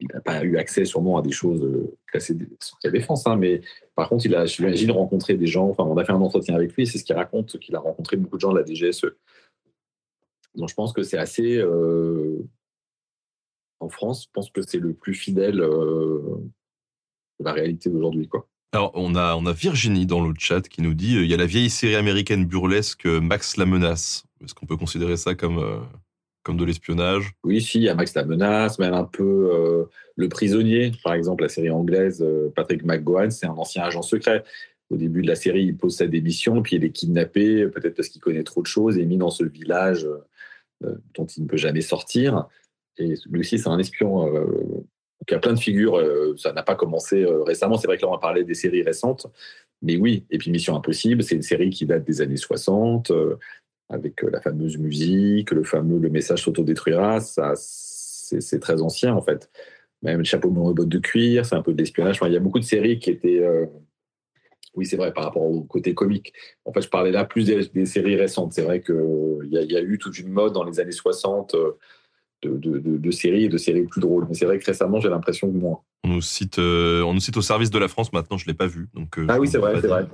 il 0.00 0.08
n'a 0.12 0.20
pas 0.20 0.44
eu 0.44 0.58
accès 0.58 0.84
sûrement 0.84 1.16
à 1.16 1.22
des 1.22 1.30
choses 1.30 1.62
euh, 1.62 1.96
classées 2.08 2.36
sur 2.60 2.76
sa 2.82 2.90
défense, 2.90 3.26
hein, 3.26 3.36
mais 3.36 3.62
par 3.94 4.10
contre, 4.10 4.26
il 4.26 4.34
a, 4.34 4.44
j'imagine, 4.44 4.90
rencontré 4.90 5.34
des 5.34 5.46
gens. 5.46 5.68
Enfin, 5.70 5.84
on 5.84 5.96
a 5.96 6.04
fait 6.04 6.12
un 6.12 6.20
entretien 6.20 6.54
avec 6.54 6.74
lui, 6.74 6.86
c'est 6.86 6.98
ce 6.98 7.04
qu'il 7.04 7.14
raconte, 7.14 7.58
qu'il 7.58 7.74
a 7.74 7.78
rencontré 7.78 8.18
beaucoup 8.18 8.36
de 8.36 8.40
gens 8.40 8.52
de 8.52 8.58
la 8.58 8.66
DGSE. 8.66 9.06
Donc, 10.54 10.68
je 10.68 10.74
pense 10.74 10.92
que 10.92 11.02
c'est 11.02 11.18
assez. 11.18 11.56
Euh, 11.56 12.38
en 13.80 13.88
France, 13.88 14.24
je 14.24 14.28
pense 14.32 14.50
que 14.50 14.62
c'est 14.62 14.78
le 14.78 14.94
plus 14.94 15.14
fidèle 15.14 15.60
euh, 15.60 16.20
de 17.40 17.44
la 17.44 17.52
réalité 17.52 17.90
d'aujourd'hui, 17.90 18.28
quoi. 18.28 18.48
Alors, 18.72 18.90
on 18.94 19.14
a, 19.14 19.36
on 19.36 19.46
a 19.46 19.52
Virginie 19.52 20.06
dans 20.06 20.26
le 20.26 20.34
chat 20.36 20.68
qui 20.68 20.82
nous 20.82 20.94
dit 20.94 21.14
il 21.14 21.26
y 21.26 21.34
a 21.34 21.36
la 21.36 21.46
vieille 21.46 21.70
série 21.70 21.94
américaine 21.94 22.44
burlesque 22.44 23.06
Max 23.06 23.56
la 23.56 23.66
menace. 23.66 24.24
Est-ce 24.42 24.52
qu'on 24.54 24.66
peut 24.66 24.76
considérer 24.76 25.16
ça 25.16 25.36
comme 25.36 25.86
comme 26.44 26.56
de 26.58 26.64
l'espionnage? 26.64 27.32
Oui, 27.42 27.60
si, 27.60 27.78
il 27.78 27.84
y 27.84 27.88
a 27.88 27.94
Max 27.94 28.14
la 28.14 28.24
menace, 28.24 28.78
même 28.78 28.94
un 28.94 29.04
peu 29.04 29.50
euh, 29.52 29.84
Le 30.14 30.28
prisonnier, 30.28 30.92
par 31.02 31.14
exemple, 31.14 31.42
la 31.42 31.48
série 31.48 31.70
anglaise, 31.70 32.22
euh, 32.22 32.52
Patrick 32.54 32.84
McGowan, 32.84 33.30
c'est 33.30 33.46
un 33.46 33.54
ancien 33.54 33.82
agent 33.82 34.02
secret. 34.02 34.44
Au 34.90 34.96
début 34.96 35.22
de 35.22 35.26
la 35.26 35.34
série, 35.34 35.64
il 35.64 35.76
pose 35.76 35.96
sa 35.96 36.06
démission, 36.06 36.62
puis 36.62 36.76
il 36.76 36.84
est 36.84 36.90
kidnappé, 36.90 37.66
peut-être 37.66 37.96
parce 37.96 38.08
qu'il 38.08 38.20
connaît 38.20 38.44
trop 38.44 38.60
de 38.60 38.66
choses, 38.66 38.98
et 38.98 39.06
mis 39.06 39.16
dans 39.16 39.30
ce 39.30 39.42
village 39.42 40.04
euh, 40.04 40.18
dont 40.80 41.26
il 41.26 41.44
ne 41.44 41.48
peut 41.48 41.56
jamais 41.56 41.80
sortir. 41.80 42.48
Et 42.98 43.14
lui 43.30 43.40
aussi, 43.40 43.58
c'est 43.58 43.68
un 43.68 43.78
espion. 43.78 44.28
Il 45.28 45.32
y 45.32 45.34
a 45.34 45.38
plein 45.38 45.54
de 45.54 45.58
figures. 45.58 45.98
ça 46.36 46.52
n'a 46.52 46.62
pas 46.62 46.74
commencé 46.74 47.24
récemment. 47.46 47.76
C'est 47.76 47.86
vrai 47.86 47.96
que 47.96 48.02
là, 48.02 48.08
on 48.08 48.12
va 48.12 48.18
parler 48.18 48.44
des 48.44 48.54
séries 48.54 48.82
récentes. 48.82 49.26
Mais 49.82 49.96
oui, 49.96 50.24
et 50.30 50.38
puis 50.38 50.50
Mission 50.50 50.76
Impossible, 50.76 51.22
c'est 51.22 51.34
une 51.34 51.42
série 51.42 51.70
qui 51.70 51.86
date 51.86 52.04
des 52.04 52.20
années 52.20 52.36
60 52.36 53.10
avec 53.88 54.22
euh, 54.24 54.30
la 54.30 54.40
fameuse 54.40 54.78
musique, 54.78 55.50
le 55.50 55.64
fameux 55.64 55.98
le 55.98 56.10
message 56.10 56.44
s'autodétruira, 56.44 57.20
ça 57.20 57.52
c'est 57.56 58.58
très 58.60 58.80
ancien 58.82 59.14
en 59.14 59.22
fait. 59.22 59.50
Même 60.02 60.24
chapeau 60.24 60.50
de 60.50 60.54
bottes 60.54 60.88
de 60.88 60.98
cuir, 60.98 61.46
c'est 61.46 61.54
un 61.54 61.62
peu 61.62 61.72
de 61.72 61.78
l'espionnage. 61.78 62.18
il 62.24 62.32
y 62.32 62.36
a 62.36 62.40
beaucoup 62.40 62.58
de 62.58 62.64
séries 62.64 62.98
qui 62.98 63.10
étaient, 63.10 63.40
euh, 63.40 63.66
oui 64.74 64.86
c'est 64.86 64.96
vrai 64.96 65.12
par 65.12 65.24
rapport 65.24 65.42
au 65.42 65.62
côté 65.62 65.94
comique. 65.94 66.32
En 66.64 66.72
fait, 66.72 66.82
je 66.82 66.88
parlais 66.88 67.12
là 67.12 67.24
plus 67.24 67.44
des, 67.44 67.86
séries 67.86 68.16
récentes. 68.16 68.52
C'est 68.52 68.62
vrai 68.62 68.82
qu'il 68.82 69.48
y, 69.50 69.56
y, 69.56 69.76
a 69.76 69.82
eu 69.82 69.98
toute 69.98 70.18
une 70.18 70.30
mode 70.30 70.52
dans 70.52 70.64
les 70.64 70.80
années 70.80 70.92
60 70.92 71.54
de, 72.48 73.10
séries 73.10 73.44
et 73.44 73.48
de 73.48 73.58
séries 73.58 73.84
plus 73.84 74.00
drôles. 74.00 74.26
Mais 74.28 74.34
c'est 74.34 74.44
vrai 74.44 74.58
que 74.58 74.64
récemment, 74.64 75.00
j'ai 75.00 75.08
l'impression 75.08 75.50
que 75.50 75.56
moins. 75.56 75.80
On 76.04 76.08
nous 76.08 76.20
cite, 76.20 76.58
euh, 76.58 77.02
on 77.02 77.14
nous 77.14 77.20
cite 77.20 77.36
au 77.36 77.42
service 77.42 77.70
de 77.70 77.78
la 77.78 77.88
France 77.88 78.12
maintenant, 78.12 78.36
je 78.36 78.44
ne 78.44 78.48
l'ai 78.48 78.56
pas 78.56 78.66
vu. 78.66 78.88
Donc, 78.94 79.18
euh, 79.18 79.26
ah 79.28 79.40
oui, 79.40 79.48
c'est 79.48 79.58
vrai, 79.58 79.80
c'est 79.80 79.86
vrai. 79.86 80.06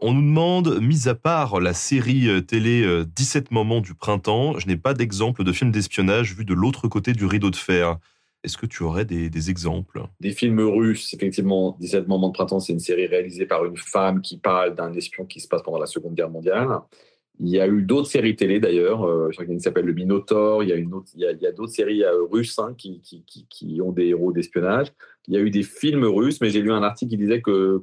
On 0.00 0.12
nous 0.12 0.22
demande, 0.22 0.80
mis 0.80 1.08
à 1.08 1.14
part 1.14 1.60
la 1.60 1.72
série 1.72 2.28
euh, 2.28 2.40
télé 2.40 2.84
17 3.14 3.52
moments 3.52 3.80
du 3.80 3.94
printemps, 3.94 4.58
je 4.58 4.66
n'ai 4.66 4.76
pas 4.76 4.94
d'exemple 4.94 5.44
de 5.44 5.52
film 5.52 5.70
d'espionnage 5.70 6.34
vu 6.34 6.44
de 6.44 6.54
l'autre 6.54 6.88
côté 6.88 7.12
du 7.12 7.26
rideau 7.26 7.50
de 7.50 7.56
fer. 7.56 7.98
Est-ce 8.46 8.56
que 8.56 8.66
tu 8.66 8.84
aurais 8.84 9.04
des, 9.04 9.50
exemples? 9.50 10.04
Des 10.20 10.30
films 10.30 10.60
russes, 10.60 11.12
effectivement. 11.12 11.76
17 11.80 12.06
moments 12.06 12.28
de 12.28 12.32
printemps, 12.32 12.60
c'est 12.60 12.72
une 12.72 12.78
série 12.78 13.08
réalisée 13.08 13.44
par 13.44 13.64
une 13.64 13.76
femme 13.76 14.20
qui 14.22 14.38
parle 14.38 14.76
d'un 14.76 14.92
espion 14.92 15.24
qui 15.24 15.40
se 15.40 15.48
passe 15.48 15.62
pendant 15.64 15.80
la 15.80 15.86
Seconde 15.86 16.14
Guerre 16.14 16.30
mondiale. 16.30 16.68
Il 17.40 17.48
y 17.48 17.58
a 17.58 17.66
eu 17.66 17.82
d'autres 17.82 18.08
séries 18.08 18.36
télé 18.36 18.60
d'ailleurs. 18.60 19.04
Euh, 19.04 19.30
qu'il 19.30 19.60
s'appelle 19.60 19.84
Le 19.84 19.94
Minotaur. 19.94 20.62
Il 20.62 20.68
y 20.68 20.72
a, 20.72 20.76
une 20.76 20.92
il 21.16 21.22
y 21.22 21.46
a, 21.46 21.50
d'autres 21.50 21.72
séries 21.72 22.04
euh, 22.04 22.22
russes 22.30 22.56
hein, 22.60 22.72
qui, 22.78 23.80
ont 23.82 23.90
des 23.90 24.06
héros 24.06 24.30
d'espionnage. 24.30 24.92
Il 25.26 25.34
y 25.34 25.36
a 25.36 25.40
eu 25.40 25.50
des 25.50 25.64
films 25.64 26.04
russes, 26.04 26.40
mais 26.40 26.50
j'ai 26.50 26.62
lu 26.62 26.70
un 26.70 26.84
article 26.84 27.10
qui 27.10 27.16
disait 27.16 27.42
que, 27.42 27.82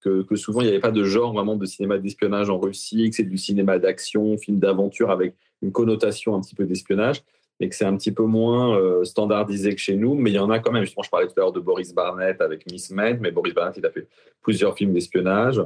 que, 0.00 0.22
que 0.22 0.34
souvent 0.34 0.62
il 0.62 0.64
n'y 0.64 0.70
avait 0.70 0.80
pas 0.80 0.92
de 0.92 1.04
genre 1.04 1.34
vraiment 1.34 1.56
de 1.56 1.66
cinéma 1.66 1.98
d'espionnage 1.98 2.48
en 2.48 2.58
Russie, 2.58 3.10
que 3.10 3.16
c'est 3.16 3.24
du 3.24 3.36
cinéma 3.36 3.78
d'action, 3.78 4.38
film 4.38 4.60
d'aventure 4.60 5.10
avec 5.10 5.34
une 5.60 5.72
connotation 5.72 6.34
un 6.34 6.40
petit 6.40 6.54
peu 6.54 6.64
d'espionnage, 6.64 7.22
mais 7.60 7.68
que 7.68 7.76
c'est 7.76 7.84
un 7.84 7.96
petit 7.96 8.12
peu 8.12 8.24
moins 8.24 8.76
euh, 8.76 9.04
standardisé 9.04 9.74
que 9.74 9.80
chez 9.80 9.96
nous. 9.96 10.14
Mais 10.14 10.30
il 10.30 10.36
y 10.36 10.38
en 10.38 10.50
a 10.50 10.58
quand 10.58 10.72
même. 10.72 10.84
Justement, 10.84 11.02
je 11.02 11.10
parlais 11.10 11.26
tout 11.26 11.34
à 11.36 11.40
l'heure 11.40 11.52
de 11.52 11.60
Boris 11.60 11.94
Barnett 11.94 12.40
avec 12.40 12.70
Miss 12.70 12.90
Med, 12.90 13.20
mais 13.20 13.30
Boris 13.30 13.54
Barnett, 13.54 13.76
il 13.76 13.84
a 13.84 13.90
fait 13.90 14.08
plusieurs 14.40 14.74
films 14.74 14.94
d'espionnage. 14.94 15.62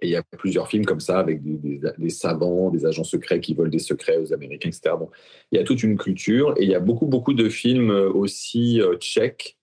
Et 0.00 0.08
il 0.08 0.10
y 0.10 0.16
a 0.16 0.22
plusieurs 0.36 0.68
films 0.68 0.84
comme 0.84 1.00
ça 1.00 1.20
avec 1.20 1.40
des, 1.42 2.10
savants, 2.10 2.70
des 2.70 2.84
agents 2.84 3.04
secrets 3.04 3.40
qui 3.40 3.54
volent 3.54 3.70
des 3.70 3.78
secrets 3.78 4.18
aux 4.18 4.32
Américains, 4.32 4.68
etc. 4.68 4.96
Bon, 4.98 5.08
il 5.52 5.58
y 5.58 5.60
a 5.60 5.64
toute 5.64 5.84
une 5.84 5.96
culture 5.96 6.54
et 6.56 6.64
il 6.64 6.68
y 6.68 6.74
a 6.74 6.80
beaucoup, 6.80 7.06
beaucoup 7.06 7.34
de 7.34 7.48
films 7.48 7.90
aussi 7.90 8.80
euh, 8.80 8.96
tchèques. 8.96 9.56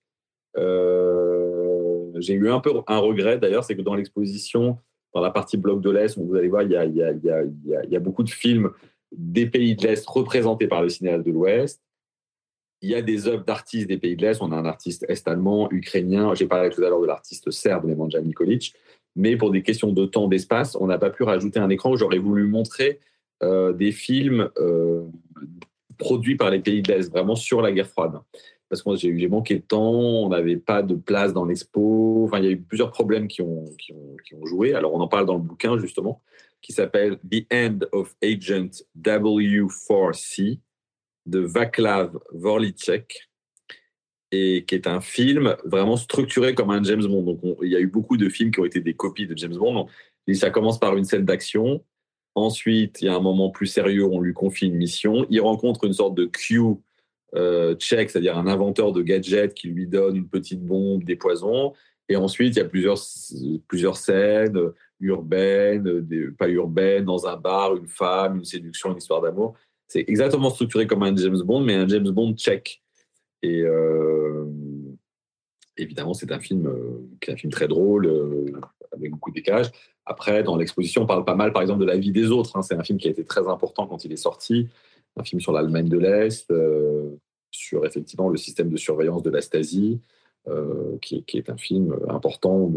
Euh, 0.56 2.10
j'ai 2.20 2.32
eu 2.32 2.50
un 2.50 2.58
peu 2.60 2.72
un 2.86 2.98
regret 2.98 3.38
d'ailleurs, 3.38 3.64
c'est 3.64 3.76
que 3.76 3.82
dans 3.82 3.94
l'exposition, 3.94 4.78
dans 5.14 5.20
la 5.20 5.30
partie 5.30 5.58
bloc 5.58 5.82
de 5.82 5.90
l'Est, 5.90 6.18
vous 6.18 6.34
allez 6.34 6.48
voir, 6.48 6.62
il 6.62 6.70
y, 6.70 6.76
a, 6.76 6.86
il, 6.86 6.96
y 6.96 7.02
a, 7.02 7.12
il, 7.12 7.90
y 7.90 7.96
a, 7.96 8.00
beaucoup 8.00 8.22
de 8.22 8.30
films 8.30 8.70
des 9.12 9.46
pays 9.46 9.76
de 9.76 9.86
l'Est 9.86 10.06
représentés 10.06 10.68
par 10.68 10.82
le 10.82 10.88
cinéaste 10.88 11.24
de 11.24 11.32
l'Ouest. 11.32 11.80
Il 12.82 12.90
y 12.90 12.94
a 12.94 13.02
des 13.02 13.28
œuvres 13.28 13.44
d'artistes 13.44 13.88
des 13.88 13.98
pays 13.98 14.16
de 14.16 14.22
l'Est. 14.22 14.40
On 14.40 14.52
a 14.52 14.56
un 14.56 14.64
artiste 14.64 15.04
est-allemand, 15.08 15.68
ukrainien. 15.70 16.34
J'ai 16.34 16.46
parlé 16.46 16.70
tout 16.70 16.82
à 16.82 16.88
l'heure 16.88 17.00
de 17.00 17.06
l'artiste 17.06 17.50
serbe, 17.50 17.86
Nemanja 17.86 18.20
Nikolic 18.20 18.74
mais 19.16 19.36
pour 19.36 19.50
des 19.50 19.62
questions 19.62 19.92
de 19.92 20.06
temps, 20.06 20.28
d'espace, 20.28 20.76
on 20.80 20.86
n'a 20.86 20.98
pas 20.98 21.10
pu 21.10 21.22
rajouter 21.22 21.58
un 21.58 21.68
écran 21.68 21.90
où 21.92 21.96
j'aurais 21.96 22.18
voulu 22.18 22.46
montrer 22.46 23.00
euh, 23.42 23.72
des 23.72 23.92
films 23.92 24.50
euh, 24.58 25.04
produits 25.98 26.36
par 26.36 26.50
les 26.50 26.60
pays 26.60 26.82
de 26.82 26.92
l'Est, 26.92 27.10
vraiment 27.10 27.36
sur 27.36 27.60
la 27.60 27.72
guerre 27.72 27.88
froide. 27.88 28.20
Parce 28.68 28.82
que 28.82 28.94
j'ai 28.94 29.26
manqué 29.26 29.56
de 29.56 29.62
temps, 29.62 29.92
on 29.92 30.28
n'avait 30.28 30.56
pas 30.56 30.82
de 30.82 30.94
place 30.94 31.32
dans 31.32 31.44
l'expo. 31.44 32.22
Enfin, 32.24 32.38
il 32.38 32.44
y 32.44 32.48
a 32.48 32.52
eu 32.52 32.60
plusieurs 32.60 32.92
problèmes 32.92 33.26
qui 33.26 33.42
ont 33.42 33.66
joué. 34.44 34.74
Alors, 34.74 34.94
on 34.94 35.00
en 35.00 35.08
parle 35.08 35.26
dans 35.26 35.34
le 35.34 35.42
bouquin, 35.42 35.76
justement, 35.76 36.22
qui 36.62 36.72
s'appelle 36.72 37.18
The 37.18 37.46
End 37.52 37.78
of 37.92 38.14
Agent 38.22 38.84
W4C 38.98 40.60
de 41.26 41.40
Vaclav 41.40 42.18
Vorlicek 42.32 43.30
et 44.32 44.64
qui 44.64 44.74
est 44.74 44.86
un 44.86 45.00
film 45.00 45.56
vraiment 45.64 45.96
structuré 45.96 46.54
comme 46.54 46.70
un 46.70 46.82
James 46.82 47.04
Bond. 47.04 47.22
Donc, 47.22 47.58
il 47.62 47.68
y 47.68 47.76
a 47.76 47.80
eu 47.80 47.86
beaucoup 47.86 48.16
de 48.16 48.28
films 48.28 48.52
qui 48.52 48.60
ont 48.60 48.64
été 48.64 48.80
des 48.80 48.94
copies 48.94 49.26
de 49.26 49.36
James 49.36 49.56
Bond. 49.56 49.86
et 50.26 50.34
ça 50.34 50.50
commence 50.50 50.78
par 50.78 50.96
une 50.96 51.04
scène 51.04 51.24
d'action. 51.24 51.84
Ensuite, 52.36 53.02
il 53.02 53.06
y 53.06 53.08
a 53.08 53.14
un 53.16 53.20
moment 53.20 53.50
plus 53.50 53.66
sérieux, 53.66 54.04
on 54.04 54.20
lui 54.20 54.32
confie 54.32 54.66
une 54.66 54.76
mission. 54.76 55.26
Il 55.30 55.40
rencontre 55.40 55.84
une 55.84 55.92
sorte 55.92 56.14
de 56.14 56.26
Q 56.26 56.60
euh, 57.34 57.74
check, 57.76 58.10
c'est-à-dire 58.10 58.38
un 58.38 58.46
inventeur 58.46 58.92
de 58.92 59.02
gadgets 59.02 59.54
qui 59.54 59.68
lui 59.68 59.86
donne 59.86 60.16
une 60.16 60.28
petite 60.28 60.64
bombe, 60.64 61.04
des 61.04 61.16
poisons. 61.16 61.72
Et 62.08 62.16
ensuite, 62.16 62.56
il 62.56 62.58
y 62.58 62.62
a 62.62 62.68
plusieurs, 62.68 62.98
plusieurs 63.66 63.96
scènes 63.96 64.58
urbaines, 65.00 66.00
des, 66.00 66.28
pas 66.30 66.48
urbaines, 66.48 67.04
dans 67.04 67.26
un 67.26 67.36
bar, 67.36 67.76
une 67.76 67.88
femme, 67.88 68.38
une 68.38 68.44
séduction, 68.44 68.92
une 68.92 68.98
histoire 68.98 69.20
d'amour. 69.20 69.54
C'est 69.88 70.04
exactement 70.06 70.50
structuré 70.50 70.86
comme 70.86 71.02
un 71.02 71.14
James 71.16 71.42
Bond, 71.42 71.60
mais 71.60 71.74
un 71.74 71.88
James 71.88 72.10
Bond 72.10 72.34
check. 72.34 72.82
Et 73.42 73.62
euh, 73.62 74.44
évidemment, 75.76 76.14
c'est 76.14 76.30
un 76.30 76.40
film 76.40 76.66
euh, 76.66 77.08
qui 77.20 77.30
est 77.30 77.32
un 77.32 77.36
film 77.36 77.52
très 77.52 77.66
drôle, 77.66 78.06
euh, 78.06 78.52
avec 78.92 79.10
beaucoup 79.10 79.30
de 79.30 79.36
décalage. 79.36 79.70
Après, 80.04 80.42
dans 80.42 80.56
l'exposition, 80.56 81.02
on 81.02 81.06
parle 81.06 81.24
pas 81.24 81.34
mal, 81.34 81.52
par 81.52 81.62
exemple, 81.62 81.80
de 81.80 81.86
la 81.86 81.96
vie 81.96 82.12
des 82.12 82.30
autres. 82.30 82.56
Hein. 82.56 82.62
C'est 82.62 82.74
un 82.74 82.84
film 82.84 82.98
qui 82.98 83.08
a 83.08 83.10
été 83.10 83.24
très 83.24 83.48
important 83.48 83.86
quand 83.86 84.04
il 84.04 84.12
est 84.12 84.16
sorti. 84.16 84.68
Un 85.16 85.24
film 85.24 85.40
sur 85.40 85.52
l'Allemagne 85.52 85.88
de 85.88 85.98
l'Est, 85.98 86.52
sur 87.50 87.84
effectivement 87.84 88.28
le 88.28 88.36
système 88.36 88.68
de 88.68 88.76
surveillance 88.76 89.24
de 89.24 89.30
la 89.30 89.40
Stasi, 89.40 90.00
qui, 91.02 91.24
est 91.34 91.50
un 91.50 91.56
film 91.56 91.96
important 92.08 92.70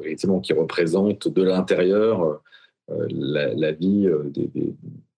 effectivement, 0.00 0.40
qui 0.40 0.52
représente 0.52 1.28
de 1.28 1.42
l'intérieur 1.42 2.40
la, 2.88 3.52
la, 3.52 3.72
vie 3.72 4.08
des, 4.26 4.46
des, 4.46 4.74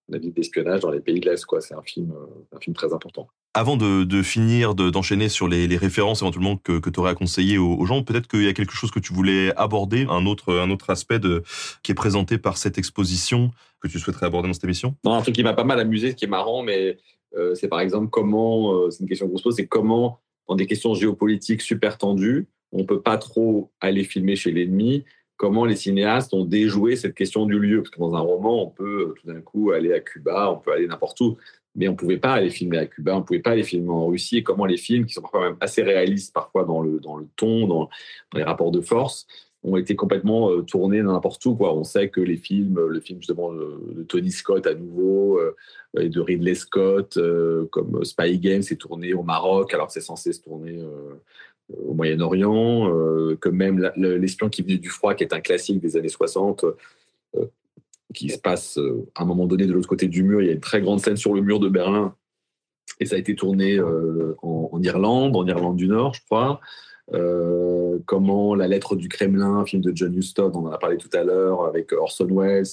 la 0.09 0.17
vie 0.17 0.31
d'espionnage 0.31 0.81
dans 0.81 0.91
les 0.91 0.99
pays 0.99 1.19
de 1.19 1.29
l'Est. 1.29 1.45
C'est 1.59 1.75
un 1.75 1.81
film, 1.81 2.13
un 2.55 2.59
film 2.59 2.75
très 2.75 2.93
important. 2.93 3.27
Avant 3.53 3.77
de, 3.77 4.21
finir, 4.21 4.75
d'enchaîner 4.75 5.29
sur 5.29 5.47
les, 5.47 5.65
références 5.77 6.21
éventuellement 6.21 6.57
que, 6.57 6.79
que 6.79 6.89
tu 6.89 6.99
aurais 6.99 7.11
à 7.11 7.15
conseiller 7.15 7.57
aux, 7.57 7.85
gens, 7.85 8.03
peut-être 8.03 8.27
qu'il 8.27 8.43
y 8.43 8.47
a 8.47 8.53
quelque 8.53 8.73
chose 8.73 8.91
que 8.91 8.99
tu 8.99 9.13
voulais 9.13 9.55
aborder, 9.55 10.05
un 10.09 10.25
autre, 10.25 10.53
un 10.55 10.69
autre 10.69 10.89
aspect 10.89 11.19
de, 11.19 11.43
qui 11.83 11.91
est 11.91 11.95
présenté 11.95 12.37
par 12.37 12.57
cette 12.57 12.77
exposition 12.77 13.51
que 13.81 13.87
tu 13.87 13.99
souhaiterais 13.99 14.25
aborder 14.25 14.49
dans 14.49 14.53
cette 14.53 14.63
émission? 14.63 14.95
Non, 15.03 15.13
Un 15.13 15.21
truc 15.21 15.35
qui 15.35 15.43
m'a 15.43 15.53
pas 15.53 15.63
mal 15.63 15.79
amusé, 15.79 16.11
ce 16.11 16.15
qui 16.15 16.25
est 16.25 16.29
marrant, 16.29 16.63
mais 16.63 16.97
euh, 17.37 17.55
c'est 17.55 17.67
par 17.67 17.79
exemple 17.79 18.09
comment, 18.09 18.73
euh, 18.73 18.91
c'est 18.91 19.01
une 19.01 19.09
question 19.09 19.27
qu'on 19.27 19.37
se 19.37 19.43
pose, 19.43 19.55
c'est 19.55 19.67
comment, 19.67 20.19
dans 20.47 20.55
des 20.55 20.67
questions 20.67 20.93
géopolitiques 20.93 21.61
super 21.61 21.97
tendues, 21.97 22.47
on 22.71 22.85
peut 22.85 23.01
pas 23.01 23.17
trop 23.17 23.71
aller 23.81 24.03
filmer 24.03 24.35
chez 24.35 24.51
l'ennemi, 24.51 25.05
comment 25.37 25.65
les 25.65 25.75
cinéastes 25.75 26.33
ont 26.33 26.45
déjoué 26.45 26.95
cette 26.95 27.15
question 27.15 27.45
du 27.45 27.59
lieu? 27.59 27.81
Parce 27.81 27.89
que 27.89 27.99
dans 27.99 28.15
un 28.15 28.19
roman, 28.19 28.63
on 28.63 28.69
peut 28.69 29.09
euh, 29.09 29.13
tout 29.19 29.27
d'un 29.27 29.41
coup 29.41 29.71
aller 29.71 29.93
à 29.93 29.99
Cuba, 29.99 30.51
on 30.51 30.57
peut 30.57 30.71
aller 30.71 30.87
n'importe 30.87 31.19
où 31.21 31.37
mais 31.75 31.87
on 31.87 31.91
ne 31.91 31.97
pouvait 31.97 32.17
pas 32.17 32.33
aller 32.33 32.49
filmer 32.49 32.77
à 32.77 32.85
Cuba, 32.85 33.15
on 33.15 33.19
ne 33.19 33.23
pouvait 33.23 33.39
pas 33.39 33.51
aller 33.51 33.63
filmer 33.63 33.89
en 33.89 34.07
Russie, 34.07 34.37
et 34.37 34.43
comment 34.43 34.65
les 34.65 34.77
films, 34.77 35.05
qui 35.05 35.13
sont 35.13 35.21
parfois 35.21 35.41
même 35.41 35.57
assez 35.61 35.81
réalistes, 35.83 36.33
parfois 36.33 36.65
dans 36.65 36.81
le, 36.81 36.99
dans 36.99 37.17
le 37.17 37.27
ton, 37.35 37.67
dans, 37.67 37.89
les 38.33 38.43
rapports 38.43 38.71
de 38.71 38.81
force, 38.81 39.27
ont 39.63 39.75
été 39.75 39.95
complètement 39.95 40.51
euh, 40.51 40.61
tournés 40.61 41.01
n'importe 41.01 41.45
où. 41.45 41.57
On 41.59 41.83
sait 41.83 42.09
que 42.09 42.21
les 42.21 42.37
films, 42.37 42.79
le 42.79 42.99
film 43.01 43.19
justement 43.19 43.51
de, 43.51 44.03
Tony 44.07 44.31
Scott 44.31 44.65
à 44.67 44.73
nouveau, 44.73 45.37
euh, 45.37 45.55
et 45.99 46.09
de 46.09 46.19
Ridley 46.19 46.55
Scott, 46.55 47.17
euh, 47.17 47.65
comme 47.71 48.03
Spy 48.03 48.39
Game, 48.39 48.61
c'est 48.61 48.77
tourné 48.77 49.13
au 49.13 49.23
Maroc, 49.23 49.73
alors 49.73 49.91
c'est 49.91 50.01
censé 50.01 50.33
se 50.33 50.41
tourner 50.41 50.79
au 51.77 51.93
Moyen-Orient, 51.93 52.89
que 53.39 53.49
même 53.49 53.91
L'espion 53.95 54.49
qui 54.49 54.61
venait 54.61 54.77
du 54.77 54.89
froid, 54.89 55.13
qui 55.13 55.23
est 55.23 55.33
un 55.33 55.39
classique 55.39 55.79
des 55.79 55.97
années 55.97 56.09
60, 56.09 56.65
qui 58.13 58.29
se 58.29 58.39
passe 58.39 58.77
euh, 58.77 59.07
à 59.15 59.23
un 59.23 59.25
moment 59.25 59.45
donné 59.45 59.65
de 59.65 59.73
l'autre 59.73 59.87
côté 59.87 60.07
du 60.07 60.23
mur. 60.23 60.41
Il 60.41 60.47
y 60.47 60.49
a 60.49 60.53
une 60.53 60.59
très 60.59 60.81
grande 60.81 60.99
scène 60.99 61.17
sur 61.17 61.33
le 61.33 61.41
mur 61.41 61.59
de 61.59 61.69
Berlin 61.69 62.15
Et 62.99 63.05
ça 63.05 63.15
a 63.15 63.19
été 63.19 63.35
tourné 63.35 63.79
en, 63.79 64.81
Irlande, 64.81 65.35
en 65.35 65.45
Irlande 65.45 65.75
du 65.75 65.87
Nord, 65.87 66.13
je 66.13 66.21
crois. 66.25 66.59
comment 68.05 68.55
La 68.55 68.67
lettre 68.67 68.95
du 68.95 69.09
Kremlin, 69.09 69.65
film 69.65 69.81
de 69.81 69.91
John 69.95 70.13
Huston, 70.15 70.51
on 70.53 70.67
en 70.67 70.71
a 70.71 70.77
parlé 70.77 70.97
tout 70.97 71.09
à 71.13 71.23
l'heure, 71.23 71.65
avec 71.65 71.93
Orson 71.93 72.27
Welles 72.31 72.65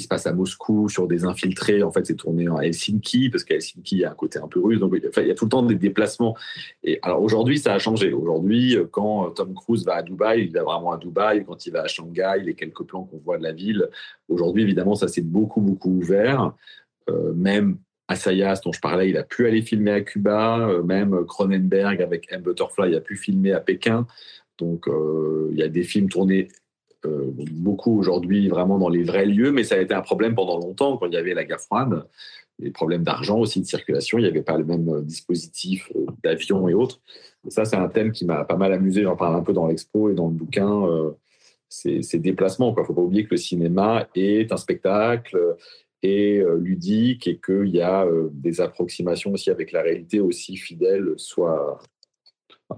se 0.00 0.08
passe 0.08 0.26
à 0.26 0.32
Moscou 0.32 0.88
sur 0.88 1.06
des 1.06 1.24
infiltrés. 1.24 1.82
En 1.82 1.90
fait, 1.90 2.06
c'est 2.06 2.14
tourné 2.14 2.46
à 2.48 2.64
Helsinki 2.64 3.30
parce 3.30 3.44
qu'à 3.44 3.54
Helsinki, 3.54 3.96
il 3.96 4.00
y 4.00 4.04
a 4.04 4.10
un 4.10 4.14
côté 4.14 4.38
un 4.38 4.48
peu 4.48 4.60
russe. 4.60 4.80
Donc, 4.80 4.94
il 4.94 5.26
y 5.26 5.30
a 5.30 5.34
tout 5.34 5.44
le 5.44 5.50
temps 5.50 5.62
des 5.62 5.74
déplacements. 5.74 6.36
Et 6.82 6.98
alors 7.02 7.22
aujourd'hui, 7.22 7.58
ça 7.58 7.74
a 7.74 7.78
changé. 7.78 8.12
Aujourd'hui, 8.12 8.76
quand 8.90 9.30
Tom 9.30 9.54
Cruise 9.54 9.84
va 9.84 9.94
à 9.94 10.02
Dubaï, 10.02 10.44
il 10.44 10.52
va 10.52 10.62
vraiment 10.62 10.92
à 10.92 10.98
Dubaï. 10.98 11.44
Quand 11.44 11.66
il 11.66 11.72
va 11.72 11.82
à 11.82 11.86
Shanghai, 11.86 12.42
les 12.44 12.54
quelques 12.54 12.82
plans 12.84 13.04
qu'on 13.04 13.18
voit 13.18 13.38
de 13.38 13.42
la 13.42 13.52
ville. 13.52 13.88
Aujourd'hui, 14.28 14.62
évidemment, 14.62 14.94
ça 14.94 15.08
s'est 15.08 15.22
beaucoup, 15.22 15.60
beaucoup 15.60 15.90
ouvert. 15.90 16.52
Euh, 17.08 17.32
même 17.34 17.78
Assayas, 18.08 18.60
dont 18.64 18.72
je 18.72 18.80
parlais, 18.80 19.10
il 19.10 19.16
a 19.16 19.22
pu 19.22 19.46
aller 19.46 19.62
filmer 19.62 19.90
à 19.92 20.00
Cuba. 20.00 20.68
Euh, 20.68 20.82
même 20.82 21.24
Cronenberg 21.26 22.00
avec 22.02 22.32
M. 22.32 22.42
Butterfly 22.42 22.94
a 22.94 23.00
pu 23.00 23.16
filmer 23.16 23.52
à 23.52 23.60
Pékin. 23.60 24.06
Donc, 24.58 24.88
euh, 24.88 25.48
il 25.52 25.58
y 25.58 25.62
a 25.62 25.68
des 25.68 25.84
films 25.84 26.08
tournés 26.08 26.48
euh, 27.08 27.34
beaucoup 27.52 27.98
aujourd'hui 27.98 28.48
vraiment 28.48 28.78
dans 28.78 28.88
les 28.88 29.02
vrais 29.02 29.26
lieux, 29.26 29.52
mais 29.52 29.64
ça 29.64 29.76
a 29.76 29.78
été 29.78 29.94
un 29.94 30.02
problème 30.02 30.34
pendant 30.34 30.58
longtemps 30.58 30.96
quand 30.96 31.06
il 31.06 31.14
y 31.14 31.16
avait 31.16 31.34
la 31.34 31.44
guerre 31.44 31.60
froide, 31.60 32.06
des 32.58 32.70
problèmes 32.70 33.04
d'argent 33.04 33.38
aussi, 33.38 33.60
de 33.60 33.66
circulation, 33.66 34.18
il 34.18 34.22
n'y 34.22 34.28
avait 34.28 34.42
pas 34.42 34.56
le 34.56 34.64
même 34.64 34.88
euh, 34.88 35.00
dispositif 35.02 35.90
euh, 35.96 36.06
d'avion 36.22 36.68
et 36.68 36.74
autres. 36.74 37.00
ça, 37.48 37.64
c'est 37.64 37.76
un 37.76 37.88
thème 37.88 38.12
qui 38.12 38.24
m'a 38.24 38.44
pas 38.44 38.56
mal 38.56 38.72
amusé, 38.72 39.02
j'en 39.02 39.16
parle 39.16 39.36
un 39.36 39.42
peu 39.42 39.52
dans 39.52 39.66
l'expo 39.66 40.10
et 40.10 40.14
dans 40.14 40.28
le 40.28 40.34
bouquin, 40.34 40.84
ces, 41.68 42.18
déplacements. 42.18 42.74
Il 42.76 42.80
ne 42.80 42.86
faut 42.86 42.94
pas 42.94 43.02
oublier 43.02 43.24
que 43.24 43.32
le 43.32 43.36
cinéma 43.36 44.08
est 44.14 44.52
un 44.52 44.56
spectacle, 44.56 45.56
et 46.00 46.40
ludique 46.58 47.26
et 47.26 47.40
qu'il 47.44 47.70
y 47.70 47.80
a 47.80 48.06
des 48.30 48.60
approximations 48.60 49.32
aussi 49.32 49.50
avec 49.50 49.72
la 49.72 49.82
réalité 49.82 50.20
aussi 50.20 50.56
fidèles, 50.56 51.14
soit 51.16 51.80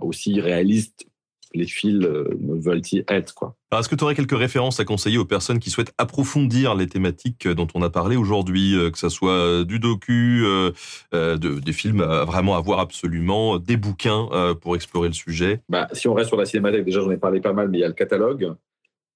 aussi 0.00 0.40
réalistes 0.40 1.09
les 1.52 1.66
fils 1.66 2.04
euh, 2.04 2.28
veulent-ils 2.40 3.04
être 3.08 3.34
quoi. 3.34 3.54
est-ce 3.76 3.88
que 3.88 3.94
tu 3.94 4.04
aurais 4.04 4.14
quelques 4.14 4.36
références 4.36 4.80
à 4.80 4.84
conseiller 4.84 5.18
aux 5.18 5.24
personnes 5.24 5.58
qui 5.58 5.70
souhaitent 5.70 5.92
approfondir 5.98 6.74
les 6.74 6.86
thématiques 6.86 7.48
dont 7.48 7.66
on 7.74 7.82
a 7.82 7.90
parlé 7.90 8.16
aujourd'hui, 8.16 8.76
euh, 8.76 8.90
que 8.90 8.98
ce 8.98 9.08
soit 9.08 9.64
du 9.64 9.78
docu, 9.78 10.44
euh, 10.44 11.36
des 11.36 11.72
films 11.72 12.02
vraiment 12.02 12.56
à 12.56 12.60
voir 12.60 12.78
absolument, 12.80 13.58
des 13.58 13.76
bouquins 13.76 14.28
pour 14.60 14.76
explorer 14.76 15.08
le 15.08 15.14
sujet? 15.14 15.60
Bah, 15.68 15.88
Si 15.92 16.08
on 16.08 16.14
reste 16.14 16.28
sur 16.28 16.36
la 16.36 16.44
cinémathèque, 16.44 16.84
déjà 16.84 17.00
j'en 17.00 17.10
ai 17.10 17.16
parlé 17.16 17.40
pas 17.40 17.52
mal, 17.52 17.68
mais 17.68 17.78
il 17.78 17.80
y 17.80 17.84
a 17.84 17.88
le 17.88 17.94
catalogue. 17.94 18.54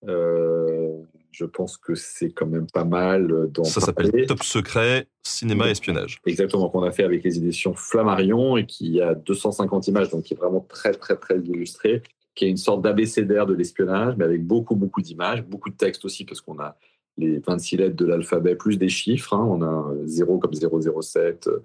je 0.03 1.45
pense 1.45 1.76
que 1.76 1.95
c'est 1.95 2.30
quand 2.30 2.47
même 2.47 2.66
pas 2.72 2.85
mal. 2.85 3.51
Ça 3.64 3.80
s'appelle 3.80 4.26
Top 4.26 4.43
Secret, 4.43 5.07
Cinéma 5.22 5.68
Espionnage. 5.68 6.18
Exactement, 6.26 6.68
qu'on 6.68 6.82
a 6.82 6.91
fait 6.91 7.05
avec 7.05 7.24
les 7.24 7.39
éditions 7.39 7.74
Flammarion 7.74 8.57
et 8.57 8.66
qui 8.66 9.01
a 9.01 9.14
250 9.14 9.89
images, 9.89 10.11
donc 10.11 10.24
qui 10.24 10.35
est 10.35 10.39
vraiment 10.39 10.64
très, 10.68 10.93
très, 10.93 11.16
très 11.16 11.39
illustré 11.39 12.03
qui 12.35 12.47
est 12.47 12.51
une 12.51 12.57
sorte 12.57 12.82
d'abécédaire 12.82 13.47
de 13.47 13.55
l'espionnage, 13.55 14.14
mais 14.16 14.24
avec 14.24 14.45
beaucoup, 14.45 14.74
beaucoup 14.74 15.01
d'images, 15.01 15.45
beaucoup 15.45 15.70
de 15.70 15.76
textes 15.76 16.05
aussi, 16.05 16.24
parce 16.24 16.41
qu'on 16.41 16.59
a 16.59 16.76
les 17.16 17.39
26 17.39 17.76
lettres 17.76 17.97
de 17.97 18.07
l'alphabet 18.07 18.57
plus 18.57 18.76
des 18.76 18.89
chiffres. 18.89 19.35
Hein. 19.35 19.47
On 19.49 19.62
a 19.62 19.95
0 20.05 20.39
comme 20.39 20.53
007 20.53 21.47
euh, 21.47 21.61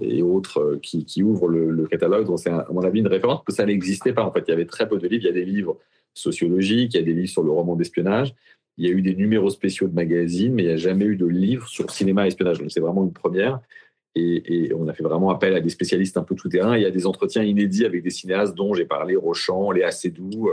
et 0.00 0.22
autres 0.22 0.60
euh, 0.60 0.78
qui, 0.82 1.04
qui 1.04 1.22
ouvrent 1.22 1.48
le, 1.48 1.86
catalogue. 1.86 2.26
Donc, 2.26 2.38
c'est, 2.38 2.50
à 2.50 2.66
mon 2.70 2.82
avis, 2.82 3.00
une 3.00 3.06
référence, 3.06 3.38
parce 3.38 3.46
que 3.46 3.52
ça 3.62 3.66
n'existait 3.66 4.12
pas. 4.12 4.24
En 4.24 4.32
fait, 4.32 4.44
il 4.46 4.50
y 4.50 4.54
avait 4.54 4.66
très 4.66 4.88
peu 4.88 4.98
de 4.98 5.08
livres. 5.08 5.24
Il 5.24 5.26
y 5.26 5.30
a 5.30 5.32
des 5.32 5.44
livres 5.44 5.78
sociologiques, 6.12 6.94
il 6.94 6.98
y 6.98 7.00
a 7.00 7.04
des 7.04 7.14
livres 7.14 7.30
sur 7.30 7.42
le 7.42 7.50
roman 7.50 7.76
d'espionnage. 7.76 8.34
Il 8.76 8.86
y 8.86 8.88
a 8.88 8.92
eu 8.92 9.02
des 9.02 9.14
numéros 9.14 9.50
spéciaux 9.50 9.88
de 9.88 9.94
magazines, 9.94 10.54
mais 10.54 10.64
il 10.64 10.66
n'y 10.66 10.72
a 10.72 10.76
jamais 10.76 11.04
eu 11.04 11.16
de 11.16 11.26
livre 11.26 11.66
sur 11.68 11.90
cinéma 11.90 12.26
espionnage. 12.26 12.58
Donc, 12.58 12.70
c'est 12.70 12.80
vraiment 12.80 13.04
une 13.04 13.12
première. 13.12 13.60
Et, 14.16 14.72
on 14.74 14.88
a 14.88 14.92
fait 14.92 15.02
vraiment 15.02 15.30
appel 15.30 15.54
à 15.54 15.60
des 15.60 15.68
spécialistes 15.68 16.16
un 16.16 16.22
peu 16.22 16.34
tout 16.34 16.48
terrain. 16.48 16.76
Il 16.76 16.82
y 16.82 16.86
a 16.86 16.90
des 16.90 17.06
entretiens 17.06 17.42
inédits 17.42 17.84
avec 17.84 18.02
des 18.02 18.10
cinéastes 18.10 18.54
dont 18.54 18.74
j'ai 18.74 18.84
parlé, 18.84 19.16
Rochant, 19.16 19.70
Léa 19.70 19.90
Seydoux. 19.90 20.50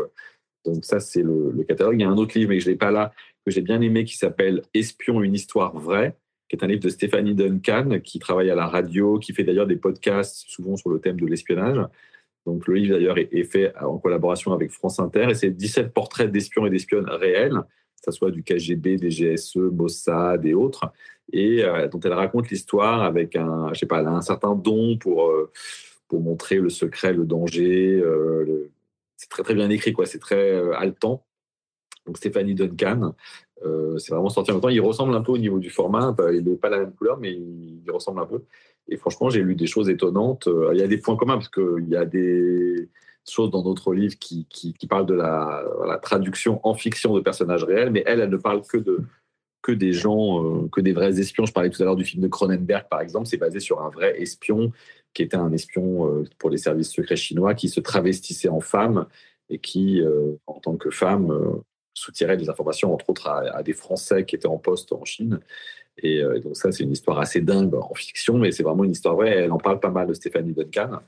Donc 0.66 0.86
ça, 0.86 0.99
c'est 0.99 1.24
le, 1.24 1.64
catalogue. 1.68 1.95
Il 1.99 2.01
y 2.01 2.05
a 2.05 2.10
un 2.10 2.18
autre 2.18 2.38
livre, 2.38 2.49
mais 2.49 2.60
je 2.60 2.68
ne 2.68 2.72
l'ai 2.72 2.78
pas 2.78 2.91
là, 2.91 3.14
que 3.45 3.51
j'ai 3.51 3.62
bien 3.62 3.82
aimé, 3.82 4.03
qui 4.03 4.18
s'appelle 4.18 4.62
Espion, 4.74 5.22
une 5.24 5.34
histoire 5.34 5.78
vraie, 5.78 6.16
qui 6.49 6.55
est 6.55 6.64
un 6.64 6.68
livre 6.68 6.82
de 6.82 6.89
Stéphanie 6.89 7.36
Duncan, 7.36 7.99
qui 8.03 8.20
travaille 8.20 8.49
à 8.49 8.55
la 8.55 8.68
radio, 8.68 9.20
qui 9.20 9.34
fait 9.34 9.43
d'ailleurs 9.43 9.68
des 9.68 9.76
podcasts 9.76 10.45
souvent 10.47 10.76
sur 10.76 10.89
le 10.89 10.99
thème 10.99 11.20
de 11.20 11.26
l'espionnage. 11.26 11.80
Donc 12.45 12.66
le 12.68 12.76
livre 12.76 12.95
d'ailleurs 12.95 13.18
est, 13.18 13.43
fait 13.43 13.76
en 13.78 13.97
collaboration 13.97 14.53
avec 14.53 14.72
France 14.72 14.99
Inter 14.99 15.28
et 15.30 15.36
c'est 15.36 15.49
17 15.49 15.93
portraits 15.93 16.32
d'espions 16.32 16.66
et 16.66 16.70
d'espionnes 16.70 17.10
réels, 17.10 17.62
que 18.03 18.11
ce 18.11 18.17
soit 18.17 18.31
du 18.31 18.43
KGB, 18.43 18.97
des 18.97 19.09
GSE, 19.09 19.57
Mossad 19.57 20.45
et 20.45 20.53
autres 20.53 20.91
et 21.31 21.63
euh, 21.63 21.87
dont 21.87 21.99
elle 21.99 22.13
raconte 22.13 22.49
l'histoire 22.49 23.03
avec 23.03 23.35
un, 23.35 23.73
je 23.73 23.79
sais 23.79 23.85
pas, 23.85 23.99
un 23.99 24.21
certain 24.21 24.55
don 24.55 24.97
pour, 24.97 25.29
euh, 25.29 25.51
pour 26.07 26.21
montrer 26.21 26.57
le 26.57 26.69
secret, 26.69 27.13
le 27.13 27.25
danger. 27.25 27.99
Euh, 27.99 28.71
c'est 29.17 29.29
très 29.29 29.43
très 29.43 29.53
bien 29.53 29.69
écrit, 29.69 29.93
quoi. 29.93 30.05
C'est 30.05 30.19
très 30.19 30.57
haletant. 30.75 31.25
Donc 32.05 32.17
Stéphanie 32.17 32.55
Duncan, 32.55 33.15
c'est 33.97 34.11
vraiment 34.11 34.29
sorti 34.29 34.51
en 34.51 34.55
même 34.55 34.61
temps. 34.61 34.69
Il 34.69 34.79
ressemble 34.79 35.13
un 35.15 35.21
peu 35.21 35.33
au 35.33 35.37
niveau 35.37 35.59
du 35.59 35.69
format. 35.69 36.15
Il 36.31 36.45
n'est 36.45 36.55
pas 36.55 36.69
la 36.69 36.79
même 36.79 36.93
couleur, 36.93 37.17
mais 37.17 37.33
il, 37.33 37.83
ressemble 37.91 38.21
un 38.21 38.25
peu. 38.25 38.43
Et 38.87 38.95
franchement, 38.95 39.29
j'ai 39.29 39.41
lu 39.41 39.55
des 39.55 39.67
choses 39.67 39.89
étonnantes. 39.89 40.47
Il 40.71 40.77
y 40.77 40.83
a 40.83 40.87
des 40.87 40.99
points 40.99 41.17
communs 41.17 41.33
parce 41.33 41.49
qu'il 41.49 41.89
y 41.89 41.95
a 41.97 42.05
des 42.05 42.87
choses 43.30 43.51
dans 43.51 43.61
d'autres 43.61 43.93
livres 43.93 44.17
qui, 44.19 44.45
qui, 44.49 44.73
qui, 44.73 44.88
parlent 44.88 45.05
de 45.05 45.13
la, 45.13 45.63
la, 45.86 45.97
traduction 45.97 46.59
en 46.63 46.73
fiction 46.73 47.13
de 47.15 47.21
personnages 47.21 47.63
réels, 47.63 47.91
mais 47.91 48.03
elle, 48.05 48.19
elle 48.19 48.30
ne 48.30 48.38
parle 48.38 48.61
que 48.65 48.78
de, 48.78 49.03
que 49.61 49.71
des 49.73 49.91
gens, 49.91 50.43
euh, 50.43 50.67
que 50.69 50.82
des 50.82 50.93
vrais 50.93 51.19
espions. 51.19 51.45
Je 51.45 51.51
parlais 51.51 51.69
tout 51.69 51.82
à 51.82 51.86
l'heure 51.86 51.95
du 51.95 52.05
film 52.05 52.23
de 52.23 52.28
Cronenberg, 52.28 52.88
par 52.89 53.01
exemple. 53.01 53.28
C'est 53.28 53.38
basé 53.38 53.59
sur 53.59 53.82
un 53.82 53.89
vrai 53.89 54.21
espion 54.21 54.71
qui 55.13 55.23
était 55.23 55.38
un 55.38 55.51
espion 55.51 56.07
euh, 56.07 56.23
pour 56.38 56.49
les 56.49 56.57
services 56.57 56.91
secrets 56.91 57.17
chinois 57.17 57.53
qui 57.53 57.69
se 57.69 57.80
travestissait 57.80 58.49
en 58.49 58.61
femme 58.61 59.07
et 59.49 59.59
qui, 59.59 60.01
euh, 60.01 60.36
en 60.45 60.59
tant 60.59 60.78
que 60.78 60.89
femme, 60.89 61.61
soutirait 61.93 62.38
des 62.38 62.49
informations, 62.49 62.93
entre 62.93 63.09
autres, 63.09 63.28
à, 63.28 63.63
des 63.63 63.73
Français 63.73 64.23
qui 64.23 64.36
étaient 64.36 64.47
en 64.47 64.57
poste 64.57 64.93
en 64.93 65.03
Chine. 65.03 65.39
Et, 66.03 66.21
donc 66.43 66.55
ça, 66.55 66.71
c'est 66.71 66.83
une 66.83 66.91
histoire 66.91 67.19
assez 67.19 67.41
dingue 67.41 67.73
en 67.73 67.93
fiction, 67.93 68.37
mais 68.37 68.51
c'est 68.51 68.63
vraiment 68.63 68.83
une 68.83 68.91
histoire 68.91 69.15
vraie. 69.15 69.31
Elle 69.31 69.51
en 69.51 69.57
parle 69.57 69.79
pas 69.79 69.89
mal 69.89 70.07
de 70.07 70.13
Stéphanie 70.13 70.53
Duncan. 70.53 70.99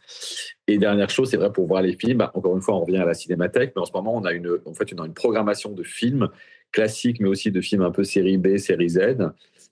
Et 0.67 0.77
dernière 0.77 1.09
chose, 1.09 1.29
c'est 1.29 1.37
vrai 1.37 1.51
pour 1.51 1.67
voir 1.67 1.81
les 1.81 1.93
films. 1.93 2.17
Bah, 2.17 2.31
encore 2.33 2.55
une 2.55 2.61
fois, 2.61 2.75
on 2.75 2.81
revient 2.81 2.97
à 2.97 3.05
la 3.05 3.13
cinémathèque, 3.13 3.73
mais 3.75 3.81
en 3.81 3.85
ce 3.85 3.93
moment, 3.93 4.15
on 4.15 4.25
a 4.25 4.33
une, 4.33 4.57
en 4.65 4.73
fait, 4.73 4.91
on 4.97 5.03
a 5.03 5.05
une 5.05 5.13
programmation 5.13 5.71
de 5.71 5.83
films 5.83 6.29
classiques, 6.71 7.19
mais 7.19 7.27
aussi 7.27 7.51
de 7.51 7.61
films 7.61 7.81
un 7.81 7.91
peu 7.91 8.03
série 8.03 8.37
B, 8.37 8.57
série 8.57 8.89
Z. 8.89 8.99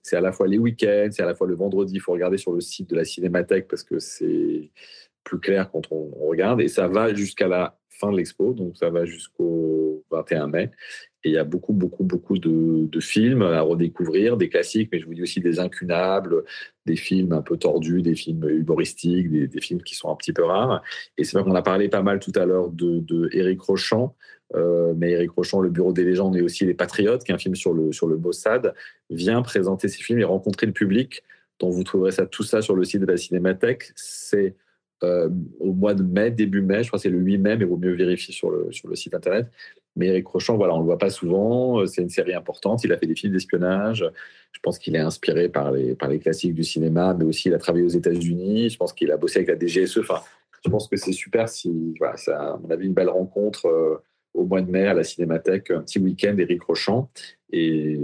C'est 0.02 0.16
à 0.16 0.20
la 0.20 0.32
fois 0.32 0.46
les 0.46 0.58
week-ends, 0.58 1.08
c'est 1.10 1.22
à 1.22 1.26
la 1.26 1.34
fois 1.34 1.46
le 1.46 1.54
vendredi. 1.54 1.94
Il 1.94 2.00
faut 2.00 2.12
regarder 2.12 2.38
sur 2.38 2.52
le 2.52 2.60
site 2.60 2.90
de 2.90 2.96
la 2.96 3.04
Cinémathèque 3.04 3.68
parce 3.68 3.82
que 3.82 3.98
c'est 3.98 4.70
plus 5.24 5.38
clair 5.38 5.70
quand 5.70 5.82
on, 5.90 6.10
regarde. 6.28 6.60
Et 6.60 6.68
ça 6.68 6.88
va 6.88 7.12
jusqu'à 7.14 7.48
la 7.48 7.78
fin 7.88 8.10
de 8.10 8.16
l'expo, 8.16 8.52
donc 8.52 8.76
ça 8.76 8.90
va 8.90 9.04
jusqu'au 9.04 10.04
21 10.10 10.46
mai. 10.46 10.70
Et 11.24 11.30
il 11.30 11.32
y 11.32 11.38
a 11.38 11.44
beaucoup, 11.44 11.72
beaucoup, 11.72 12.04
beaucoup 12.04 12.38
de, 12.38 13.00
films 13.00 13.42
à 13.42 13.60
redécouvrir, 13.60 14.36
des 14.36 14.48
classiques, 14.48 14.90
mais 14.92 15.00
je 15.00 15.06
vous 15.06 15.14
dis 15.14 15.22
aussi 15.22 15.40
des 15.40 15.58
incunables, 15.58 16.44
des 16.86 16.96
films 16.96 17.32
un 17.32 17.42
peu 17.42 17.56
tordus, 17.56 18.02
des 18.02 18.14
films 18.14 18.48
humoristiques, 18.48 19.30
des, 19.30 19.60
films 19.60 19.82
qui 19.82 19.94
sont 19.94 20.10
un 20.10 20.16
petit 20.16 20.32
peu 20.32 20.44
rares. 20.44 20.82
Et 21.16 21.24
c'est 21.24 21.38
vrai 21.38 21.48
qu'on 21.48 21.54
a 21.54 21.62
parlé 21.62 21.88
pas 21.88 22.02
mal 22.02 22.20
tout 22.20 22.32
à 22.34 22.44
l'heure 22.44 22.70
de, 22.70 23.00
de 23.00 23.28
Eric 23.32 23.60
Rochant, 23.60 24.14
euh, 24.54 24.94
mais 24.96 25.12
Eric 25.12 25.30
Rochant, 25.32 25.60
Le 25.60 25.70
Bureau 25.70 25.92
des 25.92 26.04
légendes 26.04 26.36
et 26.36 26.42
aussi 26.42 26.64
Les 26.64 26.74
Patriotes, 26.74 27.24
qui 27.24 27.32
est 27.32 27.34
un 27.34 27.38
film 27.38 27.54
sur 27.54 27.74
le, 27.74 27.92
sur 27.92 28.06
le 28.06 28.16
Mossad, 28.16 28.74
vient 29.10 29.42
présenter 29.42 29.88
ces 29.88 30.02
films 30.02 30.20
et 30.20 30.24
rencontrer 30.24 30.66
le 30.66 30.72
public. 30.72 31.22
Donc 31.58 31.72
vous 31.72 31.84
trouverez 31.84 32.12
ça, 32.12 32.26
tout 32.26 32.44
ça 32.44 32.62
sur 32.62 32.76
le 32.76 32.84
site 32.84 33.00
de 33.00 33.06
la 33.06 33.16
Cinémathèque. 33.16 33.92
C'est 33.96 34.54
euh, 35.04 35.28
au 35.60 35.72
mois 35.72 35.94
de 35.94 36.02
mai, 36.02 36.30
début 36.30 36.62
mai, 36.62 36.82
je 36.82 36.88
crois 36.88 36.98
que 36.98 37.02
c'est 37.02 37.10
le 37.10 37.18
8 37.18 37.38
mai, 37.38 37.56
mais 37.56 37.64
il 37.64 37.68
vaut 37.68 37.76
mieux 37.76 37.94
vérifier 37.94 38.34
sur 38.34 38.50
le, 38.50 38.72
sur 38.72 38.88
le 38.88 38.96
site 38.96 39.14
internet. 39.14 39.46
Mais 39.96 40.06
Eric 40.08 40.26
Rochant, 40.28 40.56
voilà, 40.56 40.74
on 40.74 40.78
ne 40.78 40.82
le 40.82 40.86
voit 40.86 40.98
pas 40.98 41.10
souvent. 41.10 41.84
C'est 41.86 42.02
une 42.02 42.08
série 42.08 42.34
importante. 42.34 42.84
Il 42.84 42.92
a 42.92 42.96
fait 42.96 43.06
des 43.06 43.16
films 43.16 43.32
d'espionnage. 43.32 44.04
Je 44.52 44.60
pense 44.60 44.78
qu'il 44.78 44.94
est 44.94 45.00
inspiré 45.00 45.48
par 45.48 45.72
les, 45.72 45.94
par 45.94 46.08
les 46.08 46.18
classiques 46.18 46.54
du 46.54 46.62
cinéma, 46.62 47.14
mais 47.14 47.24
aussi 47.24 47.48
il 47.48 47.54
a 47.54 47.58
travaillé 47.58 47.84
aux 47.84 47.88
États-Unis. 47.88 48.70
Je 48.70 48.76
pense 48.76 48.92
qu'il 48.92 49.10
a 49.10 49.16
bossé 49.16 49.40
avec 49.40 49.48
la 49.48 49.58
DGSE. 49.58 49.98
Enfin, 49.98 50.20
je 50.64 50.70
pense 50.70 50.88
que 50.88 50.96
c'est 50.96 51.12
super 51.12 51.48
si, 51.48 51.94
voilà, 51.98 52.16
ça, 52.16 52.54
à 52.54 52.56
mon 52.58 52.70
avis, 52.70 52.86
une 52.86 52.94
belle 52.94 53.10
rencontre. 53.10 53.66
Euh, 53.66 54.02
au 54.34 54.44
mois 54.44 54.62
de 54.62 54.70
mai 54.70 54.86
à 54.86 54.94
la 54.94 55.02
Cinémathèque, 55.02 55.70
un 55.70 55.80
petit 55.80 55.98
week-end 55.98 56.36
Éric 56.38 56.62
Rochant. 56.62 57.10
Et 57.50 57.98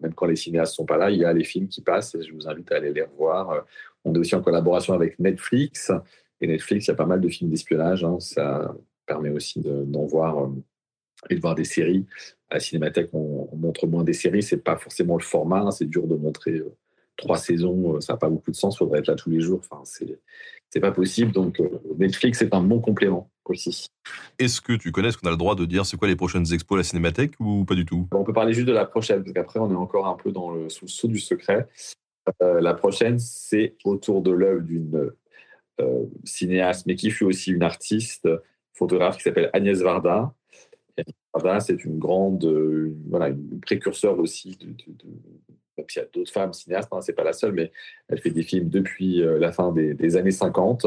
même 0.00 0.14
quand 0.14 0.26
les 0.26 0.36
cinéastes 0.36 0.74
sont 0.74 0.86
pas 0.86 0.96
là, 0.96 1.10
il 1.10 1.18
y 1.18 1.24
a 1.24 1.32
les 1.32 1.44
films 1.44 1.68
qui 1.68 1.82
passent. 1.82 2.16
je 2.20 2.32
vous 2.32 2.48
invite 2.48 2.70
à 2.72 2.76
aller 2.76 2.92
les 2.92 3.02
revoir. 3.02 3.64
On 4.04 4.14
est 4.14 4.18
aussi 4.18 4.34
en 4.34 4.42
collaboration 4.42 4.94
avec 4.94 5.18
Netflix. 5.18 5.92
Et 6.40 6.46
Netflix, 6.46 6.86
il 6.86 6.88
y 6.88 6.92
a 6.92 6.96
pas 6.96 7.06
mal 7.06 7.20
de 7.20 7.28
films 7.28 7.50
d'espionnage. 7.50 8.04
Hein. 8.04 8.18
Ça 8.20 8.74
permet 9.06 9.30
aussi 9.30 9.60
d'en 9.60 10.06
voir 10.06 10.44
euh, 10.44 10.48
et 11.28 11.34
de 11.34 11.40
voir 11.40 11.54
des 11.54 11.64
séries. 11.64 12.06
À 12.48 12.54
la 12.54 12.60
Cinémathèque, 12.60 13.10
on, 13.12 13.48
montre 13.56 13.86
moins 13.86 14.04
des 14.04 14.14
séries. 14.14 14.42
C'est 14.42 14.64
pas 14.64 14.76
forcément 14.76 15.16
le 15.16 15.22
format. 15.22 15.60
Hein. 15.60 15.70
C'est 15.70 15.88
dur 15.88 16.06
de 16.06 16.16
montrer 16.16 16.52
euh, 16.52 16.74
trois 17.16 17.36
saisons. 17.36 17.96
Euh, 17.96 18.00
ça 18.00 18.14
n'a 18.14 18.16
pas 18.18 18.30
beaucoup 18.30 18.50
de 18.50 18.56
sens. 18.56 18.76
Il 18.76 18.78
faudrait 18.78 19.00
être 19.00 19.08
là 19.08 19.16
tous 19.16 19.30
les 19.30 19.40
jours. 19.40 19.60
Enfin, 19.70 19.82
c'est 19.84 20.80
pas 20.80 20.92
possible. 20.92 21.32
Donc, 21.32 21.60
Netflix 21.98 22.40
est 22.42 22.54
un 22.54 22.62
bon 22.62 22.80
complément. 22.80 23.30
Est-ce 24.38 24.60
que 24.60 24.72
tu 24.74 24.92
connais, 24.92 25.08
est-ce 25.08 25.18
qu'on 25.18 25.28
a 25.28 25.32
le 25.32 25.36
droit 25.36 25.54
de 25.54 25.64
dire 25.64 25.86
c'est 25.86 25.96
quoi 25.96 26.08
les 26.08 26.16
prochaines 26.16 26.52
expos 26.52 26.76
à 26.76 26.78
la 26.78 26.84
Cinémathèque 26.84 27.32
ou 27.40 27.64
pas 27.64 27.74
du 27.74 27.84
tout? 27.84 28.08
On 28.12 28.24
peut 28.24 28.32
parler 28.32 28.52
juste 28.52 28.66
de 28.66 28.72
la 28.72 28.84
prochaine, 28.84 29.22
parce 29.22 29.32
qu'après 29.32 29.60
on 29.60 29.70
est 29.70 29.76
encore 29.76 30.06
un 30.06 30.14
peu 30.14 30.32
dans 30.32 30.50
le, 30.50 30.68
sous 30.68 30.84
le 30.84 30.90
sceau 30.90 31.08
du 31.08 31.18
secret. 31.18 31.68
Euh, 32.42 32.60
la 32.60 32.74
prochaine, 32.74 33.18
c'est 33.18 33.76
autour 33.84 34.22
de 34.22 34.30
l'œuvre 34.30 34.62
d'une 34.62 35.12
euh, 35.80 36.04
cinéaste, 36.24 36.86
mais 36.86 36.94
qui 36.94 37.10
fut 37.10 37.24
aussi 37.24 37.52
une 37.52 37.62
artiste, 37.62 38.28
photographe 38.74 39.16
qui 39.16 39.24
s'appelle 39.24 39.50
Agnès 39.52 39.78
Varda. 39.80 40.34
Agnès 40.96 41.14
Varda, 41.34 41.60
c'est 41.60 41.84
une 41.84 41.98
grande, 41.98 42.44
euh, 42.44 42.94
voilà, 43.08 43.28
une 43.28 43.60
précurseur 43.60 44.18
aussi 44.18 44.56
de 44.56 44.74
même 45.80 45.88
s'il 45.88 46.02
y 46.02 46.04
a 46.04 46.08
d'autres 46.12 46.32
femmes 46.32 46.52
cinéastes, 46.52 46.88
hein, 46.92 47.00
c'est 47.00 47.12
pas 47.12 47.24
la 47.24 47.32
seule, 47.32 47.52
mais 47.52 47.72
elle 48.08 48.20
fait 48.20 48.30
des 48.30 48.42
films 48.42 48.68
depuis 48.68 49.22
euh, 49.22 49.38
la 49.38 49.52
fin 49.52 49.72
des, 49.72 50.16
années 50.16 50.30
50. 50.30 50.86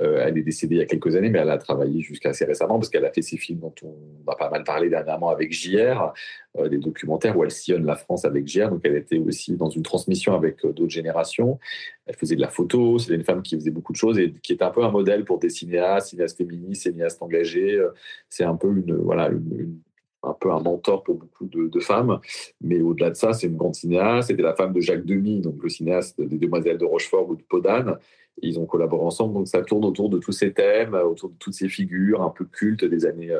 Euh, 0.00 0.22
elle 0.24 0.36
est 0.38 0.42
décédée 0.42 0.76
il 0.76 0.78
y 0.78 0.82
a 0.82 0.86
quelques 0.86 1.16
années, 1.16 1.30
mais 1.30 1.38
elle 1.38 1.50
a 1.50 1.58
travaillé 1.58 2.00
jusqu'à 2.00 2.30
assez 2.30 2.44
récemment 2.44 2.78
parce 2.78 2.90
qu'elle 2.90 3.04
a 3.04 3.12
fait 3.12 3.22
ces 3.22 3.36
films 3.36 3.60
dont 3.60 3.74
on 3.82 4.30
a 4.30 4.36
pas 4.36 4.50
mal 4.50 4.64
parlé 4.64 4.88
dernièrement 4.88 5.30
avec 5.30 5.52
JR, 5.52 6.12
euh, 6.58 6.68
des 6.68 6.78
documentaires 6.78 7.36
où 7.36 7.44
elle 7.44 7.50
sillonne 7.50 7.86
la 7.86 7.96
France 7.96 8.24
avec 8.24 8.46
JR. 8.46 8.68
Donc 8.68 8.80
elle 8.84 8.96
était 8.96 9.18
aussi 9.18 9.56
dans 9.56 9.70
une 9.70 9.82
transmission 9.82 10.34
avec 10.34 10.64
d'autres 10.64 10.88
générations. 10.88 11.58
Elle 12.06 12.16
faisait 12.16 12.36
de 12.36 12.40
la 12.40 12.48
photo, 12.48 12.98
c'était 12.98 13.14
une 13.14 13.24
femme 13.24 13.42
qui 13.42 13.56
faisait 13.56 13.70
beaucoup 13.70 13.92
de 13.92 13.98
choses 13.98 14.18
et 14.18 14.32
qui 14.42 14.52
était 14.52 14.64
un 14.64 14.70
peu 14.70 14.84
un 14.84 14.90
modèle 14.90 15.24
pour 15.24 15.38
des 15.38 15.50
cinéastes, 15.50 16.08
cinéastes 16.08 16.36
féministes, 16.36 16.82
cinéastes 16.82 17.22
engagés. 17.22 17.80
C'est 18.28 18.44
un 18.44 18.56
peu 18.56 18.68
une, 18.68 18.94
voilà, 18.96 19.28
une 19.28 19.80
un 20.26 20.34
peu 20.34 20.50
un 20.50 20.60
mentor 20.60 21.02
pour 21.02 21.16
beaucoup 21.16 21.46
de, 21.46 21.80
femmes. 21.80 22.20
Mais 22.60 22.80
au-delà 22.80 23.10
de 23.10 23.16
ça, 23.16 23.32
c'est 23.32 23.46
une 23.46 23.56
grande 23.56 23.74
cinéaste. 23.74 24.28
C'était 24.28 24.42
la 24.42 24.54
femme 24.54 24.72
de 24.72 24.80
Jacques 24.80 25.04
Demy, 25.04 25.40
donc 25.40 25.62
le 25.62 25.68
cinéaste 25.68 26.20
des 26.20 26.38
Demoiselles 26.38 26.78
de 26.78 26.84
Rochefort 26.84 27.28
ou 27.28 27.36
de 27.36 27.42
Podane. 27.42 27.96
Ils 28.42 28.58
ont 28.58 28.66
collaboré 28.66 29.02
ensemble, 29.02 29.32
donc 29.32 29.48
ça 29.48 29.62
tourne 29.62 29.84
autour 29.84 30.10
de 30.10 30.18
tous 30.18 30.32
ces 30.32 30.52
thèmes, 30.52 30.94
autour 30.94 31.30
de 31.30 31.36
toutes 31.38 31.54
ces 31.54 31.68
figures 31.68 32.20
un 32.22 32.28
peu 32.28 32.44
cultes 32.44 32.84
des 32.84 33.06
années 33.06 33.34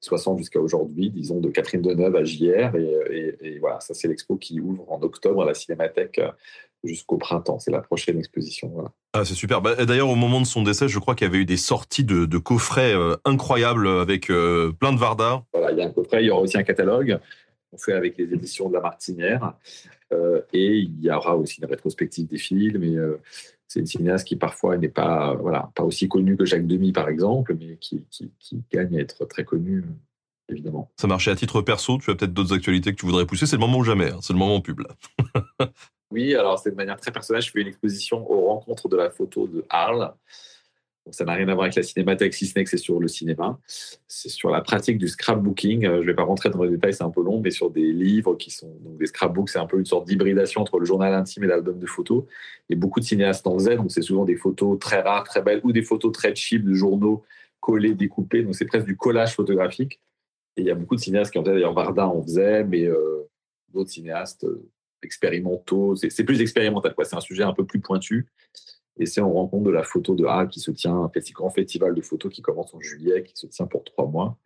60 0.00 0.38
jusqu'à 0.38 0.60
aujourd'hui, 0.60 1.10
disons 1.10 1.40
de 1.40 1.50
Catherine 1.50 1.82
Deneuve 1.82 2.14
à 2.14 2.22
JR. 2.22 2.76
Et, 2.76 2.94
et, 3.10 3.36
et 3.40 3.58
voilà, 3.58 3.80
ça 3.80 3.92
c'est 3.92 4.06
l'expo 4.06 4.36
qui 4.36 4.60
ouvre 4.60 4.90
en 4.92 5.02
octobre 5.02 5.42
à 5.42 5.46
la 5.46 5.54
Cinémathèque 5.54 6.20
jusqu'au 6.84 7.16
printemps. 7.16 7.58
C'est 7.58 7.70
la 7.70 7.80
prochaine 7.80 8.18
exposition. 8.18 8.68
Voilà. 8.68 8.92
Ah, 9.12 9.24
c'est 9.24 9.34
super. 9.34 9.60
Bah, 9.60 9.84
D'ailleurs, 9.84 10.10
au 10.10 10.14
moment 10.14 10.40
de 10.40 10.46
son 10.46 10.62
décès, 10.62 10.88
je 10.88 10.98
crois 10.98 11.14
qu'il 11.14 11.26
y 11.26 11.30
avait 11.30 11.38
eu 11.38 11.44
des 11.44 11.56
sorties 11.56 12.04
de, 12.04 12.26
de 12.26 12.38
coffrets 12.38 12.94
euh, 12.94 13.16
incroyables 13.24 13.88
avec 13.88 14.30
euh, 14.30 14.72
plein 14.72 14.92
de 14.92 14.98
Varda. 14.98 15.44
Voilà, 15.52 15.72
il 15.72 15.78
y 15.78 15.82
a 15.82 15.86
un 15.86 15.90
coffret, 15.90 16.22
il 16.22 16.26
y 16.26 16.30
aura 16.30 16.42
aussi 16.42 16.58
un 16.58 16.62
catalogue. 16.62 17.18
On 17.72 17.78
fait 17.78 17.92
avec 17.92 18.16
les 18.16 18.32
éditions 18.32 18.68
de 18.68 18.74
la 18.74 18.80
Martinière. 18.80 19.54
Euh, 20.12 20.40
et 20.52 20.76
il 20.78 21.00
y 21.02 21.10
aura 21.10 21.36
aussi 21.36 21.60
une 21.60 21.66
rétrospective 21.66 22.26
des 22.26 22.38
films. 22.38 22.84
Et, 22.84 22.96
c'est 23.68 23.80
une 23.80 23.86
cinéaste 23.86 24.28
qui 24.28 24.36
parfois 24.36 24.76
n'est 24.76 24.88
pas, 24.88 25.34
voilà, 25.34 25.72
pas 25.74 25.82
aussi 25.82 26.08
connue 26.08 26.36
que 26.36 26.44
Jacques 26.44 26.68
Demy, 26.68 26.92
par 26.92 27.08
exemple, 27.08 27.56
mais 27.58 27.76
qui, 27.80 28.04
qui, 28.12 28.30
qui 28.38 28.62
gagne 28.72 28.96
à 28.96 29.00
être 29.00 29.24
très 29.24 29.44
connue 29.44 29.82
évidemment. 30.48 30.90
Ça 30.96 31.06
marchait 31.06 31.30
à 31.30 31.36
titre 31.36 31.60
perso. 31.62 31.98
Tu 31.98 32.10
as 32.10 32.14
peut-être 32.14 32.32
d'autres 32.32 32.54
actualités 32.54 32.92
que 32.92 32.96
tu 32.96 33.06
voudrais 33.06 33.26
pousser. 33.26 33.46
C'est 33.46 33.56
le 33.56 33.60
moment 33.60 33.78
ou 33.78 33.84
jamais. 33.84 34.10
Hein. 34.10 34.18
C'est 34.20 34.32
le 34.32 34.38
moment 34.38 34.60
pub 34.60 34.80
là. 34.80 34.88
oui, 36.10 36.34
alors 36.34 36.58
c'est 36.58 36.70
de 36.70 36.76
manière 36.76 36.96
très 36.96 37.10
personnelle. 37.12 37.42
Je 37.42 37.50
fais 37.50 37.60
une 37.60 37.68
exposition 37.68 38.30
aux 38.30 38.46
rencontres 38.46 38.88
de 38.88 38.96
la 38.96 39.10
photo 39.10 39.46
de 39.48 39.64
Arles. 39.68 40.14
Ça 41.10 41.24
n'a 41.24 41.34
rien 41.34 41.48
à 41.48 41.54
voir 41.54 41.64
avec 41.64 41.76
la 41.76 41.84
cinémathèque, 41.84 42.34
si 42.34 42.46
ce 42.46 42.58
n'est 42.58 42.64
que 42.64 42.70
c'est 42.70 42.76
sur 42.76 42.98
le 42.98 43.06
cinéma. 43.06 43.58
C'est 44.08 44.28
sur 44.28 44.50
la 44.50 44.60
pratique 44.60 44.98
du 44.98 45.06
scrapbooking. 45.06 45.82
Je 45.82 45.88
ne 45.88 46.00
vais 46.00 46.14
pas 46.14 46.24
rentrer 46.24 46.50
dans 46.50 46.62
les 46.64 46.70
détails, 46.70 46.94
c'est 46.94 47.04
un 47.04 47.10
peu 47.10 47.22
long, 47.22 47.40
mais 47.40 47.52
sur 47.52 47.70
des 47.70 47.92
livres 47.92 48.34
qui 48.34 48.50
sont 48.50 48.74
donc 48.80 48.98
des 48.98 49.06
scrapbooks, 49.06 49.50
c'est 49.50 49.58
un 49.58 49.66
peu 49.66 49.78
une 49.78 49.84
sorte 49.84 50.06
d'hybridation 50.06 50.62
entre 50.62 50.80
le 50.80 50.84
journal 50.84 51.14
intime 51.14 51.44
et 51.44 51.46
l'album 51.46 51.78
de 51.78 51.86
photos. 51.86 52.24
Et 52.70 52.74
beaucoup 52.74 52.98
de 52.98 53.04
cinéastes 53.04 53.46
en 53.46 53.56
faisaient, 53.56 53.76
donc 53.76 53.92
c'est 53.92 54.02
souvent 54.02 54.24
des 54.24 54.36
photos 54.36 54.78
très 54.80 55.00
rares, 55.00 55.24
très 55.24 55.42
belles, 55.42 55.60
ou 55.62 55.72
des 55.72 55.82
photos 55.82 56.12
très 56.12 56.34
cheap 56.34 56.64
de 56.64 56.74
journaux 56.74 57.22
collés, 57.60 57.94
découpés. 57.94 58.42
Donc 58.42 58.56
c'est 58.56 58.66
presque 58.66 58.86
du 58.86 58.96
collage 58.96 59.34
photographique. 59.34 60.00
Et 60.56 60.62
il 60.62 60.66
y 60.66 60.70
a 60.70 60.74
beaucoup 60.74 60.96
de 60.96 61.00
cinéastes 61.00 61.32
qui 61.32 61.38
en 61.38 61.42
faisaient, 61.42 61.54
d'ailleurs 61.54 61.74
Varda 61.74 62.08
en 62.08 62.22
faisait, 62.22 62.64
mais 62.64 62.84
euh, 62.84 63.28
d'autres 63.72 63.90
cinéastes 63.90 64.44
euh, 64.44 64.68
expérimentaux. 65.06 65.96
C'est 65.96 66.24
plus 66.24 66.40
expérimental, 66.40 66.94
quoi. 66.94 67.04
C'est 67.04 67.16
un 67.16 67.20
sujet 67.20 67.44
un 67.44 67.54
peu 67.54 67.64
plus 67.64 67.80
pointu. 67.80 68.26
Et 68.98 69.06
c'est 69.06 69.20
en 69.20 69.32
rencontre 69.32 69.64
de 69.64 69.70
la 69.70 69.82
photo 69.82 70.14
de 70.14 70.24
A 70.24 70.46
qui 70.46 70.60
se 70.60 70.70
tient, 70.70 71.04
un 71.04 71.08
petit 71.08 71.32
grand 71.32 71.50
festival 71.50 71.94
de 71.94 72.00
photos 72.00 72.32
qui 72.32 72.42
commence 72.42 72.74
en 72.74 72.80
juillet, 72.80 73.24
qui 73.24 73.36
se 73.36 73.46
tient 73.46 73.66
pour 73.66 73.84
trois 73.84 74.06
mois. 74.06 74.38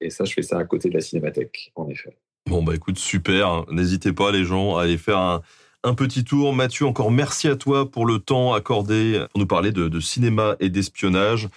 Et 0.00 0.10
ça, 0.10 0.24
je 0.24 0.32
fais 0.32 0.42
ça 0.42 0.58
à 0.58 0.64
côté 0.64 0.88
de 0.88 0.94
la 0.94 1.00
cinémathèque, 1.00 1.72
en 1.74 1.88
effet. 1.88 2.16
Bon, 2.46 2.62
bah 2.62 2.74
écoute, 2.74 2.98
super. 2.98 3.64
N'hésitez 3.70 4.12
pas, 4.12 4.30
les 4.30 4.44
gens, 4.44 4.76
à 4.76 4.82
aller 4.82 4.98
faire 4.98 5.18
un, 5.18 5.94
petit 5.94 6.24
tour. 6.24 6.52
Mathieu, 6.52 6.86
encore 6.86 7.12
merci 7.12 7.48
à 7.48 7.56
toi 7.56 7.90
pour 7.90 8.06
le 8.06 8.18
temps 8.18 8.54
accordé 8.54 9.24
pour 9.32 9.40
nous 9.40 9.46
parler 9.46 9.72
de 9.72 10.00
cinéma 10.00 10.56
et 10.58 10.68
d'espionnage. 10.68 11.48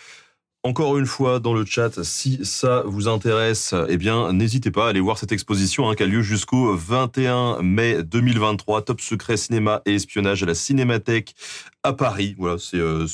Encore 0.63 0.97
une 0.97 1.05
fois, 1.05 1.39
dans 1.39 1.53
le 1.53 1.63
chat, 1.63 2.03
si 2.03 2.41
ça 2.43 2.83
vous 2.85 3.07
intéresse, 3.07 3.73
eh 3.87 3.95
bien, 3.95 4.33
n'hésitez 4.33 4.71
pas 4.71 4.87
à 4.87 4.89
aller 4.89 4.99
voir 4.99 5.17
cette 5.17 5.31
exposition 5.31 5.89
hein, 5.89 5.95
qui 5.95 6.03
a 6.03 6.05
lieu 6.05 6.21
jusqu'au 6.21 6.75
21 6.75 7.61
mai 7.61 8.03
2023. 8.03 8.81
Top 8.81 8.99
secret 8.99 9.37
cinéma 9.37 9.81
et 9.85 9.95
espionnage 9.95 10.43
à 10.43 10.45
la 10.45 10.55
Cinémathèque 10.55 11.33
à 11.83 11.93
Paris. 11.93 12.35
Voilà, 12.37 12.57
c'est 12.57 12.75
euh, 12.75 13.05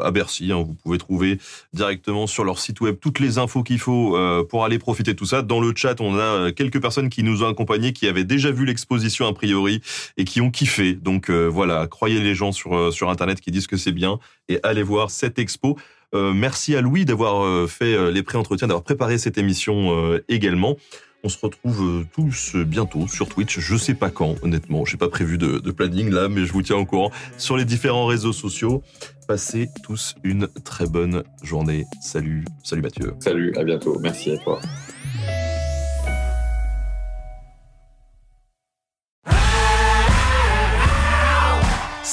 à 0.00 0.12
Bercy. 0.12 0.52
Hein, 0.52 0.62
vous 0.64 0.74
pouvez 0.74 0.98
trouver 0.98 1.40
directement 1.72 2.28
sur 2.28 2.44
leur 2.44 2.60
site 2.60 2.80
web 2.80 2.94
toutes 3.00 3.18
les 3.18 3.38
infos 3.38 3.64
qu'il 3.64 3.80
faut 3.80 4.16
euh, 4.16 4.44
pour 4.44 4.64
aller 4.64 4.78
profiter 4.78 5.12
de 5.12 5.18
tout 5.18 5.26
ça. 5.26 5.42
Dans 5.42 5.58
le 5.58 5.72
chat, 5.74 6.00
on 6.00 6.16
a 6.16 6.22
euh, 6.22 6.52
quelques 6.52 6.80
personnes 6.80 7.08
qui 7.08 7.24
nous 7.24 7.42
ont 7.42 7.48
accompagnés, 7.48 7.94
qui 7.94 8.06
avaient 8.06 8.22
déjà 8.22 8.52
vu 8.52 8.64
l'exposition 8.64 9.26
a 9.26 9.32
priori 9.32 9.82
et 10.18 10.24
qui 10.24 10.40
ont 10.40 10.52
kiffé. 10.52 10.94
Donc 10.94 11.30
voilà, 11.30 11.88
croyez 11.88 12.20
les 12.20 12.36
gens 12.36 12.52
sur 12.52 12.92
sur 12.92 13.10
internet 13.10 13.40
qui 13.40 13.50
disent 13.50 13.66
que 13.66 13.76
c'est 13.76 13.90
bien 13.90 14.20
et 14.48 14.60
allez 14.62 14.84
voir 14.84 15.10
cette 15.10 15.40
expo. 15.40 15.76
Euh, 16.14 16.32
merci 16.32 16.76
à 16.76 16.80
Louis 16.80 17.04
d'avoir 17.04 17.44
euh, 17.44 17.66
fait 17.66 17.94
euh, 17.94 18.10
les 18.10 18.22
pré-entretiens, 18.22 18.68
d'avoir 18.68 18.84
préparé 18.84 19.18
cette 19.18 19.38
émission 19.38 20.16
également. 20.28 20.76
On 21.24 21.28
se 21.28 21.38
retrouve 21.40 22.04
tous 22.12 22.54
bientôt 22.54 23.08
sur 23.08 23.28
Twitch. 23.28 23.58
Je 23.58 23.76
sais 23.76 23.94
pas 23.94 24.10
quand, 24.10 24.36
honnêtement. 24.42 24.84
J'ai 24.84 24.96
pas 24.96 25.08
prévu 25.08 25.38
de, 25.38 25.58
de, 25.58 25.70
planning 25.72 26.10
là, 26.10 26.28
mais 26.28 26.44
je 26.44 26.52
vous 26.52 26.62
tiens 26.62 26.76
au 26.76 26.84
courant 26.84 27.10
sur 27.36 27.56
les 27.56 27.64
différents 27.64 28.06
réseaux 28.06 28.32
sociaux. 28.32 28.82
Passez 29.26 29.68
tous 29.82 30.14
une 30.22 30.46
très 30.64 30.86
bonne 30.86 31.24
journée. 31.42 31.84
Salut, 32.00 32.44
salut 32.62 32.82
Mathieu. 32.82 33.14
Salut, 33.18 33.52
à 33.56 33.64
bientôt. 33.64 33.98
Merci 33.98 34.30
à 34.30 34.36
toi. 34.36 34.60